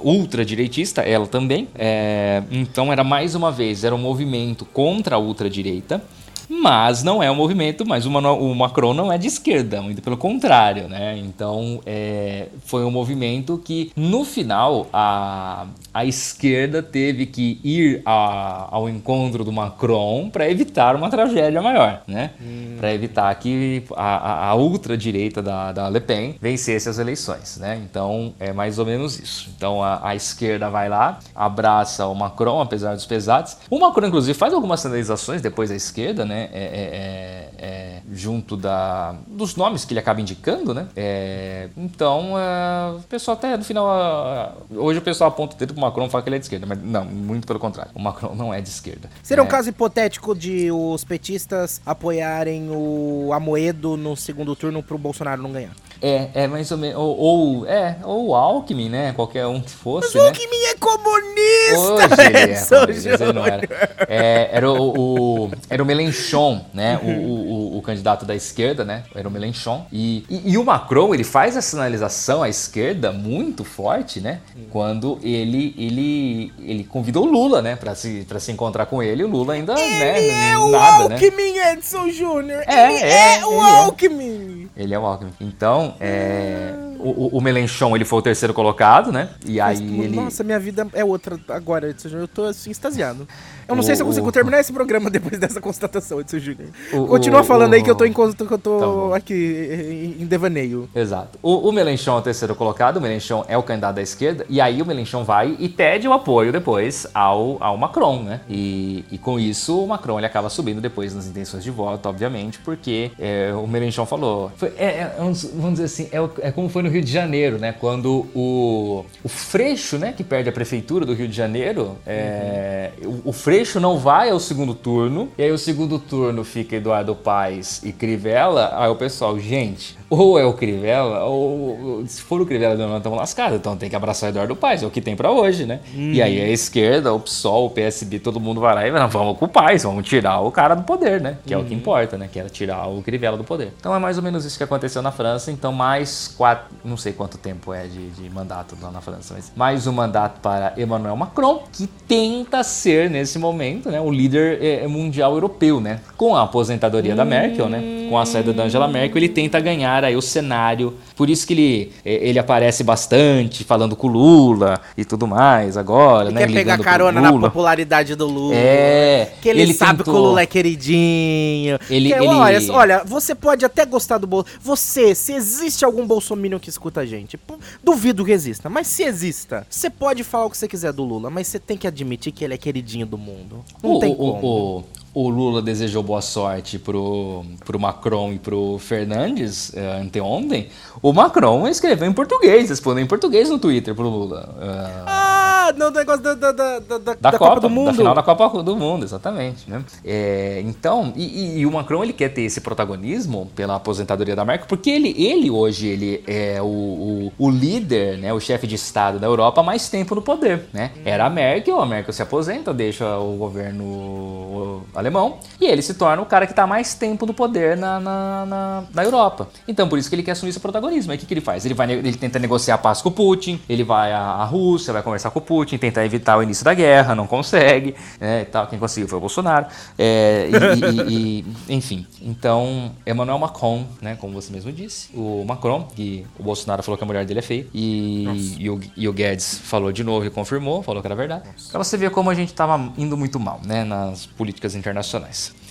ultradireitista, 0.00 1.02
ela 1.02 1.26
também. 1.26 1.68
É, 1.74 2.42
então 2.50 2.92
era 2.92 3.02
mais 3.02 3.34
uma 3.34 3.50
vez, 3.50 3.84
era 3.84 3.94
um 3.94 3.98
movimento 3.98 4.64
contra 4.64 5.16
a 5.16 5.18
ultradireita 5.18 6.02
mas 6.48 7.02
não 7.02 7.22
é 7.22 7.30
um 7.30 7.34
movimento, 7.34 7.86
mas 7.86 8.06
o, 8.06 8.10
o 8.10 8.54
Macron 8.54 8.94
não 8.94 9.12
é 9.12 9.18
de 9.18 9.26
esquerda, 9.26 9.82
muito 9.82 10.00
pelo 10.00 10.16
contrário, 10.16 10.88
né? 10.88 11.16
Então 11.18 11.80
é, 11.84 12.46
foi 12.64 12.84
um 12.84 12.90
movimento 12.90 13.58
que 13.58 13.92
no 13.94 14.24
final 14.24 14.88
a, 14.92 15.66
a 15.92 16.04
esquerda 16.04 16.82
teve 16.82 17.26
que 17.26 17.60
ir 17.62 18.02
a, 18.04 18.68
ao 18.70 18.88
encontro 18.88 19.44
do 19.44 19.52
Macron 19.52 20.30
para 20.30 20.48
evitar 20.48 20.96
uma 20.96 21.10
tragédia 21.10 21.60
maior, 21.60 22.02
né? 22.06 22.30
Hum. 22.40 22.76
Para 22.78 22.94
evitar 22.94 23.34
que 23.34 23.82
a, 23.94 24.48
a, 24.48 24.54
ultradireita 24.54 25.42
da, 25.42 25.72
da 25.72 25.88
Le 25.88 26.00
Pen 26.00 26.36
vencesse 26.40 26.88
as 26.88 26.98
eleições, 26.98 27.58
né? 27.58 27.80
Então 27.88 28.32
é 28.38 28.52
mais 28.52 28.78
ou 28.78 28.86
menos 28.86 29.18
isso. 29.18 29.50
Então 29.56 29.82
a, 29.82 30.08
a 30.08 30.16
esquerda 30.16 30.70
vai 30.70 30.88
lá, 30.88 31.18
abraça 31.34 32.06
o 32.06 32.14
Macron, 32.14 32.60
apesar 32.60 32.94
dos 32.94 33.06
pesados. 33.06 33.56
O 33.68 33.78
Macron, 33.78 34.06
inclusive, 34.06 34.36
faz 34.38 34.54
algumas 34.54 34.80
sinalizações 34.80 35.42
depois 35.42 35.70
da 35.70 35.76
esquerda, 35.76 36.24
né? 36.24 36.37
Né? 36.38 36.48
É, 36.52 36.62
é, 36.62 37.58
é, 37.58 37.66
é, 37.66 38.02
junto 38.12 38.56
da, 38.56 39.14
dos 39.26 39.56
nomes 39.56 39.84
que 39.84 39.92
ele 39.92 40.00
acaba 40.00 40.20
indicando, 40.20 40.72
né? 40.72 40.88
É, 40.94 41.68
então, 41.76 42.38
é, 42.38 42.96
o 42.96 43.02
pessoal 43.02 43.36
até 43.36 43.56
no 43.56 43.64
final. 43.64 44.56
hoje 44.70 44.98
o 44.98 45.02
pessoal 45.02 45.28
aponta 45.28 45.56
o 45.56 45.58
dedo 45.58 45.74
pro 45.74 45.82
Macron 45.82 46.06
e 46.06 46.10
fala 46.10 46.22
que 46.22 46.28
ele 46.28 46.36
é 46.36 46.38
de 46.38 46.44
esquerda, 46.44 46.66
mas 46.66 46.82
não, 46.82 47.04
muito 47.04 47.46
pelo 47.46 47.58
contrário. 47.58 47.90
O 47.94 48.00
Macron 48.00 48.34
não 48.34 48.52
é 48.52 48.60
de 48.60 48.68
esquerda. 48.68 49.10
Seria 49.22 49.42
um 49.42 49.46
caso 49.46 49.68
hipotético 49.68 50.34
de 50.34 50.70
os 50.70 51.04
petistas 51.04 51.80
apoiarem 51.84 52.68
o 52.70 53.32
Amoedo 53.32 53.96
no 53.96 54.16
segundo 54.16 54.54
turno 54.54 54.82
pro 54.82 54.98
Bolsonaro 54.98 55.42
não 55.42 55.52
ganhar? 55.52 55.72
É, 56.00 56.28
é 56.34 56.46
mais 56.46 56.70
ou 56.70 56.78
menos. 56.78 56.96
Ou, 56.96 57.18
ou, 57.18 57.66
é, 57.66 57.96
ou 58.04 58.28
o 58.28 58.34
Alckmin, 58.34 58.88
né? 58.88 59.12
Qualquer 59.12 59.46
um 59.46 59.60
que 59.60 59.70
fosse. 59.70 60.08
Mas 60.08 60.14
o 60.14 60.18
né? 60.18 60.24
Alckmin 60.28 60.64
é 60.64 60.74
comunista! 60.74 61.78
Hoje 61.78 62.26
ele 62.26 62.52
é, 62.52 62.64
comunista, 62.64 63.24
ele 63.24 63.32
não 63.32 63.46
era. 63.46 63.68
É, 64.08 64.50
era 64.52 64.70
o, 64.70 65.44
o, 65.46 65.50
era 65.68 65.82
o 65.82 65.86
Melenchon, 65.86 66.64
né? 66.72 66.98
O, 67.02 67.08
o, 67.08 67.78
o, 67.78 67.82
candidato 67.82 68.24
da 68.24 68.34
esquerda, 68.34 68.84
né? 68.84 69.04
Era 69.14 69.28
o 69.28 69.30
Melenchon. 69.30 69.86
E, 69.92 70.24
e, 70.28 70.52
e, 70.52 70.58
o 70.58 70.64
Macron, 70.64 71.14
ele 71.14 71.24
faz 71.24 71.56
a 71.56 71.62
sinalização 71.62 72.42
à 72.42 72.48
esquerda 72.48 73.12
muito 73.12 73.64
forte, 73.64 74.20
né? 74.20 74.40
Quando 74.70 75.18
ele, 75.22 75.74
ele, 75.76 76.52
ele 76.60 76.84
convidou 76.84 77.24
o 77.24 77.30
Lula, 77.30 77.60
né? 77.60 77.76
Pra 77.76 77.94
se, 77.94 78.24
pra 78.28 78.38
se 78.38 78.52
encontrar 78.52 78.86
com 78.86 79.02
ele. 79.02 79.24
O 79.24 79.28
Lula 79.28 79.54
ainda, 79.54 79.74
ele 79.78 79.98
né? 79.98 80.28
É 80.28 80.52
nada, 80.52 81.04
o 81.04 81.08
né? 81.08 81.14
Alckmin, 81.14 81.52
né? 81.54 81.72
Edson 81.72 82.08
Júnior! 82.10 82.62
É, 82.66 82.94
ele 82.94 83.04
é, 83.04 83.38
é 83.38 83.46
o 83.46 83.60
Alckmin! 83.60 84.68
Ele 84.76 84.94
é 84.94 84.98
o 84.98 85.04
Alckmin. 85.04 85.32
Então, 85.40 85.87
é, 86.00 86.74
o, 86.98 87.38
o 87.38 87.40
Melenchon 87.40 87.94
ele 87.94 88.04
foi 88.04 88.18
o 88.18 88.22
terceiro 88.22 88.52
colocado, 88.52 89.12
né? 89.12 89.30
E 89.44 89.60
aí 89.60 89.80
Mas, 89.80 90.04
ele. 90.04 90.16
Nossa, 90.16 90.44
minha 90.44 90.58
vida 90.58 90.86
é 90.92 91.04
outra 91.04 91.38
agora, 91.48 91.94
eu 92.04 92.28
tô 92.28 92.44
assim, 92.44 92.70
extasiado. 92.70 93.26
Eu 93.68 93.74
não 93.74 93.82
o, 93.82 93.84
sei 93.84 93.94
se 93.94 94.02
eu 94.02 94.06
consigo 94.06 94.26
o... 94.26 94.32
terminar 94.32 94.60
esse 94.60 94.72
programa 94.72 95.10
depois 95.10 95.38
dessa 95.38 95.60
constatação, 95.60 96.20
Edson 96.20 96.38
Júnior. 96.38 96.68
Continua 96.90 97.44
falando 97.44 97.74
aí 97.74 97.82
que 97.82 97.90
eu 97.90 97.94
tô, 97.94 98.06
enquanto 98.06 98.46
que 98.46 98.52
eu 98.52 98.58
tô 98.58 99.10
tá 99.10 99.16
aqui 99.16 100.16
em 100.18 100.24
devaneio. 100.24 100.88
Exato. 100.94 101.38
O, 101.42 101.68
o 101.68 101.72
Melenchon 101.72 102.16
é 102.16 102.18
o 102.18 102.22
terceiro 102.22 102.54
colocado, 102.54 102.96
o 102.96 103.00
Melenchon 103.00 103.44
é 103.46 103.58
o 103.58 103.62
candidato 103.62 103.96
da 103.96 104.02
esquerda, 104.02 104.46
e 104.48 104.58
aí 104.58 104.80
o 104.80 104.86
Melenchon 104.86 105.22
vai 105.22 105.54
e 105.58 105.68
pede 105.68 106.08
o 106.08 106.12
apoio 106.14 106.50
depois 106.50 107.06
ao, 107.12 107.58
ao 107.60 107.76
Macron, 107.76 108.22
né? 108.22 108.40
E, 108.48 109.04
e 109.12 109.18
com 109.18 109.38
isso 109.38 109.84
o 109.84 109.86
Macron 109.86 110.18
ele 110.18 110.26
acaba 110.26 110.48
subindo 110.48 110.80
depois 110.80 111.14
nas 111.14 111.26
intenções 111.26 111.62
de 111.62 111.70
voto, 111.70 112.08
obviamente, 112.08 112.58
porque 112.60 113.10
é, 113.18 113.52
o 113.52 113.66
Melenchon 113.66 114.06
falou. 114.06 114.50
Foi, 114.56 114.72
é, 114.78 114.86
é, 114.86 115.16
vamos 115.18 115.72
dizer 115.72 115.84
assim, 115.84 116.08
é, 116.10 116.48
é 116.48 116.50
como 116.50 116.70
foi 116.70 116.82
no 116.82 116.88
Rio 116.88 117.02
de 117.02 117.12
Janeiro, 117.12 117.58
né? 117.58 117.74
Quando 117.78 118.26
o, 118.34 119.04
o 119.22 119.28
Freixo, 119.28 119.98
né, 119.98 120.14
que 120.16 120.24
perde 120.24 120.48
a 120.48 120.52
prefeitura 120.52 121.04
do 121.04 121.12
Rio 121.12 121.28
de 121.28 121.36
Janeiro, 121.36 121.98
é, 122.06 122.92
uhum. 123.04 123.22
o, 123.26 123.30
o 123.30 123.32
Freixo 123.32 123.57
Freixo 123.58 123.80
não 123.80 123.98
vai 123.98 124.30
ao 124.30 124.38
segundo 124.38 124.72
turno, 124.72 125.30
e 125.36 125.42
aí 125.42 125.50
o 125.50 125.58
segundo 125.58 125.98
turno 125.98 126.44
fica 126.44 126.76
Eduardo 126.76 127.12
Paes 127.12 127.82
e 127.82 127.92
Crivella, 127.92 128.70
aí 128.76 128.88
o 128.88 128.94
pessoal, 128.94 129.36
gente, 129.36 129.97
ou 130.08 130.38
é 130.38 130.44
o 130.44 130.52
Crivella, 130.52 131.24
ou 131.24 132.02
se 132.06 132.22
for 132.22 132.40
o 132.40 132.46
Crivella, 132.46 132.74
não 132.76 132.96
estamos 132.96 133.18
lascados, 133.18 133.58
então 133.58 133.76
tem 133.76 133.90
que 133.90 133.96
abraçar 133.96 134.28
o 134.28 134.32
Eduardo 134.32 134.56
Paes, 134.56 134.82
é 134.82 134.86
o 134.86 134.90
que 134.90 135.00
tem 135.00 135.14
para 135.14 135.30
hoje, 135.30 135.66
né? 135.66 135.80
Hum. 135.94 136.12
E 136.12 136.22
aí 136.22 136.40
a 136.40 136.48
esquerda, 136.48 137.12
o 137.12 137.20
PSOL, 137.20 137.66
o 137.66 137.70
PSB, 137.70 138.18
todo 138.18 138.40
mundo 138.40 138.60
vai 138.60 138.74
lá 138.74 138.86
e 138.86 138.90
vai, 138.90 139.06
vamos 139.08 139.38
com 139.38 139.44
o 139.44 139.48
Paes, 139.48 139.82
vamos 139.82 140.06
tirar 140.08 140.40
o 140.40 140.50
cara 140.50 140.74
do 140.74 140.82
poder, 140.82 141.20
né? 141.20 141.38
Que 141.46 141.52
é 141.52 141.58
o 141.58 141.64
que 141.64 141.74
hum. 141.74 141.78
importa, 141.78 142.16
né? 142.16 142.28
Que 142.30 142.38
era 142.38 142.48
tirar 142.48 142.88
o 142.88 143.02
Crivella 143.02 143.36
do 143.36 143.44
poder. 143.44 143.72
Então 143.78 143.94
é 143.94 143.98
mais 143.98 144.16
ou 144.16 144.22
menos 144.22 144.44
isso 144.44 144.56
que 144.56 144.64
aconteceu 144.64 145.02
na 145.02 145.12
França, 145.12 145.50
então 145.50 145.72
mais 145.72 146.28
quatro, 146.36 146.74
não 146.84 146.96
sei 146.96 147.12
quanto 147.12 147.36
tempo 147.36 147.72
é 147.72 147.86
de, 147.86 148.10
de 148.10 148.30
mandato 148.30 148.76
lá 148.80 148.90
na 148.90 149.00
França, 149.00 149.34
mas 149.34 149.52
mais 149.54 149.86
um 149.86 149.92
mandato 149.92 150.40
para 150.40 150.72
Emmanuel 150.76 151.16
Macron, 151.16 151.62
que 151.72 151.86
tenta 151.86 152.62
ser 152.62 153.10
nesse 153.10 153.38
momento 153.38 153.48
momento, 153.48 153.90
né, 153.90 154.00
o 154.00 154.10
líder 154.10 154.62
é, 154.62 154.84
é, 154.84 154.86
mundial 154.86 155.32
europeu, 155.32 155.80
né? 155.80 156.00
Com 156.16 156.36
a 156.36 156.42
aposentadoria 156.42 157.12
hum. 157.12 157.16
da 157.16 157.24
Merkel, 157.24 157.68
né? 157.68 158.06
Com 158.08 158.18
a 158.18 158.24
saída 158.24 158.52
da 158.52 158.64
Angela 158.64 158.88
Merkel, 158.88 159.18
ele 159.18 159.28
tenta 159.28 159.58
ganhar 159.60 159.97
aí 160.04 160.16
o 160.16 160.22
cenário. 160.22 160.94
Por 161.16 161.28
isso 161.28 161.46
que 161.46 161.52
ele, 161.52 161.92
ele 162.04 162.38
aparece 162.38 162.84
bastante 162.84 163.64
falando 163.64 163.96
com 163.96 164.06
o 164.06 164.10
Lula 164.10 164.80
e 164.96 165.04
tudo 165.04 165.26
mais 165.26 165.76
agora, 165.76 166.28
ele 166.28 166.34
né? 166.34 166.46
Quer 166.46 166.52
pegar 166.52 166.78
carona 166.78 167.20
na 167.20 167.32
popularidade 167.32 168.14
do 168.14 168.26
Lula. 168.26 168.54
É. 168.54 169.32
Que 169.40 169.48
ele, 169.48 169.62
ele 169.62 169.74
sabe 169.74 169.98
tentou... 169.98 170.14
que 170.14 170.20
o 170.20 170.22
Lula 170.22 170.42
é 170.42 170.46
queridinho. 170.46 171.78
Ele, 171.90 172.08
que, 172.08 172.14
ele... 172.14 172.26
Olha, 172.26 172.72
olha, 172.72 173.02
você 173.04 173.34
pode 173.34 173.64
até 173.64 173.84
gostar 173.84 174.18
do 174.18 174.26
Bolsonaro. 174.26 174.60
Você, 174.60 175.14
se 175.14 175.32
existe 175.32 175.84
algum 175.84 176.06
bolsominion 176.06 176.58
que 176.58 176.68
escuta 176.68 177.00
a 177.00 177.06
gente, 177.06 177.38
duvido 177.82 178.24
que 178.24 178.32
exista, 178.32 178.68
mas 178.68 178.86
se 178.86 179.02
exista, 179.02 179.66
você 179.68 179.90
pode 179.90 180.24
falar 180.24 180.46
o 180.46 180.50
que 180.50 180.56
você 180.56 180.68
quiser 180.68 180.92
do 180.92 181.04
Lula, 181.04 181.30
mas 181.30 181.46
você 181.46 181.58
tem 181.58 181.76
que 181.76 181.86
admitir 181.86 182.32
que 182.32 182.44
ele 182.44 182.54
é 182.54 182.58
queridinho 182.58 183.06
do 183.06 183.18
mundo. 183.18 183.64
Não 183.82 183.94
o, 183.94 183.98
tem 183.98 184.14
como. 184.14 184.46
O, 184.46 184.84
o, 185.14 185.28
Lula 185.28 185.62
desejou 185.62 186.02
boa 186.02 186.20
sorte 186.20 186.78
pro, 186.78 187.44
pro 187.64 187.78
Macron 187.78 188.32
e 188.32 188.38
pro 188.38 188.78
Fernandes 188.78 189.70
uh, 189.70 190.00
anteontem. 190.02 190.68
O 191.00 191.12
Macron 191.12 191.66
escreveu 191.68 192.08
em 192.08 192.12
português, 192.12 192.68
respondeu 192.70 193.04
em 193.04 193.06
português 193.06 193.48
no 193.48 193.58
Twitter 193.58 193.94
pro 193.94 194.08
Lula. 194.08 194.48
Uh... 194.58 195.04
Ah, 195.06 195.72
no 195.76 195.90
negócio 195.90 196.22
da, 196.22 196.34
da, 196.34 196.52
da, 196.52 196.78
da, 196.80 196.98
Da, 196.98 197.14
da 197.30 197.38
Copa, 197.38 197.60
do 197.60 197.70
Mundo. 197.70 197.86
Da 197.86 197.94
final 197.94 198.14
da 198.14 198.22
Copa 198.22 198.62
do 198.62 198.76
Mundo, 198.76 199.04
exatamente. 199.04 199.68
Né? 199.70 199.84
É, 200.04 200.62
então, 200.64 201.12
e, 201.14 201.24
e- 201.24 201.58
e 201.60 201.66
o 201.66 201.70
Macron 201.72 202.02
ele 202.02 202.12
quer 202.12 202.30
ter 202.30 202.42
esse 202.42 202.60
protagonismo 202.60 203.50
pela 203.54 203.76
aposentadoria 203.76 204.34
da 204.34 204.44
Merkel, 204.44 204.66
porque 204.66 204.90
ele, 204.90 205.14
ele 205.16 205.50
hoje 205.50 205.86
ele 205.86 206.24
é 206.26 206.60
o, 206.60 206.64
o, 206.66 207.32
o 207.38 207.50
líder, 207.50 208.18
né, 208.18 208.32
o 208.32 208.40
chefe 208.40 208.66
de 208.66 208.74
Estado 208.74 209.18
da 209.18 209.26
Europa 209.26 209.60
há 209.60 209.64
mais 209.64 209.88
tempo 209.88 210.14
no 210.14 210.22
poder. 210.22 210.64
Né? 210.72 210.90
Era 211.04 211.26
a 211.26 211.30
Merkel, 211.30 211.80
a 211.80 211.86
Merkel 211.86 212.12
se 212.12 212.22
aposenta, 212.22 212.72
deixa 212.74 213.18
o 213.18 213.36
governo 213.36 214.82
alemão, 214.98 215.38
e 215.60 215.66
ele 215.66 215.82
se 215.82 215.94
torna 215.94 216.22
o 216.22 216.26
cara 216.26 216.46
que 216.46 216.52
está 216.52 216.66
mais 216.66 216.94
tempo 216.94 217.24
no 217.26 217.34
poder 217.34 217.76
na, 217.76 217.98
na, 218.00 218.46
na, 218.46 218.84
na 218.94 219.04
Europa. 219.04 219.48
Então, 219.66 219.88
por 219.88 219.98
isso 219.98 220.08
que 220.08 220.14
ele 220.14 220.22
quer 220.22 220.32
assumir 220.32 220.50
esse 220.50 220.60
protagonismo. 220.60 221.12
Aí 221.12 221.16
o 221.16 221.20
que, 221.20 221.26
que 221.26 221.34
ele 221.34 221.40
faz? 221.40 221.64
Ele, 221.64 221.74
vai, 221.74 221.90
ele 221.90 222.14
tenta 222.16 222.38
negociar 222.38 222.74
a 222.74 222.78
paz 222.78 223.00
com 223.02 223.08
o 223.08 223.12
Putin, 223.12 223.60
ele 223.68 223.84
vai 223.84 224.12
à, 224.12 224.44
Rússia, 224.44 224.92
vai 224.92 225.02
conversar 225.02 225.30
com 225.30 225.38
o 225.38 225.42
Putin, 225.42 225.78
tentar 225.78 226.04
evitar 226.04 226.36
o 226.38 226.42
início 226.42 226.64
da 226.64 226.74
guerra, 226.74 227.14
não 227.14 227.26
consegue, 227.26 227.94
né, 228.20 228.42
e 228.42 228.44
tal. 228.46 228.66
Quem 228.66 228.78
conseguiu 228.78 229.08
foi 229.08 229.18
o 229.18 229.20
Bolsonaro. 229.20 229.66
É, 229.98 230.48
e, 230.50 231.12
e- 231.12 231.38
e- 231.38 231.44
enfim, 231.74 232.06
então, 232.22 232.92
Emmanuel 233.06 233.38
Macron, 233.38 233.86
né, 234.00 234.16
como 234.20 234.32
você 234.32 234.52
mesmo 234.52 234.72
disse, 234.72 235.08
o 235.14 235.44
Macron, 235.46 235.88
que 235.94 236.26
o 236.38 236.42
Bolsonaro 236.42 236.82
falou 236.82 236.96
que 236.98 237.04
a 237.04 237.06
mulher 237.06 237.24
dele 237.24 237.38
é 237.40 237.42
feia, 237.42 237.66
e, 237.74 238.56
e, 238.58 238.70
o, 238.70 238.80
e 238.96 239.08
o 239.08 239.12
Guedes 239.12 239.58
falou 239.64 239.92
de 239.92 240.02
novo 240.04 240.26
e 240.26 240.30
confirmou, 240.30 240.82
falou 240.82 241.00
que 241.02 241.06
era 241.08 241.14
verdade. 241.14 241.44
Pra 241.70 241.78
você 241.82 241.96
ver 241.96 242.10
como 242.10 242.30
a 242.30 242.34
gente 242.34 242.52
tava 242.54 242.92
indo 242.96 243.16
muito 243.16 243.38
mal, 243.38 243.60
né, 243.64 243.84
nas 243.84 244.26
políticas 244.26 244.74
internacionais. 244.74 244.87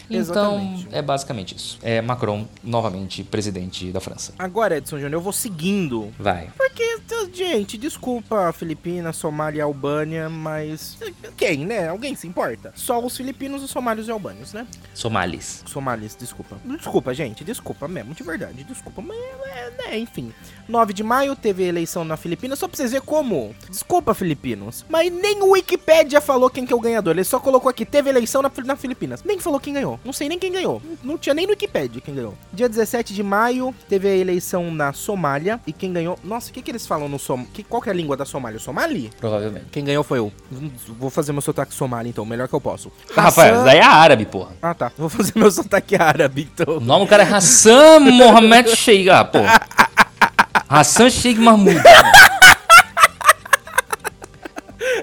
Então, 0.09 0.55
Exatamente. 0.55 0.87
é 0.91 1.01
basicamente 1.01 1.55
isso. 1.55 1.79
É 1.81 2.01
Macron, 2.01 2.47
novamente, 2.63 3.23
presidente 3.23 3.91
da 3.91 3.99
França. 3.99 4.33
Agora, 4.39 4.77
Edson 4.77 4.95
Júnior, 4.97 5.13
eu 5.13 5.21
vou 5.21 5.33
seguindo. 5.33 6.13
Vai. 6.17 6.49
Porque, 6.57 6.99
gente, 7.33 7.77
desculpa 7.77 8.51
Filipinas, 8.53 9.17
Somália 9.17 9.59
e 9.59 9.61
Albânia, 9.61 10.29
mas. 10.29 10.97
Quem, 11.35 11.65
né? 11.65 11.89
Alguém 11.89 12.15
se 12.15 12.25
importa? 12.25 12.71
Só 12.75 13.03
os 13.03 13.17
filipinos, 13.17 13.61
os 13.61 13.69
somálios 13.69 14.07
e 14.07 14.11
albânios, 14.11 14.53
né? 14.53 14.65
Somalis. 14.93 15.63
Somalis, 15.67 16.15
desculpa. 16.15 16.57
Desculpa, 16.63 17.13
gente, 17.13 17.43
desculpa 17.43 17.87
mesmo, 17.87 18.13
de 18.13 18.23
verdade, 18.23 18.63
desculpa. 18.63 19.01
Mas, 19.01 19.17
é, 19.17 19.71
né, 19.77 19.99
enfim. 19.99 20.33
9 20.67 20.93
de 20.93 21.03
maio 21.03 21.35
teve 21.35 21.63
eleição 21.63 22.03
na 22.03 22.17
Filipinas, 22.17 22.59
só 22.59 22.67
pra 22.67 22.75
vocês 22.77 22.91
verem 22.91 23.05
como. 23.05 23.55
Desculpa, 23.69 24.13
filipinos. 24.13 24.85
Mas 24.89 25.11
nem 25.11 25.41
o 25.41 25.51
Wikipedia 25.51 26.19
falou 26.21 26.49
quem 26.49 26.65
que 26.65 26.73
é 26.73 26.75
o 26.75 26.79
ganhador. 26.79 27.13
Ele 27.15 27.23
só 27.23 27.39
colocou 27.39 27.69
aqui, 27.69 27.85
teve 27.85 28.09
eleição 28.09 28.41
na, 28.41 28.51
na 28.65 28.75
Filipinas. 28.75 29.23
Nem 29.23 29.39
falou 29.39 29.59
quem 29.59 29.73
ganhou. 29.73 29.99
Não 30.03 30.13
sei 30.13 30.27
nem 30.29 30.37
quem 30.39 30.51
ganhou. 30.51 30.81
Não 31.03 31.17
tinha 31.17 31.33
nem 31.33 31.45
no 31.45 31.51
Wikipedia 31.51 32.01
quem 32.01 32.13
ganhou. 32.15 32.33
Dia 32.51 32.67
17 32.67 33.13
de 33.13 33.23
maio 33.23 33.73
teve 33.87 34.07
a 34.07 34.15
eleição 34.15 34.71
na 34.71 34.93
Somália. 34.93 35.59
E 35.65 35.71
quem 35.73 35.91
ganhou. 35.93 36.17
Nossa, 36.23 36.49
o 36.49 36.53
que, 36.53 36.61
que 36.61 36.71
eles 36.71 36.85
falam 36.85 37.07
no 37.07 37.17
Som. 37.19 37.45
Que, 37.53 37.63
qual 37.63 37.81
que 37.81 37.89
é 37.89 37.91
a 37.91 37.95
língua 37.95 38.17
da 38.17 38.25
Somália? 38.25 38.57
O 38.57 38.61
Somali? 38.61 39.09
Provavelmente. 39.19 39.65
Quem 39.71 39.83
ganhou 39.83 40.03
foi 40.03 40.19
eu. 40.19 40.31
Vou 40.99 41.09
fazer 41.09 41.31
meu 41.31 41.41
sotaque 41.41 41.73
somali, 41.73 42.09
então, 42.09 42.23
o 42.23 42.27
melhor 42.27 42.47
que 42.47 42.53
eu 42.53 42.61
posso. 42.61 42.91
Ah, 43.15 43.21
Rafael, 43.23 43.55
Hassan- 43.55 43.63
daí 43.65 43.77
é 43.77 43.83
árabe, 43.83 44.25
porra. 44.25 44.51
Ah, 44.61 44.73
tá. 44.73 44.91
Vou 44.97 45.09
fazer 45.09 45.33
meu 45.35 45.49
sotaque 45.51 45.95
árabe, 45.95 46.49
então. 46.53 46.77
O 46.77 46.79
nome 46.79 47.05
do 47.05 47.09
cara 47.09 47.23
é 47.23 47.25
Hassan 47.33 47.99
Mohamed 47.99 48.75
Sheikh, 48.75 49.09
ah, 49.09 49.23
pô. 49.25 49.39
Hassan 50.69 51.09
Sheikh 51.09 51.37
Mahmoud. 51.39 51.81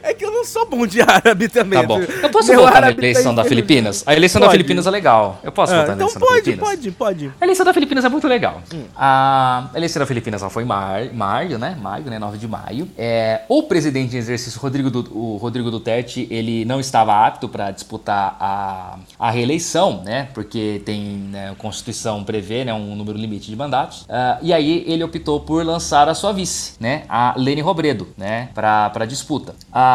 É 0.05 0.13
que 0.15 0.25
eu 0.25 0.31
não 0.31 0.45
sou 0.45 0.69
bom 0.69 0.87
de 0.87 1.01
árabe 1.03 1.49
também. 1.49 1.81
Tá 1.81 1.87
bom. 1.87 1.99
Eu 2.01 2.29
posso 2.31 2.49
Meu 2.49 2.61
votar 2.61 2.73
na 2.81 2.87
árabe 2.89 3.01
tá 3.01 3.07
eleição 3.09 3.35
da. 3.35 3.45
Filipinas? 3.45 4.03
A 4.07 4.15
eleição 4.15 4.41
da 4.41 4.47
Pode. 4.47 4.59
Filipinas 4.59 4.87
é 4.87 4.91
legal. 4.91 5.41
Eu 5.43 5.51
posso 5.53 5.73
Ah, 5.73 5.77
votar 5.81 5.97
na 5.97 6.05
então 6.05 6.07
eleição 6.09 6.21
da 6.21 6.27
pode, 6.27 6.43
Filipinas? 6.45 6.69
pode, 6.71 6.91
pode. 6.93 7.33
A 7.41 7.45
eleição 7.45 7.65
da 7.67 7.73
Filipinas 7.75 8.05
é 8.05 8.09
muito 8.09 8.29
legal. 8.29 8.61
Hum. 8.73 8.85
A 8.95 9.71
eleição 9.75 10.01
da 10.01 10.07
Filipinas 10.07 10.43
ela 10.43 10.51
foi 10.51 10.63
em 10.63 10.67
mar, 10.67 11.03
maio, 11.13 11.59
né? 11.59 11.77
Maio, 11.81 12.05
né? 12.05 12.19
9 12.19 12.37
de 12.39 12.47
maio. 12.47 12.89
É, 12.99 13.43
o 13.49 13.63
presidente 13.63 14.15
em 14.15 14.19
exercício, 14.19 14.61
Rodrigo, 14.61 14.91
Du- 14.91 15.11
o 15.17 15.37
Rodrigo 15.39 15.71
Duterte, 15.71 16.27
ele 16.31 16.65
não 16.65 16.81
estava 16.81 17.27
apto 17.27 17.49
para 17.49 17.71
disputar 17.71 18.37
a, 18.39 18.99
a 19.19 19.31
reeleição, 19.31 20.03
né? 20.05 20.29
Porque 20.35 20.83
tem, 20.85 21.01
né, 21.31 21.51
a 21.51 21.55
Constituição 21.55 22.23
prevê 22.25 22.65
né, 22.65 22.75
um 22.75 22.95
número 22.95 23.17
limite 23.17 23.49
de 23.51 23.57
mandatos. 23.57 24.05
Ah, 24.09 24.39
e 24.43 24.53
aí 24.53 24.85
ele 24.87 25.03
optou 25.03 25.41
por 25.41 25.65
lançar 25.65 26.09
a 26.09 26.15
sua 26.15 26.33
vice, 26.33 26.75
né? 26.79 27.05
A 27.09 27.35
Lene 27.37 27.61
Robredo, 27.63 28.09
né? 28.19 28.49
Para 28.55 29.05
disputa. 29.07 29.55
A, 29.73 29.94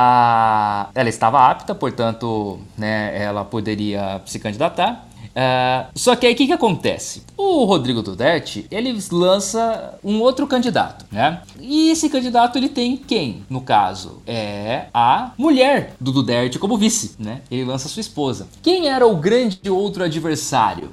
ela 0.94 1.10
estava 1.10 1.50
apta, 1.50 1.74
portanto, 1.76 2.60
né? 2.78 3.22
Ela 3.22 3.46
poderia 3.46 4.22
se 4.26 4.40
candidatar. 4.40 5.10
Ah, 5.36 5.88
só 5.96 6.16
que 6.16 6.28
aí 6.28 6.34
o 6.34 6.36
que, 6.36 6.48
que 6.48 6.54
acontece? 6.54 7.24
O 7.38 7.64
Rodrigo 7.64 8.02
Duterte, 8.02 8.66
ele 8.70 8.98
lança 9.12 9.98
um 10.04 10.20
outro 10.22 10.46
candidato, 10.48 11.06
né? 11.12 11.42
E 11.60 11.92
esse 11.92 12.10
candidato 12.10 12.58
ele 12.58 12.70
tem 12.70 12.98
quem, 12.98 13.44
no 13.50 13.62
caso? 13.62 14.22
É 14.28 14.88
a 14.94 15.32
mulher 15.38 15.94
do 16.00 16.12
Duterte 16.12 16.60
como 16.60 16.78
vice, 16.78 17.16
né? 17.18 17.42
Ele 17.50 17.64
lança 17.64 17.88
sua 17.88 18.02
esposa. 18.02 18.48
Quem 18.62 18.90
era 18.90 19.08
o 19.08 19.16
grande 19.16 19.70
outro 19.70 20.04
adversário? 20.04 20.90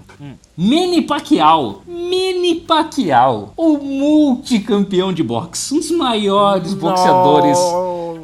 Manny 0.57 1.03
Pacquiao. 1.03 1.83
Manny 1.87 2.57
Pacquiao, 2.67 3.53
o 3.57 3.79
multicampeão 3.79 5.13
de 5.13 5.23
boxe, 5.23 5.75
um 5.75 5.79
dos 5.79 5.91
maiores 5.91 6.75
boxeadores 6.75 7.59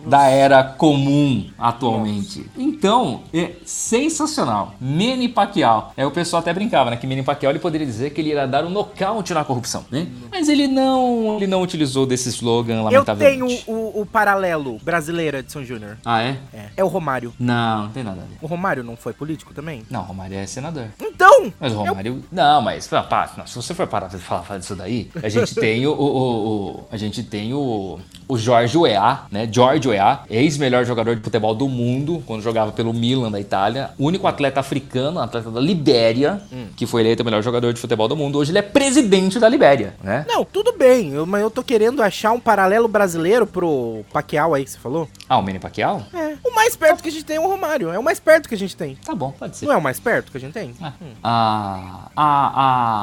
da 0.06 0.28
era 0.28 0.62
comum 0.64 1.48
atualmente. 1.58 2.44
Então, 2.56 3.22
é 3.32 3.52
sensacional. 3.64 4.74
Manny 4.80 5.28
Pacquiao. 5.28 5.92
É, 5.96 6.04
o 6.06 6.10
pessoal 6.10 6.40
até 6.40 6.52
brincava, 6.52 6.90
né? 6.90 6.96
Que 6.96 7.06
Manny 7.06 7.22
Pacquiao 7.22 7.52
ele 7.52 7.58
poderia 7.58 7.86
dizer 7.86 8.10
que 8.10 8.20
ele 8.20 8.30
ia 8.30 8.46
dar 8.46 8.64
um 8.64 8.70
nocaute 8.70 9.32
na 9.34 9.44
corrupção, 9.44 9.84
né? 9.90 10.06
Mas 10.30 10.48
ele 10.48 10.66
não, 10.66 11.36
ele 11.36 11.46
não 11.46 11.62
utilizou 11.62 12.06
desse 12.06 12.28
slogan, 12.30 12.76
Eu 12.76 12.82
lamentavelmente. 12.84 13.64
tenho 13.64 13.76
o, 13.76 14.00
o 14.02 14.06
paralelo 14.06 14.78
brasileira 14.82 15.42
de 15.42 15.52
São 15.52 15.64
Júnior. 15.64 15.98
Ah, 16.04 16.22
é? 16.22 16.36
É. 16.52 16.66
É 16.78 16.84
o 16.84 16.88
Romário. 16.88 17.32
Não, 17.38 17.84
não 17.84 17.90
tem 17.90 18.02
nada 18.02 18.20
a 18.22 18.24
ver. 18.24 18.36
O 18.40 18.46
Romário 18.46 18.82
não 18.82 18.96
foi 18.96 19.12
político 19.12 19.52
também? 19.54 19.82
Não, 19.90 20.00
o 20.00 20.04
Romário 20.04 20.36
é 20.36 20.46
senador. 20.46 20.86
Então! 21.00 21.52
Mas 21.60 21.72
o 21.72 21.76
Romário. 21.76 22.22
Não, 22.30 22.60
mas 22.62 22.86
pá, 22.88 23.30
não, 23.36 23.46
se 23.46 23.54
você 23.56 23.74
for 23.74 23.86
parar 23.86 24.08
pra 24.08 24.18
falar, 24.18 24.42
falar 24.42 24.58
disso 24.60 24.74
daí, 24.76 25.10
a 25.22 25.28
gente 25.28 25.54
tem 25.56 25.86
o. 25.86 25.92
o- 25.92 25.94
o- 25.94 26.70
o- 26.78 26.84
a 26.90 26.96
gente 26.96 27.22
tem 27.22 27.52
o. 27.54 27.98
O 28.28 28.38
Jorge 28.38 28.78
Weah, 28.78 29.26
né? 29.30 29.46
Weah, 29.92 30.22
ex-melhor 30.30 30.84
jogador 30.84 31.14
de 31.16 31.22
futebol 31.22 31.54
do 31.54 31.68
mundo, 31.68 32.22
quando 32.26 32.42
jogava 32.42 32.72
pelo 32.72 32.92
Milan 32.92 33.30
da 33.30 33.40
Itália. 33.40 33.90
O 33.98 34.06
único 34.06 34.26
atleta 34.26 34.60
africano, 34.60 35.20
atleta 35.20 35.50
da 35.50 35.60
Libéria, 35.60 36.40
que 36.76 36.86
foi 36.86 37.02
eleito 37.02 37.22
o 37.22 37.24
melhor 37.24 37.42
jogador 37.42 37.72
de 37.72 37.80
futebol 37.80 38.08
do 38.08 38.16
mundo. 38.16 38.38
Hoje 38.38 38.50
ele 38.50 38.58
é 38.58 38.62
presidente 38.62 39.38
da 39.38 39.48
Libéria, 39.48 39.94
né? 40.02 40.24
Não, 40.28 40.44
tudo 40.44 40.72
bem, 40.76 41.12
eu- 41.12 41.26
mas 41.26 41.42
eu 41.42 41.50
tô 41.50 41.62
querendo 41.62 42.02
achar 42.02 42.32
um 42.32 42.40
paralelo 42.40 42.88
brasileiro 42.88 43.46
pro 43.46 44.04
Pacquiao 44.12 44.54
aí 44.54 44.64
que 44.64 44.70
você 44.70 44.78
falou. 44.78 45.08
Ah, 45.28 45.38
o 45.38 45.42
Manny 45.42 45.58
Pacquiao? 45.58 46.02
É. 46.14 46.32
O 46.44 46.54
mais 46.54 46.74
perto 46.76 47.02
que 47.02 47.08
a 47.08 47.12
gente 47.12 47.24
tem 47.24 47.36
é 47.36 47.40
o 47.40 47.46
Romário. 47.48 47.90
É 47.90 47.98
o 47.98 48.02
mais 48.02 48.18
perto 48.20 48.48
que 48.48 48.54
a 48.54 48.58
gente 48.58 48.76
tem. 48.76 48.96
Tá 49.04 49.14
bom, 49.14 49.32
pode 49.38 49.56
ser. 49.56 49.66
Não 49.66 49.72
é 49.72 49.76
o 49.76 49.82
mais 49.82 49.98
perto 50.00 50.30
que 50.30 50.36
a 50.38 50.40
gente 50.40 50.52
tem? 50.52 50.74
Ah, 50.80 50.92
ah, 51.22 52.08
ah, 52.16 52.52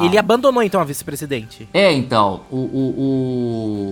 ah. 0.02 0.06
Ele 0.06 0.18
abandonou 0.18 0.62
então 0.64 0.80
a 0.82 0.84
vice-presidente. 0.84 1.68
É, 1.74 1.92
então, 1.92 2.42
o, 2.52 2.58
o, 2.58 2.94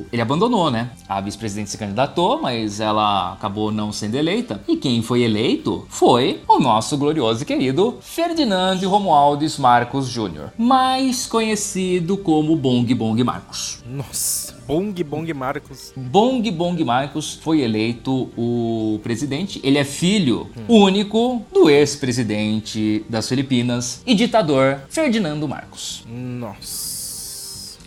o- 0.02 0.06
ele 0.12 0.22
abandonou, 0.22 0.70
né? 0.72 0.90
A 1.08 1.20
vice-presidente 1.22 1.70
se 1.70 1.78
candidatou, 1.78 2.42
mas 2.42 2.80
ela 2.88 3.34
acabou 3.34 3.72
não 3.72 3.92
sendo 3.92 4.16
eleita. 4.16 4.62
E 4.68 4.78
quem 4.78 5.02
foi 5.02 5.22
eleito 5.22 5.86
foi 5.90 6.42
o 6.48 6.60
nosso 6.60 6.98
glorioso 6.98 7.44
e 7.44 7.46
querido 7.46 7.98
Ferdinando 8.02 8.90
Romualdez 8.90 9.58
Marcos 9.58 10.10
Jr., 10.10 10.50
mais 10.58 11.28
conhecido 11.28 12.18
como 12.18 12.56
Bong 12.56 12.94
Bong 12.94 13.24
Marcos. 13.24 13.84
Nossa, 13.86 14.56
Bong 14.68 15.04
Bong 15.04 15.34
Marcos. 15.34 15.94
Bong 15.96 16.50
Bong 16.52 16.84
Marcos 16.84 17.36
foi 17.42 17.62
eleito 17.62 18.30
o 18.38 19.00
presidente. 19.04 19.60
Ele 19.64 19.78
é 19.78 19.84
filho 19.84 20.50
único 20.68 21.42
do 21.54 21.70
ex-presidente 21.70 23.06
das 23.10 23.28
Filipinas 23.28 24.02
e 24.06 24.14
ditador 24.14 24.82
Ferdinando 24.90 25.48
Marcos. 25.48 26.04
Nossa. 26.08 26.98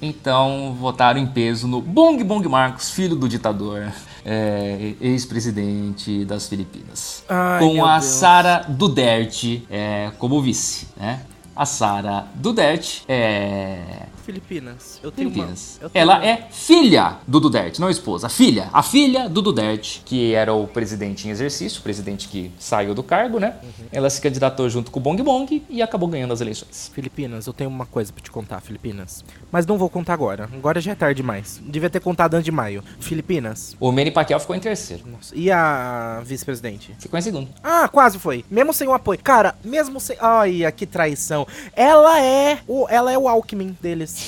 Então 0.03 0.75
votaram 0.81 1.21
em 1.21 1.27
peso 1.27 1.69
no 1.69 1.81
Bong 1.81 2.23
Bong 2.25 2.49
Marcos, 2.49 2.91
filho 2.91 3.15
do 3.15 3.29
ditador, 3.29 3.93
é, 4.25 4.95
ex-presidente 5.01 6.25
das 6.25 6.49
Filipinas. 6.49 7.25
Ai, 7.29 7.61
com 7.61 7.85
a. 7.85 8.01
Sara 8.01 8.65
Duterte 8.69 9.67
é, 9.71 10.11
como 10.19 10.41
vice, 10.41 10.89
né? 10.97 11.23
A 11.55 11.67
Sara 11.67 12.27
Duterte 12.35 13.05
é. 13.09 14.07
Filipinas. 14.31 15.01
Eu 15.03 15.11
tenho 15.11 15.29
Filipinas. 15.31 15.77
uma. 15.81 15.85
eu 15.87 15.91
tenho 15.91 16.03
Ela 16.03 16.17
uma- 16.19 16.25
é 16.27 16.47
filha 16.51 17.17
do 17.27 17.41
Duterte, 17.41 17.81
não 17.81 17.91
esposa. 17.91 18.29
Filha. 18.29 18.69
A 18.73 18.83
filha 18.83 19.29
do 19.29 19.43
Duterte, 19.43 20.03
que 20.05 20.33
era 20.35 20.53
o 20.55 20.67
presidente 20.67 21.27
em 21.27 21.31
exercício, 21.31 21.81
o 21.81 21.83
presidente 21.83 22.29
que 22.29 22.51
saiu 22.59 22.95
do 22.95 23.03
cargo, 23.03 23.39
né? 23.41 23.57
Uhum. 23.63 23.87
Ela 23.93 24.09
se 24.09 24.21
candidatou 24.21 24.69
junto 24.71 24.91
com 24.91 25.01
o 25.01 25.03
Bong 25.03 25.21
Bong 25.23 25.63
e 25.69 25.83
acabou 25.83 26.09
ganhando 26.09 26.33
as 26.33 26.41
eleições. 26.41 26.91
Filipinas, 26.95 27.47
eu 27.47 27.53
tenho 27.53 27.69
uma 27.69 27.87
coisa 27.87 28.13
pra 28.13 28.23
te 28.23 28.31
contar, 28.31 28.61
Filipinas. 28.61 29.25
Mas 29.51 29.67
não 29.67 29.77
vou 29.77 29.89
contar 29.91 30.15
agora. 30.15 30.49
Agora 30.55 30.81
já 30.81 30.93
é 30.93 30.95
tarde 30.95 31.17
demais. 31.17 31.61
Devia 31.65 31.91
ter 31.91 32.01
contado 32.01 32.35
antes 32.35 32.45
de 32.45 32.53
maio. 32.53 32.83
Filipinas. 33.01 33.77
O 33.81 33.91
Manny 33.91 34.11
Pacquiao 34.11 34.39
ficou 34.41 34.55
em 34.55 34.61
terceiro. 34.61 35.03
Nossa. 35.07 35.35
E 35.37 35.51
a 35.51 36.23
vice-presidente? 36.25 36.95
Ficou 36.99 37.19
em 37.19 37.23
segundo. 37.23 37.49
Ah, 37.63 37.89
quase 37.89 38.19
foi. 38.19 38.45
Mesmo 38.51 38.73
sem 38.73 38.87
o 38.87 38.93
apoio. 38.93 39.19
Cara, 39.23 39.55
mesmo 39.65 39.99
sem. 40.01 40.17
Ai, 40.21 40.61
que 40.77 40.87
traição. 40.87 41.47
Ela 41.75 42.21
é 42.21 42.59
o, 42.69 42.87
ela 42.89 43.13
é 43.13 43.19
o 43.19 43.29
Alckmin 43.29 43.77
deles. 43.81 44.20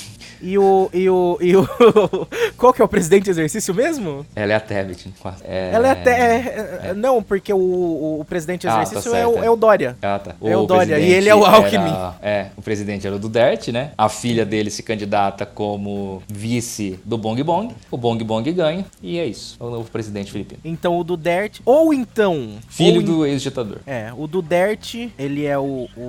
E 0.43 0.59
o. 0.59 0.91
E 0.93 1.09
o. 1.09 1.39
E 1.41 1.57
o. 1.57 1.67
Qual 2.59 2.73
que 2.73 2.83
é 2.83 2.85
o 2.85 2.89
presidente 2.89 3.31
exercício 3.31 3.73
mesmo? 3.73 4.27
Ela 4.35 4.53
é 4.53 4.57
a 4.57 4.61
Tebet. 4.61 5.13
É... 5.45 5.71
Ela 5.73 5.89
é 5.89 5.91
até. 5.93 6.11
É, 6.11 6.81
é, 6.89 6.95
não, 6.95 7.23
porque 7.23 7.53
o, 7.53 8.21
o, 8.21 8.25
presidente 8.29 8.67
exercício 8.67 9.11
ah, 9.11 9.15
tá 9.15 9.19
é, 9.19 9.27
o, 9.27 9.45
é 9.45 9.51
o 9.51 9.57
Dória. 9.57 9.97
Ah, 10.03 10.19
tá. 10.19 10.35
O 10.41 10.49
é 10.49 10.57
o 10.57 10.67
Dória. 10.67 10.99
E 10.99 11.13
ele 11.13 11.29
é 11.29 11.35
o 11.35 11.45
Alckmin. 11.45 11.91
Era, 11.91 12.15
é, 12.21 12.47
o 12.57 12.63
presidente 12.63 13.07
era 13.07 13.15
o 13.15 13.19
Duterte, 13.19 13.71
né? 13.71 13.93
A 13.97 14.09
filha 14.09 14.45
dele 14.45 14.71
se 14.71 14.83
candidata 14.83 15.47
como 15.47 16.23
vice 16.27 16.99
do 17.05 17.17
Bong 17.17 17.41
Bong. 17.45 17.73
O 17.91 17.97
Bong 17.97 18.23
Bong 18.25 18.51
ganha. 18.53 18.85
E 19.01 19.19
é 19.19 19.27
isso. 19.27 19.57
É 19.61 19.65
o 19.65 19.71
novo 19.71 19.91
presidente 19.91 20.33
filipino. 20.33 20.61
Então 20.65 20.99
o 20.99 21.05
Duterte. 21.05 21.63
Ou 21.65 21.95
então. 21.95 22.57
Filho 22.69 23.01
ou 23.01 23.07
do 23.07 23.27
ex-ditador. 23.27 23.79
É, 23.87 24.13
o 24.17 24.27
Duterte, 24.27 25.13
ele 25.17 25.47
é 25.47 25.57
o, 25.57 25.89
o, 25.97 26.01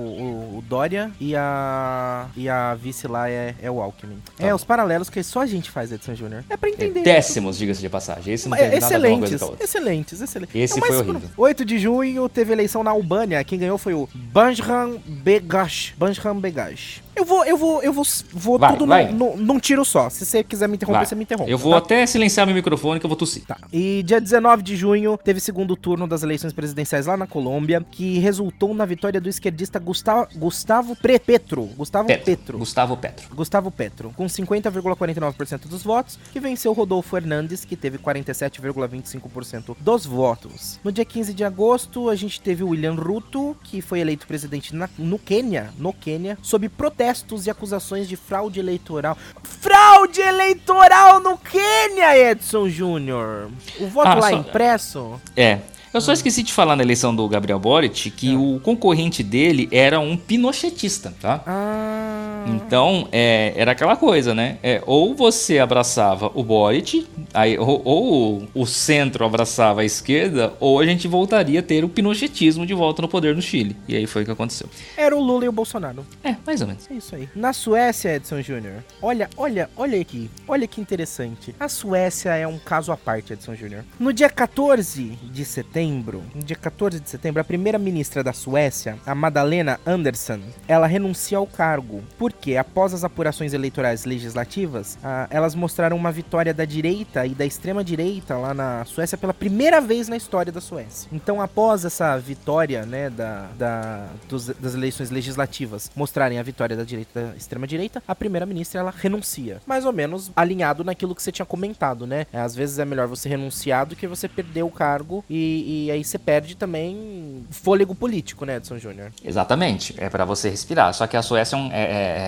o, 0.58 0.64
Dória. 0.68 1.12
E 1.20 1.36
a. 1.36 2.26
E 2.36 2.48
a 2.48 2.74
vice 2.74 3.06
lá 3.06 3.30
é, 3.30 3.54
é 3.62 3.70
o 3.74 3.80
Alckmin. 3.80 4.18
Tá. 4.36 4.46
É, 4.46 4.54
os 4.54 4.64
paralelos 4.64 5.08
que 5.08 5.22
só 5.22 5.40
a 5.40 5.46
gente 5.46 5.70
faz, 5.70 5.92
Edson 5.92 6.14
Júnior. 6.14 6.44
É 6.48 6.56
pra 6.56 6.68
entender. 6.68 7.00
É, 7.00 7.02
péssimos, 7.02 7.58
diga-se 7.58 7.80
de 7.80 7.88
passagem. 7.88 8.34
Esse 8.34 8.48
não 8.48 8.56
tem 8.56 8.66
é, 8.66 8.76
excelentes, 8.78 9.42
excelentes, 9.60 10.20
excelentes. 10.20 10.54
Esse 10.54 10.80
foi 10.80 10.96
horrível. 10.96 11.30
8 11.36 11.64
de 11.64 11.78
junho 11.78 12.28
teve 12.28 12.52
eleição 12.52 12.82
na 12.82 12.90
Albânia. 12.90 13.42
Quem 13.44 13.58
ganhou 13.58 13.78
foi 13.78 13.94
o 13.94 14.08
Banjram 14.14 15.00
Begash. 15.06 15.94
Banjram 15.96 16.40
Begash. 16.40 17.03
Eu 17.16 17.24
vou, 17.24 17.44
eu 17.44 17.56
vou, 17.56 17.82
eu 17.82 17.92
vou, 17.92 18.04
vou 18.32 18.58
vai, 18.58 18.72
tudo 18.72 18.86
vai. 18.86 19.12
Num, 19.12 19.36
num, 19.36 19.58
tiro 19.60 19.84
só. 19.84 20.10
Se 20.10 20.26
você 20.26 20.42
quiser 20.42 20.68
me 20.68 20.74
interromper, 20.74 20.98
vai. 20.98 21.06
você 21.06 21.14
me 21.14 21.22
interrompe. 21.22 21.50
Eu 21.50 21.58
vou 21.58 21.72
tá? 21.72 21.78
até 21.78 22.06
silenciar 22.06 22.46
meu 22.46 22.54
microfone 22.54 22.98
que 22.98 23.06
eu 23.06 23.08
vou 23.08 23.16
tossir. 23.16 23.44
Tá. 23.44 23.56
E 23.72 24.02
dia 24.02 24.20
19 24.20 24.62
de 24.62 24.76
junho 24.76 25.18
teve 25.22 25.38
segundo 25.38 25.76
turno 25.76 26.06
das 26.08 26.22
eleições 26.22 26.52
presidenciais 26.52 27.06
lá 27.06 27.16
na 27.16 27.26
Colômbia, 27.26 27.84
que 27.88 28.18
resultou 28.18 28.74
na 28.74 28.84
vitória 28.84 29.20
do 29.20 29.28
esquerdista 29.28 29.78
Gustavo, 29.78 30.28
Gustavo 30.34 30.96
Petro. 30.96 31.62
Gustavo 31.76 32.08
Petro. 32.08 32.24
Petro. 32.24 32.58
Gustavo 32.58 32.96
Petro. 32.96 33.34
Gustavo 33.34 33.70
Petro, 33.70 34.12
com 34.16 34.26
50,49% 34.26 35.68
dos 35.68 35.82
votos, 35.82 36.18
que 36.32 36.40
venceu 36.40 36.72
Rodolfo 36.72 37.16
Hernandes, 37.16 37.64
que 37.64 37.76
teve 37.76 37.98
47,25% 37.98 39.76
dos 39.78 40.04
votos. 40.04 40.80
No 40.82 40.90
dia 40.90 41.04
15 41.04 41.32
de 41.32 41.44
agosto, 41.44 42.08
a 42.08 42.16
gente 42.16 42.40
teve 42.40 42.64
o 42.64 42.68
William 42.68 42.94
Ruto, 42.94 43.56
que 43.62 43.80
foi 43.80 44.00
eleito 44.00 44.26
presidente 44.26 44.74
na, 44.74 44.88
no 44.98 45.18
Quênia, 45.18 45.70
no 45.78 45.92
Quênia, 45.92 46.36
sob 46.42 46.68
protesto 46.68 47.03
protestos 47.04 47.46
e 47.46 47.50
acusações 47.50 48.08
de 48.08 48.16
fraude 48.16 48.58
eleitoral. 48.58 49.16
Fraude 49.42 50.20
eleitoral 50.20 51.20
no 51.20 51.36
Quênia, 51.36 52.16
Edson 52.30 52.68
Júnior! 52.68 53.50
O 53.78 53.86
voto 53.86 54.08
ah, 54.08 54.14
lá 54.14 54.30
só... 54.30 54.36
impresso? 54.36 55.20
É. 55.36 55.58
Eu 55.92 56.00
só 56.00 56.12
esqueci 56.12 56.42
de 56.42 56.52
falar 56.52 56.74
na 56.74 56.82
eleição 56.82 57.14
do 57.14 57.28
Gabriel 57.28 57.58
Boric 57.58 58.10
que 58.10 58.34
ah. 58.34 58.38
o 58.38 58.58
concorrente 58.60 59.22
dele 59.22 59.68
era 59.70 60.00
um 60.00 60.16
pinochetista, 60.16 61.14
tá? 61.20 61.42
Ah. 61.46 62.23
Então, 62.46 63.08
é, 63.12 63.52
era 63.56 63.72
aquela 63.72 63.96
coisa, 63.96 64.34
né? 64.34 64.58
É, 64.62 64.82
ou 64.86 65.14
você 65.14 65.58
abraçava 65.58 66.30
o 66.34 66.42
Boric, 66.42 67.06
aí, 67.32 67.58
ou, 67.58 67.82
ou, 67.84 68.48
o 68.54 68.66
centro 68.66 69.24
abraçava 69.24 69.80
a 69.82 69.84
esquerda, 69.84 70.52
ou 70.60 70.80
a 70.80 70.86
gente 70.86 71.08
voltaria 71.08 71.60
a 71.60 71.62
ter 71.62 71.84
o 71.84 71.88
pinochetismo 71.88 72.66
de 72.66 72.74
volta 72.74 73.02
no 73.02 73.08
poder 73.08 73.34
no 73.34 73.42
Chile. 73.42 73.76
E 73.88 73.96
aí 73.96 74.06
foi 74.06 74.22
o 74.22 74.24
que 74.24 74.30
aconteceu. 74.30 74.68
Era 74.96 75.16
o 75.16 75.20
Lula 75.20 75.44
e 75.44 75.48
o 75.48 75.52
Bolsonaro. 75.52 76.04
É, 76.22 76.36
mais 76.46 76.60
ou 76.60 76.66
menos. 76.66 76.90
É 76.90 76.94
isso 76.94 77.14
aí. 77.14 77.28
Na 77.34 77.52
Suécia, 77.52 78.16
Edson 78.16 78.42
Júnior, 78.42 78.84
olha, 79.00 79.28
olha, 79.36 79.70
olha 79.76 80.00
aqui. 80.00 80.30
Olha 80.46 80.66
que 80.66 80.80
interessante. 80.80 81.54
A 81.58 81.68
Suécia 81.68 82.30
é 82.34 82.46
um 82.46 82.58
caso 82.58 82.92
à 82.92 82.96
parte, 82.96 83.32
Edson 83.32 83.54
Júnior. 83.54 83.84
No 83.98 84.12
dia 84.12 84.28
14 84.28 85.18
de 85.22 85.44
setembro, 85.44 86.22
no 86.34 86.42
dia 86.42 86.56
14 86.56 87.00
de 87.00 87.08
setembro, 87.08 87.40
a 87.40 87.44
primeira 87.44 87.78
ministra 87.78 88.22
da 88.22 88.32
Suécia, 88.32 88.98
a 89.06 89.14
Madalena 89.14 89.80
Andersson, 89.86 90.40
ela 90.68 90.86
renuncia 90.86 91.38
ao 91.38 91.46
cargo. 91.46 92.02
Porque 92.34 92.56
após 92.56 92.92
as 92.92 93.04
apurações 93.04 93.54
eleitorais 93.54 94.04
legislativas, 94.04 94.98
ah, 95.02 95.26
elas 95.30 95.54
mostraram 95.54 95.96
uma 95.96 96.12
vitória 96.12 96.52
da 96.52 96.64
direita 96.64 97.26
e 97.26 97.30
da 97.30 97.46
extrema-direita 97.46 98.36
lá 98.36 98.52
na 98.52 98.84
Suécia 98.84 99.16
pela 99.16 99.32
primeira 99.32 99.80
vez 99.80 100.08
na 100.08 100.16
história 100.16 100.52
da 100.52 100.60
Suécia. 100.60 101.08
Então, 101.12 101.40
após 101.40 101.84
essa 101.84 102.18
vitória, 102.18 102.84
né, 102.84 103.08
da, 103.08 103.46
da 103.56 104.08
dos, 104.28 104.46
das 104.46 104.74
eleições 104.74 105.10
legislativas 105.10 105.90
mostrarem 105.96 106.38
a 106.38 106.42
vitória 106.42 106.76
da 106.76 106.84
direita 106.84 107.20
e 107.20 107.24
da 107.24 107.36
extrema-direita, 107.36 108.02
a 108.06 108.14
primeira-ministra 108.14 108.80
ela 108.80 108.92
renuncia. 108.94 109.60
Mais 109.66 109.86
ou 109.86 109.92
menos 109.92 110.30
alinhado 110.36 110.84
naquilo 110.84 111.14
que 111.14 111.22
você 111.22 111.32
tinha 111.32 111.46
comentado, 111.46 112.06
né? 112.06 112.26
É, 112.32 112.40
às 112.40 112.54
vezes 112.54 112.78
é 112.78 112.84
melhor 112.84 113.06
você 113.08 113.28
renunciar 113.28 113.86
do 113.86 113.96
que 113.96 114.06
você 114.06 114.28
perder 114.28 114.64
o 114.64 114.70
cargo 114.70 115.24
e, 115.30 115.86
e 115.86 115.90
aí 115.90 116.04
você 116.04 116.18
perde 116.18 116.56
também 116.56 117.46
fôlego 117.50 117.94
político, 117.94 118.44
né, 118.44 118.56
Edson 118.56 118.78
Júnior? 118.78 119.12
Exatamente. 119.24 119.94
É 119.96 120.10
para 120.10 120.24
você 120.24 120.48
respirar. 120.50 120.92
Só 120.92 121.06
que 121.06 121.16
a 121.16 121.22
Suécia 121.22 121.56
é, 121.56 121.58
um, 121.58 121.72
é, 121.72 121.82
é, 121.82 122.23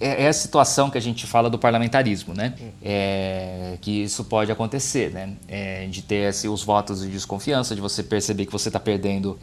é, 0.00 0.24
é, 0.24 0.28
a 0.28 0.32
situação 0.32 0.90
que 0.90 0.98
a 0.98 1.00
gente 1.00 1.26
fala 1.26 1.48
do 1.48 1.58
parlamentarismo, 1.58 2.34
né? 2.34 2.54
É, 2.82 3.78
que 3.80 4.02
isso 4.02 4.24
pode 4.24 4.50
acontecer, 4.50 5.12
né? 5.12 5.32
É, 5.48 5.86
de 5.86 6.02
ter 6.02 6.26
assim, 6.26 6.48
os 6.48 6.62
votos 6.62 7.02
de 7.02 7.08
desconfiança, 7.08 7.74
de 7.74 7.80
você 7.80 8.02
perceber 8.02 8.46
que 8.46 8.52
você 8.52 8.68
está 8.68 8.80
perdendo. 8.80 9.38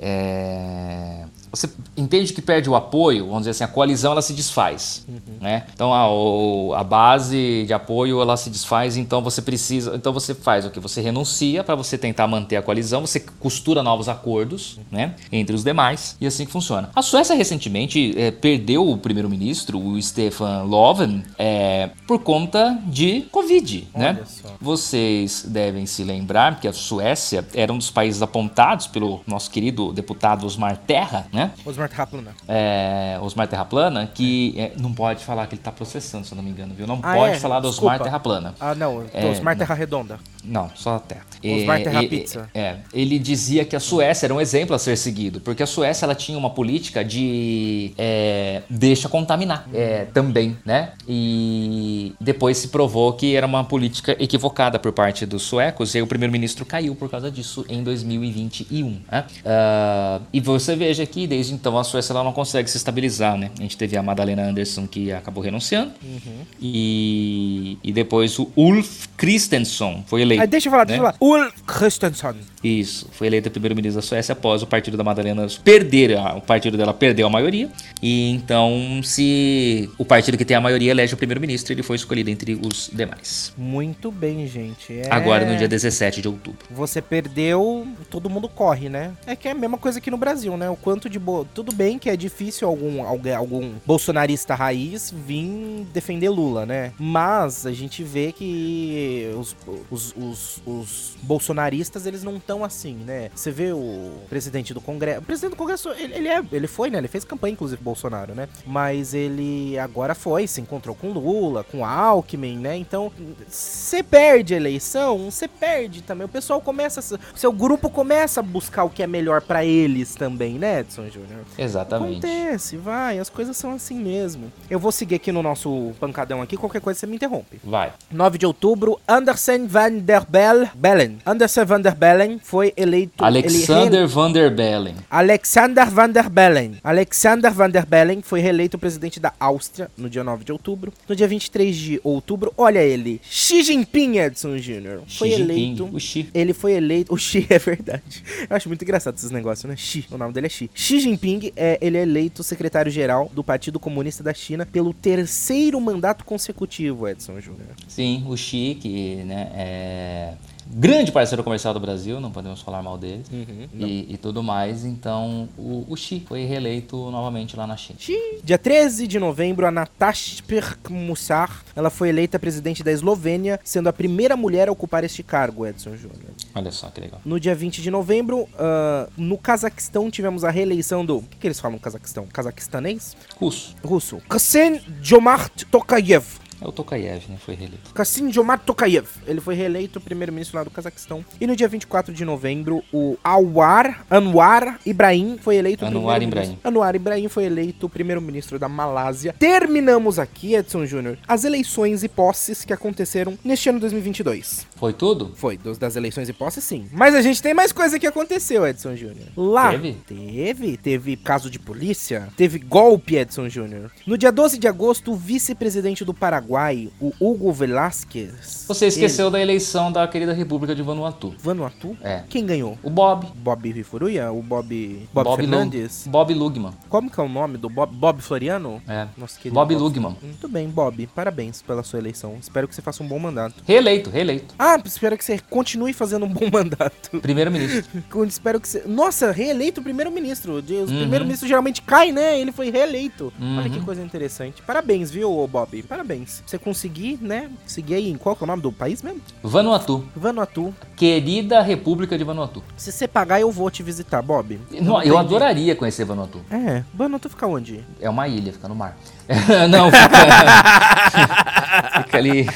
É... 1.54 1.56
Você 1.56 1.70
entende 1.96 2.34
que 2.34 2.42
perde 2.42 2.70
o 2.70 2.76
apoio, 2.76 3.26
vamos 3.28 3.42
dizer 3.42 3.52
assim, 3.52 3.64
a 3.64 3.68
coalizão 3.68 4.12
ela 4.12 4.22
se 4.22 4.34
desfaz, 4.34 5.06
uhum. 5.08 5.38
né? 5.40 5.66
Então 5.74 5.94
a, 5.94 6.12
o, 6.12 6.74
a 6.74 6.84
base 6.84 7.64
de 7.66 7.74
apoio 7.74 8.22
ela 8.22 8.36
se 8.36 8.50
desfaz, 8.50 8.98
então 8.98 9.22
você 9.22 9.42
precisa, 9.42 9.96
então 9.96 10.12
você 10.12 10.34
faz 10.34 10.66
o 10.66 10.70
que 10.70 10.80
você 10.80 11.02
renuncia 11.02 11.64
para 11.64 11.76
você 11.76 11.98
tentar 11.98 12.28
manter 12.28 12.58
a 12.58 12.62
coalizão, 12.62 13.02
você 13.02 13.20
costura 13.20 13.84
novos 13.84 14.10
acordos, 14.10 14.78
uhum. 14.78 14.84
né, 14.92 15.16
entre 15.32 15.56
os 15.56 15.64
demais 15.64 16.18
e 16.20 16.26
assim 16.26 16.46
que 16.46 16.52
funciona. 16.52 16.90
A 16.96 17.02
Suécia 17.02 17.36
recentemente 17.36 18.14
é, 18.18 18.32
perdeu 18.32 18.90
o 18.90 18.98
primeiro-ministro, 18.98 19.80
o 19.80 20.02
Stefan 20.02 20.64
Löfven, 20.64 21.24
é, 21.38 21.92
por 22.08 22.20
conta 22.20 22.80
de 22.86 23.22
Covid, 23.32 23.88
né? 23.96 24.10
Olha 24.10 24.14
né? 24.14 24.26
Só. 24.26 24.50
Vocês 24.60 25.46
devem 25.48 25.86
se 25.86 26.04
lembrar 26.04 26.60
que 26.60 26.68
a 26.68 26.74
Suécia 26.74 27.46
era 27.54 27.72
um 27.72 27.78
dos 27.78 27.92
países 27.92 28.22
apontados 28.22 28.88
pelo 28.88 29.22
nosso 29.28 29.50
querido 29.52 29.92
deputado 29.94 30.46
Osmar 30.46 30.78
Terra, 30.78 31.28
né? 31.32 31.43
Osmar 31.66 31.90
Terraplana. 31.90 32.36
É, 32.48 33.18
Osmar 33.22 33.48
Terraplana, 33.48 34.08
que 34.08 34.54
é, 34.58 34.72
não 34.80 34.94
pode 34.94 35.24
falar 35.24 35.48
que 35.48 35.56
ele 35.56 35.62
está 35.62 35.72
processando, 35.72 36.26
se 36.26 36.34
eu 36.34 36.36
não 36.36 36.44
me 36.44 36.50
engano, 36.50 36.74
viu? 36.74 36.88
Não 36.88 37.00
ah, 37.02 37.14
pode 37.14 37.36
é? 37.36 37.40
falar 37.40 37.60
do 37.60 37.68
Osmar 37.68 38.02
Terraplana. 38.02 38.56
Ah, 38.60 38.76
não, 38.76 39.04
é, 39.14 39.26
Osmar 39.26 39.58
Terra 39.58 39.76
Redonda. 39.76 40.20
Não, 40.44 40.70
só 40.76 40.96
a 40.96 41.00
Terra. 41.00 41.26
Osmar 41.44 41.82
Terra 41.82 42.04
Pizza. 42.04 42.50
É, 42.54 42.78
ele 42.94 43.18
dizia 43.18 43.64
que 43.64 43.76
a 43.76 43.80
Suécia 43.80 44.28
era 44.28 44.34
um 44.34 44.42
exemplo 44.42 44.76
a 44.76 44.80
ser 44.80 44.98
seguido, 44.98 45.40
porque 45.40 45.64
a 45.64 45.68
Suécia 45.68 46.06
ela 46.06 46.16
tinha 46.16 46.38
uma 46.38 46.50
política 46.50 47.04
de 47.04 47.94
é, 47.98 48.62
deixa 48.70 49.08
contaminar 49.08 49.68
é, 49.74 50.06
também, 50.14 50.58
né? 50.66 50.92
E 51.08 52.14
depois 52.20 52.58
se 52.58 52.68
provou 52.68 53.14
que 53.14 53.36
era 53.36 53.46
uma 53.46 53.64
política 53.64 54.16
equivocada 54.20 54.80
por 54.80 54.92
parte 54.92 55.26
dos 55.26 55.44
suecos 55.44 55.94
e 55.94 55.98
aí 55.98 56.02
o 56.02 56.08
primeiro-ministro 56.08 56.66
caiu 56.66 56.96
por 56.96 57.10
causa 57.10 57.32
disso 57.32 57.66
em 57.70 57.84
2021. 57.84 59.02
Né? 59.12 59.26
Uh, 59.46 60.24
e 60.32 60.40
você 60.40 60.76
veja 60.76 61.06
que 61.06 61.28
desde 61.34 61.52
então 61.52 61.76
a 61.80 61.84
Suécia 61.84 62.14
ela 62.14 62.24
não 62.24 62.32
consegue 62.32 62.70
se 62.70 62.78
estabilizar, 62.78 63.36
né? 63.36 63.50
A 63.58 63.62
gente 63.64 63.76
teve 63.76 63.98
a 63.98 64.04
Madalena 64.04 64.44
Anderson 64.44 64.86
que 64.86 65.12
acabou 65.12 65.44
renunciando 65.44 65.92
uhum. 66.04 66.46
e, 66.62 67.80
e 67.84 67.92
depois 67.92 68.38
o 68.38 68.52
Ulf 68.56 69.08
Christensen 69.18 70.04
foi 70.06 70.22
eleito. 70.22 70.44
Ah, 70.44 70.46
deixa 70.46 70.68
eu 70.68 70.72
falar, 70.72 70.86
né? 70.86 70.98
deixa 70.98 71.02
eu 71.02 71.12
falar. 71.12 71.18
Ulf 71.20 71.62
Christensen. 71.66 72.36
Isso, 72.64 73.10
foi 73.12 73.28
eleito 73.28 73.50
primeiro-ministro 73.50 74.00
da 74.00 74.08
Suécia 74.08 74.34
após 74.34 74.62
o 74.62 74.68
partido 74.68 74.96
da 74.96 75.04
Madalena 75.04 75.48
perder, 75.64 76.18
o 76.36 76.42
partido 76.42 76.78
dela 76.78 76.94
perdeu 76.94 77.26
a 77.26 77.30
maioria. 77.30 77.70
E 78.02 78.30
então, 78.30 79.02
se 79.04 79.90
o 79.98 80.06
partido 80.06 80.38
que 80.38 80.46
tem 80.46 80.56
a 80.56 80.62
maioria 80.62 80.92
elege 80.92 81.14
o 81.14 81.18
primeiro-ministro, 81.18 81.74
ele 81.74 81.84
foi 81.84 81.96
escolhido 81.96 82.30
entre 82.30 82.60
os 82.64 82.92
demais. 82.94 83.54
Muito 83.58 84.12
bem, 84.12 84.46
gente. 84.48 84.94
É... 84.94 85.08
Agora 85.10 85.46
no 85.46 85.58
dia 85.58 85.68
17 85.68 86.22
de 86.22 86.28
outubro. 86.28 86.60
Você 86.70 87.02
perdeu, 87.02 87.88
todo 88.10 88.30
mundo 88.30 88.48
corre, 88.48 88.88
né? 88.88 89.12
É 89.26 89.36
que 89.36 89.48
é 89.48 89.52
a 89.52 89.56
mesma 89.56 89.78
coisa 89.78 89.98
aqui 89.98 90.12
no 90.12 90.18
Brasil, 90.18 90.56
né? 90.56 90.70
O 90.70 90.76
quanto 90.76 91.10
de 91.10 91.20
boa. 91.24 91.46
Tudo 91.54 91.74
bem 91.74 91.98
que 91.98 92.10
é 92.10 92.16
difícil 92.16 92.68
algum, 92.68 93.04
algum, 93.04 93.36
algum 93.36 93.74
bolsonarista 93.86 94.54
raiz 94.54 95.12
vir 95.12 95.88
defender 95.94 96.30
Lula, 96.30 96.66
né? 96.66 96.94
Mas 97.00 97.66
a 97.66 97.72
gente 97.72 98.04
vê 98.04 98.32
que 98.32 99.32
os, 99.38 99.56
os, 99.90 100.14
os, 100.16 100.62
os 100.66 101.16
bolsonaristas, 101.24 102.06
eles 102.06 102.24
não 102.24 102.38
estão 102.38 102.64
assim, 102.64 102.96
né? 102.96 103.30
Você 103.34 103.52
vê 103.52 103.72
o 103.72 104.12
presidente 104.30 104.74
do 104.74 104.82
Congresso. 104.82 105.22
O 105.22 105.24
presidente 105.24 105.52
do 105.52 105.58
Congresso, 105.58 105.90
ele, 105.92 106.14
ele, 106.14 106.28
é, 106.28 106.44
ele 106.52 106.68
foi, 106.68 106.90
né? 106.90 106.98
Ele 106.98 107.08
fez 107.08 107.24
campanha, 107.24 107.54
inclusive, 107.54 107.82
Bolsonaro, 107.82 108.36
né? 108.36 108.50
Mas 108.66 109.14
ele 109.14 109.78
agora 109.80 110.14
foi, 110.14 110.46
se 110.48 110.60
encontrou 110.60 110.96
com 110.96 111.12
Lula, 111.12 111.64
com 111.64 111.86
Alckmin, 111.86 112.58
né? 112.58 112.76
Então, 112.76 113.12
você 113.48 114.04
perde 114.04 114.54
a 114.54 114.58
eleição, 114.58 115.32
você 115.32 115.48
perde 115.48 116.02
também. 116.02 116.26
O 116.26 116.30
pessoal 116.30 116.60
começa. 116.60 117.02
Seu 117.36 117.52
grupo 117.52 117.90
começa 117.90 118.42
a 118.42 118.44
buscar 118.44 118.84
o 118.84 118.90
que 118.90 119.02
é 119.02 119.08
melhor 119.08 119.42
para 119.42 119.64
eles 119.64 120.16
também, 120.16 120.58
né, 120.60 120.82
Edson 120.82 121.13
Júnior? 121.14 121.42
Exatamente. 121.58 122.26
Acontece, 122.26 122.78
vai, 122.78 123.20
as 123.20 123.30
coisas 123.30 123.56
são 123.58 123.72
assim 123.72 124.00
mesmo. 124.00 124.52
Eu 124.70 124.80
vou 124.80 124.92
seguir 124.92 125.16
aqui 125.16 125.32
no 125.32 125.44
nosso 125.44 125.92
pancadão 126.00 126.42
aqui, 126.42 126.58
qualquer 126.58 126.82
coisa 126.82 127.00
você 127.00 127.08
me 127.08 127.16
interrompe. 127.16 127.60
Vai. 127.64 127.94
9 128.12 128.38
de 128.38 128.46
outubro, 128.46 129.00
Andersen 129.08 129.68
van 129.68 129.92
der 130.00 130.14
der 130.14 130.26
Bell, 130.30 130.70
Bellen. 130.76 131.18
Anderson 131.26 131.66
van 131.66 131.82
der 131.82 131.96
Bellen 131.96 132.40
foi 132.44 132.74
eleito... 132.78 133.24
Alexander 133.24 134.02
ele 134.02 134.08
Van 134.08 134.32
der 134.32 134.50
Bellen. 134.52 134.96
Alexander 135.10 135.90
van 135.90 136.12
der 136.12 136.30
Bellen. 136.30 136.80
Alexander 136.84 137.52
van 137.52 137.72
der 137.72 137.86
Bellen 137.86 138.22
foi 138.22 138.42
reeleito 138.42 138.78
presidente 138.78 139.20
da 139.20 139.34
Áustria 139.40 139.90
no 139.98 140.10
dia 140.10 140.24
9 140.24 140.44
de 140.44 140.52
outubro. 140.52 140.94
No 141.08 141.16
dia 141.16 141.28
23 141.28 141.76
de 141.76 142.02
outubro, 142.04 142.54
olha 142.58 142.80
ele, 142.80 143.20
Xi 143.24 143.64
Jinping 143.64 144.18
Edson 144.18 144.58
Jr. 144.58 145.02
Foi 145.08 145.30
Xi 145.30 145.36
Jinping, 145.38 145.54
eleito. 145.54 145.90
o 145.92 146.00
Xi. 146.00 146.30
Ele 146.34 146.54
foi 146.54 146.74
eleito. 146.74 147.14
O 147.14 147.18
Xi 147.18 147.48
é 147.50 147.58
verdade. 147.58 148.24
Eu 148.50 148.56
acho 148.56 148.68
muito 148.68 148.84
engraçado 148.84 149.16
esses 149.18 149.32
negócios, 149.32 149.68
né? 149.68 149.76
Xi. 149.76 150.06
O 150.12 150.18
nome 150.18 150.34
dele 150.34 150.48
é 150.48 150.50
Xi. 150.50 150.70
Xi 150.74 150.93
Jinping 151.00 151.52
é 151.56 151.78
ele 151.82 151.98
é 151.98 152.02
eleito 152.02 152.44
secretário-geral 152.44 153.30
do 153.34 153.44
Partido 153.44 153.80
Comunista 153.80 154.24
da 154.24 154.34
China 154.34 154.66
pelo 154.66 154.94
terceiro 154.94 155.80
mandato 155.80 156.26
consecutivo, 156.26 157.08
Edson 157.08 157.40
Jr. 157.40 157.76
Sim, 157.88 158.24
o 158.28 158.36
Xi, 158.36 158.78
que 158.80 159.16
né, 159.26 159.52
é 159.56 160.34
grande 160.68 161.12
parceiro 161.12 161.44
comercial 161.44 161.74
do 161.74 161.80
Brasil, 161.80 162.20
não 162.20 162.32
podemos 162.32 162.62
falar 162.62 162.82
mal 162.82 162.98
dele. 162.98 163.24
Uhum, 163.32 163.68
e, 163.74 164.14
e 164.14 164.18
tudo 164.18 164.44
mais. 164.44 164.86
Então, 164.86 165.50
o, 165.58 165.86
o 165.90 165.96
Xi 165.96 166.24
foi 166.28 166.46
reeleito 166.46 166.96
novamente 167.12 167.56
lá 167.56 167.66
na 167.68 167.78
China. 167.78 168.00
Xi. 168.00 168.18
Dia 168.44 168.58
13 168.58 169.08
de 169.08 169.20
novembro, 169.20 169.66
a 169.66 169.72
Natasha 169.72 170.44
Mussar, 170.90 171.64
ela 171.76 171.90
foi 171.90 172.10
eleita 172.10 172.40
presidente 172.40 172.84
da 172.84 172.92
Eslovênia, 172.92 173.60
sendo 173.64 173.88
a 173.88 173.94
primeira 173.94 174.36
mulher 174.36 174.68
a 174.68 174.72
ocupar 174.72 175.04
este 175.04 175.24
cargo, 175.24 175.66
Edson 175.66 175.96
Jr. 175.96 176.10
Olha 176.56 176.72
só 176.72 176.90
que 176.90 177.02
legal. 177.02 177.22
No 177.26 177.40
dia 177.40 177.56
20 177.56 177.82
de 177.82 177.90
novembro, 177.90 178.48
ah, 178.58 179.08
no 179.18 179.38
Cazaquistão, 179.38 180.10
tivemos 180.10 180.44
a 180.44 180.52
reeleição 180.52 181.06
do... 181.06 181.18
O 181.18 181.24
que, 181.24 181.38
que 181.38 181.48
eles 181.48 181.60
falam 181.60 181.78
no 181.78 181.82
Cazaquistão? 181.82 182.26
Cazaquistanês? 182.28 183.16
Russo. 183.38 183.76
Russo. 183.84 184.18
Kassem 184.30 184.82
Jomart 185.02 185.64
Tokayev. 185.72 186.43
É 186.64 186.68
o 186.68 186.72
Tokayev, 186.72 187.26
né? 187.28 187.38
Foi 187.38 187.56
reeleito. 187.56 187.94
Kassim 187.94 188.32
Jomart 188.32 188.64
Tokayev. 188.64 189.08
Ele 189.28 189.42
foi 189.42 189.54
reeleito 189.54 190.00
primeiro-ministro 190.00 190.58
lá 190.58 190.64
do 190.64 190.70
Cazaquistão. 190.70 191.24
E 191.42 191.46
no 191.46 191.58
dia 191.58 191.68
24 191.68 192.14
de 192.14 192.24
novembro, 192.24 192.82
o 192.94 193.18
Anwar, 193.24 194.06
Anwar 194.10 194.80
Ibrahim 194.86 195.38
foi 195.42 195.58
eleito 195.58 195.84
Anwar 195.84 196.24
Ibrahim. 196.24 196.58
Anwar 196.64 196.96
Ibrahim 196.96 197.28
foi 197.28 197.44
eleito 197.44 197.90
primeiro-ministro 197.90 198.58
da 198.58 198.70
Malásia. 198.70 199.36
Terminamos 199.38 200.18
aqui, 200.18 200.56
Edson 200.56 200.86
Júnior, 200.86 201.18
as 201.28 201.44
eleições 201.44 202.02
e 202.02 202.08
posses 202.08 202.64
que 202.64 202.72
aconteceram 202.72 203.38
neste 203.44 203.68
ano 203.68 203.82
2022. 203.82 204.66
Foi 204.78 204.94
tudo? 204.94 205.34
Foi, 205.36 205.58
dos, 205.58 205.78
das 205.78 205.98
eleições 205.98 206.30
e 206.30 206.34
posses, 206.34 206.64
sim. 206.64 206.88
Mas 206.94 207.14
a 207.14 207.22
gente 207.22 207.42
tem 207.42 207.54
mais 207.54 207.74
coisa 207.74 208.00
que 208.00 208.08
aconteceu, 208.08 208.66
Edson 208.66 208.96
Júnior. 208.96 209.28
Lá. 209.36 209.72
Teve? 209.72 209.98
Teve. 210.08 210.78
Teve 210.78 211.18
caso 211.18 211.50
de 211.50 211.60
polícia. 211.60 212.30
Teve 212.38 212.60
golpe, 212.60 213.18
Edson 213.18 213.50
Júnior. 213.50 213.92
No 214.08 214.18
dia 214.18 214.32
12 214.32 214.58
de 214.58 214.68
agosto, 214.68 215.12
o 215.12 215.16
vice-presidente 215.16 216.06
do 216.06 216.14
Paraguai, 216.14 216.53
o 217.00 217.14
Hugo 217.20 217.52
Velásquez. 217.52 218.66
Você 218.68 218.88
esqueceu 218.88 219.30
da 219.30 219.40
eleição 219.42 219.92
da 219.92 220.08
querida 220.08 220.34
República 220.34 220.76
de 220.76 220.82
Vanuatu. 220.82 221.28
Ele, 221.30 221.38
Vanuatu? 221.40 221.98
É. 222.02 222.24
Quem 222.30 222.46
ganhou? 222.46 222.78
O 222.84 222.90
Bob. 222.90 223.28
Bob 223.36 223.84
Furuya? 223.84 224.32
O 224.32 224.42
Bob. 224.42 225.08
Bob, 225.14 225.28
Lu- 225.30 225.36
Fernandes? 225.36 226.08
Bob 226.08 226.34
Lugman. 226.34 226.72
Como 226.90 227.10
que 227.10 227.20
é 227.20 227.24
o 227.24 227.30
nome 227.30 227.58
do 227.58 227.70
Bob? 227.70 227.94
Bob 227.96 228.22
Floriano? 228.22 228.82
É. 228.88 229.08
Nosso 229.18 229.38
querido 229.38 229.56
Bob 229.56 229.74
Lugman. 229.76 230.16
Muito 230.22 230.48
bem, 230.48 230.68
Bob. 230.70 231.08
Parabéns 231.08 231.62
pela 231.62 231.84
sua 231.84 232.00
eleição. 232.00 232.36
Espero 232.40 232.68
que 232.68 232.76
você 232.76 232.82
faça 232.82 233.04
um 233.04 233.08
bom 233.08 233.20
mandato. 233.20 233.56
Reeleito, 233.66 234.10
reeleito. 234.10 234.56
Ah, 234.58 234.80
espero 234.84 235.18
que 235.18 235.24
você 235.24 235.40
continue 235.50 235.94
fazendo 235.94 236.26
um 236.26 236.30
bom 236.34 236.50
mandato. 236.52 237.20
Primeiro-ministro. 237.22 238.04
Espero 238.28 238.60
que 238.60 238.68
você. 238.68 238.84
Nossa, 238.86 239.32
reeleito 239.32 239.82
primeiro-ministro. 239.82 240.54
Os 240.56 240.70
Uhum. 240.70 240.98
primeiro-ministros 241.00 241.48
geralmente 241.48 241.82
caem, 241.82 242.12
né? 242.12 242.40
Ele 242.40 242.52
foi 242.52 242.70
reeleito. 242.70 243.32
Uhum. 243.40 243.58
Olha 243.58 243.70
que 243.70 243.80
coisa 243.82 244.02
interessante. 244.02 244.62
Parabéns, 244.62 245.10
viu, 245.12 245.48
Bob? 245.48 245.82
Parabéns. 245.84 246.43
Você 246.46 246.58
conseguir, 246.58 247.18
né? 247.22 247.50
Seguir 247.66 247.96
aí 247.96 248.10
em 248.10 248.18
qual 248.18 248.36
que 248.36 248.44
é 248.44 248.46
o 248.46 248.48
nome 248.48 248.62
do 248.62 248.72
país 248.72 249.02
mesmo? 249.02 249.22
Vanuatu. 249.42 250.06
Vanuatu. 250.16 250.74
Querida 250.96 251.62
República 251.62 252.18
de 252.18 252.24
Vanuatu. 252.24 252.64
Se 252.76 252.92
você 252.92 253.08
pagar, 253.08 253.40
eu 253.40 253.52
vou 253.52 253.72
te 253.72 253.82
visitar, 253.82 254.22
Bob. 254.22 254.60
Não, 254.72 255.02
eu 255.02 255.18
adoraria 255.18 255.76
conhecer 255.76 256.06
Vanuatu. 256.06 256.42
É, 256.52 256.84
Vanuatu 256.94 257.30
fica 257.30 257.48
onde? 257.48 257.84
É 258.00 258.10
uma 258.10 258.28
ilha, 258.28 258.52
fica 258.52 258.68
no 258.68 258.76
mar. 258.76 258.98
Não, 259.70 259.90
fica. 259.90 262.00
fica 262.04 262.18
ali. 262.18 262.48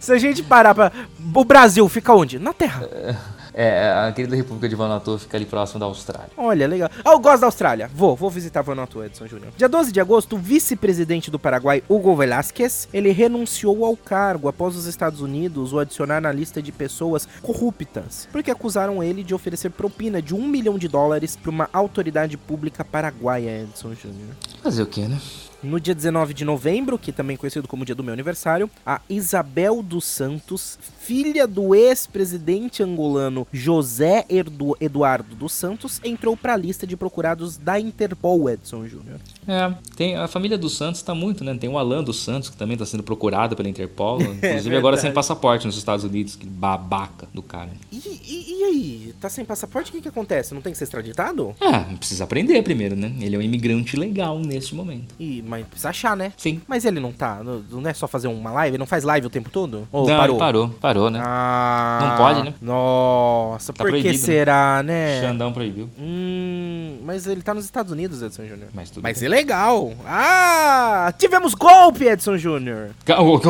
Se 0.00 0.12
a 0.12 0.18
gente 0.18 0.42
parar 0.42 0.74
pra. 0.74 0.92
O 1.34 1.44
Brasil 1.44 1.86
fica 1.88 2.14
onde? 2.14 2.38
Na 2.38 2.52
Terra. 2.52 2.88
É, 2.90 3.14
a 3.62 4.12
querida 4.12 4.36
República 4.36 4.68
de 4.68 4.74
Vanuatu 4.74 5.18
fica 5.18 5.36
ali 5.36 5.46
próximo 5.46 5.80
da 5.80 5.86
Austrália. 5.86 6.30
Olha, 6.36 6.66
legal. 6.66 6.90
Ah, 7.04 7.12
eu 7.12 7.18
gosto 7.18 7.40
da 7.40 7.46
Austrália. 7.46 7.90
Vou, 7.92 8.14
vou 8.14 8.30
visitar 8.30 8.62
Vanuatu, 8.62 9.02
Edson 9.02 9.26
Júnior. 9.26 9.52
Dia 9.56 9.68
12 9.68 9.90
de 9.90 10.00
agosto, 10.00 10.36
o 10.36 10.38
vice-presidente 10.38 11.30
do 11.30 11.38
Paraguai, 11.38 11.82
Hugo 11.88 12.14
Velásquez, 12.14 12.88
ele 12.92 13.10
renunciou 13.10 13.84
ao 13.84 13.96
cargo 13.96 14.48
após 14.48 14.76
os 14.76 14.86
Estados 14.86 15.20
Unidos 15.20 15.72
o 15.72 15.78
adicionar 15.78 16.20
na 16.20 16.30
lista 16.30 16.62
de 16.62 16.70
pessoas 16.70 17.28
corruptas, 17.42 18.28
porque 18.30 18.50
acusaram 18.50 19.02
ele 19.02 19.24
de 19.24 19.34
oferecer 19.34 19.70
propina 19.70 20.22
de 20.22 20.34
um 20.34 20.46
milhão 20.46 20.78
de 20.78 20.88
dólares 20.88 21.36
para 21.36 21.50
uma 21.50 21.68
autoridade 21.72 22.36
pública 22.36 22.84
paraguaia, 22.84 23.62
Edson 23.62 23.94
Júnior. 23.94 24.36
Fazer 24.62 24.82
o 24.82 24.86
quê, 24.86 25.02
né? 25.08 25.18
No 25.62 25.80
dia 25.80 25.94
19 25.94 26.32
de 26.34 26.44
novembro, 26.44 26.96
que 26.98 27.10
também 27.10 27.34
é 27.34 27.36
conhecido 27.36 27.66
como 27.66 27.84
dia 27.84 27.94
do 27.94 28.04
meu 28.04 28.12
aniversário, 28.12 28.70
a 28.86 29.00
Isabel 29.10 29.82
dos 29.82 30.04
Santos, 30.04 30.78
filha 31.00 31.48
do 31.48 31.74
ex-presidente 31.74 32.80
angolano 32.82 33.44
José 33.52 34.24
Erdu- 34.28 34.76
Eduardo 34.80 35.34
dos 35.34 35.52
Santos, 35.52 36.00
entrou 36.04 36.36
para 36.36 36.54
a 36.54 36.56
lista 36.56 36.86
de 36.86 36.96
procurados 36.96 37.56
da 37.56 37.80
Interpol, 37.80 38.48
Edson 38.48 38.86
Júnior. 38.86 39.18
É, 39.48 39.72
tem, 39.96 40.16
a 40.16 40.28
família 40.28 40.56
dos 40.56 40.76
Santos 40.76 41.02
tá 41.02 41.12
muito, 41.14 41.42
né? 41.42 41.56
Tem 41.58 41.68
o 41.68 41.76
Alan 41.78 42.04
dos 42.04 42.22
Santos, 42.22 42.50
que 42.50 42.56
também 42.56 42.76
tá 42.76 42.86
sendo 42.86 43.02
procurado 43.02 43.56
pela 43.56 43.68
Interpol. 43.68 44.20
Inclusive 44.22 44.76
agora 44.76 44.94
verdade. 44.96 45.00
sem 45.00 45.12
passaporte 45.12 45.66
nos 45.66 45.76
Estados 45.76 46.04
Unidos. 46.04 46.36
Que 46.36 46.46
babaca 46.46 47.26
do 47.34 47.42
cara. 47.42 47.70
E, 47.90 47.96
e- 47.96 48.58
e 48.60 48.64
aí? 48.64 49.14
Tá 49.20 49.28
sem 49.28 49.44
passaporte? 49.44 49.90
O 49.90 49.94
que, 49.94 50.02
que 50.02 50.08
acontece? 50.08 50.54
Não 50.54 50.60
tem 50.60 50.70
que 50.72 50.78
ser 50.78 50.84
extraditado? 50.84 51.54
Ah, 51.60 51.80
precisa 51.98 52.24
aprender 52.24 52.62
primeiro, 52.62 52.94
né? 52.94 53.12
Ele 53.20 53.34
é 53.34 53.38
um 53.38 53.42
imigrante 53.42 53.96
legal 53.96 54.38
neste 54.38 54.74
momento. 54.74 55.14
E, 55.18 55.42
mas 55.48 55.66
precisa 55.66 55.88
achar, 55.90 56.16
né? 56.16 56.32
Sim. 56.36 56.60
Mas 56.68 56.84
ele 56.84 57.00
não 57.00 57.12
tá. 57.12 57.40
Não, 57.42 57.88
é 57.88 57.94
só 57.94 58.06
fazer 58.06 58.28
uma 58.28 58.50
live? 58.52 58.72
Ele 58.74 58.78
não 58.78 58.86
faz 58.86 59.02
live 59.04 59.26
o 59.26 59.30
tempo 59.30 59.50
todo? 59.50 59.88
Ou 59.90 60.06
Não, 60.06 60.16
parou? 60.16 60.38
parou, 60.38 60.68
parou, 60.80 61.10
né? 61.10 61.20
Ah, 61.24 61.98
Não 62.02 62.16
pode, 62.16 62.42
né? 62.44 62.54
Nossa, 62.60 63.72
Tá 63.72 63.78
por 63.84 63.86
que 63.86 63.90
proibido, 64.00 64.12
né? 64.18 64.24
será, 64.24 64.82
né? 64.82 65.20
Xandão 65.20 65.52
proibiu. 65.52 65.88
Hum, 65.98 66.98
mas 67.04 67.26
ele 67.26 67.42
tá 67.42 67.54
nos 67.54 67.64
Estados 67.64 67.90
Unidos, 67.92 68.22
Edson 68.22 68.44
Júnior. 68.46 68.68
Mas 68.74 68.90
tudo 68.90 69.02
Mas 69.02 69.18
bem. 69.20 69.26
é 69.26 69.30
legal. 69.30 69.92
Ah, 70.06 71.12
tivemos 71.18 71.54
golpe, 71.54 72.04
Edson 72.04 72.36
Júnior. 72.36 72.90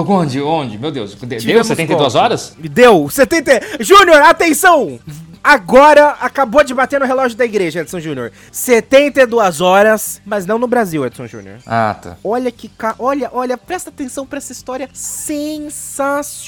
Onde? 0.09 0.41
Onde? 0.41 0.79
Meu 0.79 0.91
Deus. 0.91 1.15
de- 1.15 1.27
Deu 1.27 1.39
Tivemos 1.39 1.67
72 1.67 2.13
golpe. 2.13 2.25
horas? 2.25 2.57
Deu 2.59 3.09
70. 3.11 3.61
Júnior, 3.81 4.23
atenção! 4.23 4.99
Agora 5.43 6.11
acabou 6.21 6.63
de 6.65 6.75
bater 6.75 7.01
no 7.01 7.07
relógio 7.07 7.37
da 7.37 7.45
igreja, 7.45 7.81
Edson 7.81 8.01
Júnior. 8.01 8.33
72 8.51 9.61
horas, 9.61 10.21
mas 10.25 10.47
não 10.47 10.59
no 10.59 10.67
Brasil, 10.67 11.05
Edson 11.07 11.27
Júnior. 11.27 11.59
Ah, 11.67 11.97
tá. 12.01 12.17
Olha 12.23 12.51
que 12.51 12.69
ca... 12.69 12.95
olha, 12.99 13.31
olha, 13.33 13.57
presta 13.57 13.91
atenção 13.91 14.27
pra 14.27 14.39
essa 14.39 14.53
história 14.53 14.89
sensacional, 14.93 16.39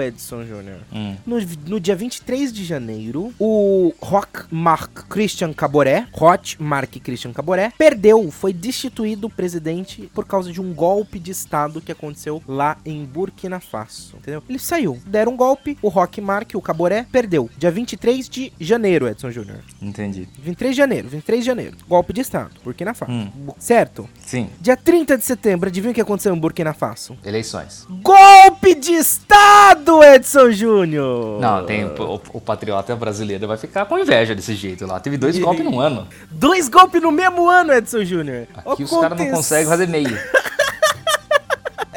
Edson 0.00 0.44
Júnior. 0.44 0.78
Hum. 0.92 1.16
No, 1.26 1.38
no 1.66 1.80
dia 1.80 1.96
23 1.96 2.52
de 2.52 2.64
janeiro, 2.64 3.32
o 3.38 3.92
Rock 4.00 4.44
Mark 4.50 5.06
Christian 5.08 5.52
Caboré, 5.52 6.06
Hot 6.12 6.62
Mark 6.62 6.90
Christian 7.02 7.32
Caboré, 7.32 7.72
perdeu, 7.76 8.30
foi 8.30 8.52
destituído 8.52 9.28
presidente 9.28 10.10
por 10.14 10.24
causa 10.26 10.52
de 10.52 10.60
um 10.60 10.72
golpe 10.72 11.18
de 11.18 11.30
estado 11.30 11.80
que 11.80 11.92
aconteceu 11.92 12.42
lá 12.46 12.76
em 12.84 13.04
Burkina 13.04 13.60
Faso, 13.60 14.16
entendeu? 14.16 14.42
Ele 14.48 14.58
saiu, 14.58 15.00
deram 15.06 15.32
um 15.32 15.36
golpe, 15.36 15.78
o 15.82 15.88
Rock 15.88 16.20
Mark, 16.20 16.50
o 16.54 16.62
Caboré, 16.62 17.06
perdeu. 17.10 17.48
Dia 17.56 17.70
23 17.70 18.09
de 18.18 18.52
janeiro, 18.60 19.06
Edson 19.08 19.30
Júnior. 19.30 19.58
Entendi. 19.80 20.28
23 20.42 20.74
de 20.74 20.78
janeiro, 20.78 21.08
23 21.08 21.40
de 21.40 21.46
janeiro. 21.46 21.76
Golpe 21.88 22.12
de 22.12 22.20
estado, 22.20 22.50
Burkina 22.64 22.92
Faso. 22.94 23.12
Hum. 23.12 23.30
Certo? 23.58 24.08
Sim. 24.20 24.48
Dia 24.60 24.76
30 24.76 25.16
de 25.18 25.24
setembro, 25.24 25.68
adivinha 25.68 25.92
o 25.92 25.94
que 25.94 26.00
aconteceu 26.00 26.34
em 26.34 26.38
Burkina 26.38 26.72
Faso? 26.74 27.16
Eleições. 27.24 27.86
Golpe 28.02 28.74
de 28.74 28.92
Estado, 28.92 30.02
Edson 30.02 30.50
Júnior! 30.50 31.40
Não, 31.40 31.64
tem 31.64 31.84
o, 31.84 31.88
o- 32.14 32.20
o 32.34 32.40
patriota 32.40 32.94
brasileiro 32.96 33.46
vai 33.46 33.56
ficar 33.56 33.86
com 33.86 33.98
inveja 33.98 34.34
desse 34.34 34.54
jeito 34.54 34.86
lá. 34.86 34.98
Teve 35.00 35.16
dois 35.16 35.38
golpes 35.38 35.64
num 35.64 35.80
ano. 35.80 36.06
Dois 36.30 36.68
golpes 36.68 37.00
no 37.02 37.10
mesmo 37.12 37.48
ano, 37.48 37.72
Edson 37.72 38.04
Júnior. 38.04 38.46
Aqui 38.54 38.84
os 38.84 38.90
caras 38.90 39.18
não 39.18 39.30
conseguem 39.30 39.66
fazer 39.68 39.86
meio. 39.88 40.10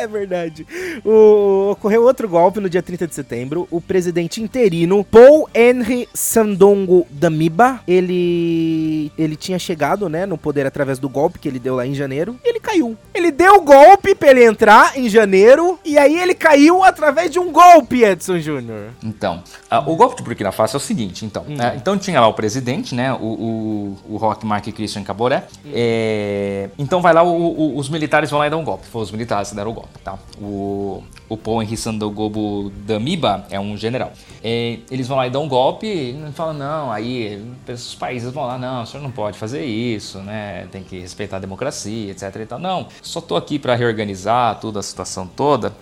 É 0.03 0.07
verdade. 0.07 0.65
O- 1.05 1.71
Ocorreu 1.71 2.03
outro 2.03 2.27
golpe 2.27 2.59
no 2.59 2.69
dia 2.69 2.81
30 2.84 3.07
de 3.07 3.15
setembro. 3.15 3.67
O 3.71 3.80
presidente 3.81 4.41
interino, 4.41 5.03
Paul 5.03 5.49
Henry 5.53 6.07
Sandongo 6.13 7.07
Damiba, 7.09 7.80
ele 7.88 9.11
ele 9.17 9.35
tinha 9.35 9.57
chegado, 9.59 10.09
né, 10.09 10.25
no 10.25 10.38
poder 10.38 10.65
através 10.65 10.99
do 10.99 11.07
golpe 11.09 11.39
que 11.39 11.47
ele 11.47 11.59
deu 11.59 11.75
lá 11.75 11.85
em 11.88 11.93
janeiro. 11.93 12.35
E 12.43 12.49
ele 12.49 12.59
caiu. 12.59 12.97
Ele 13.13 13.31
deu 13.31 13.55
o 13.55 13.61
golpe 13.61 14.13
pra 14.15 14.31
ele 14.31 14.43
entrar 14.43 14.97
em 14.97 15.07
janeiro 15.09 15.80
e 15.85 15.97
aí 15.97 16.19
ele 16.19 16.34
caiu 16.34 16.84
através 16.84 17.31
de 17.31 17.39
um 17.39 17.51
golpe, 17.51 18.03
Edson 18.03 18.39
Júnior. 18.39 18.89
Então, 19.03 19.41
ah, 19.69 19.80
o 19.89 19.95
golpe 19.95 20.17
de 20.17 20.23
Burkina 20.23 20.51
Faso 20.51 20.75
é 20.75 20.77
o 20.77 20.80
seguinte, 20.81 21.25
então. 21.25 21.43
Hum. 21.47 21.55
né, 21.55 21.73
então 21.77 21.97
tinha 21.97 22.19
lá 22.19 22.27
o 22.27 22.34
presidente, 22.34 22.93
né? 22.95 23.13
O, 23.13 23.17
o, 23.17 23.97
o 24.13 24.17
Rock 24.17 24.45
Mark 24.45 24.65
Christian 24.73 25.03
Caboré. 25.03 25.43
Hum. 25.65 25.71
é, 25.73 26.69
então 26.77 27.01
vai 27.01 27.13
lá, 27.13 27.23
o- 27.23 27.77
os 27.77 27.89
militares 27.89 28.30
vão 28.30 28.39
lá 28.39 28.47
e 28.47 28.49
dão 28.49 28.59
um 28.61 28.63
golpe. 28.65 28.85
Foram 28.88 29.03
os 29.03 29.11
militares 29.11 29.49
que 29.49 29.55
deram 29.55 29.71
o 29.71 29.73
golpe. 29.73 29.92
Tá? 30.03 30.17
O, 30.41 31.03
o 31.34 31.38
Paul 31.38 31.61
Henry 31.61 31.77
Sandogobo 31.77 32.72
Damiba 32.85 33.45
é 33.49 33.60
um 33.60 33.76
general. 33.77 34.11
É, 34.43 34.80
eles 34.91 35.07
vão 35.07 35.18
lá 35.18 35.27
e 35.27 35.30
dão 35.30 35.43
um 35.43 35.47
golpe 35.47 35.88
e 35.88 36.31
falam, 36.34 36.53
não, 36.53 36.91
aí 36.91 37.41
os 37.68 37.95
países 37.95 38.31
vão 38.31 38.45
lá, 38.45 38.57
não, 38.57 38.84
o 38.84 38.85
senhor 38.85 39.01
não 39.01 39.11
pode 39.11 39.38
fazer 39.38 39.64
isso, 39.65 40.19
né? 40.19 40.68
Tem 40.72 40.84
que 40.84 40.99
respeitar 40.99 41.38
a 41.38 41.39
democracia, 41.39 42.11
etc 42.11 42.35
e 42.35 42.45
tal. 42.45 42.60
Não, 42.60 42.88
só 43.01 43.22
tô 43.22 43.35
aqui 43.35 43.57
para 43.57 43.76
reorganizar 43.76 44.60
toda 44.60 44.80
a 44.80 44.84
situação 44.84 45.27
toda. 45.27 45.73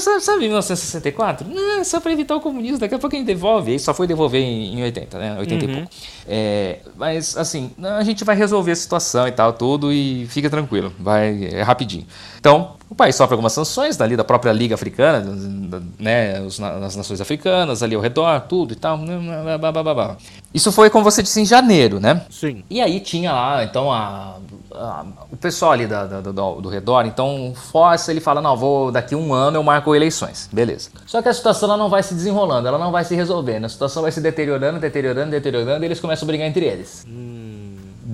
Sabe, 0.00 0.20
sabe 0.22 0.38
1964? 0.40 1.46
Não, 1.46 1.84
só 1.84 2.00
para 2.00 2.10
evitar 2.10 2.34
o 2.34 2.40
comunismo, 2.40 2.78
daqui 2.78 2.94
a 2.94 2.98
pouco 2.98 3.14
a 3.14 3.18
gente 3.18 3.26
devolve. 3.26 3.72
Aí 3.72 3.78
só 3.78 3.92
foi 3.92 4.06
devolver 4.06 4.40
em, 4.40 4.78
em 4.78 4.82
80, 4.82 5.18
né? 5.18 5.38
80 5.38 5.64
uhum. 5.64 5.70
e 5.70 5.74
pouco. 5.74 5.90
É, 6.26 6.78
mas, 6.96 7.36
assim, 7.36 7.70
a 7.82 8.02
gente 8.02 8.24
vai 8.24 8.34
resolver 8.34 8.72
a 8.72 8.76
situação 8.76 9.28
e 9.28 9.32
tal, 9.32 9.52
tudo, 9.52 9.92
e 9.92 10.26
fica 10.28 10.48
tranquilo, 10.48 10.92
vai, 10.98 11.50
é 11.52 11.62
rapidinho. 11.62 12.06
Então, 12.40 12.76
o 12.88 12.94
país 12.94 13.14
sofre 13.16 13.34
algumas 13.34 13.52
sanções 13.52 13.96
dali 13.96 14.16
da 14.16 14.24
própria 14.24 14.50
Liga 14.50 14.74
Africana, 14.74 14.85
né, 15.98 16.42
as 16.84 16.96
nações 16.96 17.20
africanas 17.20 17.82
ali 17.82 17.94
ao 17.94 18.00
redor, 18.00 18.40
tudo 18.42 18.72
e 18.72 18.76
tal. 18.76 18.98
Blá, 18.98 19.72
blá, 19.72 19.94
blá, 19.94 20.16
Isso 20.52 20.70
foi, 20.72 20.90
como 20.90 21.04
você 21.04 21.22
disse, 21.22 21.40
em 21.40 21.44
janeiro, 21.44 22.00
né? 22.00 22.22
Sim. 22.30 22.64
E 22.68 22.80
aí 22.80 23.00
tinha 23.00 23.32
lá, 23.32 23.64
então, 23.64 23.92
a, 23.92 24.36
a, 24.72 25.04
o 25.30 25.36
pessoal 25.36 25.72
ali 25.72 25.86
da, 25.86 26.06
da, 26.06 26.20
do, 26.20 26.60
do, 26.60 26.68
redor, 26.68 27.06
então, 27.06 27.52
Fossa, 27.54 28.10
ele 28.10 28.20
fala, 28.20 28.40
não, 28.40 28.56
vou, 28.56 28.90
daqui 28.90 29.14
um 29.14 29.32
ano 29.32 29.56
eu 29.56 29.62
marco 29.62 29.94
eleições. 29.94 30.48
Beleza. 30.52 30.90
Só 31.06 31.22
que 31.22 31.28
a 31.28 31.34
situação 31.34 31.68
ela 31.68 31.78
não 31.78 31.88
vai 31.88 32.02
se 32.02 32.14
desenrolando, 32.14 32.68
ela 32.68 32.78
não 32.78 32.92
vai 32.92 33.04
se 33.04 33.14
resolvendo. 33.14 33.64
A 33.64 33.68
situação 33.68 34.02
vai 34.02 34.12
se 34.12 34.20
deteriorando, 34.20 34.78
deteriorando, 34.78 35.30
deteriorando, 35.30 35.84
e 35.84 35.86
eles 35.86 36.00
começam 36.00 36.26
a 36.26 36.28
brigar 36.28 36.46
entre 36.46 36.64
eles. 36.64 37.06
Hum 37.08 37.45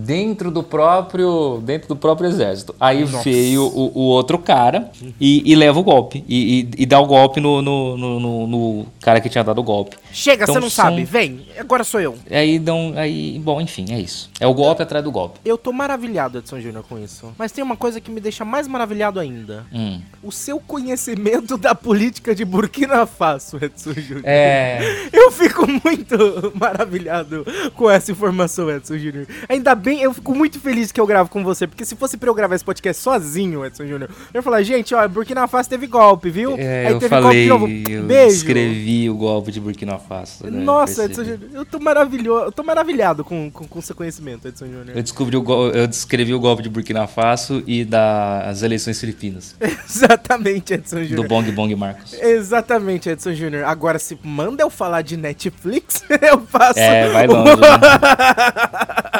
dentro 0.04 0.50
do 0.50 0.62
próprio 0.62 1.60
dentro 1.62 1.88
do 1.88 1.96
próprio 1.96 2.28
exército. 2.28 2.74
Aí 2.80 3.00
Nossa. 3.00 3.22
veio 3.22 3.64
o, 3.64 3.98
o, 3.98 4.02
outro 4.02 4.38
cara 4.38 4.90
e, 5.20 5.50
e, 5.50 5.54
leva 5.54 5.78
o 5.78 5.82
golpe. 5.82 6.24
E, 6.28 6.60
e, 6.60 6.82
e 6.82 6.86
dá 6.86 6.98
o 6.98 7.06
golpe 7.06 7.40
no, 7.40 7.62
no, 7.62 7.96
no, 7.96 8.46
no, 8.46 8.86
cara 9.00 9.20
que 9.20 9.28
tinha 9.28 9.44
dado 9.44 9.60
o 9.60 9.62
golpe. 9.62 9.96
Chega, 10.12 10.44
então, 10.44 10.54
você 10.54 10.60
não 10.60 10.70
são... 10.70 10.84
sabe. 10.86 11.04
Vem, 11.04 11.46
agora 11.58 11.84
sou 11.84 12.00
eu. 12.00 12.16
Aí 12.30 12.58
dão. 12.58 12.92
Aí, 12.96 13.38
bom, 13.38 13.60
enfim, 13.60 13.86
é 13.90 14.00
isso. 14.00 14.30
É 14.40 14.46
o 14.46 14.54
golpe 14.54 14.82
atrás 14.82 15.04
do 15.04 15.10
golpe. 15.10 15.38
Eu 15.44 15.56
tô 15.56 15.72
maravilhado, 15.72 16.38
Edson 16.38 16.60
Júnior, 16.60 16.84
com 16.88 16.98
isso. 16.98 17.32
Mas 17.38 17.52
tem 17.52 17.62
uma 17.62 17.76
coisa 17.76 18.00
que 18.00 18.10
me 18.10 18.20
deixa 18.20 18.44
mais 18.44 18.66
maravilhado 18.66 19.20
ainda. 19.20 19.66
Hum. 19.72 20.00
O 20.22 20.32
seu 20.32 20.58
conhecimento 20.60 21.56
da 21.56 21.74
política 21.74 22.34
de 22.34 22.44
Burkina 22.44 23.06
Faso, 23.06 23.58
Edson 23.60 23.92
Júnior. 23.94 24.24
É. 24.24 25.08
Eu 25.12 25.30
fico 25.30 25.66
muito 25.66 26.16
maravilhado 26.54 27.44
com 27.74 27.90
essa 27.90 28.10
informação, 28.12 28.70
Edson 28.70 28.98
Júnior. 28.98 29.26
Ainda 29.48 29.74
bem, 29.74 29.91
eu 30.00 30.14
fico 30.14 30.34
muito 30.34 30.60
feliz 30.60 30.92
que 30.92 31.00
eu 31.00 31.06
gravo 31.06 31.28
com 31.28 31.42
você, 31.42 31.66
porque 31.66 31.84
se 31.84 31.96
fosse 31.96 32.16
pra 32.16 32.28
eu 32.28 32.34
gravar 32.34 32.54
esse 32.54 32.64
podcast 32.64 33.02
sozinho, 33.02 33.64
Edson 33.64 33.86
Júnior, 33.86 34.10
eu 34.32 34.38
ia 34.38 34.42
falar, 34.42 34.62
gente, 34.62 34.94
ó, 34.94 35.06
Burkina 35.08 35.46
Faso 35.48 35.68
teve 35.68 35.86
golpe, 35.86 36.30
viu? 36.30 36.54
É, 36.56 36.86
Aí 36.86 36.92
eu 36.92 36.98
teve 36.98 37.08
falei, 37.08 37.48
golpe 37.48 37.82
de 37.82 37.90
novo. 37.92 37.92
Eu 37.98 38.04
Beijo. 38.04 38.36
escrevi 38.36 39.10
o 39.10 39.14
golpe 39.14 39.50
de 39.50 39.60
Burkina 39.60 39.98
Faso. 39.98 40.44
Né? 40.44 40.62
Nossa, 40.62 41.04
Edson 41.04 41.24
Júnior, 41.24 41.50
eu 41.52 41.64
tô 41.64 41.78
maravilhoso, 41.78 42.44
eu 42.46 42.52
tô 42.52 42.62
maravilhado 42.62 43.24
com, 43.24 43.50
com, 43.50 43.66
com 43.66 43.80
seu 43.80 43.94
conhecimento, 43.96 44.46
Edson 44.48 44.66
Júnior. 44.66 44.96
Eu 44.96 45.02
descobri 45.02 45.36
o 45.36 45.42
eu 45.74 45.86
descrevi 45.86 46.32
o 46.32 46.40
golpe 46.40 46.62
de 46.62 46.68
Burkina 46.68 47.06
Faso 47.06 47.62
e 47.66 47.84
das 47.84 48.62
eleições 48.62 49.00
filipinas. 49.00 49.54
Exatamente, 49.60 50.74
Edson 50.74 51.02
Júnior. 51.02 51.22
Do 51.22 51.28
Bong 51.28 51.50
Bong 51.52 51.74
Marcos. 51.74 52.14
Exatamente, 52.14 53.08
Edson 53.08 53.34
Júnior. 53.34 53.64
Agora, 53.64 53.98
se 53.98 54.18
manda 54.22 54.62
eu 54.62 54.70
falar 54.70 55.02
de 55.02 55.16
Netflix, 55.16 56.04
eu 56.22 56.40
faço. 56.46 56.78
É, 56.78 57.08
vai 57.10 57.26
longe. 57.26 57.56
né? 57.60 57.68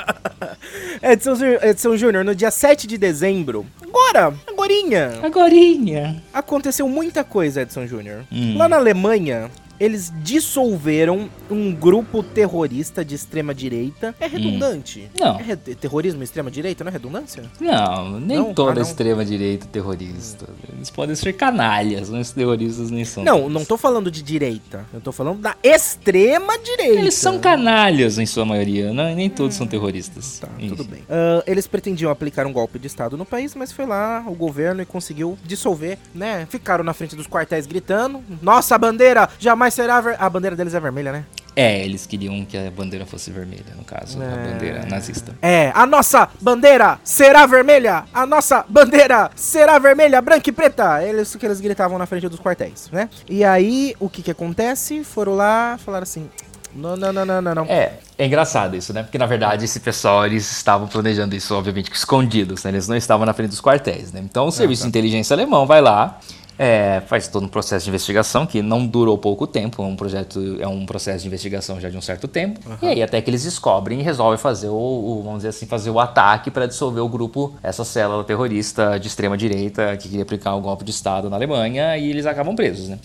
Edson, 1.03 1.35
Edson 1.61 1.97
Júnior, 1.97 2.25
no 2.25 2.33
dia 2.33 2.51
7 2.51 2.87
de 2.87 2.97
dezembro, 2.97 3.67
agora, 3.83 4.33
agorinha. 4.47 5.19
Agorinha. 5.21 6.23
Aconteceu 6.33 6.89
muita 6.89 7.25
coisa, 7.25 7.63
Edson 7.63 7.89
Júnior. 7.89 8.25
Hum. 8.31 8.57
Lá 8.57 8.69
na 8.69 8.77
Alemanha, 8.77 9.51
eles 9.83 10.13
dissolveram 10.23 11.29
um 11.51 11.75
grupo 11.75 12.23
terrorista 12.23 13.05
de 13.05 13.17
extrema 13.17 13.53
direita. 13.53 14.15
É 14.21 14.29
redundante? 14.29 15.11
Hum. 15.13 15.19
Não. 15.19 15.41
É 15.41 15.57
terrorismo 15.57 16.23
extrema 16.23 16.53
direita, 16.53 16.85
não 16.85 16.91
é 16.91 16.93
redundância? 16.93 17.43
Não, 17.61 18.21
nem 18.21 18.37
não? 18.37 18.55
toda 18.55 18.79
ah, 18.79 18.83
extrema 18.83 19.25
direita 19.25 19.67
é 19.67 19.69
terrorista. 19.69 20.47
Eles 20.73 20.89
podem 20.89 21.17
ser 21.17 21.33
canalhas, 21.33 22.11
mas 22.11 22.31
terroristas 22.31 22.93
nem 22.93 23.05
são. 23.05 23.25
Não, 23.25 23.49
não 23.49 23.65
tô 23.65 23.77
falando 23.77 24.09
de 24.09 24.23
direita. 24.23 24.87
Eu 24.95 25.01
tô 25.01 25.11
falando 25.11 25.41
da 25.41 25.57
extrema 25.65 26.57
direita. 26.61 27.01
Eles 27.01 27.15
são 27.15 27.41
canalhas 27.41 28.21
em 28.21 28.27
sua 28.27 28.45
maioria, 28.45 28.93
não, 28.93 29.13
nem 29.13 29.29
todos 29.29 29.57
hum. 29.57 29.59
são 29.59 29.67
terroristas. 29.67 30.39
Tá, 30.39 30.49
Isso. 30.61 30.77
tudo 30.77 30.85
bem. 30.85 31.01
Uh, 31.01 31.43
eles 31.45 31.67
pretendiam 31.67 32.13
aplicar 32.13 32.47
um 32.47 32.53
golpe 32.53 32.79
de 32.79 32.87
estado 32.87 33.17
no 33.17 33.25
país, 33.25 33.53
mas 33.57 33.73
foi 33.73 33.85
lá 33.85 34.23
o 34.29 34.35
governo 34.35 34.81
e 34.81 34.87
conseguiu 34.87 35.37
dissolver, 35.45 35.99
né? 36.15 36.47
Ficaram 36.49 36.85
na 36.85 36.95
frente 36.95 37.17
dos 37.17 37.27
quartéis 37.27 37.67
gritando: 37.67 38.23
"Nossa 38.41 38.79
bandeira 38.79 39.29
jamais 39.41 39.72
será 39.73 40.01
ver... 40.01 40.17
a 40.19 40.29
bandeira 40.29 40.55
deles 40.55 40.75
é 40.75 40.81
vermelha, 40.81 41.13
né? 41.13 41.25
É, 41.55 41.85
eles 41.85 42.07
queriam 42.07 42.45
que 42.47 42.57
a 42.57 42.71
bandeira 42.71 43.05
fosse 43.05 43.31
vermelha, 43.31 43.75
no 43.77 43.85
caso, 43.85 44.23
é... 44.23 44.27
a 44.27 44.53
bandeira 44.53 44.87
nazista. 44.87 45.35
É, 45.43 45.71
a 45.75 45.85
nossa 45.85 46.29
bandeira 46.41 46.99
será 47.05 47.45
vermelha! 47.47 48.05
A 48.13 48.25
nossa 48.25 48.65
bandeira 48.69 49.31
será 49.35 49.79
vermelha, 49.79 50.23
branca 50.23 50.49
e 50.49 50.53
preta! 50.53 51.03
Eles 51.05 51.35
que 51.37 51.45
eles 51.45 51.61
gritavam 51.61 51.99
na 51.99 52.07
frente 52.07 52.29
dos 52.29 52.41
quartéis, 52.41 52.89
né? 52.91 53.09
E 53.29 53.45
aí, 53.45 53.95
o 54.01 54.09
que 54.09 54.23
que 54.23 54.31
acontece? 54.31 55.05
Foram 55.05 55.35
lá, 55.35 55.79
falaram 55.79 56.05
assim: 56.05 56.29
não, 56.75 56.97
não, 56.97 57.13
não, 57.13 57.27
não, 57.27 57.55
não. 57.55 57.65
É, 57.67 57.99
é 58.17 58.27
engraçado 58.27 58.75
isso, 58.75 58.93
né? 58.95 59.03
Porque 59.03 59.19
na 59.19 59.27
verdade 59.27 59.65
esse 59.65 59.79
pessoal 59.81 60.25
eles 60.25 60.51
estavam 60.51 60.89
planejando 60.89 61.35
isso, 61.35 61.55
obviamente, 61.55 61.93
escondidos, 61.93 62.65
né? 62.65 62.71
Eles 62.71 62.89
não 62.89 62.97
estavam 62.97 63.27
na 63.27 63.35
frente 63.35 63.51
dos 63.51 63.61
quartéis, 63.61 64.11
né? 64.13 64.21
Então 64.25 64.47
o 64.47 64.51
serviço 64.51 64.83
ah, 64.83 64.85
tá. 64.85 64.91
de 64.91 64.99
inteligência 64.99 65.35
alemão 65.35 65.67
vai 65.67 65.83
lá 65.83 66.19
é, 66.63 67.03
faz 67.09 67.27
todo 67.27 67.45
um 67.45 67.49
processo 67.49 67.83
de 67.83 67.91
investigação 67.91 68.47
que 68.47 68.63
não 68.63 68.87
durou 68.87 69.19
pouco 69.19 69.49
tempo, 69.49 69.83
é 69.83 69.85
um 69.85 69.97
projeto, 69.97 70.59
é 70.61 70.69
um 70.69 70.87
processo 70.87 71.23
de 71.23 71.27
investigação 71.27 71.81
já 71.81 71.91
de 71.91 71.97
um 71.97 72.01
certo 72.01 72.29
tempo. 72.29 72.61
Uhum. 72.65 72.77
E 72.83 72.87
aí 72.87 73.03
até 73.03 73.21
que 73.21 73.29
eles 73.29 73.43
descobrem 73.43 73.99
e 73.99 74.03
resolvem 74.05 74.39
fazer 74.39 74.69
o, 74.69 74.73
o 74.73 75.23
vamos 75.25 75.39
dizer 75.39 75.49
assim, 75.49 75.67
fazer 75.67 75.91
o 75.91 75.99
ataque 75.99 76.53
para 76.53 76.67
dissolver 76.67 77.03
o 77.03 77.09
grupo, 77.09 77.53
essa 77.65 77.85
célula 77.85 78.23
terrorista 78.23 78.97
de 79.01 79.09
extrema 79.09 79.37
direita 79.37 79.97
que 79.97 80.09
queria 80.09 80.23
aplicar 80.23 80.55
o 80.55 80.59
um 80.59 80.63
golpe 80.63 80.85
de 80.85 80.93
estado 80.93 81.29
na 81.29 81.35
Alemanha 81.35 81.99
e 81.99 82.09
eles 82.09 82.27
acabam 82.27 82.55
presos, 82.55 82.89
né? 82.89 82.99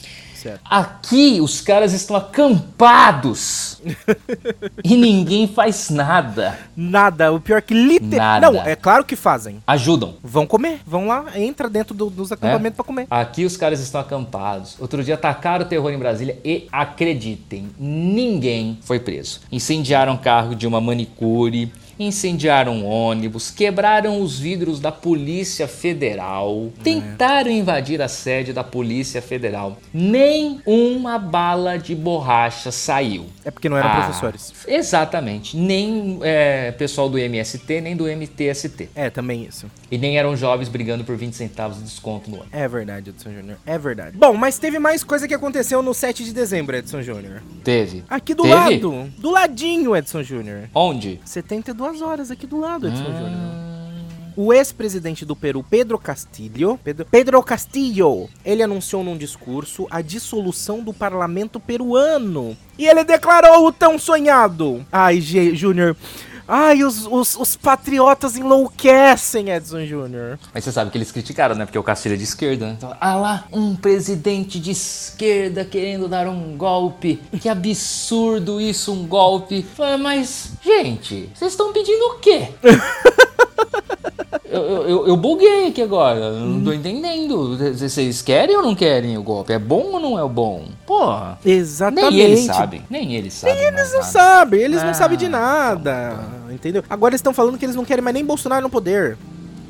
Certo. 0.48 0.62
Aqui 0.64 1.42
os 1.42 1.60
caras 1.60 1.92
estão 1.92 2.16
acampados 2.16 3.82
e 4.82 4.96
ninguém 4.96 5.46
faz 5.46 5.90
nada. 5.90 6.58
Nada. 6.76 7.34
O 7.34 7.42
pior 7.42 7.58
é 7.58 7.62
que 7.62 7.74
literalmente. 7.74 8.54
Não, 8.54 8.62
é 8.66 8.76
claro 8.76 9.04
que 9.04 9.18
fazem. 9.18 9.62
Ajudam. 9.68 10.16
Vão 10.24 10.48
comer. 10.48 10.80
Vão 10.86 11.08
lá, 11.08 11.26
entra 11.36 11.70
dentro 11.70 11.94
do, 11.94 12.10
dos 12.10 12.32
acampamentos 12.32 12.76
é? 12.76 12.78
para 12.78 12.86
comer. 12.86 13.08
Aqui 13.10 13.44
os 13.44 13.58
caras 13.58 13.82
estão 13.82 14.00
acampados. 14.00 14.78
Outro 14.80 15.04
dia 15.04 15.16
atacaram 15.16 15.66
o 15.66 15.68
terror 15.68 15.92
em 15.92 16.00
Brasília 16.00 16.40
e 16.46 16.68
acreditem, 16.72 17.70
ninguém 17.78 18.80
foi 18.82 19.00
preso. 19.00 19.42
Incendiaram 19.52 20.16
carro 20.16 20.56
de 20.56 20.66
uma 20.66 20.80
manicure 20.80 21.74
incendiaram 22.00 22.86
ônibus, 22.86 23.52
quebraram 23.52 24.22
os 24.22 24.40
vidros 24.40 24.80
da 24.80 24.92
Polícia 24.92 25.68
Federal, 25.68 26.72
tentaram 26.84 27.52
invadir 27.52 28.02
a 28.02 28.08
sede 28.08 28.54
da 28.54 28.64
Polícia 28.64 29.22
Federal. 29.22 29.78
Nem 29.94 30.62
uma 30.66 31.18
bala 31.18 31.78
de 31.78 31.96
borracha 31.96 32.72
saiu. 32.72 33.26
É 33.44 33.52
porque 33.52 33.70
não 33.70 33.78
eram 33.78 33.90
ah, 33.90 33.96
professores. 33.96 34.54
Exatamente. 34.68 35.56
Nem 35.56 36.20
é, 36.22 36.72
pessoal 36.72 37.10
do 37.10 37.18
MST, 37.18 37.82
nem 37.82 37.96
do 37.96 38.06
MTST. 38.06 38.90
É, 38.96 39.10
também 39.10 39.46
isso. 39.46 39.70
E 39.90 39.98
nem 39.98 40.18
eram 40.18 40.36
jovens 40.36 40.70
brigando 40.70 41.04
por 41.04 41.16
20 41.16 41.34
centavos 41.34 41.78
de 41.78 41.84
desconto 41.84 42.30
no 42.30 42.38
ano. 42.38 42.48
É 42.52 42.68
verdade, 42.68 43.10
Edson 43.10 43.32
Júnior. 43.32 43.58
É 43.66 43.78
verdade. 43.78 44.18
Bom, 44.18 44.34
mas 44.34 44.60
teve 44.60 44.80
mais 44.80 45.04
coisa 45.04 45.28
que 45.28 45.34
aconteceu 45.34 45.82
no 45.82 45.94
7 45.94 46.24
de 46.24 46.34
dezembro, 46.34 46.76
Edson 46.76 47.02
Júnior. 47.02 47.42
Teve. 47.64 48.04
Aqui 48.10 48.34
do 48.34 48.44
teve? 48.44 48.56
lado. 48.56 49.12
Do 49.18 49.32
ladinho, 49.32 49.96
Edson 49.96 50.24
Júnior. 50.24 50.70
Onde? 50.74 51.20
72 51.24 51.87
duas 51.88 52.02
horas 52.02 52.32
aqui 52.32 52.46
do 52.46 52.60
lado, 52.60 52.88
Edson 52.88 53.04
ah. 53.08 53.20
Júnior. 53.20 53.68
O 54.36 54.54
ex-presidente 54.54 55.26
do 55.26 55.36
Peru, 55.36 55.66
Pedro 55.68 55.98
Castillo, 55.98 56.80
Pedro, 56.84 57.06
Pedro 57.10 57.42
Castillo, 57.42 58.30
ele 58.46 58.62
anunciou 58.62 59.04
num 59.04 59.18
discurso 59.18 59.88
a 59.90 60.00
dissolução 60.00 60.84
do 60.84 60.94
parlamento 60.94 61.60
peruano. 61.60 62.56
E 62.78 62.86
ele 62.86 63.04
declarou 63.04 63.66
o 63.66 63.72
tão 63.72 63.98
sonhado. 63.98 64.86
Ai, 64.92 65.20
Júnior, 65.22 65.98
Ai, 66.48 66.84
os, 66.84 67.06
os, 67.06 67.36
os 67.36 67.56
patriotas 67.56 68.38
enlouquecem, 68.38 69.50
Edson 69.50 69.86
Júnior. 69.86 70.40
Mas 70.54 70.64
você 70.64 70.72
sabe 70.72 70.90
que 70.92 70.98
eles 70.98 71.12
criticaram, 71.12 71.56
né? 71.56 71.66
Porque 71.66 71.78
o 71.78 71.84
Castilho 71.84 72.16
é 72.16 72.18
de 72.18 72.24
esquerda, 72.24 72.68
né? 72.68 72.76
Então, 72.78 72.96
ah 73.00 73.16
lá, 73.16 73.46
um 73.52 73.76
presidente 73.76 74.60
de 74.60 74.72
esquerda 74.72 75.66
querendo 75.66 76.08
dar 76.08 76.28
um 76.28 76.56
golpe. 76.56 77.22
Que 77.42 77.50
absurdo 77.50 78.62
isso, 78.62 78.94
um 78.94 79.06
golpe. 79.06 79.66
Mas, 80.00 80.52
gente, 80.64 81.30
vocês 81.34 81.52
estão 81.52 81.74
pedindo 81.74 82.04
o 82.06 82.20
quê? 82.20 82.50
Eu, 84.50 84.62
eu, 84.62 85.08
eu, 85.08 85.18
buguei 85.18 85.68
aqui 85.68 85.82
agora, 85.82 86.32
não 86.32 86.64
tô 86.64 86.72
entendendo. 86.72 87.58
Vocês 87.76 88.22
querem 88.22 88.56
ou 88.56 88.64
não 88.64 88.74
querem 88.74 89.18
o 89.18 89.22
golpe? 89.22 89.52
É 89.54 89.60
bom 89.60 89.92
ou 89.94 90.00
não 90.00 90.18
é 90.18 90.28
bom? 90.28 90.66
Porra. 90.86 91.38
Exatamente. 91.46 92.16
Nem 92.16 92.20
eles 92.22 92.46
sabem. 92.46 92.82
Nem 92.90 93.16
eles 93.16 93.34
sabem. 93.34 93.56
Nem 93.56 93.66
eles 93.66 93.92
não 93.92 94.00
nada. 94.00 94.12
sabem. 94.12 94.62
Eles 94.62 94.82
ah, 94.82 94.86
não 94.86 94.94
sabem 94.94 95.18
de 95.18 95.28
nada. 95.28 96.20
Entendeu? 96.50 96.84
Agora 96.90 97.12
eles 97.12 97.20
estão 97.20 97.34
falando 97.34 97.58
que 97.58 97.66
eles 97.66 97.76
não 97.76 97.86
querem 97.86 98.04
mais 98.04 98.14
nem 98.14 98.26
Bolsonaro 98.26 98.64
no 98.64 98.70
poder. 98.70 99.18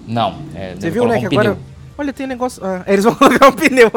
Não. 0.07 0.35
É, 0.55 0.75
Você 0.75 0.89
viu, 0.89 1.05
né? 1.07 1.19
Que 1.19 1.25
agora. 1.25 1.57
Olha, 1.97 2.13
tem 2.13 2.27
negócio. 2.27 2.63
Ah, 2.63 2.83
eles 2.87 3.03
vão 3.03 3.13
colocar 3.15 3.47
um 3.47 3.51
pneu. 3.53 3.91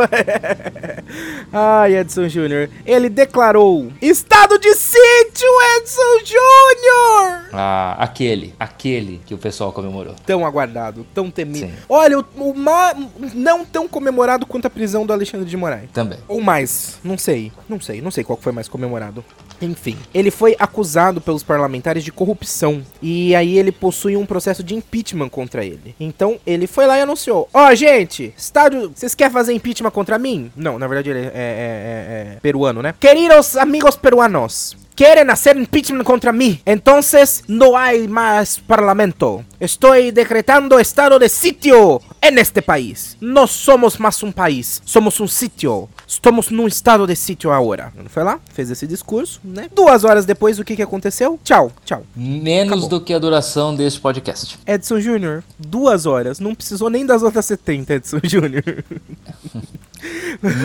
Ai, 1.53 1.97
Edson 1.97 2.29
Júnior. 2.29 2.69
Ele 2.87 3.09
declarou: 3.09 3.93
Estado 4.01 4.59
de 4.59 4.75
sítio, 4.75 5.49
Edson 5.77 6.19
Júnior! 6.25 7.49
Ah, 7.53 7.97
aquele. 7.99 8.55
Aquele 8.59 9.21
que 9.27 9.35
o 9.35 9.39
pessoal 9.39 9.73
comemorou. 9.73 10.15
Tão 10.25 10.47
aguardado, 10.47 11.07
tão 11.15 11.31
temido. 11.31 11.67
Sim. 11.67 11.75
Olha, 11.89 12.19
o, 12.21 12.25
o 12.39 12.55
ma- 12.57 12.95
não 13.35 13.65
tão 13.65 13.87
comemorado 13.89 14.47
quanto 14.47 14.67
a 14.67 14.71
prisão 14.71 15.05
do 15.05 15.13
Alexandre 15.13 15.47
de 15.49 15.57
Moraes. 15.57 15.91
Também. 15.93 16.19
Ou 16.29 16.41
mais, 16.41 16.99
não 17.05 17.19
sei, 17.19 17.53
não 17.69 17.81
sei, 17.81 18.01
não 18.01 18.11
sei 18.11 18.25
qual 18.25 18.39
foi 18.41 18.53
mais 18.53 18.69
comemorado. 18.69 19.25
Enfim, 19.61 19.97
ele 20.15 20.31
foi 20.31 20.57
acusado 20.59 21.21
pelos 21.21 21.43
parlamentares 21.43 22.03
de 22.05 22.11
corrupção 22.13 22.83
e 23.03 23.35
aí 23.35 23.59
ele 23.59 23.71
possui 23.73 24.17
um 24.17 24.25
processo 24.25 24.63
de 24.63 24.75
impeachment 24.75 25.29
contra 25.29 25.65
ele. 25.65 25.95
Então 26.01 26.39
ele 26.47 26.67
foi 26.67 26.87
lá 26.87 26.99
e 26.99 27.03
anunciou: 27.03 27.49
Ó, 27.53 27.75
gente, 27.75 28.33
estádio, 28.37 28.93
vocês 28.95 29.15
querem 29.15 29.33
fazer 29.33 29.53
impeachment 29.53 29.91
contra 29.91 30.19
mim? 30.19 30.51
Não, 30.57 30.79
na 30.79 30.87
verdade 30.87 31.11
ele 31.11 31.19
é, 31.19 31.23
é- 31.25 31.29
é- 31.35 32.37
é 32.37 32.39
peruano, 32.41 32.81
né? 32.83 32.95
Queridos 32.99 33.57
amigos 33.57 33.97
peruanos, 33.97 34.77
Querem 35.01 35.31
hacer 35.31 35.57
impeachment 35.57 36.05
contra 36.05 36.31
mí, 36.31 36.61
entonces 36.67 37.43
no 37.49 37.75
hay 37.75 38.07
más 38.07 38.61
parlamento. 38.61 39.43
Estoy 39.59 40.11
decretando 40.11 40.79
estado 40.79 41.19
de 41.19 41.27
sitio 41.31 42.03
en 42.21 42.37
este 42.37 42.61
país. 42.61 43.17
No 43.19 43.47
somos 43.47 43.99
más 43.99 44.23
un 44.23 44.31
país, 44.31 44.83
somos 44.85 45.19
um 45.19 45.27
sítio. 45.27 45.89
Estamos 46.07 46.51
num 46.51 46.67
estado 46.67 47.07
de 47.07 47.17
sítio 47.17 47.51
agora. 47.51 47.91
Ele 47.99 48.11
foi 48.11 48.25
lá, 48.25 48.39
fez 48.53 48.71
esse 48.71 48.87
discurso, 48.87 49.41
né? 49.43 49.71
Duas 49.75 50.05
horas 50.05 50.27
depois, 50.27 50.59
o 50.59 50.65
que 50.65 50.77
que 50.77 50.83
aconteceu? 50.83 51.41
Tchau, 51.43 51.73
tchau. 51.83 52.05
Menos 52.15 52.73
Acabou. 52.73 52.89
do 52.91 53.01
que 53.01 53.15
a 53.15 53.19
duração 53.19 53.75
deste 53.75 53.99
podcast. 54.01 54.59
Edson 54.67 55.01
Júnior, 55.01 55.43
duas 55.59 56.05
horas. 56.05 56.39
Não 56.41 56.55
precisou 56.55 56.91
nem 56.91 57.07
das 57.07 57.23
outras 57.23 57.47
70, 57.47 57.95
Edson 57.95 58.21
Júnior. 58.23 58.63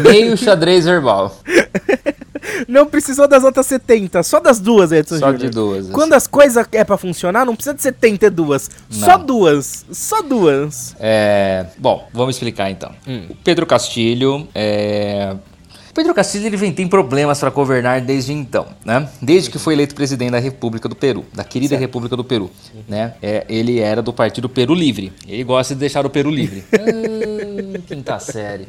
Meio 0.04 0.38
xadrez 0.38 0.86
verbal. 0.86 1.36
Não 2.68 2.86
precisou 2.86 3.28
das 3.28 3.44
outras 3.44 3.66
70, 3.66 4.22
só 4.24 4.40
das 4.40 4.60
duas, 4.60 4.92
Edson 4.92 5.18
Só 5.18 5.32
Júnior. 5.32 5.38
de 5.38 5.50
duas. 5.50 5.90
Quando 5.90 6.14
as 6.14 6.28
coisas 6.28 6.66
é 6.72 6.84
pra 6.84 6.98
funcionar, 6.98 7.46
não 7.46 7.56
precisa 7.56 7.74
de 7.76 7.82
72. 7.82 8.70
Só 8.90 9.18
Não. 9.18 9.26
duas. 9.26 9.86
Só 9.92 10.22
duas. 10.22 10.96
É, 11.00 11.66
bom, 11.78 12.08
vamos 12.14 12.36
explicar 12.36 12.70
então. 12.70 12.92
Hum. 13.08 13.26
O 13.30 13.36
Pedro 13.36 13.66
Castilho 13.66 14.48
é. 14.54 15.36
Pedro 15.94 16.14
Castilho 16.14 16.46
ele 16.48 16.58
vem 16.58 16.74
tem 16.74 16.90
problemas 16.90 17.40
para 17.40 17.50
governar 17.50 18.02
desde 18.02 18.34
então, 18.34 18.68
né? 18.84 19.08
Desde 19.22 19.50
que 19.50 19.58
foi 19.58 19.74
eleito 19.74 19.96
presidente 19.96 20.32
da 20.32 20.40
República 20.40 20.90
do 20.90 20.96
Peru, 20.96 21.24
da 21.34 21.42
querida 21.46 21.78
República 21.78 22.18
do 22.18 22.24
Peru, 22.24 22.52
né? 22.86 23.14
É, 23.22 23.46
ele 23.48 23.80
era 23.80 24.02
do 24.02 24.12
partido 24.12 24.50
Peru 24.50 24.74
Livre. 24.74 25.14
Ele 25.26 25.46
gosta 25.46 25.74
de 25.74 25.80
deixar 25.80 26.06
o 26.06 26.10
Peru 26.10 26.30
livre. 26.30 26.66
Quinta 27.88 28.20
série. 28.20 28.68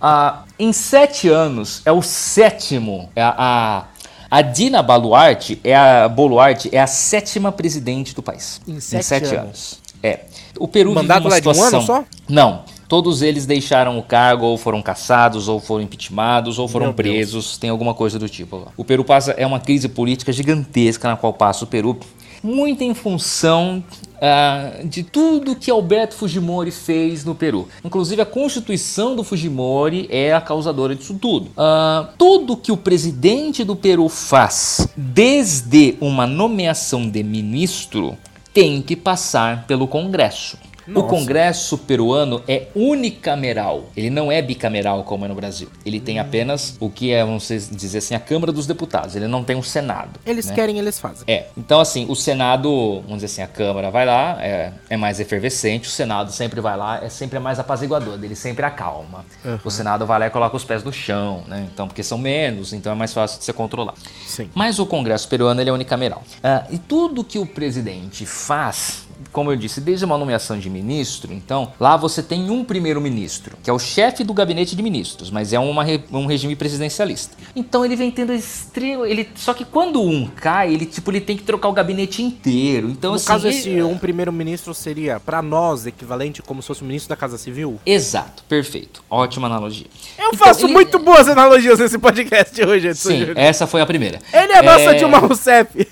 Ah, 0.00 0.44
em 0.58 0.72
sete 0.72 1.28
anos 1.28 1.82
é 1.84 1.92
o 1.92 2.02
sétimo. 2.02 3.10
É 3.14 3.22
a, 3.22 3.34
a, 3.38 3.84
a 4.30 4.42
Dina 4.42 4.82
Baluarte 4.82 5.60
é 5.62 5.74
a 5.74 6.08
Boluarte 6.08 6.68
é 6.72 6.80
a 6.80 6.86
sétima 6.86 7.52
presidente 7.52 8.14
do 8.14 8.22
país. 8.22 8.60
Em 8.66 8.80
sete 8.80 9.26
anos. 9.26 9.32
anos. 9.32 9.80
É. 10.02 10.20
O 10.58 10.68
Peru 10.68 10.90
vive 10.90 11.02
Mandato 11.02 11.22
uma 11.22 11.30
lá 11.30 11.40
de 11.40 11.48
um 11.48 11.50
ano 11.50 11.60
situação... 11.60 11.82
só? 11.82 12.04
Não. 12.28 12.62
Todos 12.88 13.20
eles 13.20 13.46
deixaram 13.46 13.98
o 13.98 14.02
cargo, 14.02 14.46
ou 14.46 14.56
foram 14.56 14.80
caçados, 14.80 15.48
ou 15.48 15.58
foram 15.58 15.82
impeachmentados, 15.82 16.56
ou 16.58 16.68
foram 16.68 16.86
Meu 16.86 16.94
Deus. 16.94 17.08
presos. 17.08 17.58
Tem 17.58 17.68
alguma 17.68 17.94
coisa 17.94 18.16
do 18.18 18.28
tipo. 18.28 18.58
lá. 18.58 18.68
O 18.76 18.84
Peru 18.84 19.04
passa 19.04 19.32
é 19.32 19.44
uma 19.44 19.58
crise 19.58 19.88
política 19.88 20.32
gigantesca 20.32 21.08
na 21.08 21.16
qual 21.16 21.32
passa 21.32 21.64
o 21.64 21.66
Peru, 21.66 21.98
muito 22.42 22.84
em 22.84 22.94
função 22.94 23.82
ah, 24.20 24.80
de 24.84 25.02
tudo 25.02 25.56
que 25.56 25.70
Alberto 25.70 26.14
Fujimori 26.14 26.70
fez 26.70 27.24
no 27.24 27.34
Peru. 27.34 27.68
Inclusive 27.84 28.22
a 28.22 28.26
constituição 28.26 29.16
do 29.16 29.24
Fujimori 29.24 30.06
é 30.10 30.32
a 30.32 30.40
causadora 30.40 30.94
disso 30.94 31.14
tudo. 31.20 31.50
Ah, 31.56 32.10
tudo 32.18 32.56
que 32.56 32.72
o 32.72 32.76
presidente 32.76 33.64
do 33.64 33.76
Peru 33.76 34.08
faz, 34.08 34.88
desde 34.96 35.96
uma 36.00 36.26
nomeação 36.26 37.08
de 37.08 37.22
ministro, 37.22 38.16
tem 38.52 38.80
que 38.80 38.96
passar 38.96 39.66
pelo 39.66 39.86
Congresso. 39.86 40.58
O 40.88 40.92
Nossa. 40.92 41.08
Congresso 41.08 41.78
peruano 41.78 42.42
é 42.46 42.68
unicameral, 42.74 43.84
ele 43.96 44.10
não 44.10 44.30
é 44.30 44.40
bicameral 44.40 45.02
como 45.04 45.24
é 45.24 45.28
no 45.28 45.34
Brasil. 45.34 45.68
Ele 45.84 46.00
tem 46.00 46.18
apenas 46.18 46.76
o 46.80 46.88
que 46.88 47.12
é, 47.12 47.24
vamos 47.24 47.48
dizer 47.48 47.98
assim, 47.98 48.14
a 48.14 48.20
Câmara 48.20 48.52
dos 48.52 48.66
Deputados, 48.66 49.16
ele 49.16 49.26
não 49.26 49.42
tem 49.42 49.56
um 49.56 49.62
Senado. 49.62 50.20
Eles 50.24 50.46
né? 50.46 50.54
querem, 50.54 50.78
eles 50.78 50.98
fazem. 50.98 51.24
É, 51.26 51.46
então 51.56 51.80
assim, 51.80 52.06
o 52.08 52.14
Senado, 52.14 53.00
vamos 53.02 53.22
dizer 53.22 53.26
assim, 53.26 53.42
a 53.42 53.48
Câmara 53.48 53.90
vai 53.90 54.06
lá, 54.06 54.38
é, 54.40 54.72
é 54.88 54.96
mais 54.96 55.20
efervescente, 55.20 55.88
o 55.88 55.90
Senado 55.90 56.30
sempre 56.32 56.60
vai 56.60 56.76
lá, 56.76 57.02
é 57.02 57.08
sempre 57.08 57.38
mais 57.38 57.58
apaziguador, 57.58 58.18
ele 58.22 58.36
sempre 58.36 58.64
acalma. 58.64 59.24
O 59.64 59.70
Senado 59.70 60.06
vai 60.06 60.18
lá 60.18 60.26
e 60.26 60.30
coloca 60.30 60.56
os 60.56 60.64
pés 60.64 60.82
no 60.82 60.92
chão, 60.92 61.44
né? 61.46 61.66
Então, 61.72 61.86
porque 61.86 62.02
são 62.02 62.18
menos, 62.18 62.72
então 62.72 62.92
é 62.92 62.94
mais 62.94 63.12
fácil 63.12 63.38
de 63.38 63.44
você 63.44 63.52
controlar. 63.52 63.94
Sim. 64.26 64.50
Mas 64.54 64.78
o 64.78 64.86
Congresso 64.86 65.28
peruano 65.28 65.60
ele 65.60 65.70
é 65.70 65.72
unicameral. 65.72 66.22
Ah, 66.42 66.64
e 66.70 66.78
tudo 66.78 67.24
que 67.24 67.38
o 67.38 67.46
presidente 67.46 68.26
faz, 68.26 69.05
como 69.32 69.50
eu 69.52 69.56
disse, 69.56 69.80
desde 69.80 70.04
uma 70.04 70.16
nomeação 70.18 70.58
de 70.58 70.68
ministro, 70.70 71.32
então, 71.32 71.72
lá 71.78 71.96
você 71.96 72.22
tem 72.22 72.50
um 72.50 72.64
primeiro-ministro, 72.64 73.56
que 73.62 73.68
é 73.70 73.72
o 73.72 73.78
chefe 73.78 74.24
do 74.24 74.32
gabinete 74.32 74.74
de 74.76 74.82
ministros, 74.82 75.30
mas 75.30 75.52
é 75.52 75.58
uma 75.58 75.84
um 76.12 76.26
regime 76.26 76.56
presidencialista. 76.56 77.36
Então 77.54 77.84
ele 77.84 77.96
vem 77.96 78.10
tendo 78.10 78.32
extremo. 78.32 79.04
Ele, 79.04 79.28
só 79.34 79.52
que 79.54 79.64
quando 79.64 80.02
um 80.02 80.26
cai, 80.26 80.72
ele 80.72 80.86
tipo 80.86 81.10
ele 81.10 81.20
tem 81.20 81.36
que 81.36 81.42
trocar 81.42 81.68
o 81.68 81.72
gabinete 81.72 82.22
inteiro. 82.22 82.88
Então, 82.90 83.10
No 83.10 83.16
assim. 83.16 83.26
caso, 83.26 83.46
ele- 83.46 83.56
esse 83.56 83.82
um 83.82 83.96
primeiro-ministro 83.98 84.74
seria, 84.74 85.20
pra 85.20 85.40
nós, 85.42 85.86
equivalente 85.86 86.42
como 86.42 86.60
se 86.62 86.68
fosse 86.68 86.82
o 86.82 86.84
ministro 86.84 87.08
da 87.08 87.16
Casa 87.16 87.38
Civil? 87.38 87.78
Exato, 87.86 88.42
perfeito. 88.48 89.02
Ótima 89.10 89.46
analogia. 89.46 89.86
Eu 90.18 90.28
Então, 90.28 90.38
faço 90.46 90.66
ele- 90.66 90.72
muito 90.72 90.98
boas 90.98 91.28
analogias 91.28 91.78
nesse 91.78 91.98
podcast 91.98 92.62
hoje, 92.64 92.88
Edson 92.88 93.08
Sim, 93.10 93.26
essa 93.36 93.66
foi 93.66 93.80
a 93.80 93.86
primeira. 93.86 94.18
Ele 94.32 94.52
é 94.52 94.58
a 94.58 94.62
nossa 94.62 94.90
É, 94.90 94.94
Dilma 94.94 95.18
Rousseff. 95.18 95.86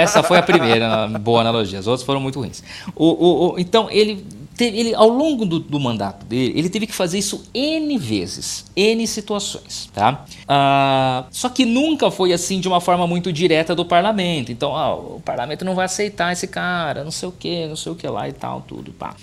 Essa 0.00 0.22
foi 0.22 0.38
a 0.38 0.42
primeira 0.42 1.06
boa 1.20 1.40
analogia, 1.40 1.78
as 1.78 1.86
outras 1.86 2.04
foram 2.04 2.20
muito 2.22 2.38
ruins. 2.40 2.62
O, 2.94 3.04
o- 3.06 3.52
o- 3.54 3.58
então, 3.58 3.90
ele, 3.90 4.24
teve- 4.56 4.78
ele 4.78 4.94
ao 4.94 5.08
longo 5.08 5.44
do, 5.44 5.58
do 5.58 5.78
mandato 5.80 6.24
dele, 6.26 6.58
ele 6.58 6.68
teve 6.70 6.86
que 6.86 6.94
fazer 6.94 7.18
isso 7.18 7.44
N 7.52 7.98
vezes, 7.98 8.64
N 8.76 9.06
situações, 9.06 9.90
tá? 9.92 10.24
Ah, 10.48 11.24
só 11.30 11.48
que 11.48 11.64
nunca 11.64 12.10
foi 12.10 12.32
assim 12.32 12.60
de 12.60 12.68
uma 12.68 12.80
forma 12.80 13.06
muito 13.06 13.32
direta 13.32 13.74
do 13.74 13.84
parlamento. 13.84 14.50
Então, 14.52 14.74
ah, 14.76 14.94
o 14.94 15.20
parlamento 15.24 15.64
não 15.64 15.74
vai 15.74 15.84
aceitar 15.86 16.32
esse 16.32 16.46
cara, 16.46 17.04
não 17.04 17.10
sei 17.10 17.28
o 17.28 17.32
que, 17.32 17.66
não 17.66 17.76
sei 17.76 17.92
o 17.92 17.94
que 17.94 18.06
lá 18.08 18.28
e 18.28 18.32
tal, 18.32 18.60
tudo, 18.62 18.92
pá. 18.92 19.14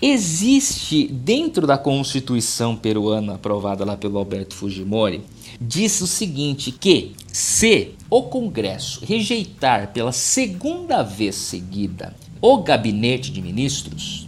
Existe 0.00 1.06
dentro 1.08 1.66
da 1.66 1.78
Constituição 1.78 2.76
peruana 2.76 3.36
aprovada 3.36 3.84
lá 3.84 3.96
pelo 3.96 4.18
Alberto 4.18 4.54
Fujimori, 4.54 5.22
diz 5.58 6.00
o 6.02 6.06
seguinte 6.06 6.70
que 6.70 7.12
se 7.32 7.94
o 8.10 8.22
Congresso 8.24 9.02
rejeitar 9.04 9.88
pela 9.94 10.12
segunda 10.12 11.02
vez 11.02 11.34
seguida 11.34 12.14
o 12.40 12.58
gabinete 12.58 13.30
de 13.30 13.40
ministros, 13.42 14.26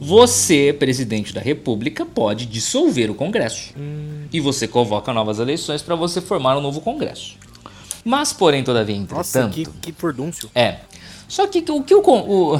você, 0.00 0.72
presidente 0.72 1.32
da 1.34 1.40
República, 1.40 2.06
pode 2.06 2.46
dissolver 2.46 3.10
o 3.10 3.14
Congresso. 3.14 3.74
E 4.32 4.40
você 4.40 4.66
convoca 4.66 5.12
novas 5.12 5.38
eleições 5.38 5.82
para 5.82 5.94
você 5.94 6.20
formar 6.20 6.56
um 6.56 6.60
novo 6.62 6.80
Congresso. 6.80 7.36
Mas, 8.04 8.32
porém, 8.32 8.64
todavia, 8.64 8.96
Nossa, 8.98 9.40
entretanto, 9.40 9.52
que, 9.80 9.92
que 9.92 9.92
furdúncio. 9.92 10.50
é. 10.54 10.78
Só 11.28 11.46
que 11.46 11.62
o 11.70 11.82
que 11.84 11.94
o, 11.94 12.00
o, 12.02 12.56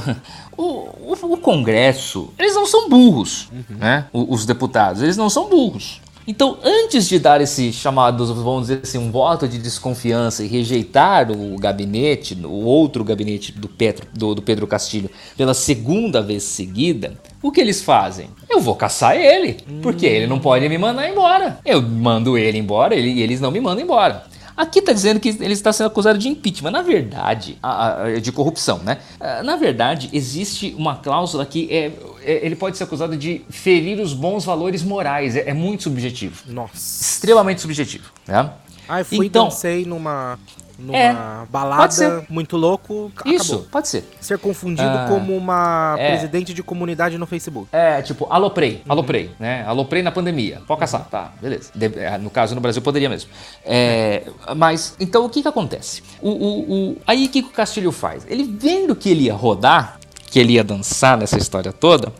o, 0.56 1.12
o, 1.32 1.36
Congresso, 1.38 2.30
eles 2.38 2.54
não 2.54 2.66
são 2.66 2.88
burros, 2.88 3.48
né? 3.68 4.06
O- 4.12 4.32
Os 4.32 4.44
deputados, 4.46 5.02
eles 5.02 5.16
não 5.16 5.28
são 5.30 5.48
burros. 5.48 6.00
Então, 6.26 6.58
antes 6.62 7.08
de 7.08 7.18
dar 7.18 7.40
esse 7.40 7.72
chamado, 7.72 8.24
vamos 8.34 8.68
dizer 8.68 8.80
assim, 8.82 8.98
um 8.98 9.10
voto 9.10 9.48
de 9.48 9.58
desconfiança 9.58 10.44
e 10.44 10.46
rejeitar 10.46 11.30
o 11.30 11.56
gabinete, 11.58 12.38
o 12.44 12.64
outro 12.64 13.02
gabinete 13.02 13.52
do 13.52 13.68
Pedro, 13.68 14.06
do, 14.14 14.34
do 14.34 14.42
Pedro 14.42 14.66
Castilho, 14.66 15.10
pela 15.36 15.54
segunda 15.54 16.22
vvez 16.22 16.42
seguida, 16.44 17.14
o 17.42 17.50
que 17.50 17.60
eles 17.60 17.82
fazem? 17.82 18.28
Eu 18.48 18.60
vou 18.60 18.76
caçar 18.76 19.16
ele, 19.16 19.58
porque 19.82 20.06
ele 20.06 20.26
não 20.26 20.38
pode 20.38 20.68
me 20.68 20.76
mandar 20.76 21.08
embora. 21.08 21.58
Eu 21.64 21.80
mando 21.80 22.36
ele 22.36 22.58
embora 22.58 22.94
e 22.94 23.20
eles 23.20 23.40
não 23.40 23.50
me 23.50 23.60
mandam 23.60 23.82
embora. 23.82 24.24
Aqui 24.60 24.80
está 24.80 24.92
dizendo 24.92 25.18
que 25.18 25.30
ele 25.30 25.54
está 25.54 25.72
sendo 25.72 25.86
acusado 25.86 26.18
de 26.18 26.28
impeachment. 26.28 26.70
Na 26.70 26.82
verdade, 26.82 27.56
a- 27.62 28.02
a- 28.02 28.18
de 28.20 28.30
corrupção, 28.30 28.78
né? 28.84 28.98
Ah, 29.18 29.42
Na 29.42 29.56
verdade, 29.56 30.10
existe 30.12 30.74
uma 30.76 30.96
cláusula 30.96 31.46
que 31.46 31.66
é, 31.72 31.90
é- 32.22 32.44
ele 32.44 32.54
pode 32.54 32.76
ser 32.76 32.84
acusado 32.84 33.16
de 33.16 33.40
ferir 33.48 33.98
os 34.00 34.12
bons 34.12 34.44
valores 34.44 34.82
morais. 34.82 35.34
É, 35.34 35.48
é 35.48 35.54
muito 35.54 35.84
subjetivo. 35.84 36.42
Nossa. 36.46 36.74
Extremamente 36.74 37.62
subjetivo. 37.62 38.10
Né? 38.28 38.50
Ai, 38.86 39.02
fui 39.02 39.26
Então- 39.26 39.44
dancei 39.44 39.86
numa, 39.86 40.38
numa 40.80 40.96
É, 40.98 41.14
balada 41.50 42.24
muito 42.28 42.56
louco. 42.56 43.12
Isso, 43.24 43.52
Acabou. 43.54 43.68
pode 43.70 43.88
ser. 43.88 44.04
Ser 44.20 44.38
confundido 44.38 44.88
Ah, 44.88 45.06
como 45.08 45.36
uma 45.36 45.94
é. 45.98 46.10
presidente 46.10 46.52
de 46.54 46.62
comunidade 46.62 47.16
no 47.18 47.26
Facebook. 47.26 47.68
É, 47.72 48.00
tipo, 48.02 48.26
aloprei, 48.30 48.82
aloprei, 48.88 49.30
né? 49.38 49.64
Aloprei 49.66 50.02
na 50.02 50.10
pandemia. 50.10 50.62
Pode 50.66 50.80
caçar, 50.80 51.06
tá, 51.10 51.32
beleza. 51.40 51.70
De- 51.74 51.98
é, 51.98 52.16
no 52.18 52.30
caso, 52.30 52.54
no 52.54 52.60
Brasil, 52.60 52.80
poderia 52.82 53.08
mesmo. 53.08 53.30
É, 53.64 54.24
mas, 54.56 54.94
então, 54.98 55.24
o 55.24 55.28
que 55.28 55.42
que 55.42 55.48
acontece? 55.48 56.02
O, 56.20 56.30
o, 56.30 56.72
o- 56.92 56.96
aí, 57.06 57.26
o 57.26 57.28
que 57.28 57.42
que 57.42 57.48
o 57.48 57.52
Castilho 57.52 57.92
faz? 57.92 58.24
Ele 58.28 58.44
vendo 58.44 58.94
que 58.96 59.08
ele 59.10 59.24
ia 59.24 59.34
rodar, 59.34 59.98
que 60.30 60.38
ele 60.38 60.54
ia 60.54 60.64
dançar 60.64 61.16
nessa 61.18 61.36
história 61.38 61.72
toda, 61.72 62.12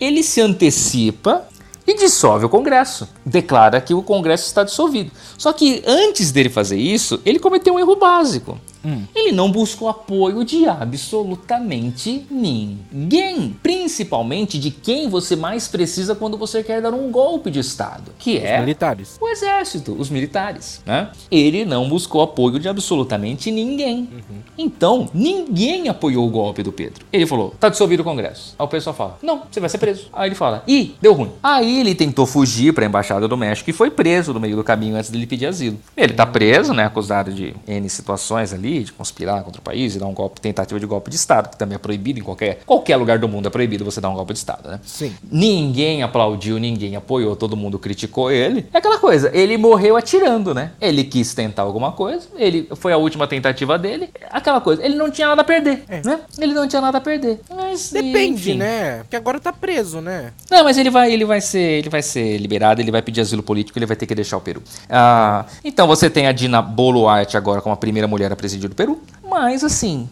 Ele 0.00 0.24
se 0.24 0.40
antecipa 0.40 1.44
e 1.88 1.94
dissolve 1.94 2.44
o 2.44 2.48
Congresso. 2.50 3.08
Declara 3.24 3.80
que 3.80 3.94
o 3.94 4.02
Congresso 4.02 4.46
está 4.46 4.62
dissolvido. 4.62 5.10
Só 5.38 5.54
que 5.54 5.82
antes 5.86 6.30
dele 6.30 6.50
fazer 6.50 6.76
isso, 6.76 7.18
ele 7.24 7.38
cometeu 7.38 7.74
um 7.74 7.78
erro 7.78 7.96
básico. 7.96 8.58
Hum. 8.84 9.04
Ele 9.14 9.32
não 9.32 9.50
buscou 9.50 9.88
apoio 9.88 10.44
de 10.44 10.66
absolutamente 10.66 12.26
ninguém, 12.30 13.56
principalmente 13.62 14.58
de 14.58 14.70
quem 14.70 15.08
você 15.08 15.36
mais 15.36 15.68
precisa 15.68 16.14
quando 16.14 16.36
você 16.36 16.62
quer 16.62 16.80
dar 16.80 16.94
um 16.94 17.10
golpe 17.10 17.50
de 17.50 17.58
Estado, 17.58 18.12
que 18.18 18.36
os 18.36 18.44
é 18.44 18.60
militares. 18.60 19.18
o 19.20 19.28
exército, 19.28 19.96
os 19.98 20.10
militares. 20.10 20.82
Né? 20.86 21.10
Ele 21.30 21.64
não 21.64 21.88
buscou 21.88 22.22
apoio 22.22 22.58
de 22.58 22.68
absolutamente 22.68 23.50
ninguém. 23.50 24.08
Uhum. 24.12 24.38
Então, 24.56 25.08
ninguém 25.12 25.88
apoiou 25.88 26.26
o 26.26 26.30
golpe 26.30 26.62
do 26.62 26.72
Pedro. 26.72 27.04
Ele 27.12 27.26
falou: 27.26 27.54
tá 27.58 27.68
dissolvido 27.68 28.02
o 28.02 28.04
Congresso. 28.04 28.54
Aí 28.58 28.64
o 28.64 28.68
pessoal 28.68 28.94
fala: 28.94 29.18
não, 29.22 29.42
você 29.50 29.60
vai 29.60 29.68
ser 29.68 29.78
preso. 29.78 30.08
Aí 30.12 30.28
ele 30.28 30.34
fala: 30.34 30.62
ih, 30.66 30.94
deu 31.00 31.12
ruim. 31.12 31.30
Aí 31.42 31.80
ele 31.80 31.94
tentou 31.94 32.26
fugir 32.26 32.72
para 32.72 32.84
a 32.84 32.88
embaixada 32.88 33.28
do 33.28 33.36
México 33.36 33.70
e 33.70 33.72
foi 33.72 33.90
preso 33.90 34.32
no 34.32 34.40
meio 34.40 34.56
do 34.56 34.64
caminho 34.64 34.96
antes 34.96 35.10
dele 35.10 35.26
pedir 35.26 35.46
asilo. 35.46 35.78
Ele 35.96 36.12
tá 36.12 36.26
preso, 36.26 36.72
né, 36.72 36.84
acusado 36.84 37.32
de 37.32 37.54
N 37.66 37.88
situações 37.88 38.52
ali, 38.52 38.77
de 38.84 38.92
conspirar 38.92 39.42
contra 39.42 39.60
o 39.60 39.64
país 39.64 39.94
e 39.94 39.98
dar 39.98 40.06
um 40.06 40.14
golpe, 40.14 40.40
tentativa 40.40 40.78
de 40.78 40.86
golpe 40.86 41.10
de 41.10 41.16
Estado, 41.16 41.50
que 41.50 41.56
também 41.56 41.76
é 41.76 41.78
proibido 41.78 42.18
em 42.18 42.22
qualquer, 42.22 42.60
qualquer 42.66 42.96
lugar 42.96 43.18
do 43.18 43.28
mundo 43.28 43.46
é 43.46 43.50
proibido 43.50 43.84
você 43.84 44.00
dar 44.00 44.08
um 44.10 44.14
golpe 44.14 44.32
de 44.32 44.38
Estado, 44.38 44.68
né? 44.68 44.80
Sim. 44.84 45.14
Ninguém 45.30 46.02
aplaudiu, 46.02 46.58
ninguém 46.58 46.96
apoiou, 46.96 47.36
todo 47.36 47.56
mundo 47.56 47.78
criticou 47.78 48.30
ele. 48.30 48.66
É 48.72 48.78
aquela 48.78 48.98
coisa, 48.98 49.30
ele 49.34 49.56
morreu 49.56 49.96
atirando, 49.96 50.54
né? 50.54 50.72
Ele 50.80 51.04
quis 51.04 51.34
tentar 51.34 51.62
alguma 51.62 51.92
coisa, 51.92 52.28
ele 52.36 52.68
foi 52.76 52.92
a 52.92 52.96
última 52.96 53.26
tentativa 53.26 53.78
dele, 53.78 54.10
aquela 54.30 54.60
coisa, 54.60 54.84
ele 54.84 54.96
não 54.96 55.10
tinha 55.10 55.28
nada 55.28 55.42
a 55.42 55.44
perder, 55.44 55.84
é. 55.88 56.02
né? 56.04 56.20
Ele 56.38 56.54
não 56.54 56.66
tinha 56.68 56.80
nada 56.80 56.98
a 56.98 57.00
perder. 57.00 57.40
Mas, 57.54 57.92
Depende, 57.92 58.50
enfim. 58.50 58.58
né? 58.58 58.98
Porque 58.98 59.16
agora 59.16 59.40
tá 59.40 59.52
preso, 59.52 60.00
né? 60.00 60.32
Não, 60.50 60.64
mas 60.64 60.78
ele 60.78 60.90
vai, 60.90 61.12
ele 61.12 61.24
vai 61.24 61.40
ser, 61.40 61.78
ele 61.78 61.88
vai 61.88 62.02
ser 62.02 62.38
liberado, 62.38 62.80
ele 62.80 62.90
vai 62.90 63.02
pedir 63.02 63.20
asilo 63.20 63.42
político, 63.42 63.78
ele 63.78 63.86
vai 63.86 63.96
ter 63.96 64.06
que 64.06 64.14
deixar 64.14 64.36
o 64.36 64.40
Peru. 64.40 64.62
Ah, 64.88 65.44
então 65.64 65.86
você 65.86 66.08
tem 66.08 66.26
a 66.26 66.32
Dina 66.32 66.62
Boluarte 66.62 67.36
agora 67.36 67.60
como 67.60 67.72
a 67.72 67.76
primeira 67.76 68.08
mulher 68.08 68.32
a 68.32 68.36
presidir 68.36 68.57
o 68.66 68.70
Peru, 68.70 69.00
mas 69.22 69.62
assim, 69.62 70.08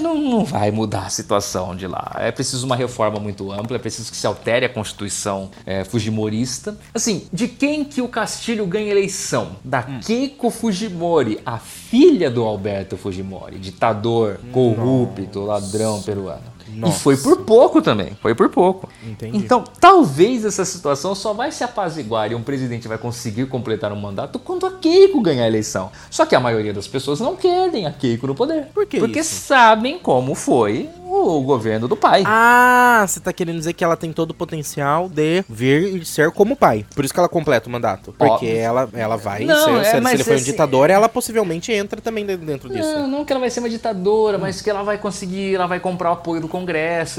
não, 0.00 0.14
não, 0.14 0.44
vai 0.44 0.70
mudar 0.70 1.06
a 1.06 1.10
situação 1.10 1.74
de 1.74 1.86
lá. 1.86 2.16
É 2.16 2.30
preciso 2.30 2.66
uma 2.66 2.76
reforma 2.76 3.18
muito 3.18 3.50
ampla, 3.52 3.76
é 3.76 3.78
preciso 3.78 4.10
que 4.10 4.16
se 4.16 4.26
altere 4.26 4.66
a 4.66 4.68
Constituição 4.68 5.50
é, 5.64 5.84
Fujimorista. 5.84 6.76
Assim, 6.92 7.26
de 7.32 7.48
quem 7.48 7.84
que 7.84 8.02
o 8.02 8.08
Castilho 8.08 8.66
ganha 8.66 8.90
eleição? 8.90 9.56
Da 9.64 9.84
hum. 9.88 10.00
Keiko 10.04 10.50
Fujimori, 10.50 11.40
a 11.46 11.58
filha 11.58 12.30
do 12.30 12.42
Alberto 12.42 12.96
Fujimori, 12.96 13.58
ditador, 13.58 14.40
corrupto, 14.52 15.40
ladrão 15.40 16.02
peruano. 16.02 16.49
Nossa. 16.74 16.96
E 16.96 17.00
foi 17.00 17.16
por 17.16 17.44
pouco 17.44 17.82
também. 17.82 18.16
Foi 18.20 18.34
por 18.34 18.48
pouco. 18.48 18.88
Entendi. 19.02 19.36
Então, 19.36 19.64
talvez 19.80 20.44
essa 20.44 20.64
situação 20.64 21.14
só 21.14 21.32
vai 21.32 21.50
se 21.52 21.64
apaziguar 21.64 22.30
e 22.32 22.34
um 22.34 22.42
presidente 22.42 22.88
vai 22.88 22.98
conseguir 22.98 23.46
completar 23.46 23.92
um 23.92 24.00
mandato 24.00 24.38
quando 24.38 24.66
a 24.66 24.72
Keiko 24.72 25.20
ganhar 25.20 25.44
a 25.44 25.48
eleição. 25.48 25.90
Só 26.10 26.26
que 26.26 26.34
a 26.34 26.40
maioria 26.40 26.72
das 26.72 26.86
pessoas 26.86 27.20
não 27.20 27.36
querem 27.36 27.86
a 27.86 27.92
Keiko 27.92 28.26
no 28.26 28.34
poder. 28.34 28.66
Por 28.74 28.86
que 28.86 28.98
Porque 28.98 29.20
isso? 29.20 29.46
sabem 29.46 29.98
como 29.98 30.34
foi 30.34 30.88
o 31.10 31.40
governo 31.40 31.88
do 31.88 31.96
pai. 31.96 32.22
Ah, 32.24 33.04
você 33.06 33.18
tá 33.18 33.32
querendo 33.32 33.58
dizer 33.58 33.72
que 33.72 33.82
ela 33.82 33.96
tem 33.96 34.12
todo 34.12 34.30
o 34.30 34.34
potencial 34.34 35.08
de 35.08 35.44
vir 35.48 35.96
e 35.96 36.04
ser 36.04 36.30
como 36.30 36.54
pai. 36.54 36.86
Por 36.94 37.04
isso 37.04 37.12
que 37.12 37.18
ela 37.18 37.28
completa 37.28 37.68
o 37.68 37.72
mandato. 37.72 38.14
Porque 38.16 38.46
ela, 38.46 38.88
ela 38.92 39.16
vai 39.16 39.44
não, 39.44 39.64
ser, 39.64 39.74
é, 39.74 39.84
se, 39.84 40.06
se 40.06 40.14
ele 40.14 40.24
foi 40.24 40.34
um 40.34 40.36
assim, 40.36 40.44
ditador, 40.44 40.88
ela 40.88 41.08
possivelmente 41.08 41.72
entra 41.72 42.00
também 42.00 42.24
dentro 42.24 42.68
disso. 42.68 42.92
Não, 42.92 43.08
não 43.08 43.24
que 43.24 43.32
ela 43.32 43.40
vai 43.40 43.50
ser 43.50 43.60
uma 43.60 43.68
ditadora, 43.68 44.36
hum. 44.36 44.40
mas 44.40 44.62
que 44.62 44.70
ela 44.70 44.82
vai 44.82 44.98
conseguir, 44.98 45.54
ela 45.54 45.66
vai 45.66 45.80
comprar 45.80 46.10
o 46.10 46.12
apoio 46.12 46.40
do 46.40 46.48
Congresso, 46.48 46.59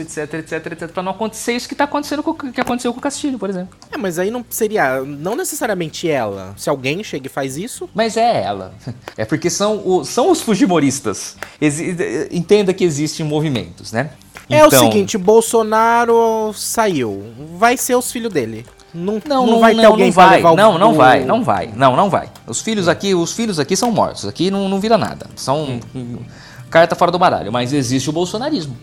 etc, 0.01 0.33
etc, 0.35 0.65
etc, 0.71 0.89
pra 0.89 1.03
não 1.03 1.11
acontecer 1.11 1.53
isso 1.53 1.67
que 1.67 1.75
tá 1.75 1.85
acontecendo 1.85 2.23
com, 2.23 2.33
que 2.33 2.61
aconteceu 2.61 2.93
com 2.93 2.99
o 2.99 3.01
Castilho, 3.01 3.39
por 3.39 3.49
exemplo. 3.49 3.77
É, 3.91 3.97
mas 3.97 4.19
aí 4.19 4.31
não 4.31 4.45
seria, 4.49 5.01
não 5.01 5.35
necessariamente 5.35 6.09
ela. 6.09 6.53
Se 6.57 6.69
alguém 6.69 7.03
chega 7.03 7.27
e 7.27 7.29
faz 7.29 7.57
isso... 7.57 7.89
Mas 7.93 8.17
é 8.17 8.43
ela. 8.43 8.73
É 9.17 9.25
porque 9.25 9.49
são, 9.49 9.81
o, 9.85 10.03
são 10.03 10.31
os 10.31 10.41
fujimoristas. 10.41 11.35
Exi 11.59 11.95
entenda 12.31 12.73
que 12.73 12.83
existem 12.83 13.25
movimentos, 13.25 13.91
né? 13.91 14.11
É 14.49 14.65
então... 14.65 14.67
o 14.67 14.91
seguinte, 14.91 15.17
Bolsonaro 15.17 16.51
saiu. 16.53 17.23
Vai 17.57 17.77
ser 17.77 17.95
os 17.95 18.11
filhos 18.11 18.31
dele. 18.31 18.65
Não, 18.93 19.21
não, 19.25 19.47
não 19.47 19.59
vai 19.59 19.73
não, 19.73 19.79
ter 19.79 19.85
alguém 19.85 20.07
não 20.07 20.13
vai, 20.13 20.35
levar 20.37 20.51
o... 20.51 20.55
Não, 20.55 20.77
não 20.77 20.93
vai, 20.93 21.23
não 21.23 21.43
vai. 21.43 21.71
Não, 21.73 21.95
não 21.95 22.09
vai. 22.09 22.29
Os 22.45 22.61
filhos 22.61 22.87
aqui, 22.87 23.15
os 23.15 23.31
filhos 23.31 23.59
aqui 23.59 23.77
são 23.77 23.91
mortos. 23.91 24.25
Aqui 24.25 24.51
não, 24.51 24.67
não 24.67 24.79
vira 24.79 24.97
nada. 24.97 25.27
São 25.35 25.79
hum. 25.95 26.19
carta 26.69 26.95
fora 26.95 27.11
do 27.11 27.17
baralho, 27.17 27.51
mas 27.51 27.71
existe 27.71 28.09
o 28.09 28.13
bolsonarismo. 28.13 28.75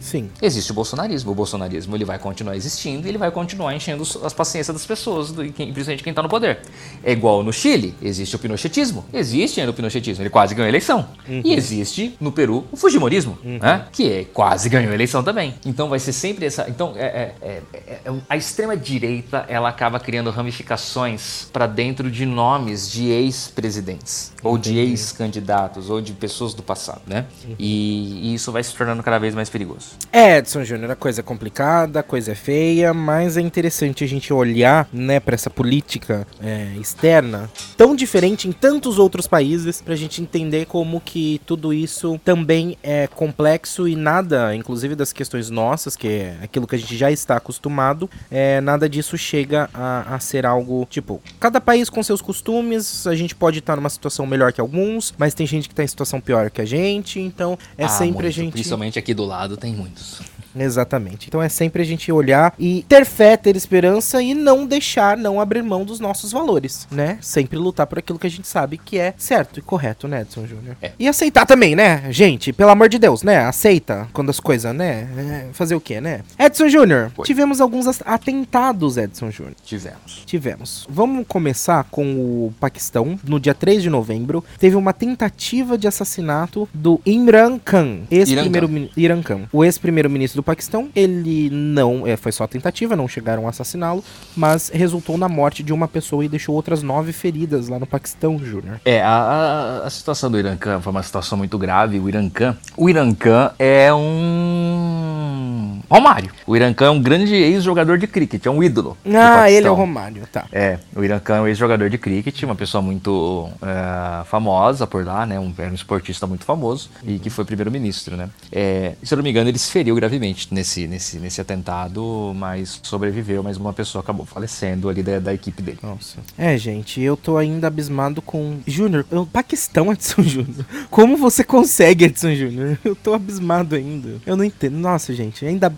Sim. 0.00 0.30
Existe 0.40 0.72
o 0.72 0.74
bolsonarismo. 0.74 1.30
O 1.30 1.34
bolsonarismo 1.34 1.94
ele 1.94 2.04
vai 2.04 2.18
continuar 2.18 2.56
existindo 2.56 3.06
e 3.06 3.10
ele 3.10 3.18
vai 3.18 3.30
continuar 3.30 3.74
enchendo 3.74 4.02
as 4.24 4.32
paciências 4.32 4.74
das 4.74 4.86
pessoas, 4.86 5.30
do, 5.30 5.44
principalmente 5.44 6.02
quem 6.02 6.10
está 6.10 6.22
no 6.22 6.28
poder. 6.28 6.60
É 7.04 7.12
igual 7.12 7.42
no 7.42 7.52
Chile, 7.52 7.94
existe 8.02 8.34
o 8.34 8.38
pinochetismo. 8.38 9.04
Existe 9.12 9.60
ainda 9.60 9.70
o 9.70 9.74
pinochetismo, 9.74 10.22
ele 10.22 10.30
quase 10.30 10.54
ganhou 10.54 10.66
a 10.66 10.68
eleição. 10.68 11.06
Uhum. 11.28 11.42
E 11.44 11.54
existe 11.54 12.16
no 12.20 12.32
Peru 12.32 12.66
o 12.72 12.76
fujimorismo, 12.76 13.38
uhum. 13.44 13.58
né? 13.58 13.86
que 13.92 14.10
é, 14.10 14.24
quase 14.24 14.68
ganhou 14.68 14.90
a 14.90 14.94
eleição 14.94 15.22
também. 15.22 15.54
Então 15.64 15.88
vai 15.88 15.98
ser 15.98 16.12
sempre 16.12 16.46
essa. 16.46 16.68
Então 16.68 16.94
é, 16.96 17.04
é, 17.04 17.34
é, 17.42 17.62
é 18.04 18.12
a 18.28 18.36
extrema 18.36 18.76
direita 18.76 19.44
ela 19.48 19.68
acaba 19.68 20.00
criando 20.00 20.30
ramificações 20.30 21.48
para 21.52 21.66
dentro 21.66 22.10
de 22.10 22.24
nomes 22.24 22.90
de 22.90 23.08
ex-presidentes 23.08 24.32
ou 24.42 24.56
de 24.56 24.78
ex-candidatos 24.78 25.90
ou 25.90 26.00
de 26.00 26.12
pessoas 26.12 26.54
do 26.54 26.62
passado, 26.62 27.02
né? 27.06 27.26
Uhum. 27.44 27.54
E, 27.58 28.30
e 28.30 28.34
isso 28.34 28.50
vai 28.50 28.62
se 28.62 28.74
tornando 28.74 29.02
cada 29.02 29.18
vez 29.18 29.34
mais 29.34 29.50
perigoso. 29.50 29.89
É, 30.12 30.38
Edson 30.38 30.64
Júnior, 30.64 30.90
a 30.90 30.96
coisa 30.96 31.20
é 31.20 31.22
complicada, 31.22 32.00
a 32.00 32.02
coisa 32.02 32.32
é 32.32 32.34
feia, 32.34 32.92
mas 32.92 33.36
é 33.36 33.40
interessante 33.40 34.02
a 34.02 34.08
gente 34.08 34.32
olhar, 34.32 34.88
né, 34.92 35.20
para 35.20 35.34
essa 35.34 35.48
política 35.48 36.26
é, 36.42 36.72
externa 36.80 37.48
tão 37.76 37.94
diferente 37.94 38.48
em 38.48 38.52
tantos 38.52 38.98
outros 38.98 39.28
países, 39.28 39.80
pra 39.80 39.94
gente 39.94 40.20
entender 40.20 40.66
como 40.66 41.00
que 41.00 41.40
tudo 41.46 41.72
isso 41.72 42.20
também 42.24 42.76
é 42.82 43.06
complexo 43.06 43.86
e 43.86 43.94
nada, 43.94 44.54
inclusive 44.54 44.96
das 44.96 45.12
questões 45.12 45.48
nossas, 45.48 45.94
que 45.94 46.08
é 46.08 46.36
aquilo 46.42 46.66
que 46.66 46.74
a 46.74 46.78
gente 46.78 46.96
já 46.96 47.10
está 47.10 47.36
acostumado, 47.36 48.10
é, 48.30 48.60
nada 48.60 48.88
disso 48.88 49.16
chega 49.16 49.70
a, 49.72 50.16
a 50.16 50.18
ser 50.18 50.44
algo, 50.44 50.86
tipo, 50.90 51.22
cada 51.38 51.60
país 51.60 51.88
com 51.88 52.02
seus 52.02 52.20
costumes, 52.20 53.06
a 53.06 53.14
gente 53.14 53.34
pode 53.34 53.60
estar 53.60 53.76
numa 53.76 53.88
situação 53.88 54.26
melhor 54.26 54.52
que 54.52 54.60
alguns, 54.60 55.14
mas 55.16 55.34
tem 55.34 55.46
gente 55.46 55.68
que 55.68 55.74
tá 55.74 55.84
em 55.84 55.88
situação 55.88 56.20
pior 56.20 56.50
que 56.50 56.60
a 56.60 56.66
gente, 56.66 57.20
então 57.20 57.56
é 57.78 57.84
ah, 57.84 57.88
sempre 57.88 58.14
muito. 58.14 58.26
a 58.26 58.30
gente... 58.30 58.52
Principalmente 58.52 58.98
aqui 58.98 59.14
do 59.14 59.24
lado 59.24 59.56
tem 59.56 59.72
muitos. 59.80 60.20
Exatamente. 60.56 61.28
Então 61.28 61.42
é 61.42 61.48
sempre 61.48 61.82
a 61.82 61.84
gente 61.84 62.10
olhar 62.10 62.54
e 62.58 62.84
ter 62.88 63.04
fé, 63.04 63.36
ter 63.36 63.56
esperança 63.56 64.22
e 64.22 64.34
não 64.34 64.66
deixar, 64.66 65.16
não 65.16 65.40
abrir 65.40 65.62
mão 65.62 65.84
dos 65.84 66.00
nossos 66.00 66.32
valores, 66.32 66.86
né? 66.90 67.18
Sempre 67.20 67.58
lutar 67.58 67.86
por 67.86 67.98
aquilo 67.98 68.18
que 68.18 68.26
a 68.26 68.30
gente 68.30 68.48
sabe 68.48 68.78
que 68.78 68.98
é 68.98 69.14
certo 69.16 69.58
e 69.58 69.62
correto, 69.62 70.08
né, 70.08 70.22
Edson 70.22 70.46
Júnior? 70.46 70.76
É. 70.82 70.92
E 70.98 71.08
aceitar 71.08 71.46
também, 71.46 71.74
né, 71.74 72.04
gente? 72.10 72.52
Pelo 72.52 72.70
amor 72.70 72.88
de 72.88 72.98
Deus, 72.98 73.22
né? 73.22 73.38
Aceita 73.38 74.08
quando 74.12 74.30
as 74.30 74.40
coisas, 74.40 74.74
né? 74.74 75.08
É, 75.16 75.52
fazer 75.52 75.74
o 75.74 75.80
quê, 75.80 76.00
né? 76.00 76.22
Edson 76.38 76.68
Júnior, 76.68 77.12
tivemos 77.24 77.60
alguns 77.60 77.86
atentados, 78.04 78.96
Edson 78.96 79.30
Júnior. 79.30 79.56
Tivemos. 79.64 80.22
Tivemos. 80.26 80.86
Vamos 80.88 81.24
começar 81.26 81.84
com 81.90 82.04
o 82.04 82.54
Paquistão. 82.58 83.18
No 83.24 83.38
dia 83.38 83.54
3 83.54 83.82
de 83.82 83.90
novembro, 83.90 84.44
teve 84.58 84.76
uma 84.76 84.92
tentativa 84.92 85.76
de 85.76 85.86
assassinato 85.86 86.68
do 86.72 87.00
Imran 87.04 87.58
Khan, 87.58 88.00
ex-primeiro 88.10 88.90
Irã 88.96 89.22
Khan, 89.22 89.42
o 89.52 89.64
ex-primeiro-ministro 89.64 90.39
do 90.40 90.42
Paquistão. 90.42 90.88
Ele 90.96 91.50
não, 91.50 92.06
é, 92.06 92.16
foi 92.16 92.32
só 92.32 92.46
tentativa, 92.46 92.96
não 92.96 93.06
chegaram 93.06 93.46
a 93.46 93.50
assassiná-lo, 93.50 94.02
mas 94.36 94.70
resultou 94.72 95.16
na 95.16 95.28
morte 95.28 95.62
de 95.62 95.72
uma 95.72 95.86
pessoa 95.86 96.24
e 96.24 96.28
deixou 96.28 96.54
outras 96.54 96.82
nove 96.82 97.12
feridas 97.12 97.68
lá 97.68 97.78
no 97.78 97.86
Paquistão, 97.86 98.38
Júnior. 98.38 98.80
É, 98.84 99.02
a, 99.02 99.82
a, 99.84 99.90
situação 99.90 100.30
do 100.30 100.38
Irã 100.38 100.56
foi 100.80 100.90
uma 100.90 101.02
situação 101.02 101.36
muito 101.36 101.58
grave. 101.58 102.00
O 102.00 102.08
Irã 102.08 102.30
o 102.76 102.88
Irã 102.88 103.14
é 103.58 103.92
um 103.92 105.59
Romário. 105.88 106.30
O 106.46 106.56
Irã 106.56 106.72
Khan 106.72 106.86
é 106.86 106.90
um 106.90 107.02
grande 107.02 107.34
ex-jogador 107.34 107.98
de 107.98 108.06
cricket, 108.06 108.44
é 108.46 108.50
um 108.50 108.62
ídolo. 108.62 108.96
Ah, 109.14 109.50
ele 109.50 109.66
é 109.66 109.70
o 109.70 109.74
Romário, 109.74 110.26
tá. 110.32 110.46
É, 110.52 110.78
o 110.94 111.02
Irã 111.02 111.18
Khan 111.18 111.36
é 111.36 111.40
um 111.42 111.48
ex-jogador 111.48 111.88
de 111.88 111.98
cricket, 111.98 112.42
uma 112.42 112.54
pessoa 112.54 112.82
muito 112.82 113.48
é, 113.62 114.24
famosa 114.24 114.86
por 114.86 115.04
lá, 115.04 115.24
né? 115.26 115.38
Um, 115.38 115.52
um 115.58 115.74
esportista 115.74 116.26
muito 116.26 116.44
famoso 116.44 116.90
e 117.04 117.18
que 117.18 117.30
foi 117.30 117.44
primeiro-ministro, 117.44 118.16
né? 118.16 118.28
É, 118.50 118.94
se 119.02 119.12
eu 119.14 119.16
não 119.16 119.22
me 119.22 119.30
engano, 119.30 119.48
ele 119.48 119.58
se 119.58 119.70
feriu 119.70 119.94
gravemente 119.94 120.52
nesse, 120.52 120.86
nesse, 120.86 121.18
nesse 121.18 121.40
atentado, 121.40 122.32
mas 122.34 122.80
sobreviveu, 122.82 123.42
mas 123.42 123.56
uma 123.56 123.72
pessoa 123.72 124.02
acabou 124.02 124.26
falecendo 124.26 124.88
ali 124.88 125.02
da, 125.02 125.18
da 125.18 125.34
equipe 125.34 125.62
dele. 125.62 125.78
Nossa. 125.82 126.18
É, 126.36 126.56
gente, 126.56 127.00
eu 127.00 127.16
tô 127.16 127.36
ainda 127.36 127.66
abismado 127.66 128.22
com. 128.22 128.58
Júnior, 128.66 129.04
o 129.10 129.26
Paquistão, 129.26 129.92
Edson 129.92 130.22
Júnior. 130.22 130.64
Como 130.90 131.16
você 131.16 131.44
consegue, 131.44 132.06
Edson 132.06 132.34
Júnior? 132.34 132.78
Eu 132.84 132.94
tô 132.94 133.14
abismado 133.14 133.74
ainda. 133.74 134.20
Eu 134.26 134.36
não 134.36 134.44
entendo. 134.44 134.76
Nossa, 134.76 135.12
gente, 135.14 135.44
ainda. 135.44 135.69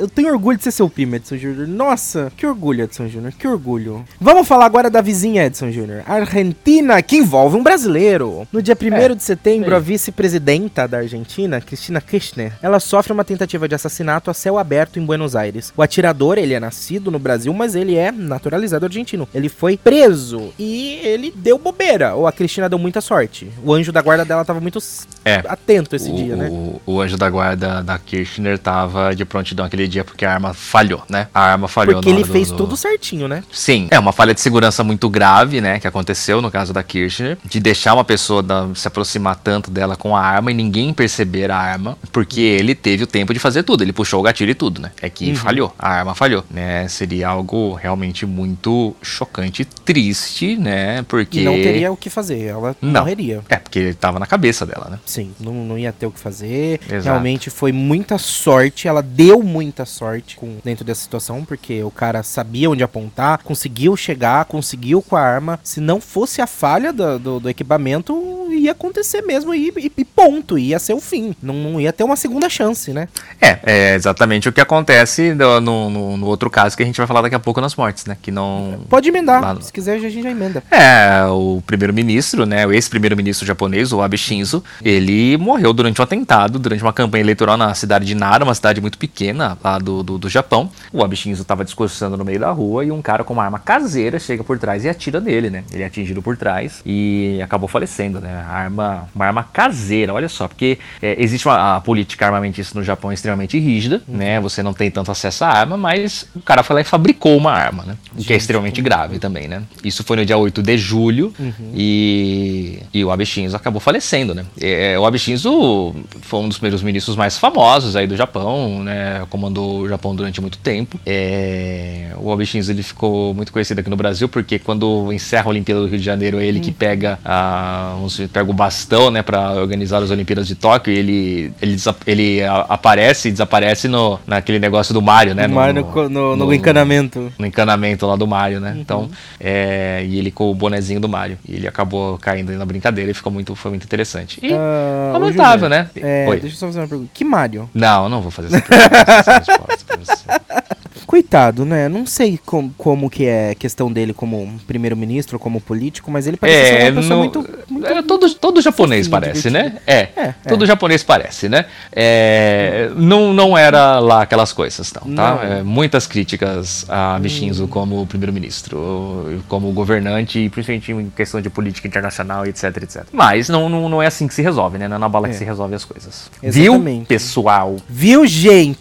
Eu 0.00 0.08
tenho 0.08 0.32
orgulho 0.32 0.56
de 0.56 0.64
ser 0.64 0.70
seu 0.70 0.88
primo, 0.88 1.16
Edson 1.16 1.36
Júnior. 1.36 1.66
Nossa, 1.68 2.32
que 2.36 2.46
orgulho, 2.46 2.84
Edson 2.84 3.08
Júnior, 3.08 3.32
que 3.32 3.46
orgulho. 3.46 4.04
Vamos 4.20 4.46
falar 4.46 4.66
agora 4.66 4.90
da 4.90 5.00
vizinha, 5.00 5.44
Edson 5.44 5.70
Júnior. 5.70 6.02
Argentina, 6.06 7.00
que 7.02 7.16
envolve 7.16 7.56
um 7.56 7.62
brasileiro. 7.62 8.46
No 8.52 8.62
dia 8.62 8.76
1 8.80 8.94
é, 8.94 9.14
de 9.14 9.22
setembro, 9.22 9.74
a 9.74 9.78
vice-presidenta 9.78 10.86
da 10.86 10.98
Argentina, 10.98 11.60
Cristina 11.60 12.00
Kirchner, 12.00 12.52
ela 12.62 12.80
sofre 12.80 13.12
uma 13.12 13.24
tentativa 13.24 13.68
de 13.68 13.74
assassinato 13.74 14.30
a 14.30 14.34
céu 14.34 14.58
aberto 14.58 14.98
em 14.98 15.04
Buenos 15.04 15.36
Aires. 15.36 15.72
O 15.76 15.82
atirador, 15.82 16.38
ele 16.38 16.54
é 16.54 16.60
nascido 16.60 17.10
no 17.10 17.18
Brasil, 17.18 17.52
mas 17.52 17.74
ele 17.74 17.96
é 17.96 18.10
naturalizado 18.10 18.86
argentino. 18.86 19.28
Ele 19.34 19.48
foi 19.48 19.76
preso 19.76 20.52
e 20.58 21.00
ele 21.02 21.32
deu 21.34 21.58
bobeira, 21.58 22.14
ou 22.14 22.26
a 22.26 22.32
Cristina 22.32 22.68
deu 22.68 22.78
muita 22.78 23.00
sorte. 23.00 23.50
O 23.64 23.72
anjo 23.72 23.92
da 23.92 24.02
guarda 24.02 24.24
dela 24.24 24.44
tava 24.44 24.60
muito 24.60 24.78
é, 25.24 25.42
atento 25.46 25.94
esse 25.94 26.10
o, 26.10 26.14
dia, 26.14 26.36
né? 26.36 26.48
O, 26.50 26.80
o 26.86 27.00
anjo 27.00 27.16
da 27.16 27.28
guarda 27.28 27.82
da 27.82 27.98
Kirchner 27.98 28.58
tava 28.58 29.14
de 29.14 29.24
prontidão 29.32 29.64
aquele 29.64 29.88
dia 29.88 30.04
porque 30.04 30.26
a 30.26 30.34
arma 30.34 30.52
falhou, 30.52 31.02
né? 31.08 31.28
A 31.32 31.40
arma 31.40 31.66
falhou. 31.66 31.94
Porque 31.94 32.10
ele 32.10 32.22
fez 32.22 32.50
do... 32.50 32.58
tudo 32.58 32.76
certinho, 32.76 33.26
né? 33.26 33.42
Sim, 33.50 33.88
é 33.90 33.98
uma 33.98 34.12
falha 34.12 34.34
de 34.34 34.40
segurança 34.42 34.84
muito 34.84 35.08
grave, 35.08 35.58
né? 35.62 35.80
Que 35.80 35.88
aconteceu 35.88 36.42
no 36.42 36.50
caso 36.50 36.72
da 36.72 36.82
Kirchner, 36.82 37.38
de 37.42 37.58
deixar 37.58 37.94
uma 37.94 38.04
pessoa 38.04 38.42
da, 38.42 38.68
se 38.74 38.86
aproximar 38.86 39.36
tanto 39.36 39.70
dela 39.70 39.96
com 39.96 40.14
a 40.14 40.20
arma 40.20 40.50
e 40.50 40.54
ninguém 40.54 40.92
perceber 40.92 41.50
a 41.50 41.56
arma, 41.56 41.96
porque 42.12 42.42
ele 42.42 42.74
teve 42.74 43.04
o 43.04 43.06
tempo 43.06 43.32
de 43.32 43.40
fazer 43.40 43.62
tudo. 43.62 43.82
Ele 43.82 43.92
puxou 43.92 44.20
o 44.20 44.22
gatilho 44.22 44.50
e 44.50 44.54
tudo, 44.54 44.82
né? 44.82 44.92
É 45.00 45.08
que 45.08 45.30
uhum. 45.30 45.36
falhou, 45.36 45.74
a 45.78 45.88
arma 45.88 46.14
falhou, 46.14 46.44
né? 46.50 46.86
Seria 46.88 47.28
algo 47.28 47.72
realmente 47.72 48.26
muito 48.26 48.94
chocante, 49.00 49.64
triste, 49.64 50.56
né? 50.56 51.02
Porque. 51.08 51.40
E 51.40 51.44
não 51.44 51.54
teria 51.54 51.90
o 51.90 51.96
que 51.96 52.10
fazer, 52.10 52.48
ela 52.48 52.76
não. 52.82 53.00
morreria. 53.00 53.40
É, 53.48 53.56
porque 53.56 53.78
ele 53.78 53.94
tava 53.94 54.18
na 54.18 54.26
cabeça 54.26 54.66
dela, 54.66 54.88
né? 54.90 54.98
Sim, 55.06 55.32
não, 55.40 55.54
não 55.54 55.78
ia 55.78 55.92
ter 55.92 56.04
o 56.04 56.10
que 56.10 56.20
fazer. 56.20 56.80
Exato. 56.86 57.04
Realmente 57.04 57.48
foi 57.48 57.72
muita 57.72 58.18
sorte, 58.18 58.86
ela 58.86 59.00
deu 59.26 59.40
muita 59.40 59.86
sorte 59.86 60.36
com, 60.36 60.56
dentro 60.64 60.84
dessa 60.84 61.00
situação, 61.00 61.44
porque 61.44 61.82
o 61.84 61.90
cara 61.90 62.24
sabia 62.24 62.68
onde 62.68 62.82
apontar, 62.82 63.38
conseguiu 63.44 63.96
chegar, 63.96 64.44
conseguiu 64.46 65.00
com 65.00 65.14
a 65.14 65.20
arma. 65.20 65.60
Se 65.62 65.80
não 65.80 66.00
fosse 66.00 66.42
a 66.42 66.46
falha 66.46 66.92
do, 66.92 67.18
do, 67.18 67.40
do 67.40 67.48
equipamento, 67.48 68.12
ia 68.50 68.72
acontecer 68.72 69.22
mesmo 69.22 69.54
e, 69.54 69.72
e, 69.96 70.04
ponto, 70.04 70.58
ia 70.58 70.78
ser 70.78 70.94
o 70.94 71.00
fim. 71.00 71.36
Não, 71.40 71.54
não, 71.54 71.80
ia 71.80 71.92
ter 71.92 72.02
uma 72.02 72.16
segunda 72.16 72.48
chance, 72.48 72.92
né? 72.92 73.08
É, 73.40 73.58
é 73.62 73.94
exatamente 73.94 74.48
o 74.48 74.52
que 74.52 74.60
acontece 74.60 75.34
no, 75.34 75.60
no, 75.60 76.16
no, 76.16 76.26
outro 76.26 76.50
caso 76.50 76.76
que 76.76 76.82
a 76.82 76.86
gente 76.86 76.96
vai 76.96 77.06
falar 77.06 77.22
daqui 77.22 77.34
a 77.34 77.40
pouco 77.40 77.60
nas 77.60 77.76
mortes, 77.76 78.06
né? 78.06 78.16
Que 78.20 78.30
não. 78.32 78.80
Pode 78.88 79.08
emendar, 79.08 79.54
no... 79.54 79.62
se 79.62 79.72
quiser 79.72 79.96
a 79.96 79.98
gente 80.00 80.20
já 80.20 80.30
emenda. 80.30 80.62
É, 80.70 81.24
o 81.26 81.62
primeiro-ministro, 81.66 82.44
né? 82.44 82.66
O 82.66 82.72
ex-primeiro-ministro 82.72 83.46
japonês, 83.46 83.92
o 83.92 84.02
Abe 84.02 84.18
Shinzo, 84.18 84.64
ele 84.82 85.36
morreu 85.36 85.72
durante 85.72 86.00
um 86.00 86.04
atentado, 86.04 86.58
durante 86.58 86.82
uma 86.82 86.92
campanha 86.92 87.22
eleitoral 87.22 87.56
na 87.56 87.72
cidade 87.74 88.04
de 88.04 88.14
Nara, 88.14 88.44
uma 88.44 88.54
cidade 88.54 88.80
muito 88.80 88.98
pequena 89.02 89.58
lá 89.62 89.78
do, 89.78 90.00
do, 90.04 90.16
do 90.16 90.28
Japão. 90.28 90.70
O 90.92 91.02
Abe 91.02 91.16
Shinzo 91.16 91.42
estava 91.42 91.64
discursando 91.64 92.16
no 92.16 92.24
meio 92.24 92.38
da 92.38 92.52
rua 92.52 92.84
e 92.84 92.92
um 92.92 93.02
cara 93.02 93.24
com 93.24 93.32
uma 93.32 93.44
arma 93.44 93.58
caseira 93.58 94.20
chega 94.20 94.44
por 94.44 94.60
trás 94.60 94.84
e 94.84 94.88
atira 94.88 95.20
nele, 95.20 95.50
né? 95.50 95.64
Ele 95.72 95.82
é 95.82 95.86
atingido 95.86 96.22
por 96.22 96.36
trás 96.36 96.80
e 96.86 97.40
acabou 97.42 97.68
falecendo, 97.68 98.20
né? 98.20 98.32
arma, 98.48 99.08
uma 99.12 99.26
arma 99.26 99.42
caseira, 99.42 100.14
olha 100.14 100.28
só, 100.28 100.46
porque 100.46 100.78
é, 101.00 101.16
existe 101.18 101.48
uma 101.48 101.80
política 101.80 102.26
armamentista 102.26 102.78
no 102.78 102.84
Japão 102.84 103.12
extremamente 103.12 103.58
rígida, 103.58 104.02
uhum. 104.06 104.16
né? 104.16 104.40
Você 104.40 104.62
não 104.62 104.72
tem 104.72 104.90
tanto 104.90 105.10
acesso 105.10 105.44
à 105.44 105.48
arma, 105.48 105.76
mas 105.76 106.28
o 106.34 106.40
cara 106.40 106.62
foi 106.62 106.74
lá 106.74 106.80
e 106.80 106.84
fabricou 106.84 107.36
uma 107.36 107.52
arma, 107.52 107.84
né? 107.84 107.96
O 108.16 108.22
que 108.22 108.32
é 108.32 108.36
extremamente 108.36 108.80
grave 108.80 109.18
também, 109.18 109.48
né? 109.48 109.62
Isso 109.82 110.04
foi 110.04 110.16
no 110.16 110.24
dia 110.24 110.36
8 110.36 110.62
de 110.62 110.78
julho 110.78 111.34
uhum. 111.38 111.72
e, 111.74 112.78
e 112.94 113.04
o 113.04 113.10
Abe 113.10 113.26
Shinzo 113.26 113.56
acabou 113.56 113.80
falecendo, 113.80 114.34
né? 114.34 114.44
É, 114.60 114.96
o 114.98 115.04
Abe 115.04 115.18
Shinzo 115.18 115.94
foi 116.20 116.40
um 116.40 116.48
dos 116.48 116.58
primeiros 116.58 116.82
ministros 116.82 117.16
mais 117.16 117.36
famosos 117.36 117.96
aí 117.96 118.06
do 118.06 118.16
Japão, 118.16 118.84
né? 118.84 118.91
Comandou 119.28 119.80
o 119.80 119.88
Japão 119.88 120.14
durante 120.14 120.40
muito 120.40 120.58
tempo. 120.58 120.98
É, 121.06 122.10
o 122.16 122.32
Abe 122.32 122.46
Shinzo 122.46 122.72
ele 122.72 122.82
ficou 122.82 123.34
muito 123.34 123.52
conhecido 123.52 123.80
aqui 123.80 123.90
no 123.90 123.96
Brasil 123.96 124.28
porque 124.28 124.58
quando 124.58 125.12
encerra 125.12 125.46
a 125.46 125.48
Olimpíada 125.48 125.80
do 125.80 125.86
Rio 125.86 125.98
de 125.98 126.04
Janeiro 126.04 126.38
é 126.38 126.44
ele 126.44 126.58
uhum. 126.58 126.64
que 126.64 126.72
pega 126.72 127.18
a, 127.24 127.96
pega 128.32 128.50
o 128.50 128.54
bastão, 128.54 129.10
né, 129.10 129.22
para 129.22 129.52
organizar 129.52 130.02
as 130.02 130.10
Olimpíadas 130.10 130.46
de 130.46 130.54
Tóquio, 130.54 130.92
e 130.92 130.98
ele 130.98 131.52
ele, 131.60 131.76
ele 132.06 132.42
aparece 132.68 133.28
e 133.28 133.32
desaparece 133.32 133.88
no 133.88 134.18
naquele 134.26 134.58
negócio 134.58 134.92
do 134.92 135.02
Mario, 135.02 135.34
né, 135.34 135.46
no, 135.46 135.54
Mario 135.54 135.74
no, 135.74 136.08
no, 136.08 136.36
no, 136.36 136.54
encanamento. 136.54 137.32
No 137.38 137.46
encanamento 137.46 138.06
lá 138.06 138.16
do 138.16 138.26
Mario, 138.26 138.60
né? 138.60 138.72
Uhum. 138.72 138.80
Então, 138.80 139.10
é, 139.40 140.04
e 140.06 140.18
ele 140.18 140.30
com 140.30 140.50
o 140.50 140.54
bonezinho 140.54 141.00
do 141.00 141.08
Mario, 141.08 141.38
e 141.48 141.56
ele 141.56 141.66
acabou 141.66 142.18
caindo 142.18 142.52
na 142.52 142.64
brincadeira 142.64 143.10
e 143.10 143.14
ficou 143.14 143.32
muito 143.32 143.54
foi 143.54 143.70
muito 143.70 143.84
interessante. 143.84 144.38
E 144.42 144.52
uh, 144.52 145.12
lamentável, 145.12 145.68
né? 145.68 145.88
É, 145.96 146.26
deixa 146.30 146.46
eu 146.46 146.50
só 146.52 146.66
fazer 146.66 146.80
uma 146.80 146.88
pergunta. 146.88 147.10
Que 147.14 147.24
Mario? 147.24 147.68
Não, 147.74 148.08
não 148.08 148.20
vou 148.20 148.30
fazer 148.30 148.48
essa 148.48 148.60
pergunta. 148.60 148.81
Coitado, 151.06 151.64
né? 151.66 151.90
Não 151.90 152.06
sei 152.06 152.40
com, 152.44 152.70
como 152.70 153.10
que 153.10 153.26
é 153.26 153.54
questão 153.54 153.92
dele 153.92 154.14
como 154.14 154.58
primeiro-ministro, 154.66 155.38
como 155.38 155.60
político, 155.60 156.10
mas 156.10 156.26
ele 156.26 156.38
parece 156.38 156.58
é, 156.58 156.80
ser 156.80 156.92
uma 156.92 157.02
pessoa 157.02 157.18
muito, 157.18 157.48
muito, 157.68 157.86
é, 157.86 158.02
todo, 158.02 158.34
todo 158.34 158.62
japonês 158.62 159.08
parece, 159.08 159.50
né? 159.50 159.76
É, 159.86 160.08
é, 160.16 160.34
todo 160.48 160.64
é. 160.64 160.66
japonês 160.66 161.02
parece, 161.02 161.50
né? 161.50 161.66
É, 161.92 162.90
não, 162.96 163.34
não 163.34 163.58
era 163.58 163.98
lá 163.98 164.22
aquelas 164.22 164.54
coisas, 164.54 164.90
não, 164.94 165.14
tá? 165.14 165.34
Não. 165.34 165.42
É, 165.42 165.62
muitas 165.62 166.06
críticas 166.06 166.86
a 166.88 167.18
Mishinzo 167.18 167.64
hum. 167.64 167.68
como 167.68 168.06
primeiro-ministro, 168.06 169.42
como 169.48 169.70
governante, 169.72 170.38
e 170.38 170.48
principalmente 170.48 170.92
em 170.92 171.10
questão 171.10 171.42
de 171.42 171.50
política 171.50 171.86
internacional, 171.86 172.46
etc, 172.46 172.64
etc. 172.82 173.04
Mas 173.12 173.50
não, 173.50 173.68
não, 173.68 173.86
não 173.86 174.02
é 174.02 174.06
assim 174.06 174.26
que 174.26 174.32
se 174.32 174.40
resolve, 174.40 174.78
né? 174.78 174.88
Não 174.88 174.96
é 174.96 174.98
na 174.98 175.10
bala 175.10 175.28
que 175.28 175.34
é. 175.34 175.38
se 175.38 175.44
resolve 175.44 175.74
as 175.74 175.84
coisas. 175.84 176.30
Exatamente. 176.42 176.98
Viu, 176.98 177.06
pessoal? 177.06 177.76
Viu, 177.86 178.26
gente? 178.26 178.71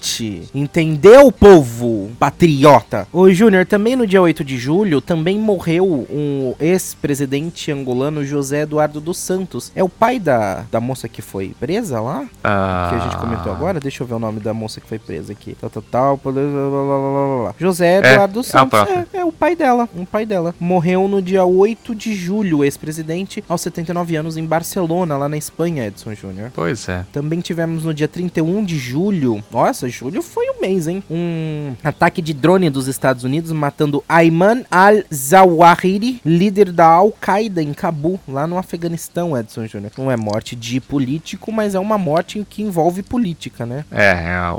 Entendeu, 0.54 1.32
povo? 1.32 2.12
patriota. 2.20 3.08
O 3.12 3.32
Júnior, 3.32 3.66
também 3.66 3.96
no 3.96 4.06
dia 4.06 4.22
8 4.22 4.44
de 4.44 4.58
julho, 4.58 5.02
também 5.02 5.40
morreu 5.40 6.08
um 6.10 6.54
ex-presidente 6.60 7.72
angolano, 7.72 8.24
José 8.24 8.62
Eduardo 8.62 9.02
dos 9.02 9.18
Santos. 9.18 9.72
É 9.76 9.84
o 9.84 9.90
pai 9.90 10.20
da, 10.20 10.66
da 10.72 10.80
moça 10.80 11.10
que 11.10 11.22
foi 11.22 11.56
presa 11.60 12.00
lá? 12.00 12.26
Ah. 12.44 12.90
Que 12.90 12.96
a 12.96 13.00
gente 13.00 13.18
comentou 13.18 13.52
agora. 13.52 13.80
Deixa 13.80 14.04
eu 14.04 14.08
ver 14.08 14.16
o 14.16 14.20
nome 14.20 14.40
da 14.40 14.54
moça 14.54 14.80
que 14.80 14.88
foi 14.88 15.00
presa 15.00 15.32
aqui. 15.32 15.56
Tal, 15.60 15.70
tal, 15.70 15.84
tal. 15.84 16.18
Blá, 16.18 16.32
blá, 16.32 16.42
blá, 16.42 17.56
José 17.58 17.96
é, 17.96 17.98
Eduardo 17.98 18.34
dos 18.36 18.50
é, 18.50 18.52
Santos. 18.52 18.80
É, 18.80 19.08
é, 19.14 19.26
o 19.26 19.32
pai 19.32 19.56
dela. 19.56 19.90
Um 19.96 20.06
pai 20.06 20.26
dela. 20.26 20.54
Morreu 20.60 21.08
no 21.08 21.22
dia 21.22 21.44
8 21.44 21.96
de 21.96 22.14
julho, 22.16 22.64
ex-presidente, 22.64 23.44
aos 23.48 23.62
79 23.62 24.16
anos, 24.16 24.38
em 24.38 24.46
Barcelona, 24.46 25.18
lá 25.18 25.28
na 25.28 25.38
Espanha, 25.38 25.88
Edson 25.88 26.14
Júnior. 26.14 26.52
Pois 26.54 26.88
é. 26.88 27.06
Também 27.12 27.40
tivemos 27.40 27.84
no 27.84 27.94
dia 27.94 28.08
31 28.08 28.64
de 28.64 28.78
julho. 28.78 29.44
Nossa, 29.82 29.90
julho 29.90 30.22
foi 30.22 30.48
um 30.52 30.62
mês, 30.62 30.88
hein? 30.88 31.04
Um 31.10 31.74
ataque 31.84 32.22
de 32.22 32.36
drone 32.36 32.70
dos 32.70 32.88
Estados 32.88 33.24
Unidos 33.24 33.52
matando 33.52 34.04
Ayman 34.08 34.64
al-Zawahiri, 34.70 36.22
líder 36.24 36.72
da 36.72 36.86
Al-Qaeda 36.86 37.64
em 37.64 37.74
Cabul, 37.74 38.20
lá 38.28 38.46
no 38.46 38.60
Afeganistão, 38.60 39.36
Edson 39.36 39.66
Júnior. 39.66 39.92
Não 39.98 40.12
é 40.12 40.16
morte 40.16 40.56
de 40.56 40.80
político, 40.80 41.52
mas 41.52 41.74
é 41.74 41.80
uma 41.80 41.98
morte 41.98 42.46
que 42.48 42.62
envolve 42.62 43.02
política, 43.02 43.66
né? 43.66 43.84
É, 43.92 44.06
é 44.06 44.34
a, 44.34 44.56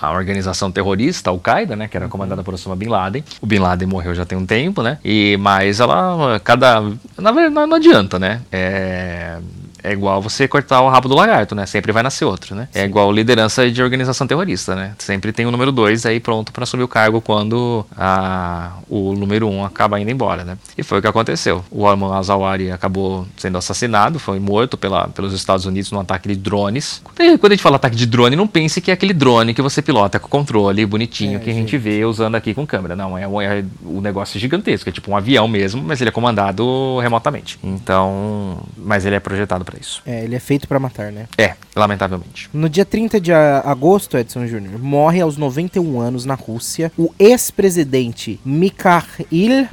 a 0.00 0.12
organização 0.12 0.70
terrorista, 0.70 1.30
Al-Qaeda, 1.30 1.74
né, 1.74 1.88
que 1.88 1.96
era 1.96 2.06
comandada 2.06 2.44
por 2.44 2.54
Osama 2.54 2.76
Bin 2.76 2.88
Laden. 2.88 3.24
O 3.40 3.46
Bin 3.46 3.58
Laden 3.58 3.88
morreu 3.88 4.14
já 4.14 4.24
tem 4.24 4.38
um 4.38 4.46
tempo, 4.46 4.82
né? 4.82 4.98
E 5.04 5.36
mas 5.40 5.80
ela 5.80 6.38
cada 6.44 6.80
na 7.18 7.32
verdade 7.32 7.66
não 7.66 7.76
adianta, 7.76 8.20
né? 8.20 8.40
É 8.52 9.38
é 9.82 9.92
igual 9.92 10.20
você 10.20 10.46
cortar 10.48 10.80
o 10.80 10.88
rabo 10.88 11.08
do 11.08 11.14
lagarto, 11.14 11.54
né? 11.54 11.66
Sempre 11.66 11.92
vai 11.92 12.02
nascer 12.02 12.24
outro, 12.24 12.54
né? 12.54 12.68
É 12.72 12.78
Sim. 12.78 12.84
É 12.84 12.86
igual 12.86 13.12
liderança 13.12 13.70
de 13.70 13.82
organização 13.82 14.26
terrorista, 14.26 14.74
né? 14.74 14.94
Sempre 14.98 15.32
tem 15.32 15.46
o 15.46 15.50
número 15.50 15.72
2 15.72 16.06
aí 16.06 16.20
pronto 16.20 16.52
para 16.52 16.64
assumir 16.64 16.82
o 16.82 16.88
cargo 16.88 17.20
quando 17.20 17.84
a, 17.96 18.72
o 18.88 19.14
número 19.14 19.48
1 19.48 19.54
um 19.54 19.64
acaba 19.64 20.00
indo 20.00 20.10
embora, 20.10 20.44
né? 20.44 20.58
E 20.76 20.82
foi 20.82 20.98
o 20.98 21.02
que 21.02 21.08
aconteceu. 21.08 21.64
O 21.70 21.86
Arman 21.86 22.14
Azawari 22.14 22.70
acabou 22.70 23.26
sendo 23.36 23.58
assassinado, 23.58 24.18
foi 24.18 24.38
morto 24.38 24.76
pela, 24.76 25.08
pelos 25.08 25.32
Estados 25.32 25.66
Unidos 25.66 25.90
num 25.90 26.00
ataque 26.00 26.28
de 26.28 26.36
drones. 26.36 27.02
Quando 27.38 27.52
a 27.52 27.54
gente 27.54 27.62
fala 27.62 27.76
ataque 27.76 27.96
de 27.96 28.06
drone, 28.06 28.36
não 28.36 28.46
pense 28.46 28.80
que 28.80 28.90
é 28.90 28.94
aquele 28.94 29.12
drone 29.12 29.54
que 29.54 29.62
você 29.62 29.82
pilota 29.82 30.18
com 30.18 30.28
controle 30.28 30.84
bonitinho 30.86 31.36
é, 31.36 31.40
que 31.40 31.50
a 31.50 31.52
gente 31.52 31.76
vê 31.76 32.04
usando 32.04 32.34
aqui 32.34 32.54
com 32.54 32.66
câmera. 32.66 32.96
Não, 32.96 33.16
é, 33.16 33.24
é 33.24 33.64
um 33.84 34.00
negócio 34.00 34.38
gigantesco, 34.38 34.88
é 34.88 34.92
tipo 34.92 35.10
um 35.10 35.16
avião 35.16 35.46
mesmo, 35.46 35.82
mas 35.82 36.00
ele 36.00 36.08
é 36.08 36.12
comandado 36.12 36.98
remotamente. 37.00 37.58
Então, 37.62 38.58
mas 38.76 39.04
ele 39.04 39.16
é 39.16 39.20
projetado 39.20 39.64
para 39.70 39.78
isso. 39.78 40.02
É, 40.04 40.24
ele 40.24 40.34
é 40.34 40.40
feito 40.40 40.66
para 40.66 40.80
matar, 40.80 41.12
né? 41.12 41.26
É, 41.38 41.54
lamentavelmente. 41.76 42.50
No 42.52 42.68
dia 42.68 42.84
30 42.84 43.20
de 43.20 43.32
agosto, 43.32 44.18
Edson 44.18 44.46
Júnior, 44.46 44.78
morre 44.80 45.20
aos 45.20 45.36
91 45.36 46.00
anos 46.00 46.24
na 46.24 46.34
Rússia 46.34 46.90
o 46.98 47.14
ex-presidente 47.18 48.40
Mikhail 48.44 49.68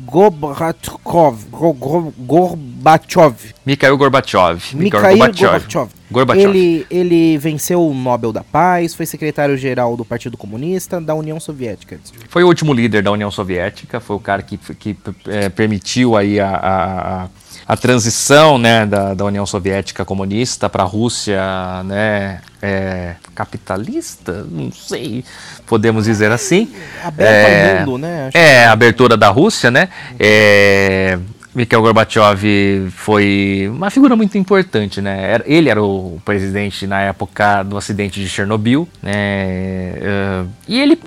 Gorbachev. 2.19 3.56
Mikhail 3.67 3.97
Gorbachev. 3.97 4.61
Mikhail 4.73 5.17
Gorbachev. 5.17 5.89
Gorbachev. 6.09 6.49
Ele, 6.49 6.87
ele 6.89 7.37
venceu 7.37 7.85
o 7.85 7.93
Nobel 7.93 8.31
da 8.31 8.41
Paz, 8.41 8.95
foi 8.95 9.05
secretário-geral 9.05 9.97
do 9.97 10.05
Partido 10.05 10.37
Comunista 10.37 11.01
da 11.01 11.13
União 11.13 11.37
Soviética. 11.37 11.99
Foi 12.29 12.45
o 12.45 12.47
último 12.47 12.73
líder 12.73 13.03
da 13.03 13.11
União 13.11 13.29
Soviética, 13.29 13.99
foi 13.99 14.15
o 14.15 14.19
cara 14.21 14.41
que, 14.41 14.57
que 14.57 14.95
é, 15.27 15.49
permitiu 15.49 16.15
aí 16.15 16.39
a, 16.39 16.49
a, 16.49 17.23
a 17.23 17.27
a 17.67 17.75
transição 17.75 18.57
né, 18.57 18.85
da, 18.85 19.13
da 19.13 19.25
União 19.25 19.45
Soviética 19.45 20.05
comunista 20.05 20.69
para 20.69 20.83
a 20.83 20.85
Rússia 20.85 21.41
né, 21.83 22.39
é, 22.61 23.15
capitalista, 23.35 24.45
não 24.49 24.71
sei, 24.71 25.25
podemos 25.65 26.05
dizer 26.05 26.31
assim. 26.31 26.71
Aberta 27.03 27.33
é, 27.33 27.79
ao 27.79 27.85
mundo, 27.85 27.97
né? 27.97 28.27
Acho 28.27 28.37
é, 28.37 28.65
a 28.65 28.71
abertura 28.71 29.17
da 29.17 29.27
Rússia, 29.27 29.69
né? 29.69 29.89
É, 30.17 31.19
Mikhail 31.57 31.81
Gorbachev 31.81 32.91
foi 32.91 33.67
uma 33.73 33.89
figura 33.89 34.15
muito 34.15 34.37
importante, 34.37 35.01
né? 35.01 35.41
Ele 35.43 35.69
era 35.71 35.81
o 35.81 36.21
presidente 36.23 36.85
na 36.85 37.01
época 37.01 37.63
do 37.63 37.75
acidente 37.75 38.19
de 38.21 38.29
Chernobyl, 38.29 38.87
né? 39.01 39.95
Uh, 39.97 40.47
e 40.67 40.79
ele, 40.79 40.99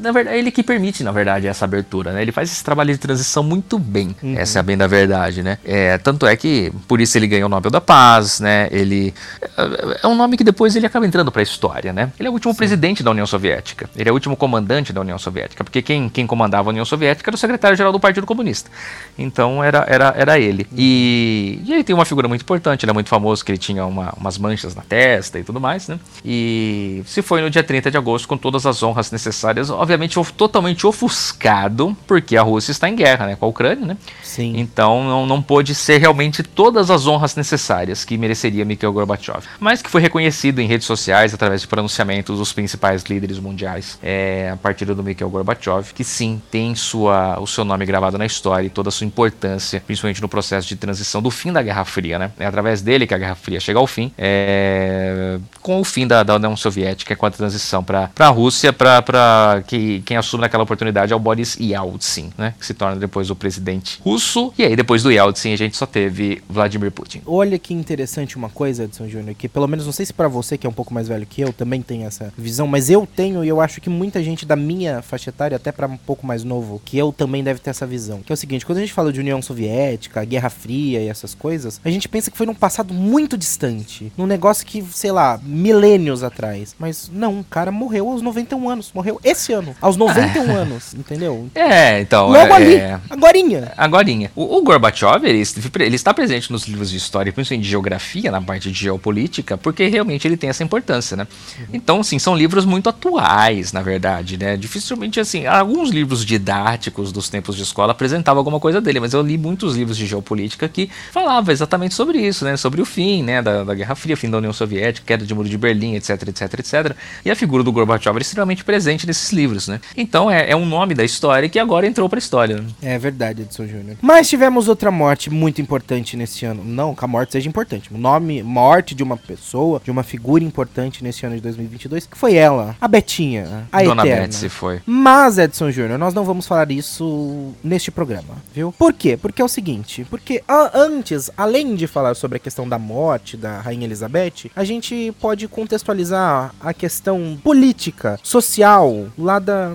na 0.00 0.10
verdade, 0.10 0.38
ele 0.38 0.50
que 0.50 0.62
permite, 0.62 1.04
na 1.04 1.12
verdade, 1.12 1.46
essa 1.46 1.66
abertura, 1.66 2.12
né? 2.12 2.22
Ele 2.22 2.32
faz 2.32 2.50
esse 2.50 2.64
trabalho 2.64 2.90
de 2.90 2.98
transição 2.98 3.42
muito 3.42 3.78
bem, 3.78 4.16
uhum. 4.22 4.34
essa 4.38 4.58
é 4.58 4.60
a 4.60 4.62
bem 4.62 4.78
da 4.78 4.86
verdade, 4.86 5.42
né? 5.42 5.58
É, 5.62 5.98
tanto 5.98 6.26
é 6.26 6.34
que 6.36 6.72
por 6.88 7.02
isso 7.02 7.18
ele 7.18 7.26
ganhou 7.26 7.44
o 7.44 7.50
Nobel 7.50 7.70
da 7.70 7.80
Paz, 7.80 8.40
né? 8.40 8.66
Ele 8.70 9.12
é, 9.42 9.98
é 10.04 10.06
um 10.06 10.14
nome 10.16 10.38
que 10.38 10.44
depois 10.44 10.74
ele 10.74 10.86
acaba 10.86 11.06
entrando 11.06 11.30
para 11.30 11.42
a 11.42 11.44
história, 11.44 11.92
né? 11.92 12.10
Ele 12.18 12.28
é 12.28 12.30
o 12.30 12.32
último 12.32 12.54
Sim. 12.54 12.56
presidente 12.56 13.02
da 13.02 13.10
União 13.10 13.26
Soviética, 13.26 13.90
ele 13.94 14.08
é 14.08 14.12
o 14.12 14.14
último 14.14 14.38
comandante 14.38 14.90
da 14.90 15.02
União 15.02 15.18
Soviética, 15.18 15.62
porque 15.62 15.82
quem, 15.82 16.08
quem 16.08 16.26
comandava 16.26 16.70
a 16.70 16.72
União 16.72 16.86
Soviética 16.86 17.28
era 17.28 17.34
o 17.34 17.38
secretário-geral 17.38 17.92
do 17.92 18.00
Partido 18.00 18.26
Comunista. 18.26 18.70
Então 19.18 19.62
era, 19.62 19.84
era 19.86 19.97
era, 19.98 20.14
era 20.16 20.38
ele. 20.38 20.66
E, 20.76 21.60
e 21.64 21.72
ele 21.72 21.84
tem 21.84 21.94
uma 21.94 22.04
figura 22.04 22.28
muito 22.28 22.42
importante, 22.42 22.84
ele 22.84 22.90
é 22.90 22.94
muito 22.94 23.08
famoso, 23.08 23.44
que 23.44 23.52
ele 23.52 23.58
tinha 23.58 23.84
uma, 23.84 24.12
umas 24.16 24.38
manchas 24.38 24.74
na 24.74 24.82
testa 24.82 25.38
e 25.38 25.44
tudo 25.44 25.60
mais, 25.60 25.88
né? 25.88 25.98
E 26.24 27.02
se 27.06 27.22
foi 27.22 27.40
no 27.40 27.50
dia 27.50 27.62
30 27.62 27.90
de 27.90 27.96
agosto, 27.96 28.28
com 28.28 28.36
todas 28.36 28.66
as 28.66 28.82
honras 28.82 29.10
necessárias, 29.10 29.70
obviamente 29.70 30.18
totalmente 30.36 30.86
ofuscado, 30.86 31.96
porque 32.06 32.36
a 32.36 32.42
Rússia 32.42 32.72
está 32.72 32.88
em 32.88 32.94
guerra, 32.94 33.26
né? 33.26 33.36
Com 33.36 33.46
a 33.46 33.48
Ucrânia, 33.48 33.86
né? 33.86 33.96
Sim. 34.22 34.54
Então 34.56 35.04
não, 35.04 35.26
não 35.26 35.42
pôde 35.42 35.74
ser 35.74 35.98
realmente 35.98 36.42
todas 36.42 36.90
as 36.90 37.06
honras 37.06 37.34
necessárias 37.36 38.04
que 38.04 38.16
mereceria 38.16 38.64
Mikhail 38.64 38.92
Gorbachev. 38.92 39.44
Mas 39.58 39.82
que 39.82 39.90
foi 39.90 40.00
reconhecido 40.00 40.60
em 40.60 40.66
redes 40.66 40.86
sociais, 40.86 41.34
através 41.34 41.60
de 41.62 41.66
pronunciamentos 41.66 42.38
dos 42.38 42.52
principais 42.52 43.02
líderes 43.04 43.38
mundiais, 43.38 43.98
é, 44.02 44.50
a 44.52 44.56
partir 44.56 44.84
do 44.86 45.02
Mikhail 45.02 45.30
Gorbachev, 45.30 45.92
que 45.94 46.04
sim, 46.04 46.40
tem 46.50 46.74
sua, 46.74 47.38
o 47.40 47.46
seu 47.46 47.64
nome 47.64 47.84
gravado 47.84 48.18
na 48.18 48.26
história 48.26 48.66
e 48.66 48.70
toda 48.70 48.88
a 48.88 48.92
sua 48.92 49.06
importância 49.06 49.77
principalmente 49.80 50.20
no 50.20 50.28
processo 50.28 50.68
de 50.68 50.76
transição 50.76 51.22
do 51.22 51.30
fim 51.30 51.52
da 51.52 51.62
Guerra 51.62 51.84
Fria, 51.84 52.18
né? 52.18 52.30
É 52.38 52.46
através 52.46 52.82
dele 52.82 53.06
que 53.06 53.14
a 53.14 53.18
Guerra 53.18 53.34
Fria 53.34 53.60
chega 53.60 53.78
ao 53.78 53.86
fim, 53.86 54.12
é... 54.16 55.38
com 55.62 55.80
o 55.80 55.84
fim 55.84 56.06
da, 56.06 56.22
da 56.22 56.36
União 56.36 56.56
Soviética, 56.56 57.14
com 57.16 57.26
a 57.26 57.30
transição 57.30 57.82
para 57.82 58.10
a 58.18 58.28
Rússia, 58.28 58.72
para 58.72 59.62
que 59.66 60.02
quem 60.04 60.16
assume 60.16 60.42
naquela 60.42 60.62
oportunidade 60.62 61.12
é 61.12 61.16
o 61.16 61.18
Boris 61.18 61.56
Yeltsin, 61.60 62.30
né? 62.36 62.54
Que 62.58 62.66
se 62.66 62.74
torna 62.74 62.96
depois 62.96 63.30
o 63.30 63.36
presidente 63.36 64.00
russo. 64.04 64.52
E 64.58 64.64
aí, 64.64 64.76
depois 64.76 65.02
do 65.02 65.10
Yeltsin, 65.10 65.52
a 65.52 65.56
gente 65.56 65.76
só 65.76 65.86
teve 65.86 66.42
Vladimir 66.48 66.90
Putin. 66.90 67.22
Olha 67.26 67.58
que 67.58 67.74
interessante 67.74 68.36
uma 68.36 68.48
coisa, 68.48 68.84
Edson 68.84 69.08
Júnior, 69.08 69.34
que 69.34 69.48
pelo 69.48 69.66
menos 69.66 69.86
não 69.86 69.92
sei 69.92 70.06
se 70.06 70.12
para 70.12 70.28
você 70.28 70.58
que 70.58 70.66
é 70.66 70.70
um 70.70 70.72
pouco 70.72 70.92
mais 70.92 71.08
velho 71.08 71.26
que 71.26 71.40
eu 71.40 71.52
também 71.52 71.82
tem 71.82 72.04
essa 72.04 72.32
visão, 72.36 72.66
mas 72.66 72.90
eu 72.90 73.06
tenho 73.06 73.44
e 73.44 73.48
eu 73.48 73.60
acho 73.60 73.80
que 73.80 73.90
muita 73.90 74.22
gente 74.22 74.44
da 74.44 74.56
minha 74.56 75.02
faixa 75.02 75.30
etária, 75.30 75.56
até 75.56 75.70
para 75.70 75.86
um 75.86 75.96
pouco 75.96 76.26
mais 76.26 76.44
novo, 76.44 76.80
que 76.84 76.96
eu 76.96 77.12
também 77.12 77.42
deve 77.42 77.60
ter 77.60 77.70
essa 77.70 77.86
visão. 77.86 78.20
Que 78.22 78.32
é 78.32 78.34
o 78.34 78.36
seguinte, 78.36 78.64
quando 78.64 78.78
a 78.78 78.80
gente 78.80 78.92
fala 78.92 79.12
de 79.12 79.20
União 79.20 79.40
Soviética 79.40 79.67
Soviética, 79.68 80.20
a 80.20 80.24
Guerra 80.24 80.50
Fria 80.50 81.00
e 81.00 81.08
essas 81.08 81.34
coisas, 81.34 81.80
a 81.84 81.90
gente 81.90 82.08
pensa 82.08 82.30
que 82.30 82.36
foi 82.36 82.46
num 82.46 82.54
passado 82.54 82.94
muito 82.94 83.36
distante. 83.36 84.10
Num 84.16 84.26
negócio 84.26 84.66
que, 84.66 84.82
sei 84.90 85.12
lá, 85.12 85.38
milênios 85.42 86.22
atrás. 86.22 86.74
Mas 86.78 87.10
não, 87.12 87.40
o 87.40 87.44
cara 87.44 87.70
morreu 87.70 88.08
aos 88.08 88.22
91 88.22 88.68
anos. 88.68 88.90
Morreu 88.94 89.20
esse 89.22 89.52
ano. 89.52 89.76
Aos 89.80 89.96
91 89.96 90.50
é. 90.50 90.54
anos, 90.54 90.94
entendeu? 90.94 91.48
É, 91.58 92.00
então. 92.00 92.28
Logo 92.28 92.38
é, 92.38 92.52
ali. 92.52 92.74
É... 92.76 93.00
Agorinha. 93.10 93.72
Agorinha. 93.76 94.30
O, 94.34 94.58
o 94.58 94.62
Gorbachev, 94.62 95.24
ele, 95.24 95.42
ele, 95.80 95.96
está 95.96 96.14
presente 96.14 96.50
nos 96.52 96.66
livros 96.66 96.90
de 96.90 96.96
história, 96.96 97.32
principalmente 97.32 97.64
de 97.64 97.70
geografia, 97.70 98.30
na 98.30 98.40
parte 98.40 98.70
de 98.70 98.78
geopolítica, 98.78 99.58
porque 99.58 99.86
realmente 99.88 100.26
ele 100.26 100.36
tem 100.36 100.48
essa 100.48 100.62
importância, 100.62 101.16
né? 101.16 101.26
Uhum. 101.58 101.66
Então, 101.72 102.00
assim, 102.00 102.18
são 102.18 102.34
livros 102.34 102.64
muito 102.64 102.88
atuais, 102.88 103.72
na 103.72 103.82
verdade, 103.82 104.38
né? 104.38 104.56
Dificilmente, 104.56 105.18
assim, 105.18 105.46
alguns 105.46 105.90
livros 105.90 106.24
didáticos 106.24 107.12
dos 107.12 107.28
tempos 107.28 107.56
de 107.56 107.62
escola 107.62 107.92
apresentavam 107.92 108.38
alguma 108.38 108.60
coisa 108.60 108.80
dele, 108.80 109.00
mas 109.00 109.12
eu 109.12 109.22
li 109.22 109.36
muitos 109.36 109.57
muitos 109.58 109.76
livros 109.76 109.96
de 109.96 110.06
geopolítica 110.06 110.68
que 110.68 110.88
falava 111.10 111.50
exatamente 111.50 111.94
sobre 111.94 112.20
isso, 112.20 112.44
né? 112.44 112.56
Sobre 112.56 112.80
o 112.80 112.84
fim, 112.84 113.24
né? 113.24 113.42
Da, 113.42 113.64
da 113.64 113.74
Guerra 113.74 113.96
Fria, 113.96 114.16
fim 114.16 114.30
da 114.30 114.38
União 114.38 114.52
Soviética, 114.52 115.04
queda 115.04 115.26
de 115.26 115.34
muro 115.34 115.48
de 115.48 115.58
Berlim, 115.58 115.96
etc, 115.96 116.28
etc, 116.28 116.54
etc. 116.60 116.96
E 117.24 117.30
a 117.30 117.34
figura 117.34 117.64
do 117.64 117.72
Gorbachev 117.72 118.16
é 118.16 118.20
extremamente 118.20 118.64
presente 118.64 119.06
nesses 119.06 119.32
livros, 119.32 119.66
né? 119.66 119.80
Então 119.96 120.30
é, 120.30 120.50
é 120.50 120.56
um 120.56 120.64
nome 120.64 120.94
da 120.94 121.04
história 121.04 121.48
que 121.48 121.58
agora 121.58 121.86
entrou 121.86 122.08
pra 122.08 122.18
história. 122.18 122.58
Né? 122.58 122.68
É 122.82 122.98
verdade, 122.98 123.42
Edson 123.42 123.66
Júnior. 123.66 123.96
Mas 124.00 124.28
tivemos 124.28 124.68
outra 124.68 124.90
morte 124.90 125.28
muito 125.28 125.60
importante 125.60 126.16
nesse 126.16 126.44
ano. 126.44 126.62
Não 126.64 126.94
que 126.94 127.04
a 127.04 127.08
morte 127.08 127.32
seja 127.32 127.48
importante. 127.48 127.92
O 127.92 127.98
nome, 127.98 128.42
morte 128.42 128.94
de 128.94 129.02
uma 129.02 129.16
pessoa, 129.16 129.80
de 129.82 129.90
uma 129.90 130.04
figura 130.04 130.44
importante 130.44 131.02
nesse 131.02 131.26
ano 131.26 131.34
de 131.34 131.40
2022, 131.40 132.06
que 132.06 132.16
foi 132.16 132.34
ela, 132.34 132.76
a 132.80 132.86
Betinha, 132.86 133.66
a 133.72 133.82
Dona 133.82 134.02
Eterna. 134.02 134.22
Betsy 134.22 134.48
foi. 134.48 134.80
Mas, 134.86 135.36
Edson 135.38 135.70
Júnior, 135.72 135.98
nós 135.98 136.14
não 136.14 136.24
vamos 136.24 136.46
falar 136.46 136.70
isso 136.70 137.52
neste 137.64 137.90
programa, 137.90 138.36
viu? 138.54 138.72
Por 138.72 138.92
quê? 138.92 139.16
Porque 139.16 139.42
é 139.42 139.44
o 139.44 139.47
seguinte, 139.48 140.06
porque 140.08 140.42
antes, 140.74 141.30
além 141.36 141.74
de 141.74 141.86
falar 141.86 142.14
sobre 142.14 142.36
a 142.36 142.40
questão 142.40 142.68
da 142.68 142.78
morte 142.78 143.36
da 143.36 143.60
Rainha 143.60 143.84
Elizabeth, 143.84 144.50
a 144.54 144.64
gente 144.64 145.14
pode 145.20 145.48
contextualizar 145.48 146.52
a 146.60 146.72
questão 146.72 147.38
política, 147.42 148.18
social, 148.22 149.06
lá 149.18 149.38
da. 149.38 149.72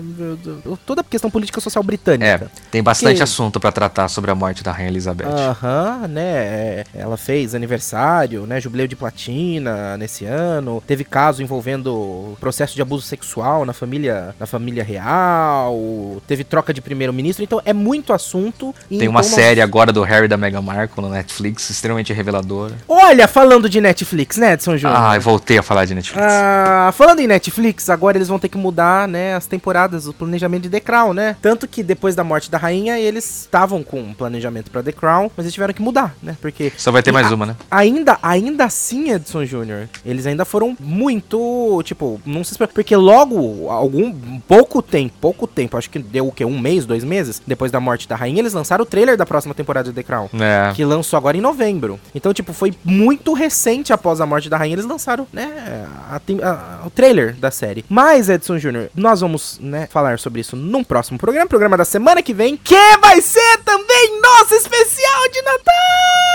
toda 0.86 1.00
a 1.00 1.04
questão 1.04 1.30
política 1.30 1.60
social 1.60 1.82
britânica. 1.82 2.50
É, 2.52 2.60
tem 2.70 2.82
bastante 2.82 3.16
que... 3.16 3.22
assunto 3.22 3.60
para 3.60 3.72
tratar 3.72 4.08
sobre 4.08 4.30
a 4.30 4.34
morte 4.34 4.62
da 4.62 4.72
Rainha 4.72 4.90
Elizabeth. 4.90 5.26
Aham, 5.26 6.08
né? 6.08 6.22
É, 6.24 6.84
ela 6.94 7.16
fez 7.16 7.54
aniversário, 7.54 8.46
né? 8.46 8.60
Jubileu 8.60 8.86
de 8.86 8.96
platina 8.96 9.96
nesse 9.96 10.24
ano. 10.24 10.82
Teve 10.86 11.04
caso 11.04 11.42
envolvendo 11.42 12.36
processo 12.40 12.74
de 12.74 12.82
abuso 12.82 13.02
sexual 13.06 13.64
na 13.64 13.72
família, 13.72 14.34
na 14.38 14.46
família 14.46 14.84
real. 14.84 16.22
Teve 16.26 16.44
troca 16.44 16.72
de 16.72 16.80
primeiro-ministro. 16.80 17.42
Então 17.42 17.60
é 17.64 17.72
muito 17.72 18.12
assunto. 18.12 18.74
Tem 18.88 18.98
então 18.98 19.10
uma 19.10 19.22
série 19.22 19.60
agora 19.64 19.92
do 19.92 20.02
Harry 20.02 20.28
da 20.28 20.36
Meghan 20.36 20.62
Markle 20.62 21.02
no 21.02 21.10
Netflix, 21.10 21.68
extremamente 21.70 22.12
reveladora. 22.12 22.74
Olha, 22.88 23.26
falando 23.26 23.68
de 23.68 23.80
Netflix, 23.80 24.36
né, 24.36 24.52
Edson 24.52 24.76
Júnior? 24.76 24.98
Ah, 24.98 25.18
voltei 25.18 25.58
a 25.58 25.62
falar 25.62 25.84
de 25.84 25.94
Netflix. 25.94 26.24
Ah, 26.24 26.92
falando 26.96 27.20
em 27.20 27.26
Netflix, 27.26 27.90
agora 27.90 28.16
eles 28.16 28.28
vão 28.28 28.38
ter 28.38 28.48
que 28.48 28.58
mudar, 28.58 29.08
né, 29.08 29.34
as 29.34 29.46
temporadas, 29.46 30.06
o 30.06 30.12
planejamento 30.12 30.62
de 30.62 30.70
The 30.70 30.80
Crown, 30.80 31.12
né? 31.12 31.36
Tanto 31.40 31.66
que 31.66 31.82
depois 31.82 32.14
da 32.14 32.22
morte 32.22 32.50
da 32.50 32.58
rainha, 32.58 32.98
eles 32.98 33.42
estavam 33.42 33.82
com 33.82 34.00
um 34.00 34.14
planejamento 34.14 34.70
para 34.70 34.82
The 34.82 34.92
Crown, 34.92 35.30
mas 35.36 35.44
eles 35.44 35.54
tiveram 35.54 35.74
que 35.74 35.82
mudar, 35.82 36.14
né? 36.22 36.36
Porque 36.40 36.72
só 36.76 36.90
vai 36.90 37.02
ter 37.02 37.12
mais 37.12 37.30
uma, 37.32 37.46
né? 37.46 37.56
Ainda, 37.70 38.18
ainda 38.22 38.64
assim, 38.64 39.10
Edson 39.10 39.44
Júnior, 39.44 39.88
eles 40.04 40.26
ainda 40.26 40.44
foram 40.44 40.76
muito, 40.80 41.82
tipo, 41.84 42.20
não 42.24 42.42
se 42.42 42.54
porque 42.72 42.96
logo 42.96 43.68
algum 43.68 44.40
pouco 44.40 44.80
tempo, 44.80 45.14
pouco 45.20 45.46
tempo, 45.46 45.76
acho 45.76 45.90
que 45.90 45.98
deu 45.98 46.28
o 46.28 46.32
quê? 46.32 46.44
Um 46.44 46.58
mês, 46.58 46.86
dois 46.86 47.04
meses 47.04 47.42
depois 47.46 47.70
da 47.70 47.80
morte 47.80 48.08
da 48.08 48.16
rainha, 48.16 48.40
eles 48.40 48.52
lançaram 48.52 48.82
o 48.82 48.86
trailer 48.86 49.16
da 49.16 49.26
próxima 49.26 49.53
temporada 49.54 49.88
de 49.88 49.94
The 49.94 50.02
Crown. 50.02 50.28
É. 50.40 50.72
Que 50.74 50.84
lançou 50.84 51.16
agora 51.16 51.36
em 51.36 51.40
novembro. 51.40 51.98
Então, 52.14 52.32
tipo, 52.32 52.52
foi 52.52 52.74
muito 52.84 53.32
recente 53.32 53.92
após 53.92 54.20
a 54.20 54.26
morte 54.26 54.48
da 54.48 54.56
rainha, 54.56 54.74
eles 54.74 54.84
lançaram, 54.84 55.26
né, 55.32 55.86
a, 56.10 56.16
a, 56.16 56.86
o 56.86 56.90
trailer 56.90 57.34
da 57.36 57.50
série. 57.50 57.84
Mas, 57.88 58.28
Edson 58.28 58.58
Jr., 58.58 58.88
nós 58.94 59.20
vamos, 59.20 59.58
né, 59.60 59.88
falar 59.90 60.18
sobre 60.18 60.40
isso 60.40 60.56
num 60.56 60.84
próximo 60.84 61.18
programa, 61.18 61.46
programa 61.46 61.76
da 61.76 61.84
semana 61.84 62.22
que 62.22 62.34
vem, 62.34 62.56
que 62.56 62.96
vai 63.00 63.20
ser 63.20 63.58
também 63.64 64.20
nosso 64.20 64.54
especial 64.54 65.28
de 65.32 65.42
Natal! 65.42 66.33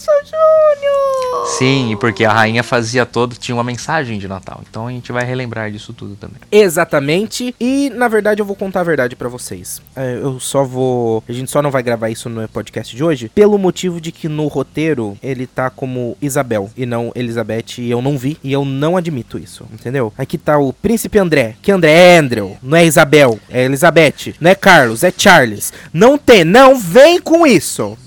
Edson 0.00 0.12
Júnior! 0.24 1.46
Sim, 1.58 1.96
porque 2.00 2.24
a 2.24 2.32
rainha 2.32 2.62
fazia 2.62 3.04
todo, 3.04 3.36
tinha 3.36 3.54
uma 3.54 3.62
mensagem 3.62 4.18
de 4.18 4.26
Natal. 4.26 4.62
Então 4.68 4.86
a 4.86 4.90
gente 4.90 5.12
vai 5.12 5.24
relembrar 5.24 5.70
disso 5.70 5.92
tudo 5.92 6.16
também. 6.16 6.38
Exatamente. 6.50 7.54
E 7.60 7.90
na 7.90 8.08
verdade 8.08 8.40
eu 8.40 8.46
vou 8.46 8.56
contar 8.56 8.80
a 8.80 8.84
verdade 8.84 9.14
para 9.14 9.28
vocês. 9.28 9.82
É, 9.94 10.14
eu 10.14 10.40
só 10.40 10.64
vou. 10.64 11.22
A 11.28 11.32
gente 11.32 11.50
só 11.50 11.60
não 11.60 11.70
vai 11.70 11.82
gravar 11.82 12.08
isso 12.08 12.28
no 12.30 12.48
podcast 12.48 12.96
de 12.96 13.04
hoje, 13.04 13.28
pelo 13.28 13.58
motivo 13.58 14.00
de 14.00 14.10
que 14.10 14.28
no 14.28 14.46
roteiro 14.46 15.18
ele 15.22 15.46
tá 15.46 15.68
como 15.68 16.16
Isabel 16.22 16.70
e 16.76 16.86
não 16.86 17.12
Elizabeth. 17.14 17.78
E 17.78 17.90
eu 17.90 18.00
não 18.00 18.16
vi 18.16 18.38
e 18.42 18.52
eu 18.52 18.64
não 18.64 18.96
admito 18.96 19.38
isso, 19.38 19.66
entendeu? 19.72 20.12
Aqui 20.16 20.38
tá 20.38 20.58
o 20.58 20.72
Príncipe 20.72 21.18
André. 21.18 21.56
Que 21.60 21.72
André 21.72 21.92
é 21.92 22.18
Andrew, 22.18 22.56
não 22.62 22.76
é 22.76 22.86
Isabel, 22.86 23.38
é 23.50 23.64
Elizabeth, 23.64 24.34
não 24.40 24.50
é 24.50 24.54
Carlos, 24.54 25.04
é 25.04 25.12
Charles. 25.14 25.72
Não 25.92 26.16
tem, 26.16 26.44
não 26.44 26.78
vem 26.78 27.20
com 27.20 27.46
isso. 27.46 27.98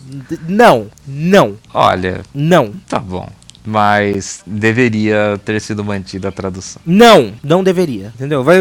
Não, 0.47 0.87
não. 1.07 1.57
Olha. 1.73 2.21
Não. 2.33 2.73
Tá 2.87 2.99
bom. 2.99 3.29
Mas 3.65 4.43
deveria 4.45 5.39
ter 5.45 5.61
sido 5.61 5.83
mantida 5.85 6.27
a 6.27 6.31
tradução. 6.31 6.81
Não, 6.85 7.33
não 7.41 7.63
deveria. 7.63 8.11
Entendeu? 8.15 8.43
Vai 8.43 8.57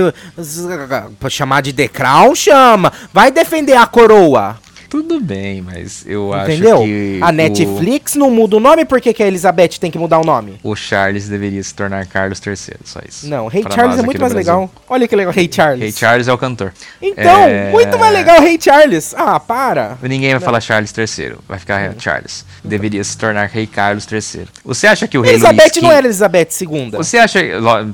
chamar 1.28 1.60
de 1.60 1.88
Crown, 1.88 2.34
chama. 2.34 2.92
Vai 3.12 3.32
defender 3.32 3.76
a 3.76 3.86
coroa. 3.86 4.58
Tudo 4.93 5.19
bem, 5.20 5.62
mas 5.62 6.05
eu 6.06 6.31
Entendeu? 6.43 6.74
acho 6.77 6.85
que. 6.85 7.19
A 7.23 7.32
Netflix 7.32 8.14
não 8.14 8.31
muda 8.31 8.59
o 8.59 8.60
nome, 8.60 8.85
por 8.85 9.01
que, 9.01 9.14
que 9.14 9.23
a 9.23 9.27
Elizabeth 9.27 9.78
tem 9.81 9.90
que 9.90 9.98
mudar 9.98 10.19
o 10.19 10.23
nome? 10.23 10.59
O, 10.62 10.73
o 10.73 10.77
Charles 10.77 11.28
deveria 11.31 11.62
se 11.62 11.74
tornar 11.74 12.05
Carlos 12.06 12.39
III, 12.47 12.77
só 12.85 13.01
isso. 13.09 13.27
Não, 13.27 13.47
Rei 13.47 13.62
Pra 13.62 13.70
Charles 13.70 13.98
é 13.98 14.02
muito 14.02 14.20
mais 14.20 14.35
Brasil. 14.35 14.52
legal. 14.52 14.70
Olha 14.86 15.09
que 15.09 15.16
legal, 15.16 15.32
Rei 15.32 15.48
Charles. 15.51 15.81
Rei 15.81 15.93
Charles 15.93 16.28
é 16.28 16.32
o 16.35 16.36
cantor. 16.36 16.74
Então, 17.01 17.24
É. 17.44 17.70
muito 17.70 17.98
mais 17.98 18.12
legal 18.12 18.39
Rei 18.43 18.59
Charles. 18.60 19.14
Ah, 19.16 19.40
para. 19.40 19.97
Ninguém 20.02 20.32
vai 20.32 20.40
falar 20.40 20.60
Charles 20.60 20.93
III, 20.94 21.36
vai 21.48 21.59
ficar 21.59 21.94
Charles. 21.98 22.44
Deveria 22.62 23.02
se 23.02 23.16
tornar 23.16 23.47
Rei 23.48 23.66
Carlos 23.66 24.06
III. 24.12 24.47
Você 24.62 24.86
acha 24.86 25.09
que 25.09 25.16
o 25.16 25.23
Rei 25.23 25.32
Elizabeth 25.36 25.62
Luís 25.73 25.82
não 25.82 25.90
era 25.93 26.06
Elizabeth 26.06 26.48
II. 26.60 26.90
Você 26.90 27.16
acha. 27.16 27.40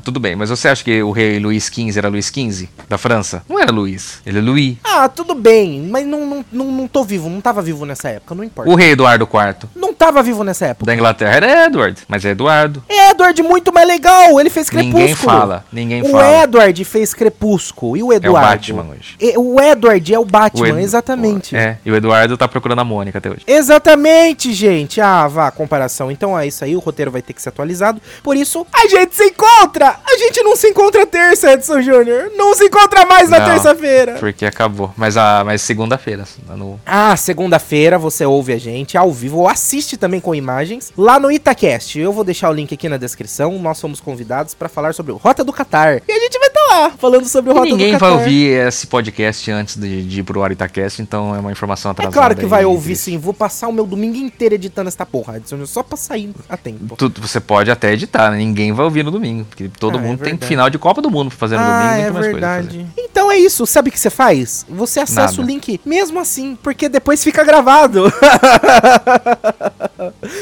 Tudo 0.03 0.19
bem, 0.19 0.35
mas 0.35 0.51
você 0.51 0.67
acha 0.67 0.83
que 0.83 1.01
o 1.01 1.13
rei 1.13 1.39
Luís 1.39 1.67
XV 1.73 1.97
era 1.97 2.09
Luís 2.09 2.27
XV 2.27 2.69
da 2.89 2.99
França? 2.99 3.45
Não 3.49 3.61
era 3.61 3.71
Luís, 3.71 4.21
ele 4.27 4.39
é 4.39 4.43
Louis. 4.43 4.77
Ah, 4.83 5.09
tudo 5.09 5.35
bem, 5.37 5.87
mas 5.89 6.05
não, 6.05 6.27
não, 6.27 6.45
não, 6.51 6.65
não 6.73 6.88
tô 6.89 7.05
vivo, 7.05 7.29
não 7.29 7.41
tava 7.41 7.61
vivo 7.63 7.85
nessa 7.87 8.09
época, 8.09 8.35
não 8.35 8.43
importa. 8.43 8.71
O 8.71 8.75
rei 8.75 8.91
Eduardo 8.93 9.25
IV 9.33 9.69
Não 9.77 9.93
tava 9.95 10.23
vivo 10.23 10.43
nessa 10.43 10.67
época. 10.67 10.87
da 10.87 10.95
Inglaterra 10.95 11.35
era 11.37 11.67
Edward, 11.67 12.01
mas 12.09 12.25
é 12.25 12.31
Eduardo. 12.31 12.83
É 12.89 13.11
Edward 13.11 13.43
muito 13.43 13.73
mais 13.73 13.87
legal, 13.87 14.39
ele 14.41 14.51
fez 14.51 14.69
Crepúsculo. 14.71 14.99
Ninguém 15.01 15.15
fala, 15.15 15.65
ninguém 15.73 16.03
O 16.03 16.09
fala. 16.11 16.43
Edward 16.45 16.85
fez 16.85 17.15
Crepúsculo 17.15 17.97
e 17.97 18.03
o 18.03 18.13
Eduardo. 18.13 18.49
Batman 18.49 18.87
hoje. 18.91 19.17
E- 19.21 19.37
O 19.39 19.61
Edward 19.61 20.15
é 20.15 20.19
o 20.19 20.25
Batman, 20.25 20.63
O 20.65 20.67
Edu- 20.69 20.79
exatamente. 20.79 21.55
É, 21.57 21.79
e 21.85 21.91
o 21.91 21.97
Eduardo 21.97 22.37
tá 22.37 22.49
procurando 22.49 22.81
a 22.81 22.85
Mônica 22.85 23.19
até 23.19 23.29
hoje. 23.31 23.43
Exatamente, 23.47 24.53
gente. 24.53 25.01
Ah, 25.01 25.27
vá, 25.29 25.51
comparação. 25.51 26.11
Então 26.11 26.39
é 26.39 26.47
isso 26.47 26.65
aí, 26.65 26.75
o 26.75 26.79
roteiro 26.81 27.11
vai 27.11 27.23
ter 27.23 27.33
que 27.33 27.41
ser 27.43 27.49
atualizado. 27.51 28.01
Por 28.23 28.37
isso, 28.37 28.67
a 28.73 28.87
gente 28.89 29.15
se 29.15 29.25
encontra! 29.25 29.97
A 30.05 30.17
gente 30.19 30.43
não 30.43 30.57
se 30.57 30.69
encontra 30.69 31.07
terça, 31.07 31.53
Edson 31.53 31.81
Júnior. 31.81 32.31
Não 32.37 32.55
se 32.55 32.65
encontra 32.65 33.05
mais 33.07 33.29
na 33.31 33.41
terça-feira. 33.41 34.15
Porque 34.19 34.45
acabou. 34.47 34.93
Mas, 34.97 35.17
a, 35.17 35.43
mas 35.45 35.63
segunda-feira. 35.63 36.25
lá 36.49 36.57
Ah, 36.87 37.17
segunda-feira 37.17 37.99
você 37.99 38.25
ouve 38.25 38.53
a 38.53 38.59
gente 38.59 38.97
ao 38.97 39.13
vivo 39.13 39.39
ou 39.39 39.49
assiste 39.49 39.97
também 39.97 40.21
com 40.21 40.35
imagens 40.35 40.93
lá 40.97 41.19
no 41.21 41.31
Itacast. 41.31 41.99
Eu 41.99 42.13
vou 42.13 42.25
deixar 42.25 42.51
o 42.51 42.53
link 42.53 42.73
aqui 42.75 42.89
na 42.89 42.97
descrição. 42.97 43.59
Nós 43.59 43.79
somos 43.79 44.01
convidados 44.01 44.55
pra 44.55 44.69
falar 44.69 44.95
sobre 44.95 45.13
o 45.13 45.17
Rota 45.17 45.45
do 45.45 45.53
Catar. 45.53 46.03
E 46.09 46.13
a 46.13 46.19
gente 46.21 46.39
vai 46.39 46.49
estar 46.49 46.65
lá 46.71 46.91
falando 46.99 47.27
sobre 47.27 47.51
o 47.51 47.55
Rota 47.55 47.67
ninguém 47.67 47.93
do 47.93 47.99
vai 47.99 48.11
Catar. 48.11 48.23
ouvir 48.23 48.67
esse 48.67 48.87
podcast 48.87 49.51
antes 49.51 49.77
de, 49.77 50.03
de 50.05 50.21
ir 50.21 50.23
pro 50.23 50.43
Aritacast, 50.43 51.01
então 51.03 51.35
é 51.35 51.39
uma 51.39 51.53
informação 51.53 51.91
É 51.91 51.93
atrasada. 51.93 52.15
claro 52.15 52.37
que 52.37 52.47
vai 52.47 52.65
ouvir 52.65 52.97
sim. 52.97 53.19
Vou 53.19 53.35
passar 53.35 53.69
o 53.69 53.73
meu 53.73 53.87
domingo 53.87 54.17
inteiro 54.17 54.55
editando 54.55 54.89
esta 54.89 55.05
porra, 55.07 55.37
Edson, 55.37 55.65
só 55.67 55.83
pra 55.83 55.97
sair 55.97 56.31
a 56.49 56.57
tempo. 56.57 56.97
Tu- 56.97 57.13
você 57.21 57.41
pode 57.41 57.71
até 57.71 57.93
editar, 57.93 58.31
né? 58.31 58.39
Ninguém 58.39 58.73
vai 58.73 58.85
ouvir 58.85 59.03
no 59.05 59.11
domingo. 59.11 59.45
Porque 59.45 59.69
todo 59.79 59.99
Ah, 59.99 60.01
é 60.01 60.05
mundo 60.05 60.19
tem 60.19 60.31
verdade. 60.31 60.47
final 60.47 60.71
de 60.71 60.79
Copa 60.79 61.01
do 61.03 61.11
Mundo 61.11 61.29
pra 61.31 61.39
fazer 61.39 61.57
no 61.57 61.63
domingo 61.63 61.79
Ah, 61.83 61.99
e 61.99 62.01
é 62.01 62.03
muito 62.05 62.15
mais 62.15 62.27
coisa 62.27 62.39
pra 62.41 62.57
fazer. 62.57 62.69
verdade. 62.69 62.87
Então 62.99 63.31
é 63.31 63.37
isso. 63.39 63.67
Sabe 63.67 63.89
o 63.89 63.93
que 63.93 63.99
você 64.01 64.11
faz? 64.11 64.65
Você 64.69 65.01
acessa 65.01 65.21
Nada. 65.23 65.43
o 65.43 65.45
link 65.45 65.81
mesmo 65.85 66.19
assim, 66.21 66.57
porque 66.69 66.87
depois 66.87 67.25
fica 67.25 67.43
gravado. 67.45 68.13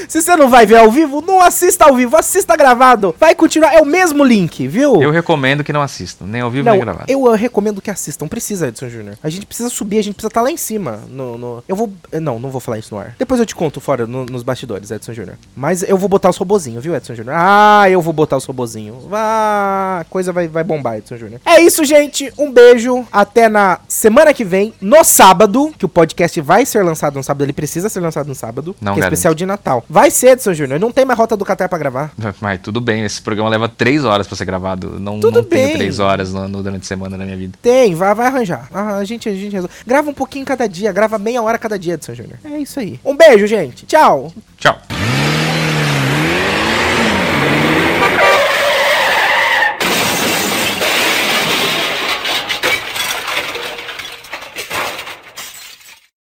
Se 0.09 0.21
você 0.21 0.35
não 0.37 0.49
vai 0.49 0.67
ver 0.67 0.77
ao 0.77 0.91
vivo, 0.91 1.23
não 1.23 1.41
assista 1.41 1.85
ao 1.85 1.95
vivo, 1.95 2.17
assista 2.17 2.57
gravado. 2.57 3.15
Vai 3.19 3.35
continuar, 3.35 3.73
é 3.75 3.81
o 3.81 3.87
mesmo 3.87 4.25
link, 4.25 4.67
viu? 4.67 5.01
Eu 5.01 5.11
recomendo 5.11 5.63
que 5.63 5.73
não 5.73 5.83
assistam, 5.83 6.27
nem 6.27 6.41
ao 6.41 6.51
vivo 6.51 6.65
não, 6.65 6.73
nem 6.73 6.81
gravado. 6.81 7.05
eu, 7.09 7.31
recomendo 7.33 7.81
que 7.81 7.91
assistam. 7.91 8.27
Precisa, 8.27 8.69
Edson 8.69 8.89
Júnior. 8.89 9.17
A 9.23 9.29
gente 9.29 9.47
precisa 9.47 9.69
subir, 9.69 9.99
a 9.99 10.03
gente 10.03 10.15
precisa 10.15 10.29
estar 10.29 10.43
lá 10.43 10.51
em 10.51 10.57
cima. 10.57 11.01
No, 11.09 11.39
no- 11.39 11.65
Eu 11.69 11.77
vou. 11.77 11.93
Não, 12.13 12.39
não 12.41 12.51
vou 12.51 12.61
falar 12.61 12.79
isso 12.79 12.95
no 12.95 13.01
ar. 13.01 13.15
Depois 13.19 13.39
eu 13.41 13.47
te 13.47 13.55
conto 13.55 13.81
fora 13.81 14.07
no- 14.07 14.27
nos 14.27 14.43
bastidores, 14.43 14.91
Edson 14.91 15.13
Júnior. 15.15 15.37
Mas 15.55 15.83
eu 15.83 15.97
vou 15.97 16.09
botar 16.09 16.31
os 16.31 16.37
robozinhos, 16.37 16.83
viu, 16.83 16.95
Edson 16.95 17.15
Júnior? 17.15 17.35
Ah, 17.39 17.89
eu 17.89 18.01
vou 18.03 18.13
botar 18.13 18.37
os 18.37 18.45
robozinhos. 18.45 19.05
Ah, 19.13 19.99
a 20.01 20.05
coisa 20.05 20.33
vai, 20.33 20.49
vai 20.49 20.65
bombar, 20.65 20.99
Edson 20.99 21.17
Júnior. 21.17 21.41
É 21.47 21.61
isso, 21.61 21.85
gente. 21.85 22.33
Um 22.39 22.51
beijo. 22.53 23.07
Até 23.13 23.49
na 23.49 23.79
semana 23.89 24.33
que 24.35 24.45
vem, 24.45 24.75
no 24.81 25.03
sábado, 25.05 25.73
que 25.79 25.85
o 25.85 25.89
podcast 25.89 26.06
vai 26.43 26.65
ser 26.67 26.83
lançado 26.85 27.15
no 27.17 27.23
sábado. 27.23 27.43
Ele 27.45 27.53
precisa 27.53 27.89
ser 27.89 28.01
lançado 28.01 28.27
no 28.27 28.35
sábado. 28.35 28.75
Não 28.81 28.95
que 28.95 29.01
é 29.01 29.05
especial 29.05 29.35
de 29.35 29.45
Natal. 29.47 29.85
Vai 29.89 30.11
ser, 30.11 30.29
Edson 30.33 30.55
Júnior. 30.55 30.79
Não 30.79 30.93
tem 30.93 31.05
mais 31.05 31.19
rota 31.19 31.37
do 31.37 31.45
Catar 31.45 31.69
pra 31.69 31.79
gravar. 31.79 32.13
Mas 32.41 32.61
tudo 32.61 32.81
bem, 32.81 33.05
esse 33.05 33.21
programa 33.23 33.49
leva 33.51 33.69
três 33.69 34.05
horas 34.05 34.27
pra 34.27 34.37
ser 34.37 34.45
gravado. 34.45 34.99
Não, 35.01 35.19
Tudo 35.21 35.37
não 35.43 35.45
tenho 35.45 35.67
bem. 35.67 35.77
três 35.77 35.99
horas 35.99 36.33
no, 36.33 36.47
no- 36.49 36.63
durante 36.63 36.83
a 36.83 36.87
semana 36.87 37.17
na 37.17 37.25
minha 37.25 37.37
vida. 37.37 37.59
Tem, 37.63 37.95
vai, 37.95 38.15
vai 38.15 38.27
arranjar. 38.27 38.69
Ah, 38.73 38.97
a 38.97 39.05
gente, 39.05 39.29
a 39.29 39.33
gente 39.35 39.53
resolve. 39.53 39.75
Grava 39.87 40.11
um 40.11 40.15
pouquinho 40.15 40.45
cada 40.45 40.69
dia, 40.69 40.93
grava 40.93 41.19
meia 41.19 41.43
hora 41.43 41.59
cada 41.59 41.79
dia, 41.79 41.95
Edson 41.95 42.15
Júnior. 42.15 42.39
É 42.45 42.59
isso 42.59 42.79
aí. 42.81 43.01
Um 43.05 43.17
beijo, 43.17 43.47
gente. 43.47 43.87
Tchau. 43.87 44.33
Tchau. 44.59 44.79